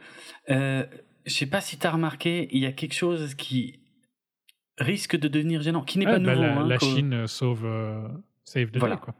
[0.47, 0.85] je
[1.25, 3.81] sais pas si tu as remarqué, il y a quelque chose qui
[4.77, 6.41] risque de devenir gênant, qui n'est pas bah, nouveau.
[6.41, 8.07] La, hein, la Chine sauve, euh,
[8.43, 8.97] save the voilà.
[8.97, 9.15] quoi.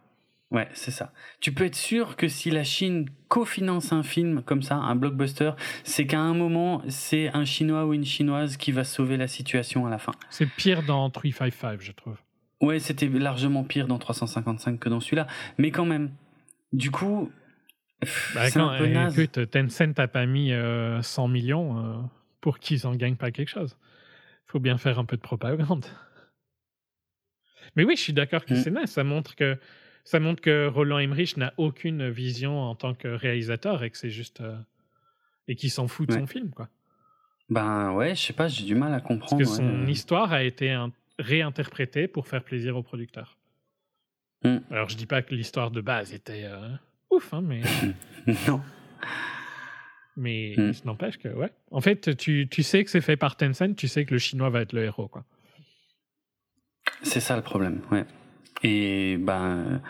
[0.52, 1.14] Ouais, c'est ça.
[1.40, 5.52] Tu peux être sûr que si la Chine cofinance un film comme ça, un blockbuster,
[5.86, 9.88] c'est qu'à un moment, c'est un Chinois ou une Chinoise qui va sauver la situation
[9.88, 10.12] à la fin.
[10.30, 12.18] C'est pire dans 355, je trouve.
[12.60, 15.26] Ouais, c'était largement pire dans 355 que dans celui-là.
[15.58, 16.12] Mais quand même,
[16.74, 17.32] du coup,
[18.36, 19.18] bah, c'est un peu naze.
[19.18, 22.02] Écoute, Tencent n'a pas mis 100 euh, millions euh,
[22.42, 23.78] pour qu'ils en gagnent pas quelque chose.
[24.48, 25.86] Il faut bien faire un peu de propagande.
[27.78, 28.58] Mais oui, je suis d'accord que mm.
[28.58, 28.90] c'est naze.
[28.92, 29.58] Ça montre que
[30.04, 34.10] ça montre que Roland Emmerich n'a aucune vision en tant que réalisateur et que c'est
[34.10, 34.58] juste euh,
[35.48, 36.70] et qu'il s'en fout de son film, quoi.
[37.50, 39.44] Ben ouais, je sais pas, j'ai du mal à comprendre.
[39.44, 40.74] Parce que son histoire a été
[41.20, 43.38] réinterprétée pour faire plaisir aux producteurs.
[44.44, 44.58] Mm.
[44.70, 46.48] Alors je dis pas que l'histoire de base était
[47.10, 47.62] ouf, hein, mais.
[48.48, 48.62] non.
[50.18, 50.74] Mais hmm.
[50.74, 51.52] ça n'empêche que, ouais.
[51.72, 54.50] En fait, tu, tu sais que c'est fait par Tencent, tu sais que le chinois
[54.50, 55.24] va être le héros, quoi.
[57.04, 58.06] C'est ça le problème, ouais.
[58.64, 59.82] Et ben,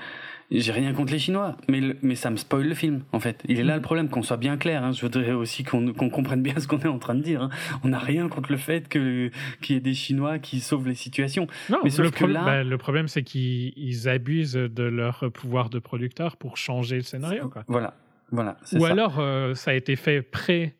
[0.52, 3.42] j'ai rien contre les Chinois, mais, mais ça me spoil le film, en fait.
[3.48, 4.84] Il est là le problème, qu'on soit bien clair.
[4.84, 4.92] Hein.
[4.92, 7.44] Je voudrais aussi qu'on comprenne bien ce qu'on est en train de dire.
[7.44, 7.50] Hein.
[7.84, 9.32] On n'a rien contre le fait qu'il
[9.70, 11.48] y ait des Chinois qui sauvent les situations.
[11.70, 16.58] Non, mais le, bah, le problème, c'est qu'ils abusent de leur pouvoir de producteur pour
[16.58, 17.48] changer le scénario.
[17.48, 17.64] Quoi.
[17.68, 17.94] Voilà,
[18.32, 18.58] voilà.
[18.74, 20.76] Ou alors, euh, ça a été fait prêt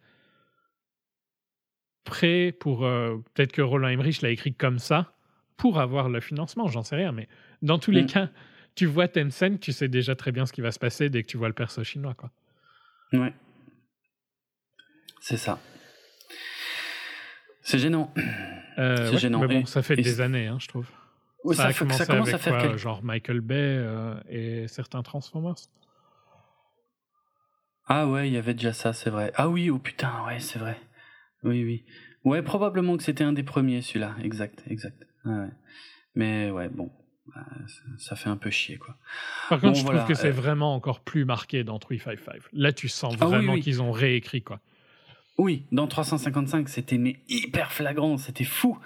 [2.04, 2.84] prêt pour...
[2.86, 5.14] Euh, peut-être que Roland Emmerich l'a écrit comme ça
[5.56, 7.12] pour avoir le financement, j'en sais rien.
[7.12, 7.28] Mais
[7.62, 8.08] dans tous les mm.
[8.08, 8.30] cas
[8.76, 11.28] tu vois Tencent, tu sais déjà très bien ce qui va se passer dès que
[11.28, 12.14] tu vois le perso chinois.
[12.14, 12.32] Quoi.
[13.14, 13.34] Ouais.
[15.20, 15.60] C'est ça.
[17.62, 18.14] C'est gênant.
[18.78, 19.40] Euh, c'est gênant.
[19.42, 20.88] Mais bon, ça fait des années, hein, je trouve.
[21.52, 24.16] Ça, a fait- commencé ça commence avec à faire quoi, quel- genre Michael Bay euh,
[24.30, 25.56] et certains Transformers.
[27.88, 29.34] Ah ouais, il y avait déjà ça, c'est vrai.
[29.36, 30.80] Ah oui, oh putain, ouais, c'est vrai.
[31.44, 31.86] Oui, oui.
[32.24, 34.16] Ouais, probablement que c'était un des premiers, celui-là.
[34.24, 35.06] Exact, exact.
[35.26, 35.50] Ouais.
[36.16, 36.92] Mais ouais, bon,
[37.36, 37.46] bah,
[37.98, 38.96] ça, fait un peu chier, quoi.
[39.50, 42.42] Par contre, Bon, je voilà, trouve que c'est euh, vraiment encore plus marqué dans 355.
[42.54, 43.62] Là, tu sens Ah oui, vraiment oui.
[43.62, 44.60] qu'ils ont réécrit quoi.
[45.38, 48.78] Oui, dans 355, c'était mais hyper flagrant, c'était fou.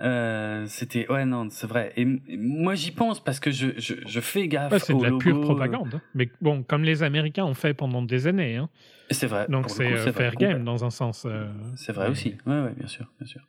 [0.00, 1.92] Euh, c'était ouais non, c'est vrai.
[1.96, 5.08] Et, moi j'y pense parce que je, je, je fais gaffe Ouais, c'est de la
[5.08, 5.18] logo.
[5.20, 5.94] pure propagande.
[5.94, 6.00] hein.
[6.14, 8.56] Mais bon, comme les Américains ont fait pendant des années.
[8.56, 8.68] hein.
[9.10, 9.46] C'est vrai.
[9.48, 11.24] Donc c'est euh, fair game dans un sens.
[11.26, 12.36] euh, C'est vrai aussi.
[12.46, 13.40] Ouais, ouais, bien sûr, bien sûr.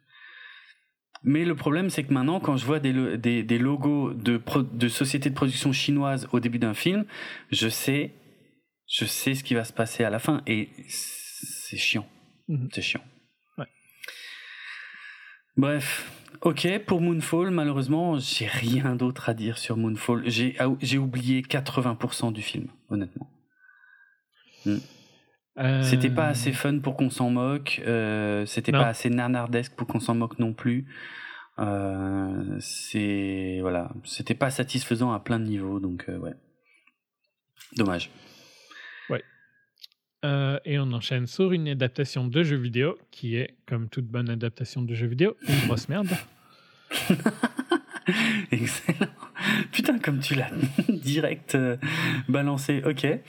[1.23, 4.41] Mais le problème, c'est que maintenant, quand je vois des, lo- des, des logos de,
[4.73, 7.05] de sociétés de production chinoises au début d'un film,
[7.51, 8.11] je sais,
[8.87, 10.41] je sais ce qui va se passer à la fin.
[10.47, 12.07] Et c'est chiant.
[12.47, 12.69] Mhm.
[12.71, 13.03] C'est chiant.
[13.57, 13.65] Ouais.
[15.57, 16.11] Bref.
[16.41, 20.21] Ok, pour Moonfall, malheureusement, j'ai rien d'autre à dire sur Moonfall.
[20.29, 23.27] J'ai ah, j'ai oublié 80% du film, honnêtement.
[25.57, 27.81] Euh, C'était pas assez fun pour qu'on s'en moque.
[27.87, 30.85] euh, C'était pas assez nanardesque pour qu'on s'en moque non plus.
[31.59, 36.33] Euh, c'est voilà, c'était pas satisfaisant à plein de niveaux, donc euh, ouais.
[37.75, 38.11] Dommage.
[40.25, 44.29] euh, et on enchaîne sur une adaptation de jeu vidéo qui est, comme toute bonne
[44.29, 46.09] adaptation de jeu vidéo, une grosse merde.
[48.51, 49.07] Excellent.
[49.71, 50.49] Putain, comme tu l'as
[50.89, 51.77] direct euh,
[52.27, 52.81] balancé.
[52.85, 53.03] Ok.
[53.03, 53.19] Donc,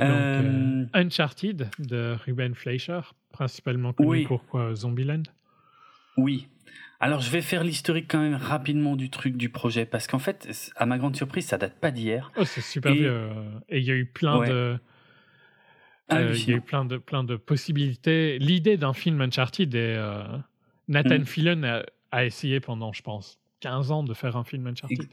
[0.00, 3.00] Euh, euh, Uncharted de Ruben Fleischer,
[3.32, 4.24] principalement connu Oui.
[4.24, 5.22] pour quoi, Zombieland?
[6.16, 6.48] Oui.
[7.00, 10.48] Alors je vais faire l'historique quand même rapidement du truc du projet parce qu'en fait,
[10.74, 12.32] à ma grande surprise, ça date pas d'hier.
[12.36, 13.28] Oh, c'est super Et- vieux.
[13.68, 14.48] Et il y a eu plein Ouais.
[14.48, 14.78] de.
[16.12, 18.38] euh, il y a eu plein de, plein de possibilités.
[18.40, 19.94] L'idée d'un film Uncharted est.
[19.96, 20.24] euh,
[20.88, 21.24] Nathan Mm.
[21.26, 25.08] Fillion a, a essayé pendant, je pense, 15 ans de faire un film Uncharted.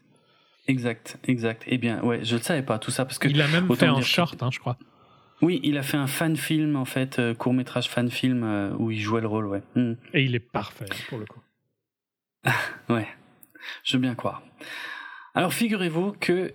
[0.68, 1.64] Exact, exact.
[1.68, 3.86] Eh bien, ouais, je ne savais pas tout ça parce que Il a même fait
[3.86, 4.78] un short, hein, je crois.
[5.42, 8.74] Oui, il a fait un fan film en fait, euh, court métrage fan film euh,
[8.78, 9.62] où il jouait le rôle, ouais.
[9.76, 9.94] Hmm.
[10.14, 11.42] Et il est parfait pour le coup.
[12.90, 13.08] Ouais,
[13.84, 14.44] je veux bien croire.
[15.34, 16.54] Alors figurez-vous que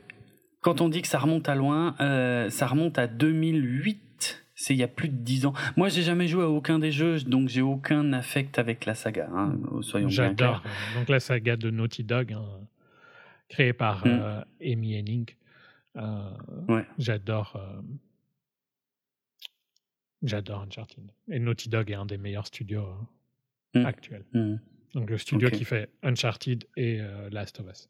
[0.60, 4.00] quand on dit que ça remonte à loin, euh, ça remonte à 2008.
[4.62, 5.54] C'est il y a plus de 10 ans.
[5.78, 9.30] Moi, j'ai jamais joué à aucun des jeux, donc j'ai aucun affect avec la saga.
[9.32, 10.62] Hein, soyons J'adore.
[10.94, 12.44] Donc la saga de Naughty Dog, hein,
[13.48, 14.10] créée par Mm.
[14.10, 15.36] euh, Amy Hennig.
[15.96, 16.30] Euh,
[16.68, 16.84] Ouais.
[16.98, 17.56] J'adore.
[17.56, 17.80] euh,
[20.22, 21.10] J'adore Uncharted.
[21.30, 22.86] Et Naughty Dog est un des meilleurs studios
[23.76, 23.86] euh, Mm.
[23.86, 24.24] actuels.
[24.34, 24.56] Hmm.
[24.94, 27.88] Donc le studio qui fait Uncharted et Last of Us.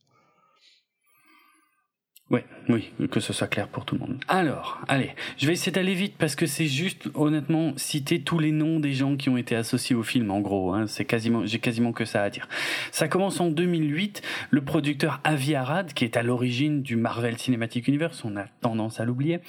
[2.31, 4.21] Ouais, oui, que ce soit clair pour tout le monde.
[4.29, 8.53] Alors, allez, je vais essayer d'aller vite parce que c'est juste, honnêtement, citer tous les
[8.53, 10.73] noms des gens qui ont été associés au film, en gros.
[10.73, 12.49] Hein, c'est quasiment, j'ai quasiment que ça à dire.
[12.93, 14.23] Ça commence en 2008.
[14.51, 19.01] Le producteur Avi Arad, qui est à l'origine du Marvel Cinematic Universe, on a tendance
[19.01, 19.41] à l'oublier,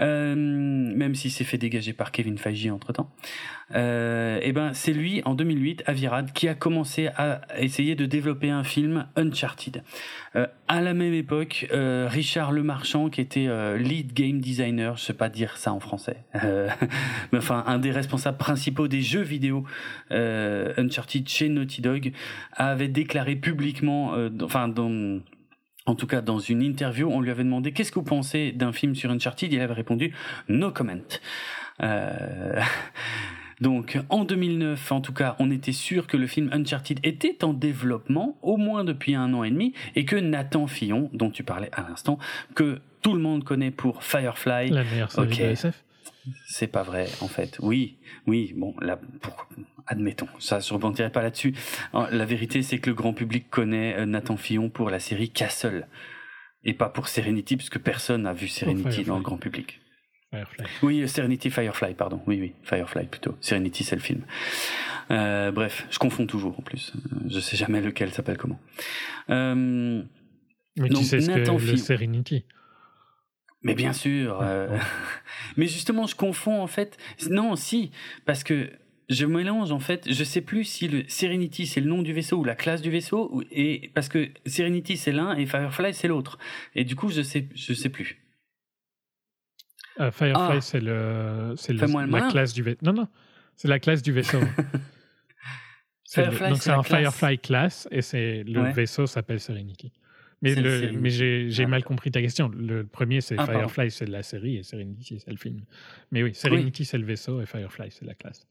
[0.00, 3.08] euh, même s'il s'est fait dégager par Kevin Feige entre temps.
[3.74, 8.06] Euh, et ben, c'est lui, en 2008, Avi Arad, qui a commencé à essayer de
[8.06, 9.82] développer un film Uncharted.
[10.36, 15.02] Euh, à la même époque, euh, Richard Lemarchand, qui était euh, lead game designer, je
[15.02, 16.68] sais pas dire ça en français, euh,
[17.32, 19.64] mais enfin un des responsables principaux des jeux vidéo
[20.12, 22.12] euh, Uncharted chez Naughty Dog,
[22.52, 25.20] avait déclaré publiquement, enfin dans
[25.86, 28.72] en tout cas, dans une interview, on lui avait demandé qu'est-ce que vous pensez d'un
[28.72, 29.52] film sur Uncharted?
[29.52, 30.12] Il avait répondu
[30.48, 30.96] no comment.
[31.82, 32.60] Euh,
[33.60, 37.54] Donc, en 2009, en tout cas, on était sûr que le film Uncharted était en
[37.54, 41.70] développement, au moins depuis un an et demi, et que Nathan Fillon, dont tu parlais
[41.72, 42.18] à l'instant,
[42.54, 45.38] que tout le monde connaît pour Firefly, La meilleure série Ok.
[45.38, 45.84] de SF.
[46.48, 47.56] c'est pas vrai, en fait.
[47.62, 49.48] Oui, oui, bon, là, pour-
[49.86, 51.54] admettons, ça, je rebondirai pas là-dessus.
[51.94, 55.86] La vérité, c'est que le grand public connaît euh, Nathan Fillon pour la série Castle,
[56.64, 59.04] et pas pour Serenity, puisque personne n'a vu Serenity Firefly.
[59.04, 59.80] dans le grand public.
[60.44, 60.66] Firefly.
[60.82, 62.20] Oui, Serenity Firefly, pardon.
[62.26, 63.36] Oui, oui, Firefly plutôt.
[63.40, 64.22] Serenity, c'est le film.
[65.10, 66.92] Euh, bref, je confonds toujours en plus.
[66.96, 68.58] Euh, Je sais jamais lequel s'appelle comment.
[69.30, 70.02] Euh,
[70.78, 71.76] Mais Donc, tu sais ce que Nathan le Fillon.
[71.76, 72.44] Serenity?
[73.62, 74.38] mais bien sûr.
[74.42, 74.78] euh,
[75.56, 76.96] mais justement, je confonds en fait.
[77.30, 77.90] Non, si,
[78.24, 78.70] parce que
[79.08, 80.12] je mélange en fait.
[80.12, 82.90] Je sais plus si le Serenity c'est le nom du vaisseau ou la classe du
[82.90, 86.38] vaisseau, et parce que Serenity c'est l'un et Firefly c'est l'autre.
[86.74, 88.18] Et du coup, je sais, je sais plus.
[90.00, 90.60] Euh, Firefly, Ah.
[90.60, 92.78] c'est le, c'est le- Fais-moi le la classe du vaisseau.
[92.82, 93.08] Non, non,
[93.54, 94.40] c'est la classe du vaisseau.
[96.16, 97.00] Le- Firefly, donc c'est un classe.
[97.14, 98.72] Firefly class et c'est le Ouais.
[98.72, 99.92] vaisseau s'appelle Serenity.
[100.42, 101.66] Mais, le mais j'ai Ah.
[101.66, 102.48] mal compris ta question.
[102.48, 103.44] Le premier c'est Ah.
[103.46, 105.64] Firefly, c'est la série et Serenity c'est le film.
[106.12, 108.46] Mais oui, Serenity c'est le vaisseau et Firefly c'est la classe.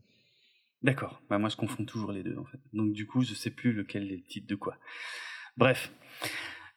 [0.83, 1.21] D'accord.
[1.29, 2.59] Bah moi, je confonds toujours les deux en fait.
[2.73, 4.77] Donc du coup, je sais plus lequel est le titre de quoi.
[5.57, 5.91] Bref.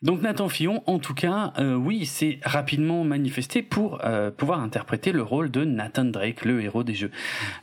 [0.01, 5.11] Donc Nathan Fillon, en tout cas, euh, oui, s'est rapidement manifesté pour euh, pouvoir interpréter
[5.11, 7.11] le rôle de Nathan Drake, le héros des jeux.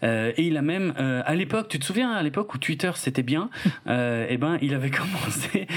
[0.03, 3.23] Euh, et il a même, à l'époque, tu te souviens, à l'époque où Twitter c'était
[3.23, 3.49] bien,
[3.88, 5.67] eh ben, il avait commencé.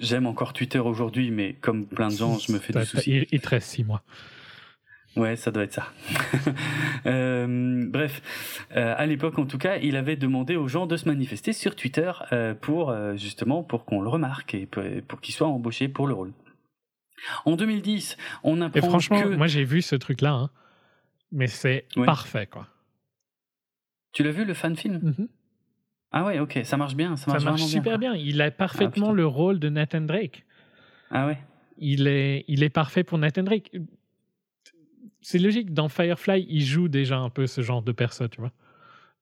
[0.00, 3.10] J'aime encore Twitter aujourd'hui, mais comme plein de gens, je me fais des soucis.
[3.10, 4.02] Il, il te reste six mois.
[5.16, 5.86] Ouais, ça doit être ça.
[7.04, 8.22] Euh, bref,
[8.76, 11.74] euh, à l'époque en tout cas, il avait demandé aux gens de se manifester sur
[11.74, 16.06] Twitter euh, pour justement pour qu'on le remarque et pour, pour qu'il soit embauché pour
[16.06, 16.32] le rôle.
[17.44, 20.50] En 2010, on Et apprend franchement, que moi j'ai vu ce truc-là, hein,
[21.32, 22.06] mais c'est Ouais.
[22.06, 22.68] parfait, quoi.
[24.12, 25.00] tu l'as vu le fan film?
[25.18, 25.28] Mhm.
[26.12, 28.14] Ah ouais, ok, ça marche bien, ça Ça marche, super bien.
[28.14, 29.12] Il a parfaitement putain.
[29.16, 30.44] le rôle de Nathan Drake.
[31.10, 31.38] Ah ouais.
[31.78, 33.72] Il est, il est parfait pour Nathan Drake.
[35.22, 38.52] C'est logique, dans Firefly, il joue déjà un peu ce genre de personne, tu vois.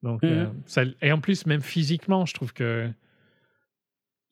[0.03, 0.31] Donc, Mhm.
[0.31, 2.91] euh, ça- et en plus, même physiquement, je trouve que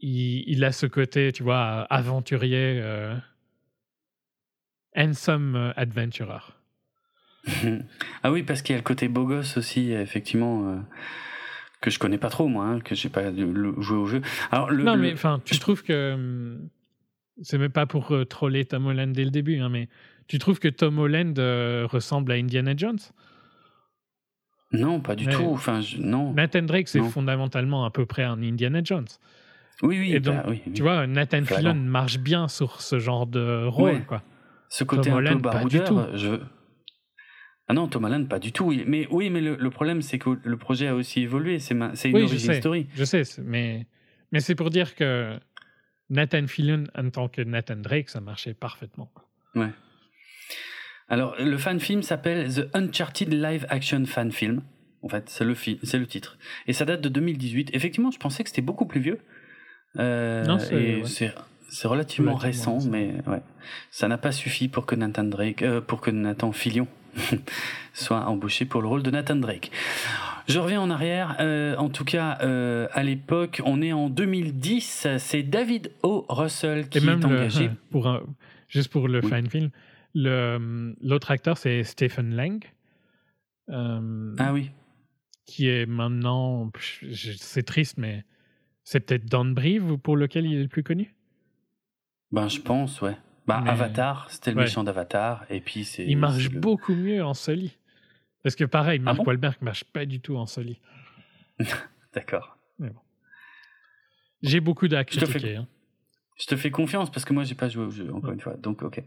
[0.00, 3.14] il, il a ce côté, tu vois, aventurier, euh,
[4.96, 6.38] handsome euh, adventurer.
[8.22, 10.78] ah oui, parce qu'il y a le côté beau gosse aussi, effectivement, euh,
[11.80, 14.20] que je connais pas trop moi, hein, que j'ai pas joué au jeu.
[14.50, 16.68] Alors le, non, le- mais enfin, tu trouves que hum,
[17.42, 19.88] c'est même pas pour troller Tom Holland dès le début, hein, mais
[20.28, 22.98] tu trouves que Tom Holland euh, ressemble à Indiana Jones?
[24.72, 25.44] Non, pas du tout.
[25.46, 26.32] Enfin, je- non.
[26.34, 29.06] Nathan Drake, c'est fondamentalement à peu près un Indiana Jones.
[29.82, 30.72] Oui, oui, Et bah donc, oui, oui.
[30.72, 31.42] Tu vois, Nathan.
[31.44, 34.04] Fillon marche bien sur ce genre de rôle, Ouais.
[34.06, 34.22] quoi.
[34.68, 36.40] Ce côté Tom un peu Holland, pas du baroudeur, je.
[37.68, 38.74] Ah non, Tom Holland, pas du tout.
[38.86, 41.58] Mais oui, mais le, le problème, c'est que le projet a aussi évolué.
[41.60, 42.60] C'est ma- une Oui, je origin sais.
[42.60, 42.86] story.
[42.94, 43.86] Je sais, mais,
[44.32, 45.38] mais c'est pour dire que
[46.10, 49.10] Nathan Fillon, en tant que Nathan Drake, ça marchait parfaitement.
[49.54, 49.70] Ouais.
[51.08, 54.60] Alors, le fan film s'appelle The Uncharted Live Action Fan Film.
[55.02, 56.38] En fait, c'est le, c'est le titre.
[56.66, 57.70] Et ça date de 2018.
[57.74, 59.18] Effectivement, je pensais que c'était beaucoup plus vieux.
[59.98, 61.32] Euh, Non, c'est- ouais.
[61.84, 62.88] relativement, récent, récent.
[62.90, 63.40] mais ouais.
[63.90, 66.86] ça n'a pas suffi pour que Nathan Drake, euh, pour que Nathan Fillion
[67.94, 69.70] soit embauché pour le rôle de Nathan Drake.
[70.46, 71.36] Je reviens en arrière.
[71.40, 75.06] euh, en tout cas, euh, à l'époque, on est en 2010.
[75.18, 76.24] C'est David O.
[76.28, 77.70] Russell qui est le- engagé.
[77.90, 78.22] pour un-
[78.68, 79.28] juste pour le Oui.
[79.28, 79.70] fan film,
[80.14, 82.64] l'autre acteur c'est Stephen Lang,
[83.70, 84.70] euh, Ah oui.
[85.46, 86.70] qui est maintenant,
[87.12, 88.24] c'est triste, mais
[88.84, 91.14] c'est peut-être Don Brieve pour lequel il est le plus connu?
[92.32, 93.16] Ben, je pense, ouais.
[93.62, 94.64] Mais- Avatar, c'était le Ouais.
[94.64, 96.04] méchant d'Avatar, et puis c'est.
[96.06, 97.78] Il marche le- beaucoup mieux en soli.
[98.42, 99.26] Parce que pareil, Mark Ah bon?
[99.28, 100.80] Wahlberg marche pas du tout en soli.
[102.14, 102.56] D'accord.
[104.42, 104.86] J'ai beaucoup
[105.20, 105.66] te fais- hein.
[106.38, 108.54] Je te fais confiance parce que moi j'ai pas joué au jeu encore une fois.
[108.62, 109.02] Donc ok.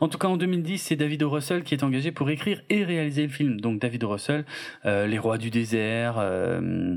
[0.00, 1.30] En tout cas en 2010 c'est David O.
[1.30, 3.60] Russell qui est engagé pour écrire et réaliser le film.
[3.60, 4.08] Donc David O.
[4.08, 4.46] Russell,
[4.86, 6.96] euh, Les Rois du désert, euh,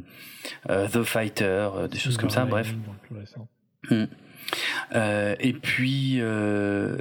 [0.70, 2.45] euh, The Fighter, des choses comme ça.
[2.45, 2.74] Bref.
[3.14, 3.48] Récent.
[4.95, 6.97] Euh, et puis, euh,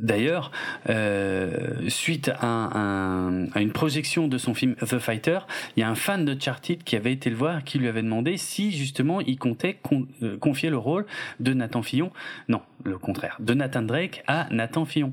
[0.00, 0.50] d'ailleurs,
[0.88, 5.40] euh, suite à, un- à une projection de son film The Fighter,
[5.76, 8.02] il y a un fan de Charted qui avait été le voir, qui lui avait
[8.02, 10.06] demandé si justement il comptait con-
[10.40, 11.06] confier le rôle
[11.40, 12.12] de Nathan Fillon,
[12.48, 15.12] non, le contraire, de Nathan Drake à Nathan Fillon.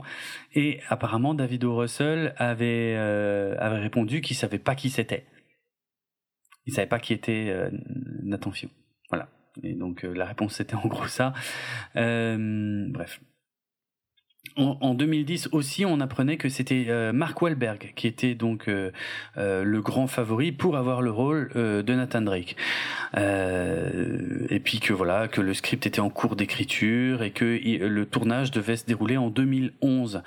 [0.55, 1.75] Et apparemment, David O.
[1.77, 2.97] Russell avait,
[3.59, 5.25] répondu qu'il savait pas qui c'était.
[6.65, 7.69] Il savait pas qui était
[8.23, 8.71] Nathan Fillon.
[9.09, 9.29] Voilà.
[9.63, 11.33] Et donc euh, la réponse c'était en gros ça.
[11.95, 13.21] Euh, bref.
[14.55, 19.79] En, en 2010 aussi, on apprenait que c'était euh, Mark Wahlberg qui était donc le
[19.81, 22.55] grand favori pour avoir le rôle de Nathan Drake.
[23.15, 28.51] Et puis que voilà, que le script était en cours d'écriture et que le tournage
[28.51, 30.23] devait se dérouler en 2011.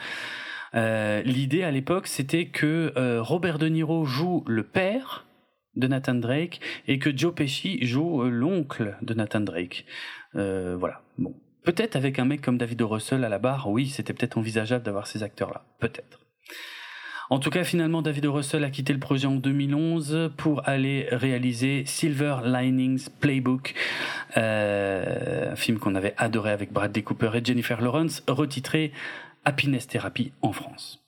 [0.74, 5.26] Euh, L'idée à l'époque, c'était que Robert De Niro joue le père
[5.76, 9.84] de Nathan Drake et que Joe Pesci joue euh, l'oncle de Nathan Drake.
[10.36, 11.02] Euh, voilà.
[11.18, 11.34] Bon,
[11.64, 12.88] peut-être avec un mec comme David O.
[12.88, 15.64] Russell à la barre, oui, c'était peut-être envisageable d'avoir ces acteurs-là.
[15.78, 16.20] Peut-être.
[17.30, 18.32] En tout cas, finalement, David O.
[18.34, 23.74] Russell a quitté le projet en 2011 pour aller réaliser Silver Linings Playbook,
[24.36, 28.92] euh, un film qu'on avait adoré avec Bradley Cooper et Jennifer Lawrence, retitré
[29.46, 31.01] Happiness Therapy en France.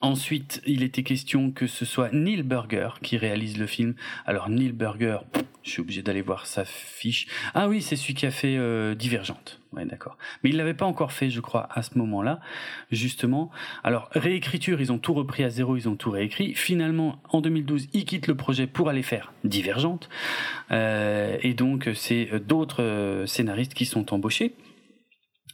[0.00, 3.94] Ensuite, il était question que ce soit Neil Burger qui réalise le film.
[4.26, 5.18] Alors Neil Burger,
[5.64, 7.26] je suis obligé d'aller voir sa fiche.
[7.52, 9.60] Ah oui, c'est celui qui a fait euh, Divergente.
[9.72, 10.16] Ouais, d'accord.
[10.42, 12.38] Mais il l'avait pas encore fait, je crois, à ce moment-là,
[12.92, 13.50] justement.
[13.82, 16.54] Alors réécriture, ils ont tout repris à zéro, ils ont tout réécrit.
[16.54, 20.08] Finalement, en 2012, ils quittent le projet pour aller faire Divergente.
[20.70, 24.54] Euh, et donc, c'est euh, d'autres scénaristes qui sont embauchés.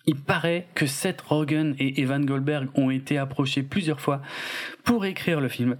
[0.07, 4.21] Il paraît que Seth Rogen et Evan Goldberg ont été approchés plusieurs fois
[4.85, 5.77] pour écrire le film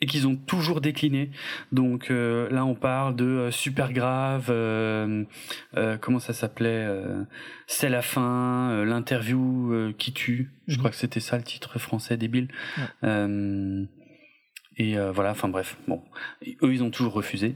[0.00, 1.30] et qu'ils ont toujours décliné.
[1.72, 4.46] Donc euh, là, on parle de euh, super grave.
[4.50, 5.24] Euh,
[6.00, 6.86] comment ça s'appelait
[7.66, 8.84] C'est la fin.
[8.84, 10.50] L'interview qui tue.
[10.66, 10.78] Je mhm.
[10.78, 12.48] crois que c'était ça le titre français débile.
[13.02, 15.30] et voilà.
[15.30, 15.76] Enfin bref.
[15.86, 16.02] Bon,
[16.62, 17.54] eux, ils ont toujours refusé.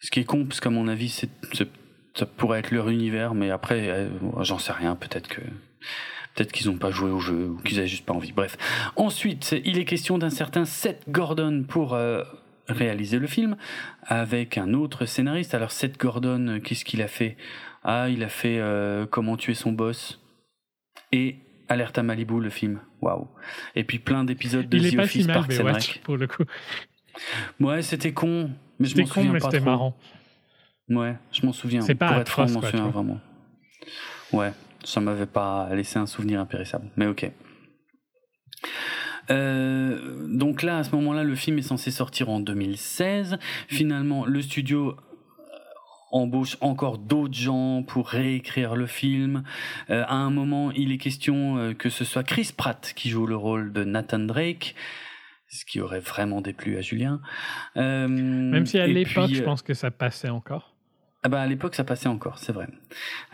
[0.00, 1.30] Ce qui est con, parce qu'à mon avis, c'est
[2.14, 4.08] ça pourrait être leur univers, mais après,
[4.40, 4.96] j'en sais rien.
[4.96, 5.40] Peut-être que
[6.34, 8.32] Peut-être qu'ils n'ont pas joué au jeu ou qu'ils n'avaient juste pas envie.
[8.32, 8.56] Bref.
[8.96, 12.24] Ensuite, il est question d'un certain Seth Gordon pour euh,
[12.68, 13.56] réaliser le film
[14.02, 15.54] avec un autre scénariste.
[15.54, 17.36] Alors Seth Gordon, qu'est-ce qu'il a fait?
[17.84, 20.20] Ah, il a fait euh, Comment tuer son boss
[21.12, 21.36] et
[21.68, 22.80] Alerte à Malibu, le film.
[23.00, 23.28] Waouh.
[23.76, 26.44] Et puis plein d'épisodes de The Office Parks and pour le coup.
[27.60, 29.96] Ouais, c'était con, mais je m'en souviens mais C'était marrant.
[30.88, 31.80] Ouais, je m'en souviens.
[31.80, 33.20] C'est pas pour être franc, je m'en souviens vraiment.
[34.32, 34.52] Ouais,
[34.84, 36.90] ça m'avait pas laissé un souvenir impérissable.
[36.96, 37.30] Mais ok.
[39.30, 43.38] Euh, donc là, à ce moment-là, le film est censé sortir en 2016.
[43.68, 44.94] Finalement, le studio euh,
[46.12, 49.44] embauche encore d'autres gens pour réécrire le film.
[49.90, 53.36] Euh, à un moment, il est question que ce soit Chris Pratt qui joue le
[53.36, 54.74] rôle de Nathan Drake,
[55.48, 57.20] ce qui aurait vraiment déplu à Julien.
[57.76, 60.73] Même si à l'époque, je pense que ça passait encore.
[61.26, 62.68] Ah bah à l'époque ça passait encore, c'est vrai.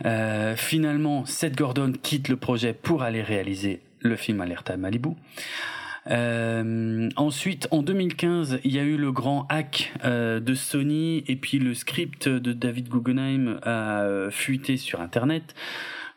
[0.07, 5.09] Euh, finalement, Seth Gordon quitte le projet pour aller réaliser le film Alerta Malibu.
[6.09, 11.35] Euh, ensuite, en 2015, il y a eu le grand hack euh, de Sony et
[11.35, 15.57] puis le script de David Guggenheim a fuité sur Internet.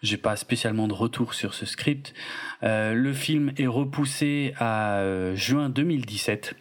[0.03, 2.13] J'ai pas spécialement de retour sur ce script.
[2.61, 5.01] le film est repoussé à
[5.33, 6.55] juin 2017.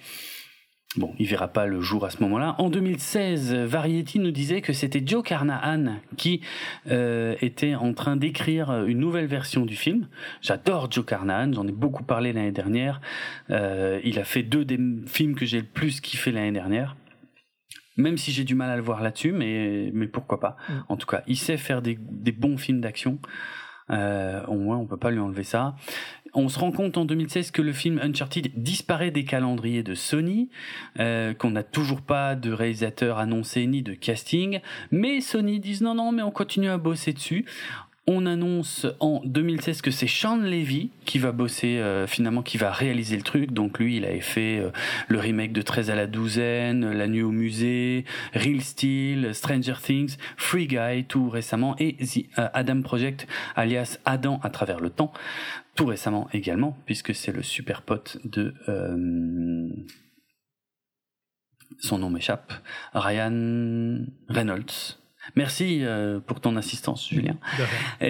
[0.96, 2.54] Bon, il verra pas le jour à ce moment-là.
[2.58, 6.42] En 2016, Variety nous disait que c'était Joe Carnahan qui
[6.90, 10.08] euh, était en train d'écrire une nouvelle version du film.
[10.42, 13.00] J'adore Joe Carnahan, j'en ai beaucoup parlé l'année dernière.
[13.48, 16.94] Euh, il a fait deux des films que j'ai le plus kiffé l'année dernière.
[17.96, 20.56] Même si j'ai du mal à le voir là-dessus, mais, mais pourquoi pas.
[20.68, 20.72] Mm.
[20.90, 23.18] En tout cas, il sait faire des, des bons films d'action.
[23.90, 25.74] Euh, au moins, on peut pas lui enlever ça
[26.34, 30.48] on se rend compte en 2016 que le film Uncharted disparaît des calendriers de Sony,
[30.98, 35.94] euh, qu'on n'a toujours pas de réalisateur annoncé ni de casting, mais Sony disent non
[35.94, 37.44] non mais on continue à bosser dessus.
[38.08, 42.72] On annonce en 2016 que c'est Sean Levy qui va bosser euh, finalement, qui va
[42.72, 43.52] réaliser le truc.
[43.52, 44.70] Donc lui, il avait fait euh,
[45.06, 48.04] le remake de 13 à la douzaine, La nuit au musée,
[48.34, 54.50] Real Steel, Stranger Things, Free Guy tout récemment et The Adam Project alias Adam à
[54.50, 55.12] travers le temps
[55.74, 58.54] tout récemment également, puisque c'est le super pote de...
[58.68, 59.68] Euh,
[61.78, 62.52] son nom m'échappe,
[62.94, 64.98] Ryan Reynolds.
[65.36, 67.36] Merci euh, pour ton assistance, Julien.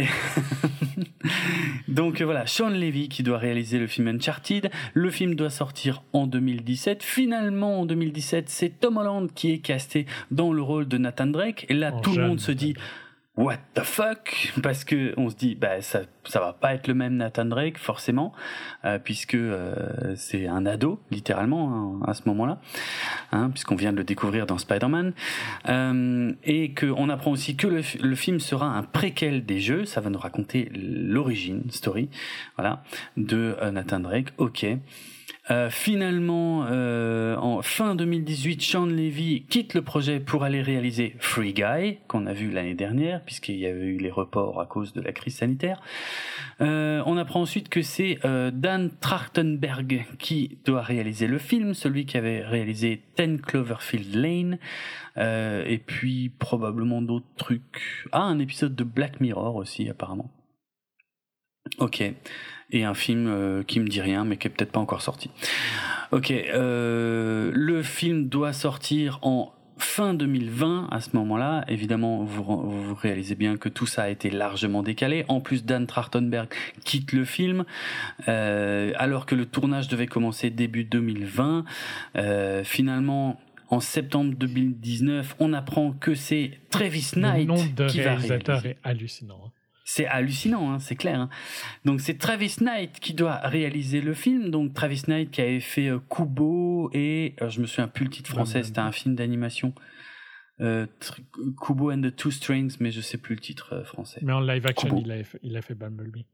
[1.89, 4.71] Donc voilà, Sean Levy qui doit réaliser le film Uncharted.
[4.95, 7.03] Le film doit sortir en 2017.
[7.03, 11.67] Finalement, en 2017, c'est Tom Holland qui est casté dans le rôle de Nathan Drake.
[11.69, 12.75] Et là, tout le monde se dit
[13.37, 14.53] what the fuck?
[14.63, 17.79] Parce que on se dit bah ça ça va pas être le même Nathan Drake
[17.79, 18.33] forcément
[18.85, 22.61] euh, puisque euh, c'est un ado littéralement hein, à ce moment-là
[23.33, 25.13] hein, puisqu'on vient de le découvrir dans Spider-Man.
[25.69, 29.85] Euh, et que on apprend aussi que le, le, film sera un préquel des jeux.
[29.85, 32.11] Ça va nous raconter l'origine story
[32.57, 32.83] voilà
[33.17, 34.33] de Nathan Drake.
[34.39, 34.67] Ok
[35.51, 41.53] euh, finalement, euh, en fin 2018, Sean Levy quitte le projet pour aller réaliser Free
[41.53, 45.01] Guy, qu'on a vu l'année dernière, puisqu'il y avait eu les reports à cause de
[45.01, 45.81] la crise sanitaire.
[46.61, 52.17] Euh, on apprend ensuite que c'est Dan Trachtenberg qui doit réaliser le film, celui qui
[52.17, 54.59] avait réalisé Ten Cloverfield Lane,
[55.17, 58.07] et puis probablement d'autres trucs.
[58.13, 60.31] Ah, un épisode de Black Mirror aussi, apparemment.
[61.79, 62.03] Ok
[62.73, 65.31] et un film euh, qui me dit rien mais qui est peut-être pas encore sorti.
[66.11, 69.53] Ok, euh, le film doit sortir en
[69.83, 71.65] fin 2020 à ce moment-là.
[71.69, 75.25] Évidemment, vous, vous, réalisez bien que tout ça a été largement décalé.
[75.29, 76.49] En plus, Dan Trachtenberg
[76.85, 77.65] quitte le film
[78.29, 81.65] euh, alors que le tournage devait commencer début 2020.
[82.17, 88.01] Euh, finalement, en septembre 2019, on apprend que c'est Travis Knight le nom de qui
[88.01, 89.51] réalisateur va est hallucinant.
[89.85, 91.21] C'est hallucinant, hein, c'est clair.
[91.21, 91.31] Hein.
[91.85, 94.51] Donc c'est Travis Knight qui doit réaliser le film.
[94.51, 98.31] Donc Travis Knight qui avait fait euh, Kubo et je me souviens plus le titre
[98.31, 98.63] français.
[98.63, 99.75] C'était un film d'animation.
[100.61, 100.87] Euh,
[101.61, 104.21] Kubo and the Two Strings, mais je sais plus le titre euh, français.
[104.23, 106.27] Mais en live action, il a, fait, il a fait Bumblebee.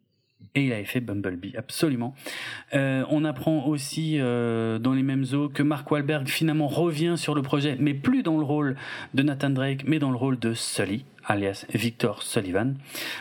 [0.55, 2.15] Et il avait fait Bumblebee, absolument.
[2.75, 7.35] Euh, on apprend aussi euh, dans les mêmes eaux que Mark Wahlberg finalement revient sur
[7.35, 8.77] le projet, mais plus dans le rôle
[9.15, 12.75] de Nathan Drake, mais dans le rôle de Sully, alias Victor Sullivan.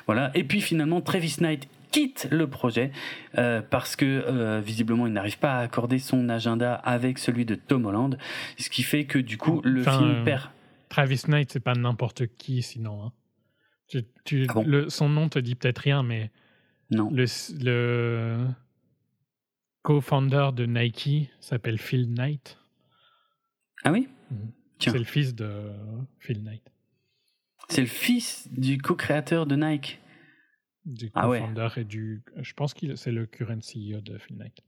[0.08, 0.32] Voilà.
[0.36, 2.92] Et puis finalement, Travis Knight quitte le projet
[3.38, 7.56] euh, parce que euh, visiblement il n'arrive pas à accorder son agenda avec celui de
[7.56, 8.18] Tom Holland,
[8.58, 10.50] ce qui fait que du coup le Enfin, film euh, perd.
[10.90, 13.03] Travis Knight, c'est pas n'importe qui sinon.
[13.06, 13.11] hein.
[13.90, 14.64] Tu- tu- Ah bon?
[14.66, 16.30] le- son nom te dit peut-être rien, mais
[16.92, 17.10] Non.
[17.10, 17.26] le,
[17.64, 18.48] le
[19.84, 22.58] co-founder de Nike s'appelle Phil Knight.
[23.84, 24.08] Ah oui?
[24.80, 24.92] Tiens.
[24.92, 25.72] C'est le fils de
[26.19, 26.64] Phil Knight,
[27.70, 30.00] C'est le fils du co-créateur de Nike.
[30.86, 31.44] du Ah ouais.
[31.78, 32.24] et du.
[32.38, 34.62] Je pense que c'est le current CEO de Phil Knight.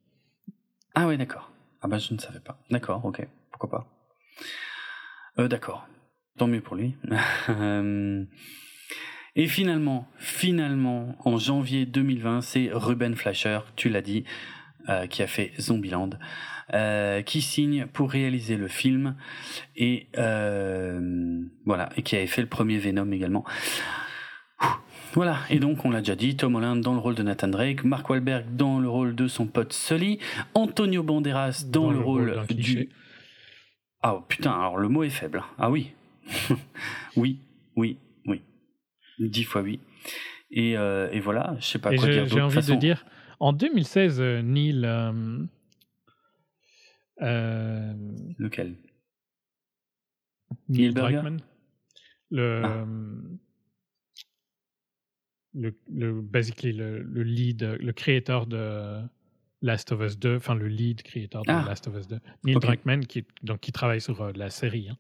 [0.96, 1.52] Ah ouais, d'accord.
[1.82, 2.62] Ah bah je ne savais pas.
[2.70, 3.26] D'accord, ok.
[3.52, 3.88] Pourquoi pas.
[5.38, 5.88] Euh, d'accord.
[6.38, 6.96] Tant mieux pour lui.
[9.36, 14.26] Et finalement, finalement, en janvier 2020, c'est Ruben Fleischer, tu l'as dit,
[14.90, 16.10] euh, qui a fait Zombieland,
[16.74, 19.16] euh, qui signe pour réaliser le film
[19.76, 23.44] et euh, voilà, et qui avait fait le premier Venom également.
[25.14, 27.84] Voilà, et donc on l'a déjà dit, Tom Holland dans le rôle de Nathan Drake,
[27.84, 30.20] Mark Wahlberg dans le rôle de son pote Sully,
[30.54, 32.90] Antonio Banderas dans, le, rôle, du...
[34.04, 35.44] Ah oh, putain, alors le mot est faible.
[35.58, 35.94] Ah oui.
[37.16, 37.40] oui,
[37.76, 38.42] oui, oui.
[39.18, 39.80] Dix fois oui.
[40.52, 43.04] Et, euh, et voilà, je sais pas Et quoi je- dire j'ai envie De dire,
[43.40, 44.84] en 2016, euh, Neil.
[44.86, 45.12] euh,
[47.22, 47.94] euh,
[48.38, 48.76] Lequel?
[50.68, 51.42] Neil Druckmann,
[52.32, 52.86] le, Ah.
[55.54, 59.02] le, le, basically le, le lead, le créateur de
[59.62, 61.64] Last of Us 2, enfin le lead créateur de Ah.
[61.68, 62.62] Last of Us 2, Neil Ok.
[62.64, 64.98] Druckmann, qui, donc, qui travaille sur euh, la série, hein,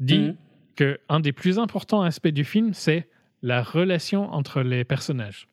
[0.00, 0.36] dit Mhm.
[0.76, 3.08] que un des plus importants aspects du film, c'est
[3.42, 5.48] la relation entre les personnages.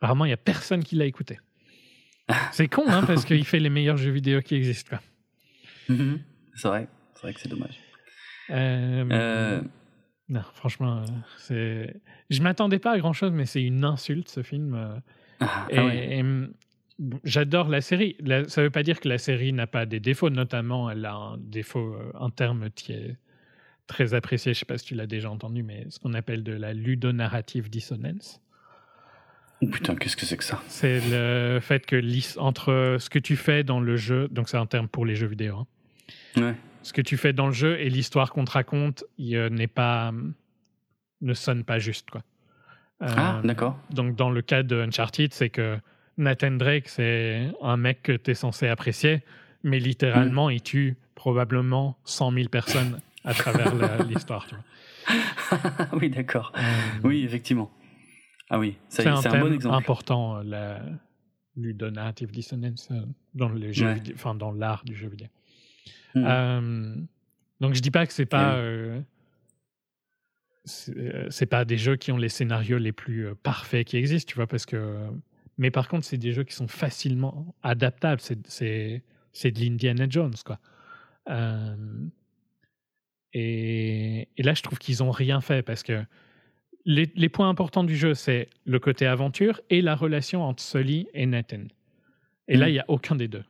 [0.00, 1.38] Apparemment, il n'y a personne qui l'a écouté.
[2.52, 4.96] C'est con, hein, parce qu'il fait les meilleurs jeux vidéo qui existent.
[4.96, 5.94] quoi.
[5.94, 6.20] Mhm.
[6.54, 7.78] C'est vrai, c'est vrai que c'est dommage.
[8.50, 9.60] Euh, Euh,
[10.28, 11.04] Non, franchement, euh,
[11.38, 11.94] c'est.
[12.30, 15.00] Je m'attendais pas à grand chose, mais c'est une insulte ce film.
[15.40, 16.16] ah, et ah ouais.
[16.16, 16.52] et, hum,
[17.24, 18.16] j'adore la série.
[18.20, 21.14] La- ça veut pas dire que la série n'a pas des défauts, notamment elle a
[21.14, 23.16] un défaut, un terme qui est
[23.86, 24.52] très apprécié.
[24.52, 27.70] Je sais pas si tu l'as déjà entendu, mais ce qu'on appelle de la ludonarrative
[27.70, 28.42] dissonance.
[29.60, 32.00] Oh putain, qu'est-ce que c'est que ça C'est le fait que
[32.38, 35.26] entre ce que tu fais dans le jeu, donc c'est un terme pour les jeux
[35.26, 35.56] vidéo.
[35.56, 35.66] hein,
[36.40, 36.54] Ouais.
[36.82, 39.66] ce que tu fais dans le jeu et l'histoire qu'on te raconte il, euh, n'est
[39.66, 40.12] pas
[41.20, 42.22] ne sonne pas juste quoi.
[43.00, 43.76] Ah, Euh, d'accord.
[43.90, 45.78] donc dans le cas de Uncharted, c'est que
[46.16, 49.22] Nathan Drake c'est un mec que tu es censé apprécier,
[49.64, 54.46] mais littéralement il tue probablement 100 000 personnes à travers l'histoire.
[55.94, 56.52] oui, d'accord.
[56.56, 56.60] Euh,
[57.02, 57.70] Oui, effectivement.
[58.50, 59.74] Ah oui, c'est est, un un, thème bon exemple.
[59.74, 60.82] important, euh, la
[61.56, 63.00] ludonarrative dissonance euh,
[63.34, 64.02] dans les jeux Ouais.
[64.14, 65.28] enfin dans l'art du jeu vidéo.
[66.14, 66.24] Mhm.
[66.26, 66.94] Euh,
[67.60, 68.62] donc je dis pas que c'est pas Ouais.
[68.64, 69.00] euh,
[71.30, 74.46] c'est pas des jeux qui ont les scénarios les plus parfaits qui existent, tu vois,
[74.46, 74.98] parce que
[75.56, 78.20] mais par contre c'est des jeux qui sont facilement adaptables.
[78.20, 79.02] C'est c'est
[79.32, 80.58] c'est de l'Indiana Jones quoi.
[81.30, 81.76] Euh,
[83.34, 86.04] et, et là je trouve qu'ils ont rien fait parce que
[86.90, 91.06] les, les points importants du jeu c'est le côté aventure et la relation entre Sully
[91.12, 91.64] et Nathan.
[92.48, 92.72] Et là Mhm.
[92.72, 93.44] il y a aucun des deux.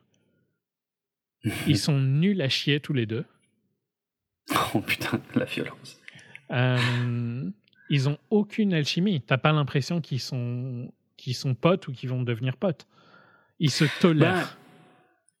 [1.67, 3.25] Ils sont nuls à chier tous les deux.
[4.75, 6.01] Oh putain, la violence.
[6.51, 7.49] Euh,
[7.89, 9.21] ils ont aucune alchimie.
[9.21, 12.87] T'as pas l'impression qu'ils sont, qu'ils sont potes ou qu'ils vont devenir potes.
[13.59, 14.57] Ils se tolèrent.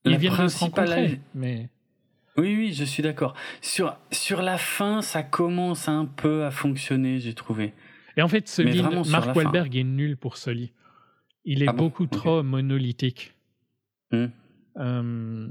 [0.05, 1.19] ils la viennent de se rencontrer.
[1.33, 1.69] Mais
[2.37, 3.33] Oui, oui, je suis d'accord.
[3.61, 7.73] Sur, sur la fin, ça commence un peu à fonctionner, j'ai trouvé.
[8.19, 9.33] Et en fait, ce lead, Mark.
[9.33, 10.73] Wahlberg est nul pour Sully.
[11.45, 11.85] Il est Ah bon?
[11.85, 13.33] beaucoup trop monolithique.
[14.11, 14.25] Hmm.
[14.75, 15.47] Euh,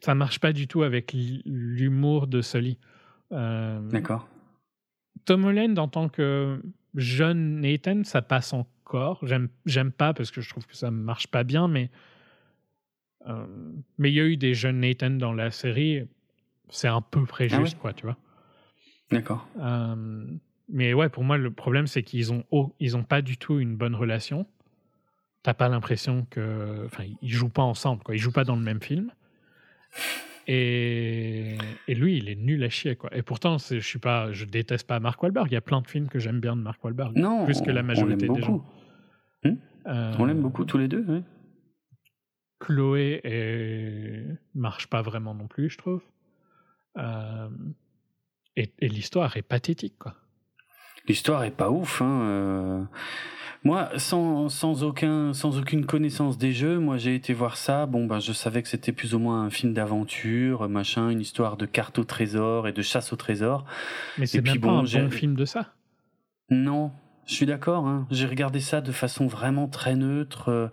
[0.00, 2.78] ça marche pas du tout avec l'humour de Sully.
[3.30, 4.28] Euh, D'accord.
[5.24, 6.60] Tom Holland en tant que
[6.96, 9.24] jeune Nathan, ça passe encore.
[9.66, 11.92] J'aime, pas parce que je trouve que ça marche pas bien, mais
[13.28, 13.46] euh,
[13.98, 16.08] mais il y a eu des jeunes Nathan dans la série.
[16.70, 17.68] C'est un peu près Ah ouais?
[17.80, 18.16] quoi, tu vois.
[19.12, 19.46] D'accord.
[19.60, 20.26] Euh,
[20.68, 22.44] mais ouais, pour moi, le problème, c'est qu'ils ont,
[22.80, 24.46] ils ont pas du tout une bonne relation.
[25.42, 28.14] T'as pas l'impression que, enfin, ils jouent pas ensemble, quoi.
[28.14, 29.12] Ils jouent pas dans le même film.
[30.46, 33.14] Et, et lui, il est nul à chier, quoi.
[33.16, 35.50] Et pourtant, je suis pas, je déteste pas Mark Wahlberg.
[35.50, 37.16] Il y a plein de films que j'aime bien de Mark Wahlberg.
[37.16, 38.64] Non, plus que la majorité des gens.
[39.44, 39.58] beaucoup.
[39.86, 41.22] Euh, On l'aime beaucoup tous les deux, ouais.
[42.58, 44.24] Chloé est...
[44.54, 46.02] marche pas vraiment non plus, je trouve.
[46.96, 47.50] Euh,
[48.56, 50.14] Et, et l'histoire est pathétique, quoi.
[51.06, 52.02] L'histoire est pas ouf.
[52.02, 52.20] Hein.
[52.22, 52.82] euh.
[53.64, 57.86] Moi, sans, sans, aucun, sans aucune connaissance des jeux, moi j'ai été voir ça.
[57.86, 61.56] Bon, ben, je savais que c'était plus ou moins un film d'aventure, machin, une histoire
[61.56, 63.64] de carte au trésor et de chasse au trésor.
[64.18, 65.72] Mais c'est puis même pas bon, un bon film de ça.
[66.50, 66.92] Non,
[67.26, 67.86] Je suis d'accord.
[67.86, 68.06] Hein.
[68.10, 70.50] J'ai regardé ça de façon vraiment très neutre.
[70.50, 70.68] Euh,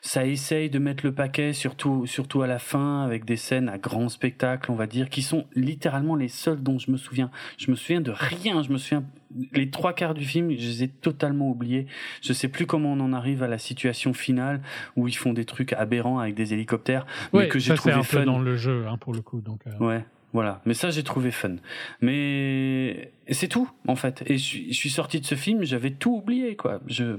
[0.00, 3.78] ça essaye de mettre le paquet, surtout, surtout à la fin, avec des scènes à
[3.78, 7.30] grand spectacle, on va dire, qui sont littéralement les seules dont je me souviens.
[7.58, 8.62] Je me souviens de rien.
[8.62, 9.04] Je me souviens
[9.52, 11.86] les trois quarts du film, je les ai totalement oubliés.
[12.22, 14.60] Je sais plus comment on en arrive à la situation finale
[14.96, 18.20] où ils font des trucs aberrants avec des hélicoptères, mais que j'ai trouvé un fun.
[18.20, 19.40] Peu dans le jeu, hein, pour le coup.
[19.40, 19.60] Donc.
[19.66, 19.84] Euh.
[19.84, 20.04] Ouais.
[20.32, 21.56] Voilà, mais ça j'ai trouvé fun.
[22.00, 24.22] Mais c'est tout en fait.
[24.26, 26.80] Et je suis sorti de ce film, j'avais tout oublié quoi.
[26.86, 27.18] Je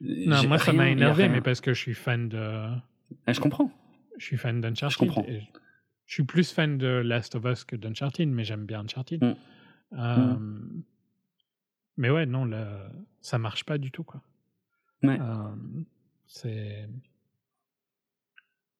[0.00, 2.68] non, moi ça m'a énervé, mais parce que je suis fan de.
[3.26, 3.70] Ah, je comprends.
[4.16, 4.92] Je suis fan d'Uncharted.
[4.92, 5.26] Je comprends.
[6.06, 9.22] Je suis plus fan de Last of Us que d'Uncharted, mais j'aime bien Uncharted.
[9.22, 9.34] Mm.
[9.94, 10.82] Euh, mm.
[11.96, 14.22] Mais ouais, non, là, ça marche pas du tout quoi.
[15.02, 15.18] Ouais.
[15.20, 15.54] Euh,
[16.26, 16.88] c'est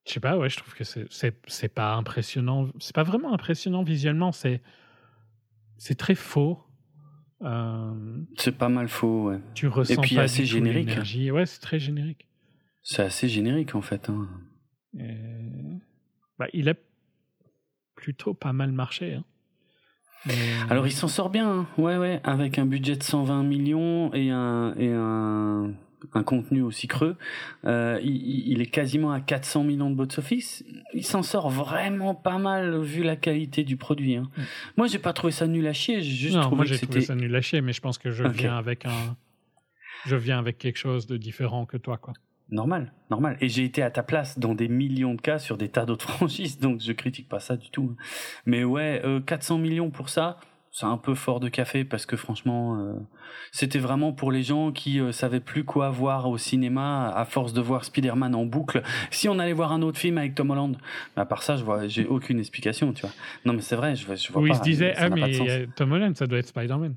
[0.08, 2.70] je sais pas, ouais, je trouve que c'est pas impressionnant.
[2.80, 4.62] C'est pas vraiment impressionnant visuellement, c'est
[5.96, 6.64] très faux.
[7.42, 9.38] Euh, c'est pas mal faux, ouais.
[9.54, 10.88] Tu ressens Et puis pas assez générique.
[11.32, 12.26] Ouais, c'est très générique.
[12.82, 14.08] C'est assez générique en fait.
[14.08, 14.28] Hein.
[16.38, 16.74] Bah, il a
[17.94, 19.14] plutôt pas mal marché.
[19.14, 19.24] Hein.
[20.68, 21.66] Alors il s'en sort bien, hein.
[21.76, 25.74] ouais, ouais, avec un budget de 120 millions et un, et un
[26.14, 27.16] un contenu aussi creux,
[27.64, 30.64] euh, il, est quasiment à 400 millions de box-office.
[30.94, 34.16] Il s'en sort vraiment pas mal vu la qualité du produit.
[34.16, 34.30] Hein.
[34.36, 34.42] Mm.
[34.76, 36.00] Moi, j'ai pas trouvé ça nul à chier.
[36.02, 38.24] J'ai juste trouvé moi j'ai trouvé ça nul à chier, mais je pense que je
[38.24, 39.16] viens avec un,
[40.06, 42.14] je viens avec quelque chose de différent que toi, quoi.
[42.50, 43.36] Normal, normal.
[43.42, 46.08] Et j'ai été à ta place dans des millions de cas sur des tas d'autres
[46.14, 47.94] franchises, donc je critique pas ça du tout.
[48.46, 50.38] Mais ouais, 400 euh, millions pour ça,
[50.78, 52.92] c'est un peu fort de café parce que franchement, euh,
[53.50, 57.52] c'était vraiment pour les gens qui euh, savaient plus quoi voir au cinéma à force
[57.52, 58.84] de voir Spider-Man en boucle.
[59.10, 60.76] Si on allait voir un autre film avec Tom Holland,
[61.16, 63.10] mais à part ça, je vois, j'ai aucune explication, tu vois.
[63.44, 64.54] Non, mais c'est vrai, je vois, je vois Où pas.
[64.54, 66.94] il se disait, ah mais Tom Holland, ça doit être Spider-Man.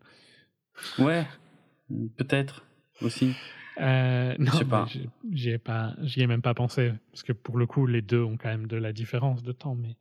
[1.00, 1.26] Ouais,
[2.18, 2.64] peut-être
[3.02, 3.34] aussi.
[3.80, 4.86] Euh, non, je sais pas.
[5.32, 8.22] J'y ai pas, j'y ai même pas pensé parce que pour le coup, les deux
[8.22, 9.96] ont quand même de la différence de temps, mais.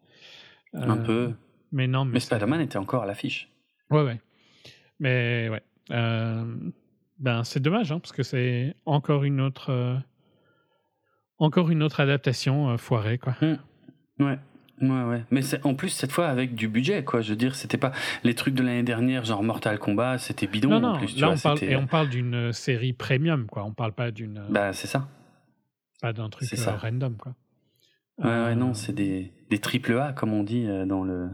[0.74, 1.32] un peu.
[1.72, 3.50] Mais non, mais, mais Spider-Man était encore à l'affiche.
[3.90, 4.20] Ouais, ouais.
[5.00, 5.62] Mais ouais.
[5.90, 6.44] Euh,
[7.18, 9.70] ben, c'est dommage, hein, parce que c'est encore une autre.
[9.70, 9.96] Euh,
[11.38, 13.34] encore une autre adaptation euh, foirée, quoi.
[13.40, 14.24] Mmh.
[14.24, 14.38] Ouais.
[14.82, 15.24] Ouais, ouais.
[15.30, 17.20] Mais en plus, cette fois, avec du budget, quoi.
[17.20, 17.92] Je veux dire, c'était pas
[18.24, 20.70] les trucs de l'année dernière, genre Mortal Kombat, c'était bidon.
[20.70, 23.64] Non, non, en plus, là, on parle, et on parle d'une série premium, quoi.
[23.64, 24.42] On parle pas d'une.
[24.48, 25.08] Bah, c'est ça.
[26.00, 26.76] Pas d'un truc ça.
[26.76, 27.34] random, quoi.
[28.18, 31.28] Ouais, ouais, non, c'est des, des triple A, comme on dit dans le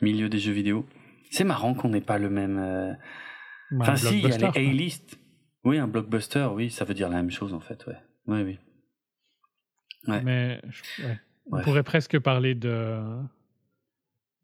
[0.00, 0.86] milieu des jeux vidéo.
[1.30, 2.58] C'est marrant qu'on n'ait pas le même.
[2.58, 2.92] Euh,
[3.78, 5.18] enfin, si, il y a les A-list.
[5.64, 7.96] Oui, un blockbuster, oui, ça veut dire la même chose en fait, ouais.
[8.26, 8.58] Oui, oui.
[10.06, 10.22] Ouais.
[10.22, 10.60] Mais
[11.50, 13.00] on pourrait presque parler de.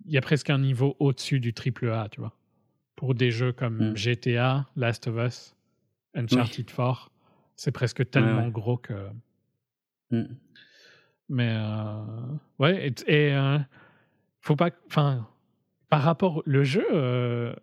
[0.07, 2.37] Il y a presque un niveau au-dessus du triple A, tu vois.
[2.97, 3.97] Pour des jeux comme hmm.
[3.97, 5.57] GTA, Last of Us,
[6.15, 7.11] Uncharted 4,
[7.57, 9.09] c'est presque tellement gros que.
[10.11, 10.37] Hmm.
[11.29, 12.05] Mais euh...
[12.59, 13.59] ouais, et, et euh...
[14.41, 14.71] faut pas.
[14.87, 15.27] Enfin,
[15.95, 17.55] par rapport le jeu, euh,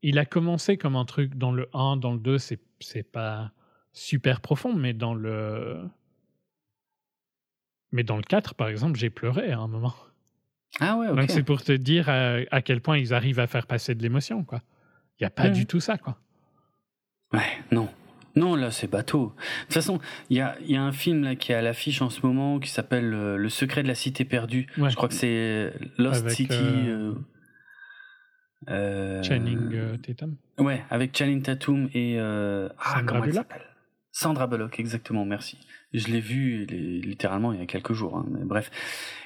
[0.00, 3.50] il a commencé comme un truc dans le 1, dans le 2, c'est c'est pas
[3.92, 5.82] super profond, mais dans le
[7.92, 9.92] mais dans le 4 par exemple, j'ai pleuré à un moment.
[10.80, 11.08] Ah ouais.
[11.08, 14.44] Donc c'est pour te dire à, quel point ils arrivent à faire passer de l'émotion
[14.44, 14.62] quoi.
[15.20, 16.16] Il y a pas du tout ça quoi.
[17.34, 17.90] Ouais, non.
[18.36, 19.32] Non, là, c'est bateau.
[19.36, 22.02] De toute façon, il y a, y a, un film là, qui est à l'affiche
[22.02, 24.66] en ce moment qui s'appelle euh, Le secret de la cité perdue.
[24.76, 26.52] Je crois que c'est Lost City.
[26.52, 27.14] Euh, euh,
[28.68, 32.16] Channing euh, Tatum Ouais, avec Channing Tatum et.
[32.18, 33.46] Euh, ah, Sandra Bullock
[34.12, 35.58] Sandra Bullock, exactement, merci.
[35.92, 38.70] Je l'ai vu littéralement il y a quelques jours, hein, mais bref.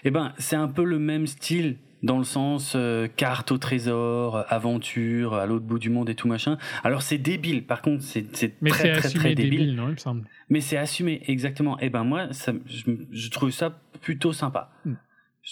[0.04, 2.74] Eh ben, c'est un peu le même style dans le sens
[3.16, 6.56] carte au trésor, aventure, à l'autre bout du monde et tout machin.
[6.84, 9.58] Alors c'est débile, par contre, c'est très très très, très débile.
[9.58, 9.76] débile.
[9.76, 10.24] non, il me semble.
[10.48, 11.76] Mais c'est assumé, exactement.
[11.80, 14.70] Eh ben moi, ça, je, je, trouve ça plutôt sympa.
[14.86, 14.94] Hmm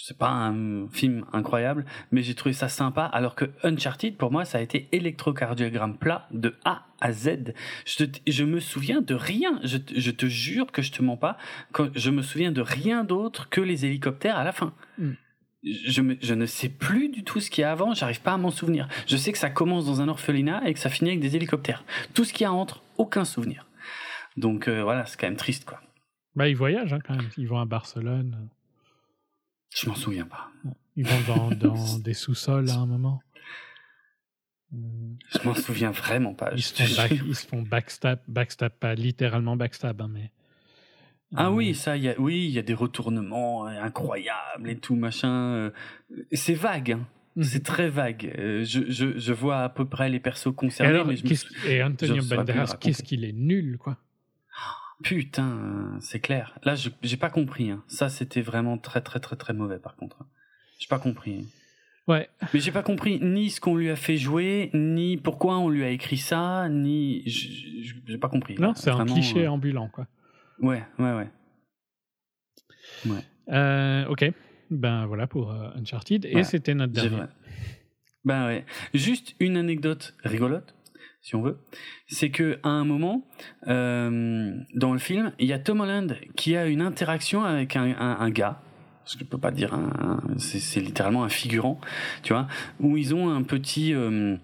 [0.03, 3.05] c'est pas un film incroyable, mais j'ai trouvé ça sympa.
[3.05, 7.53] Alors que Uncharted, pour moi, ça a été électrocardiogramme plat de A à Z.
[7.85, 9.59] Je, je me souviens de rien.
[9.63, 11.37] Je, je, te jure que je te mens pas.
[11.71, 14.73] Quand je me souviens de rien d'autre que les hélicoptères à la fin.
[14.99, 15.11] Mm.
[15.63, 17.93] Je, me, je, ne sais plus du tout ce qu'il y a avant.
[17.93, 18.87] J'arrive pas à m'en souvenir.
[19.07, 21.83] Je sais que ça commence dans un orphelinat et que ça finit avec des hélicoptères.
[22.13, 23.65] Tout ce qu'il y a entre, aucun souvenir.
[24.37, 25.81] Donc euh, voilà, c'est quand même triste, quoi.
[26.35, 27.29] Bah, ils voyagent hein, quand même.
[27.37, 28.49] Ils vont à Barcelone.
[29.75, 30.49] Je m'en souviens pas.
[30.95, 33.21] Ils vont dans, des sous-sols à un moment.
[34.71, 36.51] Je m'en souviens vraiment pas.
[36.53, 40.31] Ils se, font backstab, backstab, pas littéralement backstab, hein, mais.
[41.35, 44.95] Ah oui, euh, ça, y a, oui, il y a des retournements incroyables et tout
[44.95, 45.71] machin.
[46.31, 47.07] C'est vague, hein.
[47.37, 47.43] Mhm.
[47.43, 48.33] C'est très vague.
[48.39, 51.69] Euh, je, je, je vois à peu près les persos concernés, alors, mais je me
[51.69, 53.97] et Antonio Banderas, qu'est-ce qu'il est nul, quoi.
[55.03, 56.57] Putain, euh, c'est clair.
[56.63, 57.69] Là, je j'ai pas compris.
[57.71, 57.83] hein.
[57.87, 60.25] Ça, c'était vraiment très, très, très, très mauvais, par contre.
[60.79, 61.47] J'ai pas compris.
[62.07, 65.67] Ouais, Mais j'ai pas compris ni ce qu'on lui a fait jouer, ni pourquoi on
[65.69, 67.23] lui a écrit ça, ni.
[67.27, 68.55] J'ai pas compris.
[68.59, 70.07] non, c'est un cliché euh, ambulant, quoi.
[70.59, 71.27] Ouais, ouais, ouais.
[73.49, 74.25] Euh, ok,
[74.71, 76.25] ben voilà pour euh, Uncharted.
[76.25, 77.09] Et Ouais, c'était notre dernier.
[77.09, 77.27] vrai.
[78.25, 78.65] Ben ouais.
[78.93, 80.73] Juste une anecdote rigolote,
[81.21, 81.57] si on veut,
[82.07, 83.27] c'est que à un moment
[83.67, 88.29] euh, dans le film, il y a Tom Holland qui a une interaction avec un,
[88.29, 88.61] gars.
[89.03, 89.77] Parce que je peux pas dire
[90.37, 91.79] c'est littéralement un figurant,
[92.23, 92.47] tu vois,
[92.79, 94.35] où ils ont un petit euh,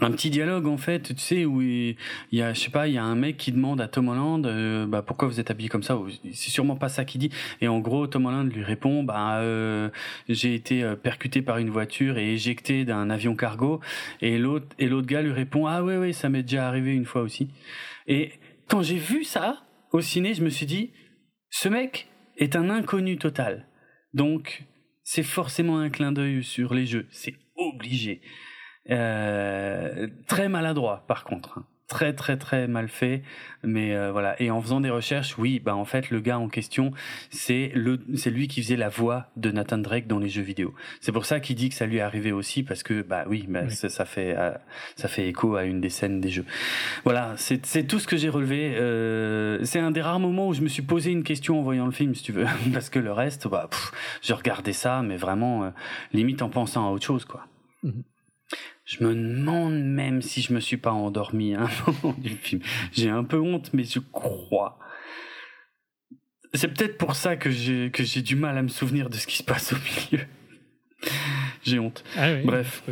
[0.00, 1.96] un petit dialogue en fait, tu sais, où il
[2.30, 4.44] y a, je sais pas, il y a un mec qui demande à Tom Holland,
[4.46, 5.98] euh, bah pourquoi vous êtes habillé comme ça?
[6.32, 7.30] C'est sûrement pas ça qu'il dit.
[7.62, 9.88] Et en gros, Tom Holland lui répond, bah euh,
[10.28, 13.80] j'ai été euh, percuté par une voiture et éjecté d'un avion cargo.
[14.20, 17.06] Et l'autre et l'autre gars lui répond, ah ouais ouais, ça m'est déjà arrivé une
[17.06, 17.48] fois aussi.
[18.06, 18.32] Et
[18.68, 20.90] quand j'ai vu ça au ciné, je me suis dit,
[21.48, 23.66] ce mec est un inconnu total.
[24.12, 24.64] Donc
[25.04, 28.20] c'est forcément un clin d'œil sur les jeux, c'est obligé.
[28.90, 31.58] Euh, très maladroit par contre.
[31.58, 31.64] hein.
[31.88, 33.22] Très très très mal fait,
[33.62, 34.34] mais euh, voilà.
[34.42, 36.90] Et en faisant des recherches, oui, bah en fait le gars en question,
[37.30, 40.74] c'est le, c'est lui qui faisait la voix de Nathan Drake dans les jeux vidéo.
[41.00, 43.46] C'est pour ça qu'il dit que ça lui est arrivé aussi parce que bah oui,
[43.48, 43.70] bah, Oui.
[43.70, 44.50] ça, ça fait euh,
[44.96, 46.44] ça fait écho à une des scènes des jeux.
[47.04, 48.74] Voilà, c'est c'est tout ce que j'ai relevé.
[48.76, 51.86] Euh, c'est un des rares moments où je me suis posé une question en voyant
[51.86, 53.92] le film, si tu veux, parce que le reste, bah, pff,
[54.22, 55.70] je regardais ça, mais vraiment euh,
[56.12, 57.46] limite en pensant à autre chose, quoi.
[57.84, 58.02] Mhm.
[58.86, 61.70] Je me demande même si je me suis pas endormi à un
[62.02, 62.62] moment du film.
[62.92, 64.78] J'ai un peu honte, mais je crois.
[66.54, 69.26] C'est peut-être pour ça que j'ai que j'ai du mal à me souvenir de ce
[69.26, 70.24] qui se passe au milieu.
[71.64, 72.04] J'ai honte.
[72.16, 72.82] Ah oui, Bref.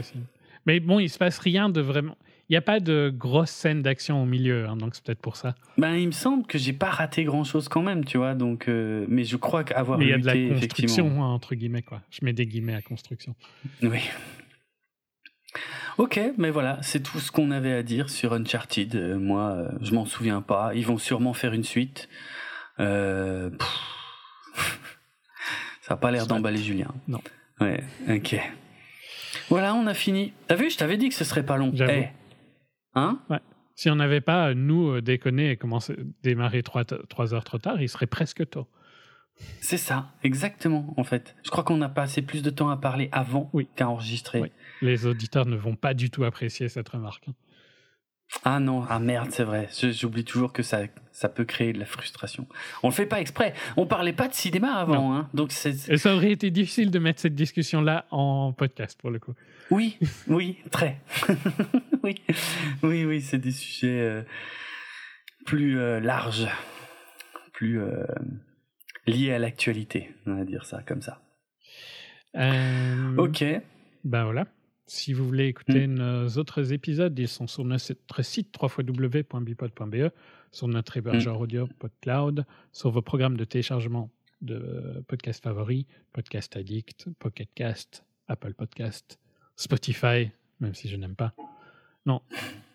[0.67, 2.19] Mais bon, il se passe rien de vraiment.
[2.49, 5.37] Il n'y a pas de grosse scène d'action au milieu, hein, donc c'est peut-être pour
[5.37, 5.55] ça.
[5.79, 8.35] Ben, il me semble que j'ai pas raté grand chose quand même, tu vois.
[8.35, 11.55] Donc, euh, mais je crois qu'avoir Mais il y a de la construction, hein, entre
[11.55, 12.03] guillemets, quoi.
[12.11, 13.35] Je mets des guillemets à construction.
[13.83, 14.01] Oui.
[15.99, 18.95] Ok, mais voilà, c'est tout ce qu'on avait à dire sur Uncharted.
[18.97, 20.73] Euh, moi, euh, je m'en souviens pas.
[20.75, 22.09] Ils vont sûrement faire une suite.
[22.81, 23.51] Euh.
[25.83, 26.89] Ça a pas l'air d'emballer Julien.
[27.09, 27.21] Non.
[27.61, 28.37] Ouais, ok.
[29.51, 30.33] Voilà, on a fini.
[30.49, 31.71] T'as vu, je t'avais dit que ce serait pas long.
[31.75, 31.93] J'avoue.
[31.93, 32.09] Eh.
[32.95, 33.21] Hein?
[33.77, 37.81] Si on n'avait pas, nous, euh, déconné et commencé, démarré trois, trois heures trop tard,
[37.83, 38.67] il serait presque tôt.
[39.61, 41.35] C'est ça, exactement, en fait.
[41.45, 43.67] Je crois qu'on a passé plus de temps à parler avant Oui.
[43.75, 44.41] qu'à enregistrer.
[44.41, 44.53] Oui.
[44.85, 47.25] Les auditeurs ne vont pas du tout apprécier cette remarque.
[48.45, 49.71] Ah non, ah merde, c'est vrai.
[49.93, 52.47] J'oublie toujours que ça, ça peut créer de la frustration.
[52.83, 53.55] On le fait pas exprès.
[53.79, 55.31] On parlait pas de cinéma avant, hein.
[55.33, 55.53] Donc.
[55.89, 59.33] Et ça aurait été difficile de mettre cette discussion-là en podcast, pour le coup.
[59.71, 59.97] Oui,
[60.29, 61.01] oui, très.
[62.03, 62.21] oui,
[62.83, 64.23] oui, oui, c'est des sujets euh,
[65.47, 66.49] plus euh, larges,
[67.55, 68.05] plus euh,
[69.07, 71.23] liés à l'actualité, on va dire ça comme ça.
[73.17, 73.45] Ok.
[74.05, 74.47] Ben voilà.
[74.87, 80.11] Si vous voulez écouter nos autres épisodes, ils sont sur notre site www.bipod.be,
[80.53, 84.11] sur notre hébergeur audio PodCloud, sur vos programmes de téléchargement
[84.43, 89.19] de podcasts favoris, Podcast Addict, Pocket Cast, Apple Podcast,
[89.57, 90.31] Spotify,
[90.61, 91.33] même si je n'aime pas.
[92.05, 92.21] Non,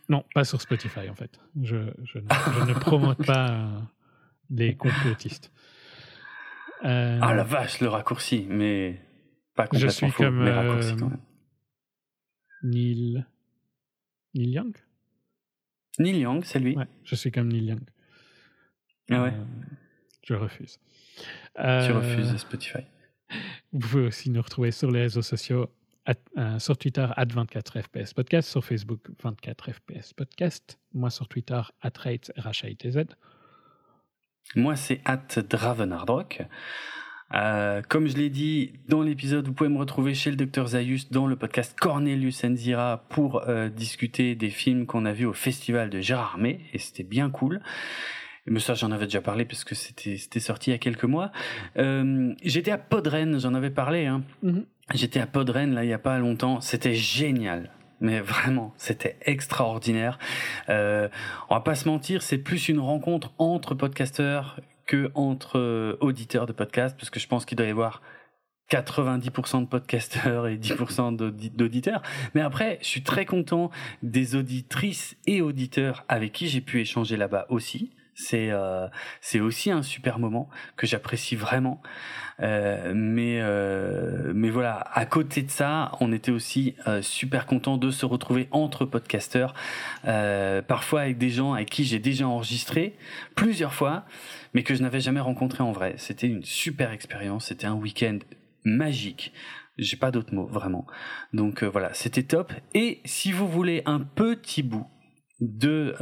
[0.07, 1.39] non, pas sur Spotify en fait.
[1.61, 3.79] Je, je ne, je ne promote pas euh,
[4.49, 5.51] les complotistes.
[6.85, 8.99] Euh, Ah la vache, le raccourci, mais
[9.53, 11.19] pas complètement suis faux, comme, mais raccourci euh, quand même.
[12.63, 13.25] Neil.
[14.33, 14.75] Neil Young?
[15.97, 16.75] Neil Young, c'est lui.
[16.77, 17.81] Ouais, je suis comme Neil Young.
[19.11, 19.33] Ah ouais.
[19.33, 19.43] Euh,
[20.23, 20.79] je refuse.
[21.55, 22.83] Tu Euh, refuses Spotify.
[23.71, 25.67] Vous pouvez aussi nous retrouver sur les réseaux sociaux,
[26.05, 31.91] at- euh, sur Twitter, at 24fps podcast, sur Facebook, 24fps podcast, moi sur Twitter, at
[31.97, 32.31] rate.
[34.55, 36.41] Moi, c'est at Dravenardrock.
[37.33, 41.11] Euh, comme je l'ai dit dans l'épisode, vous pouvez me retrouver chez le Dr Zayus
[41.11, 45.89] dans le podcast Cornelius Enzira pour euh, discuter des films qu'on a vus au festival
[45.89, 47.61] de Gérard Armé et c'était bien cool.
[48.47, 51.31] Mais ça, j'en avais déjà parlé parce que c'était sorti il y a quelques mois.
[51.77, 54.07] Euh, J'étais à Podren, j'en avais parlé.
[54.07, 54.23] Hein.
[54.41, 54.65] Mhm.
[54.95, 56.61] J'étais à Podren là il y a pas longtemps.
[56.61, 57.69] C'était génial.
[58.01, 60.17] Mais vraiment, c'était extraordinaire.
[60.69, 61.09] Euh,
[61.49, 64.59] on va pas se mentir, c'est plus une rencontre entre podcasteurs
[64.89, 68.01] que entre euh, auditeurs de podcasts, parce que je pense qu'il doit y avoir
[68.71, 72.01] 90% de podcasteurs et 10% d'audi- d'auditeurs.
[72.33, 73.69] Mais après, je suis très content
[74.01, 77.91] des auditrices et auditeurs avec qui j'ai pu échanger là-bas aussi.
[78.21, 78.87] C'est euh,
[79.21, 81.81] c'est aussi un super moment que j'apprécie vraiment.
[82.41, 87.77] Euh, mais euh, mais voilà, à côté de ça, on était aussi euh, super content
[87.77, 89.53] de se retrouver entre podcasteurs,
[90.05, 92.93] euh, parfois avec des gens avec qui j'ai déjà enregistré
[93.35, 94.03] plusieurs fois,
[94.53, 95.93] mais que je n'avais jamais rencontré en vrai.
[95.95, 97.45] C'était une super expérience.
[97.45, 98.19] C'était un week-end
[98.65, 99.31] magique.
[99.77, 100.85] J'ai pas d'autres mots vraiment.
[101.31, 102.51] Donc euh, voilà, c'était top.
[102.73, 104.87] Et si vous voulez un petit bout
[105.39, 105.95] de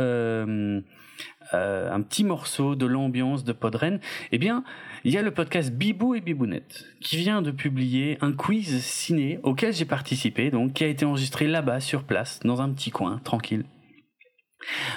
[1.53, 3.99] euh, un petit morceau de l'ambiance de Podren,
[4.31, 4.63] eh bien,
[5.03, 9.39] il y a le podcast Bibou et Bibounette qui vient de publier un quiz ciné
[9.43, 13.19] auquel j'ai participé, donc qui a été enregistré là-bas sur place, dans un petit coin,
[13.23, 13.65] tranquille.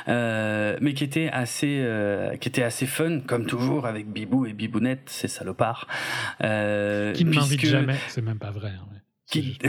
[0.09, 4.53] Euh, mais qui était assez euh, qui était assez fun comme toujours avec Bibou et
[4.55, 5.87] Bibounette ces salopards
[6.43, 8.71] euh, Qui ne m'invite puisque- jamais, c'est même pas vrai.
[8.71, 8.89] hein,
[9.31, 9.59] qui...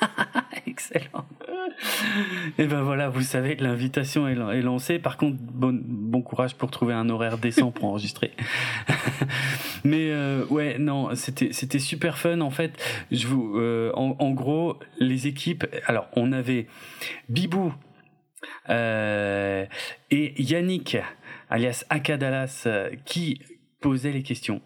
[0.66, 1.26] Excellent.
[2.58, 4.98] Et ben voilà, vous savez, l'invitation est, lancée.
[4.98, 8.32] Par contre, bon, courage pour trouver un horaire décent pour enregistrer.
[9.84, 12.40] Mais euh, ouais, non, c'était c'était super fun.
[12.40, 12.72] En fait,
[13.10, 15.66] je vous, euh, en, gros, les équipes.
[15.86, 16.66] Alors, on avait
[17.28, 17.72] Bibou
[18.68, 19.66] euh,
[20.10, 20.98] et Yannick,
[21.48, 22.68] alias Akadalas,
[23.04, 23.40] qui
[23.80, 24.60] posait les questions.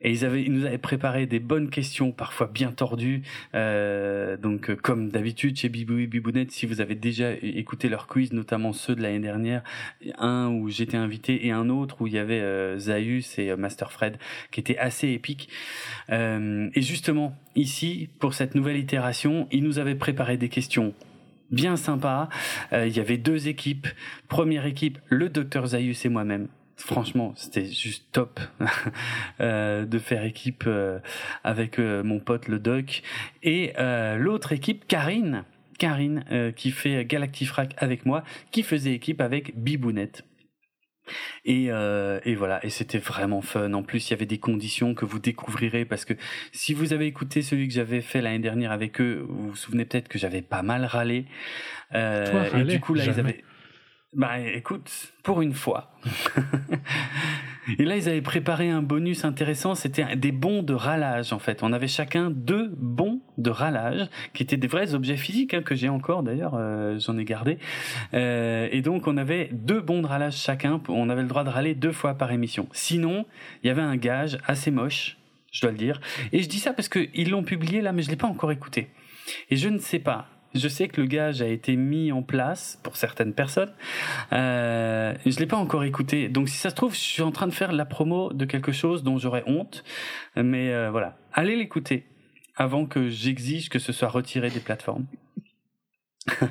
[0.00, 3.22] Et ils, avaient, ils nous avaient préparé des bonnes questions, parfois bien tordues.
[3.54, 8.06] Euh, donc, euh, comme d'habitude chez Bibou et Bibounette, si vous avez déjà écouté leur
[8.06, 9.62] quiz, notamment ceux de l'année dernière,
[10.18, 13.56] un où j'étais invité et un autre où il y avait euh, Zaius et euh,
[13.56, 14.18] Master Fred,
[14.52, 15.48] qui étaient assez épiques.
[16.10, 20.94] Euh, et justement, ici, pour cette nouvelle itération, ils nous avaient préparé des questions
[21.50, 22.28] bien sympas.
[22.72, 23.86] Euh, il y avait deux équipes.
[24.28, 26.48] Première équipe, le docteur Zaius et moi-même.
[26.78, 28.40] Franchement, c'était juste top
[29.40, 31.00] euh, de faire équipe euh,
[31.42, 33.02] avec euh, mon pote le doc
[33.42, 35.44] et euh, l'autre équipe Karine,
[35.78, 40.24] Karine euh, qui fait Galactifrac avec moi, qui faisait équipe avec Bibounette.
[41.44, 43.72] Et, euh, et voilà, et c'était vraiment fun.
[43.72, 46.14] En plus, il y avait des conditions que vous découvrirez parce que
[46.52, 49.84] si vous avez écouté celui que j'avais fait l'année dernière avec eux, vous vous souvenez
[49.84, 51.24] peut-être que j'avais pas mal râlé.
[51.94, 53.42] Euh, Toi, et râler du coup, là, ils avaient.
[54.14, 55.92] Bah écoute, pour une fois.
[57.78, 59.74] Et là, ils avaient préparé un bonus intéressant.
[59.74, 61.62] C'était des bons de ralage, en fait.
[61.62, 65.74] On avait chacun deux bons de ralage, qui étaient des vrais objets physiques, hein, que
[65.74, 67.58] j'ai encore d'ailleurs, euh, j'en ai gardé.
[68.14, 70.80] Euh, et donc, on avait deux bons de ralage chacun.
[70.88, 72.66] On avait le droit de râler deux fois par émission.
[72.72, 73.26] Sinon,
[73.62, 75.18] il y avait un gage assez moche,
[75.52, 76.00] je dois le dire.
[76.32, 78.88] Et je dis ça parce qu'ils l'ont publié là, mais je l'ai pas encore écouté.
[79.50, 80.28] Et je ne sais pas.
[80.54, 83.72] Je sais que le gage a été mis en place pour certaines personnes.
[84.32, 86.28] Euh, je l'ai pas encore écouté.
[86.28, 88.72] Donc si ça se trouve, je suis en train de faire la promo de quelque
[88.72, 89.84] chose dont j'aurais honte.
[90.36, 92.06] Mais euh, voilà, allez l'écouter
[92.56, 95.06] avant que j'exige que ce soit retiré des plateformes.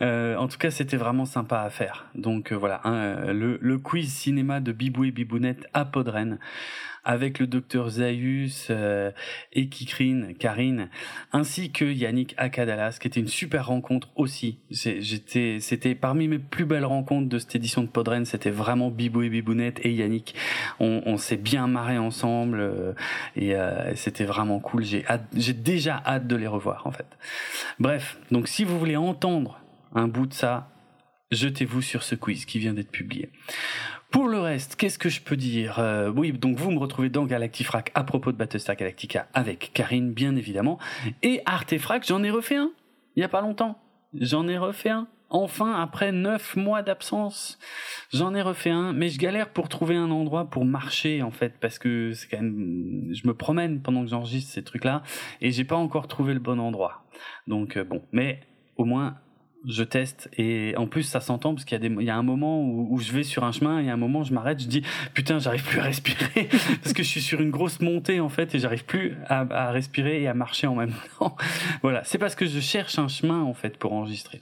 [0.00, 2.06] Euh, en tout cas, c'était vraiment sympa à faire.
[2.16, 6.40] Donc euh, voilà, hein, le, le quiz cinéma de Bibou et Bibounette à Podren
[7.04, 9.10] avec le docteur Zaius euh,
[9.52, 10.88] et Kikrine, Karine,
[11.32, 14.58] ainsi que Yannick Akadalas, qui était une super rencontre aussi.
[14.70, 18.24] J'étais, c'était parmi mes plus belles rencontres de cette édition de Podren.
[18.24, 20.34] C'était vraiment Bibou et Bibounette et Yannick.
[20.80, 22.92] On, on s'est bien marré ensemble euh,
[23.36, 24.84] et euh, c'était vraiment cool.
[24.84, 25.04] J'ai
[25.36, 27.06] j'ai déjà hâte de les revoir en fait.
[27.78, 29.60] Bref, donc si vous voulez entendre
[29.94, 30.71] un bout de ça,
[31.32, 33.30] jetez-vous sur ce quiz qui vient d'être publié.
[34.10, 35.78] Pour le reste, qu'est-ce que je peux dire?
[35.78, 40.12] Euh, Oui, donc vous me retrouvez dans Galactifrac à propos de Battlestar Galactica avec Karine,
[40.12, 40.78] bien évidemment.
[41.22, 42.70] Et Artefrac, j'en ai refait un,
[43.16, 43.78] il y a pas longtemps.
[44.14, 45.08] J'en ai refait un.
[45.30, 47.58] Enfin, après neuf mois d'absence,
[48.12, 51.54] j'en ai refait un, mais je galère pour trouver un endroit pour marcher en fait,
[51.58, 55.02] parce que c'est quand même, je me promène pendant que j'enregistre ces trucs-là,
[55.40, 57.06] et j'ai pas encore trouvé le bon endroit.
[57.46, 58.40] Donc euh, bon, mais
[58.76, 59.16] au moins
[59.66, 62.16] je teste et en plus ça s'entend parce qu'il y a des il y a
[62.16, 64.82] un moment où, je vais sur un chemin et un moment je m'arrête je dis
[65.14, 66.48] putain j'arrive plus à respirer
[66.82, 69.70] parce que je suis sur une grosse montée en fait et j'arrive plus à, à
[69.70, 71.36] respirer et à marcher en même temps
[71.82, 74.40] voilà c'est parce que je cherche un chemin en fait pour enregistrer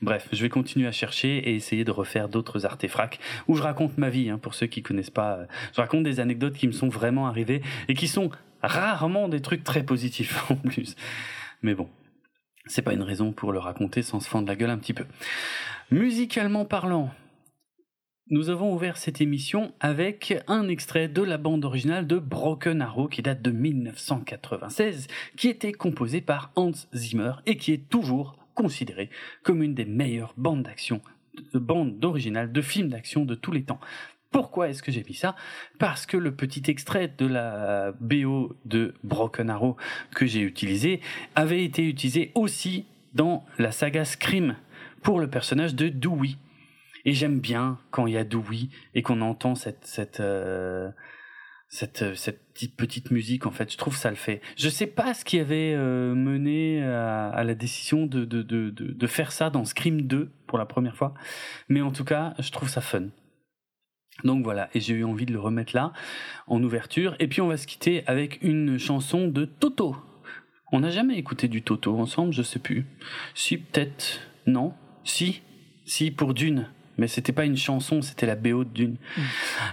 [0.00, 3.98] Bref, je vais continuer à chercher et essayer de refaire d'autres artefacts où je raconte
[3.98, 5.38] ma vie, hein, pour ceux qui connaissent pas.
[5.38, 8.30] euh, Je raconte des anecdotes qui me sont vraiment arrivées et qui sont
[8.62, 10.94] rarement des trucs très positifs en plus.
[11.62, 11.88] Mais bon,
[12.66, 15.04] c'est pas une raison pour le raconter sans se fendre la gueule un petit peu.
[15.90, 17.10] Musicalement parlant,
[18.30, 23.08] nous avons ouvert cette émission avec un extrait de la bande originale de Broken Arrow
[23.08, 29.10] qui date de 1996, qui était composée par Hans Zimmer et qui est toujours considérée
[29.42, 31.02] comme une des meilleures bandes d'action,
[31.52, 33.80] de bandes d'original de films d'action de tous les temps.
[34.32, 35.36] Pourquoi est-ce que j'ai mis ça?
[35.78, 39.76] Parce que le petit extrait de la BO de Broken Arrow
[40.14, 41.00] que j'ai utilisé
[41.34, 44.56] avait été utilisé aussi dans la saga Scream
[45.02, 46.36] pour le personnage de Dewey.
[47.04, 50.90] Et j'aime bien quand il y a Dewey et qu'on entend cette cette euh,
[51.68, 52.40] cette cette
[52.76, 53.70] petite musique en fait.
[53.70, 54.40] Je trouve ça le fait.
[54.56, 58.70] Je sais pas ce qui avait euh, mené à, à, la décision de de, de
[58.70, 61.12] de de faire ça dans Scream 2 pour la première fois,
[61.68, 63.08] mais en tout cas, je trouve ça fun.
[64.24, 65.92] Donc voilà, et j'ai eu envie de le remettre là,
[66.46, 67.16] en ouverture.
[67.18, 69.96] Et puis on va se quitter avec une chanson de Toto.
[70.72, 72.86] On n'a jamais écouté du Toto ensemble, je sais plus.
[73.34, 74.20] Si, peut-être.
[74.46, 74.72] Non
[75.04, 75.42] Si
[75.84, 76.68] Si, pour Dune.
[76.98, 78.96] Mais c'était pas une chanson, c'était la BO de Dune.
[79.16, 79.22] Mm.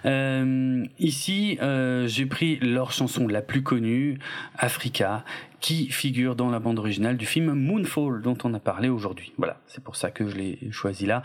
[0.06, 4.20] Euh, ici, euh, j'ai pris leur chanson la plus connue,
[4.58, 5.26] Africa,
[5.60, 9.34] qui figure dans la bande originale du film Moonfall dont on a parlé aujourd'hui.
[9.38, 11.22] Voilà, c'est pour ça que je l'ai choisi là.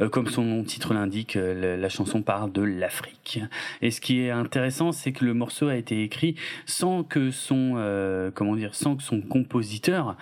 [0.00, 3.40] Euh, comme son titre l'indique, euh, la, chanson parle de l'Afrique.
[3.82, 6.34] Et ce qui est intéressant, c'est que le morceau a été écrit
[6.66, 10.16] sans que son euh, comment dire, sans que son compositeur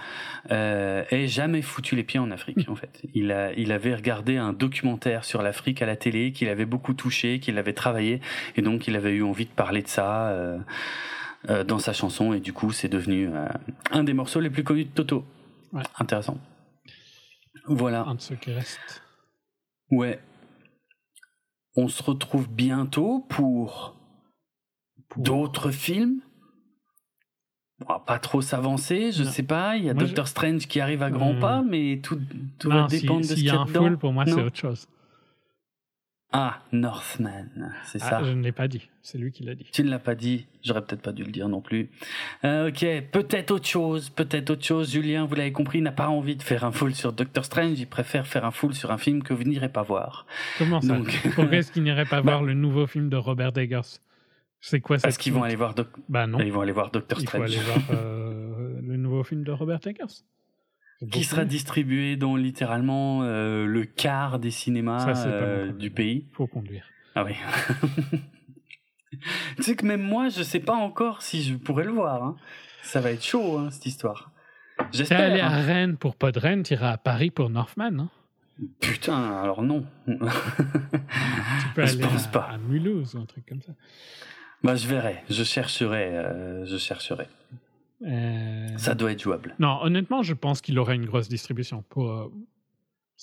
[0.50, 2.68] euh, ait jamais foutu les pieds en Afrique.
[2.68, 6.48] En fait, il a, il avait regardé un documentaire sur l'Afrique à la télé, qu'il
[6.48, 8.20] avait beaucoup touché, qu'il avait travaillé,
[8.56, 10.34] et donc il avait eu envie de parler de ça.
[11.50, 13.48] Euh, dans sa chanson et du coup c'est devenu euh,
[13.90, 15.24] un des morceaux les plus connus de Toto.
[15.72, 15.82] Ouais.
[15.98, 16.38] Intéressant.
[17.66, 18.04] Voilà.
[18.04, 19.02] Un de ceux qui restent.
[19.90, 20.20] Ouais.
[21.76, 23.96] On se retrouve bientôt pour,
[25.08, 26.20] Pour- d'autres films.
[27.84, 29.30] On va pas trop s'avancer, je Non.
[29.30, 29.76] sais pas.
[29.76, 31.40] Il y a Moi, Doctor Strange qui arrive à grands Hmm.
[31.40, 32.20] pas, mais tout,
[32.60, 33.80] tout Non, va si- dépendre de ce s'il qu'il y y a a un dedans.
[33.82, 34.86] full, pour moi, c'est autre chose.
[36.34, 38.18] Ah, Northman, c'est ça.
[38.20, 38.88] Ah, je ne l'ai pas dit.
[39.02, 39.66] C'est lui qui l'a dit.
[39.72, 41.90] Tu ne l'as pas dit, j'aurais peut-être pas dû le dire non plus.
[42.44, 44.90] Euh, ok, peut-être autre chose, peut-être autre chose.
[44.92, 47.86] Julien, vous l'avez compris, n'a pas envie de faire un full sur Doctor Strange, il
[47.86, 50.26] préfère faire un full sur un film que vous n'irez pas voir.
[50.58, 53.56] Comment ça Donc- Pourquoi est-ce qu'ils n'iraient pas Bah- voir le nouveau film de Robert
[53.58, 53.98] Eggers
[54.60, 56.38] C'est quoi ça Parce qu'ils vont aller voir, Doc- Bah non.
[56.40, 59.50] ils vont aller voir Doctor Il faut Strange, aller voir euh, le nouveau film de
[59.52, 60.22] Robert Eggers.
[61.10, 66.26] Qui sera distribué dans littéralement euh, le quart des cinémas Ça, euh, du pays.
[66.32, 66.84] Faut conduire.
[67.14, 67.34] Ah oui.
[69.56, 72.22] tu sais que même moi, je sais pas encore si je pourrais le voir.
[72.22, 72.36] hein.
[72.82, 74.30] Ça va être chaud, hein, cette histoire.
[74.78, 75.20] T'es J'espère.
[75.20, 75.60] allé à hein.
[75.62, 78.00] Rennes pour pas de Rennes, t'iras à Paris pour Northman.
[78.00, 78.10] Hein
[78.80, 79.84] Putain, alors non.
[80.06, 80.14] tu
[81.74, 82.40] peux Je aller pense à, pas.
[82.52, 83.72] à Mulhouse ou un truc comme ça.
[84.62, 87.26] Bah, je verrai, je chercherai, euh, je chercherai.
[88.04, 89.54] Euh, Ça doit être jouable.
[89.58, 91.84] Non, honnêtement, je pense qu'il aurait une grosse distribution.
[91.88, 92.28] Pour, euh,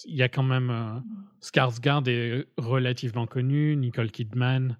[0.06, 1.00] il y a quand même euh,
[1.42, 4.78] Skarsgård est relativement connu, Nicole Kidman.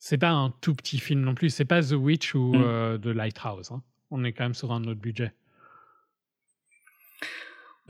[0.00, 1.50] C'est pas un tout petit film non plus.
[1.50, 2.62] C'est pas The Witch ou Mm.
[2.62, 3.70] euh, The Lighthouse.
[3.72, 3.82] hein.
[4.10, 5.32] On est quand même sur un autre budget.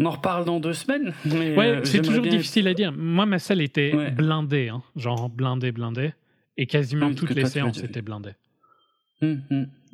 [0.00, 1.12] On en reparle dans deux semaines.
[1.24, 2.92] mais, Ouais, euh, c'est toujours difficile à dire.
[2.92, 4.10] Moi, ma salle était Ouais.
[4.10, 6.12] blindée, hein, genre blindée, blindée,
[6.56, 8.34] et quasiment Oui, toutes les séances étaient blindées.
[9.22, 9.40] Hum.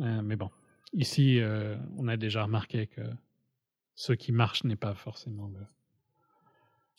[0.00, 0.50] Euh, mais bon,
[0.94, 3.02] ici, euh, on a déjà remarqué que
[3.94, 5.60] ce qui marche n'est pas forcément le.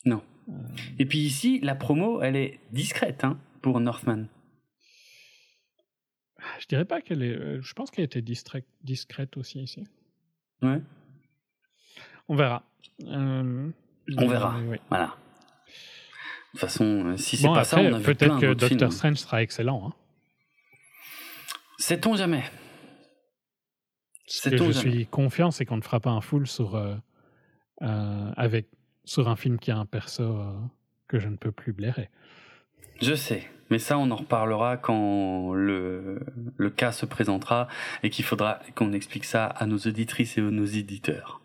[0.05, 0.23] Non.
[0.49, 0.53] Euh,
[0.99, 4.27] Et puis ici, la promo, elle est discrète hein, pour Northman.
[6.59, 7.35] Je dirais pas qu'elle est.
[7.35, 9.83] euh, Je pense qu'elle était discrète, discrète aussi ici.
[10.61, 10.79] Ouais.
[12.27, 12.63] On verra.
[13.03, 13.69] Euh,
[14.17, 14.59] On verra.
[14.67, 14.77] oui.
[14.89, 15.15] Voilà.
[16.53, 18.69] De toute façon, si c'est Bon, pas après, ça, on a vu peut-être que Doctor
[18.77, 18.91] films.
[18.91, 19.89] Strange sera excellent.
[19.89, 19.93] Hein.
[21.77, 22.43] Sait-on jamais
[24.27, 26.95] Ce que je jamais suis confiant, c'est qu'on ne fera pas un full sur, euh,
[27.81, 28.67] euh, avec,
[29.03, 30.51] sur un film qui a un perso euh,
[31.07, 32.09] que je ne peux plus blairer.
[33.01, 36.19] Je sais, mais ça, on en reparlera quand le,
[36.57, 37.67] le cas se présentera
[38.03, 41.41] et qu'il faudra qu'on explique ça à nos auditrices et à nos éditeurs.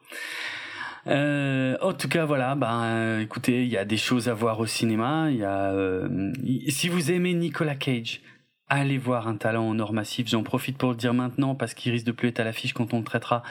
[1.07, 4.60] Euh, en tout cas, voilà, ben, euh, écoutez, il y a des choses à voir
[4.60, 5.31] au cinéma.
[5.31, 6.33] Il y a, euh,
[6.68, 8.20] si vous aimez Nicolas Cage,
[8.71, 10.29] allez voir un talent en or massif.
[10.29, 12.95] J'en profite pour le dire maintenant parce qu'il risque de plus être à l'affiche quand
[12.95, 13.43] on le traitera.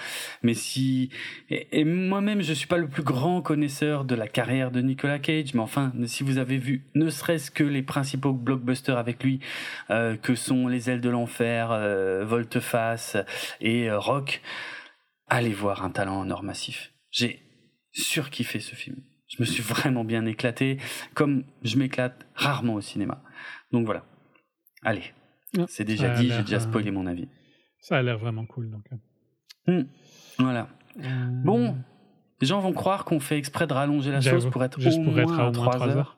[0.41, 1.09] Mais si,
[1.49, 5.53] et, moi-même, je suis pas le plus grand connaisseur de la carrière de Nicolas Cage,
[5.53, 9.41] mais enfin, si vous avez vu, ne serait-ce que les principaux blockbusters avec lui,
[9.89, 13.17] euh, que sont Les Ailes de l'Enfer, euh, Volte-Face
[13.59, 14.41] et euh, Rock,
[15.27, 16.93] allez voir un talent en or massif.
[17.11, 17.41] J'ai
[17.91, 18.97] surkiffé ce film.
[19.27, 20.77] Je me suis vraiment bien éclaté,
[21.13, 23.21] comme je m'éclate rarement au cinéma.
[23.71, 24.05] Donc voilà.
[24.83, 25.03] Allez.
[25.57, 27.27] Ah, C'est déjà dit, j'ai déjà euh, spoilé mon avis.
[27.79, 28.69] Ça a l'air vraiment cool.
[28.69, 28.85] Donc,
[29.67, 29.83] euh.
[30.37, 30.67] Voilà.
[30.99, 31.03] Euh,
[31.43, 31.75] Bon,
[32.41, 35.03] les gens vont croire qu'on fait exprès de rallonger la chose pour être juste au
[35.03, 35.97] pour moins être à à au moins 3 3 heures.
[35.97, 36.15] heures.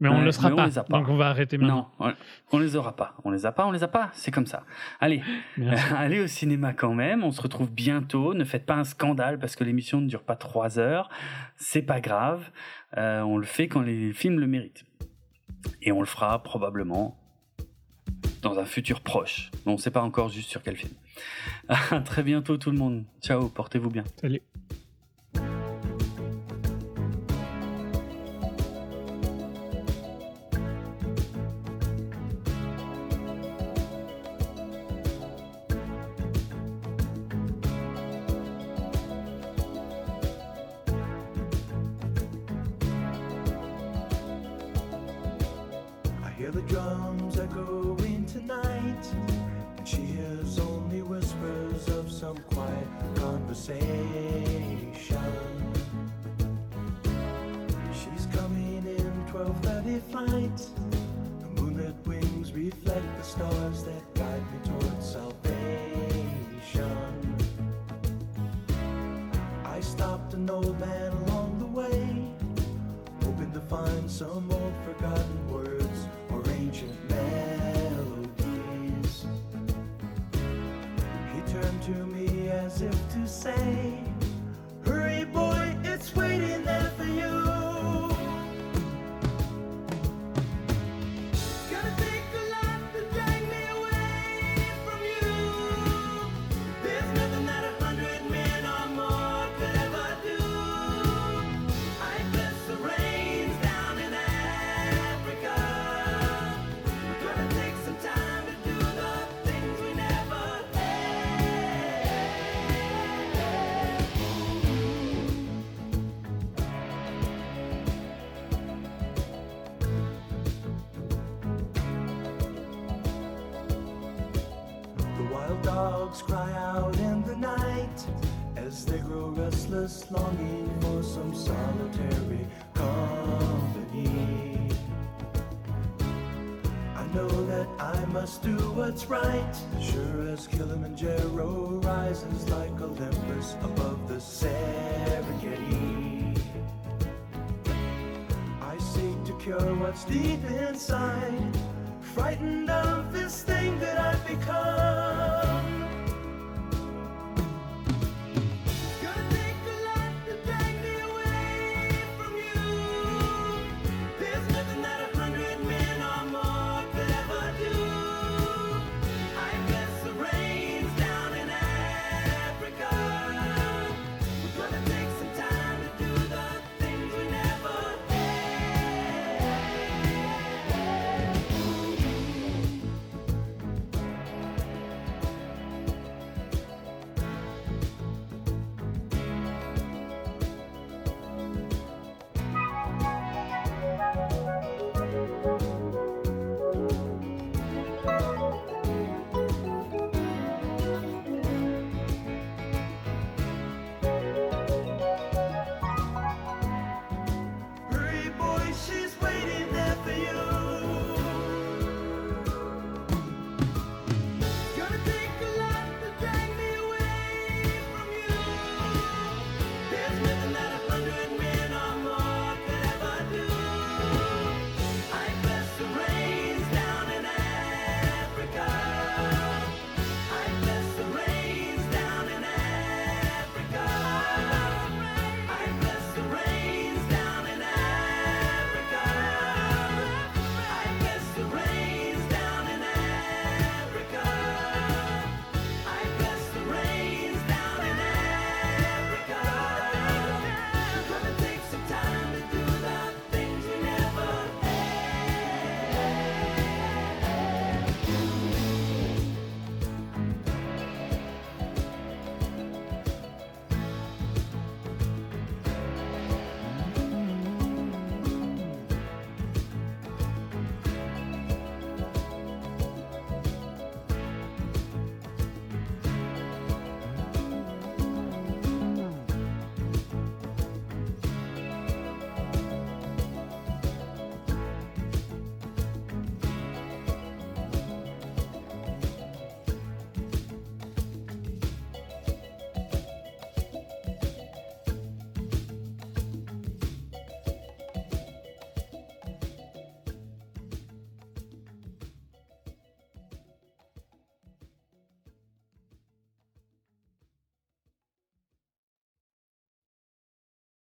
[0.00, 0.98] Mais on Ouais, ne le sera mais on pas, les a pas.
[0.98, 1.88] Donc on va arrêter maintenant.
[2.00, 2.08] Non,
[2.52, 3.14] on, on les aura pas.
[3.24, 4.10] On les a pas, on les a pas.
[4.12, 4.64] C'est comme ça.
[5.00, 5.22] Allez,
[5.96, 7.22] allez au cinéma quand même.
[7.22, 8.34] On se retrouve bientôt.
[8.34, 11.08] Ne faites pas un scandale parce que l'émission ne dure pas trois heures.
[11.56, 12.50] C'est pas grave.
[12.96, 14.84] Euh, on le fait quand les films le méritent.
[15.80, 17.16] Et on le fera probablement
[18.44, 19.50] dans un futur proche.
[19.66, 20.92] On ne sait pas encore juste sur quel film.
[21.68, 23.04] À très bientôt tout le monde.
[23.20, 24.04] Ciao, portez-vous bien.
[24.20, 24.42] Salut.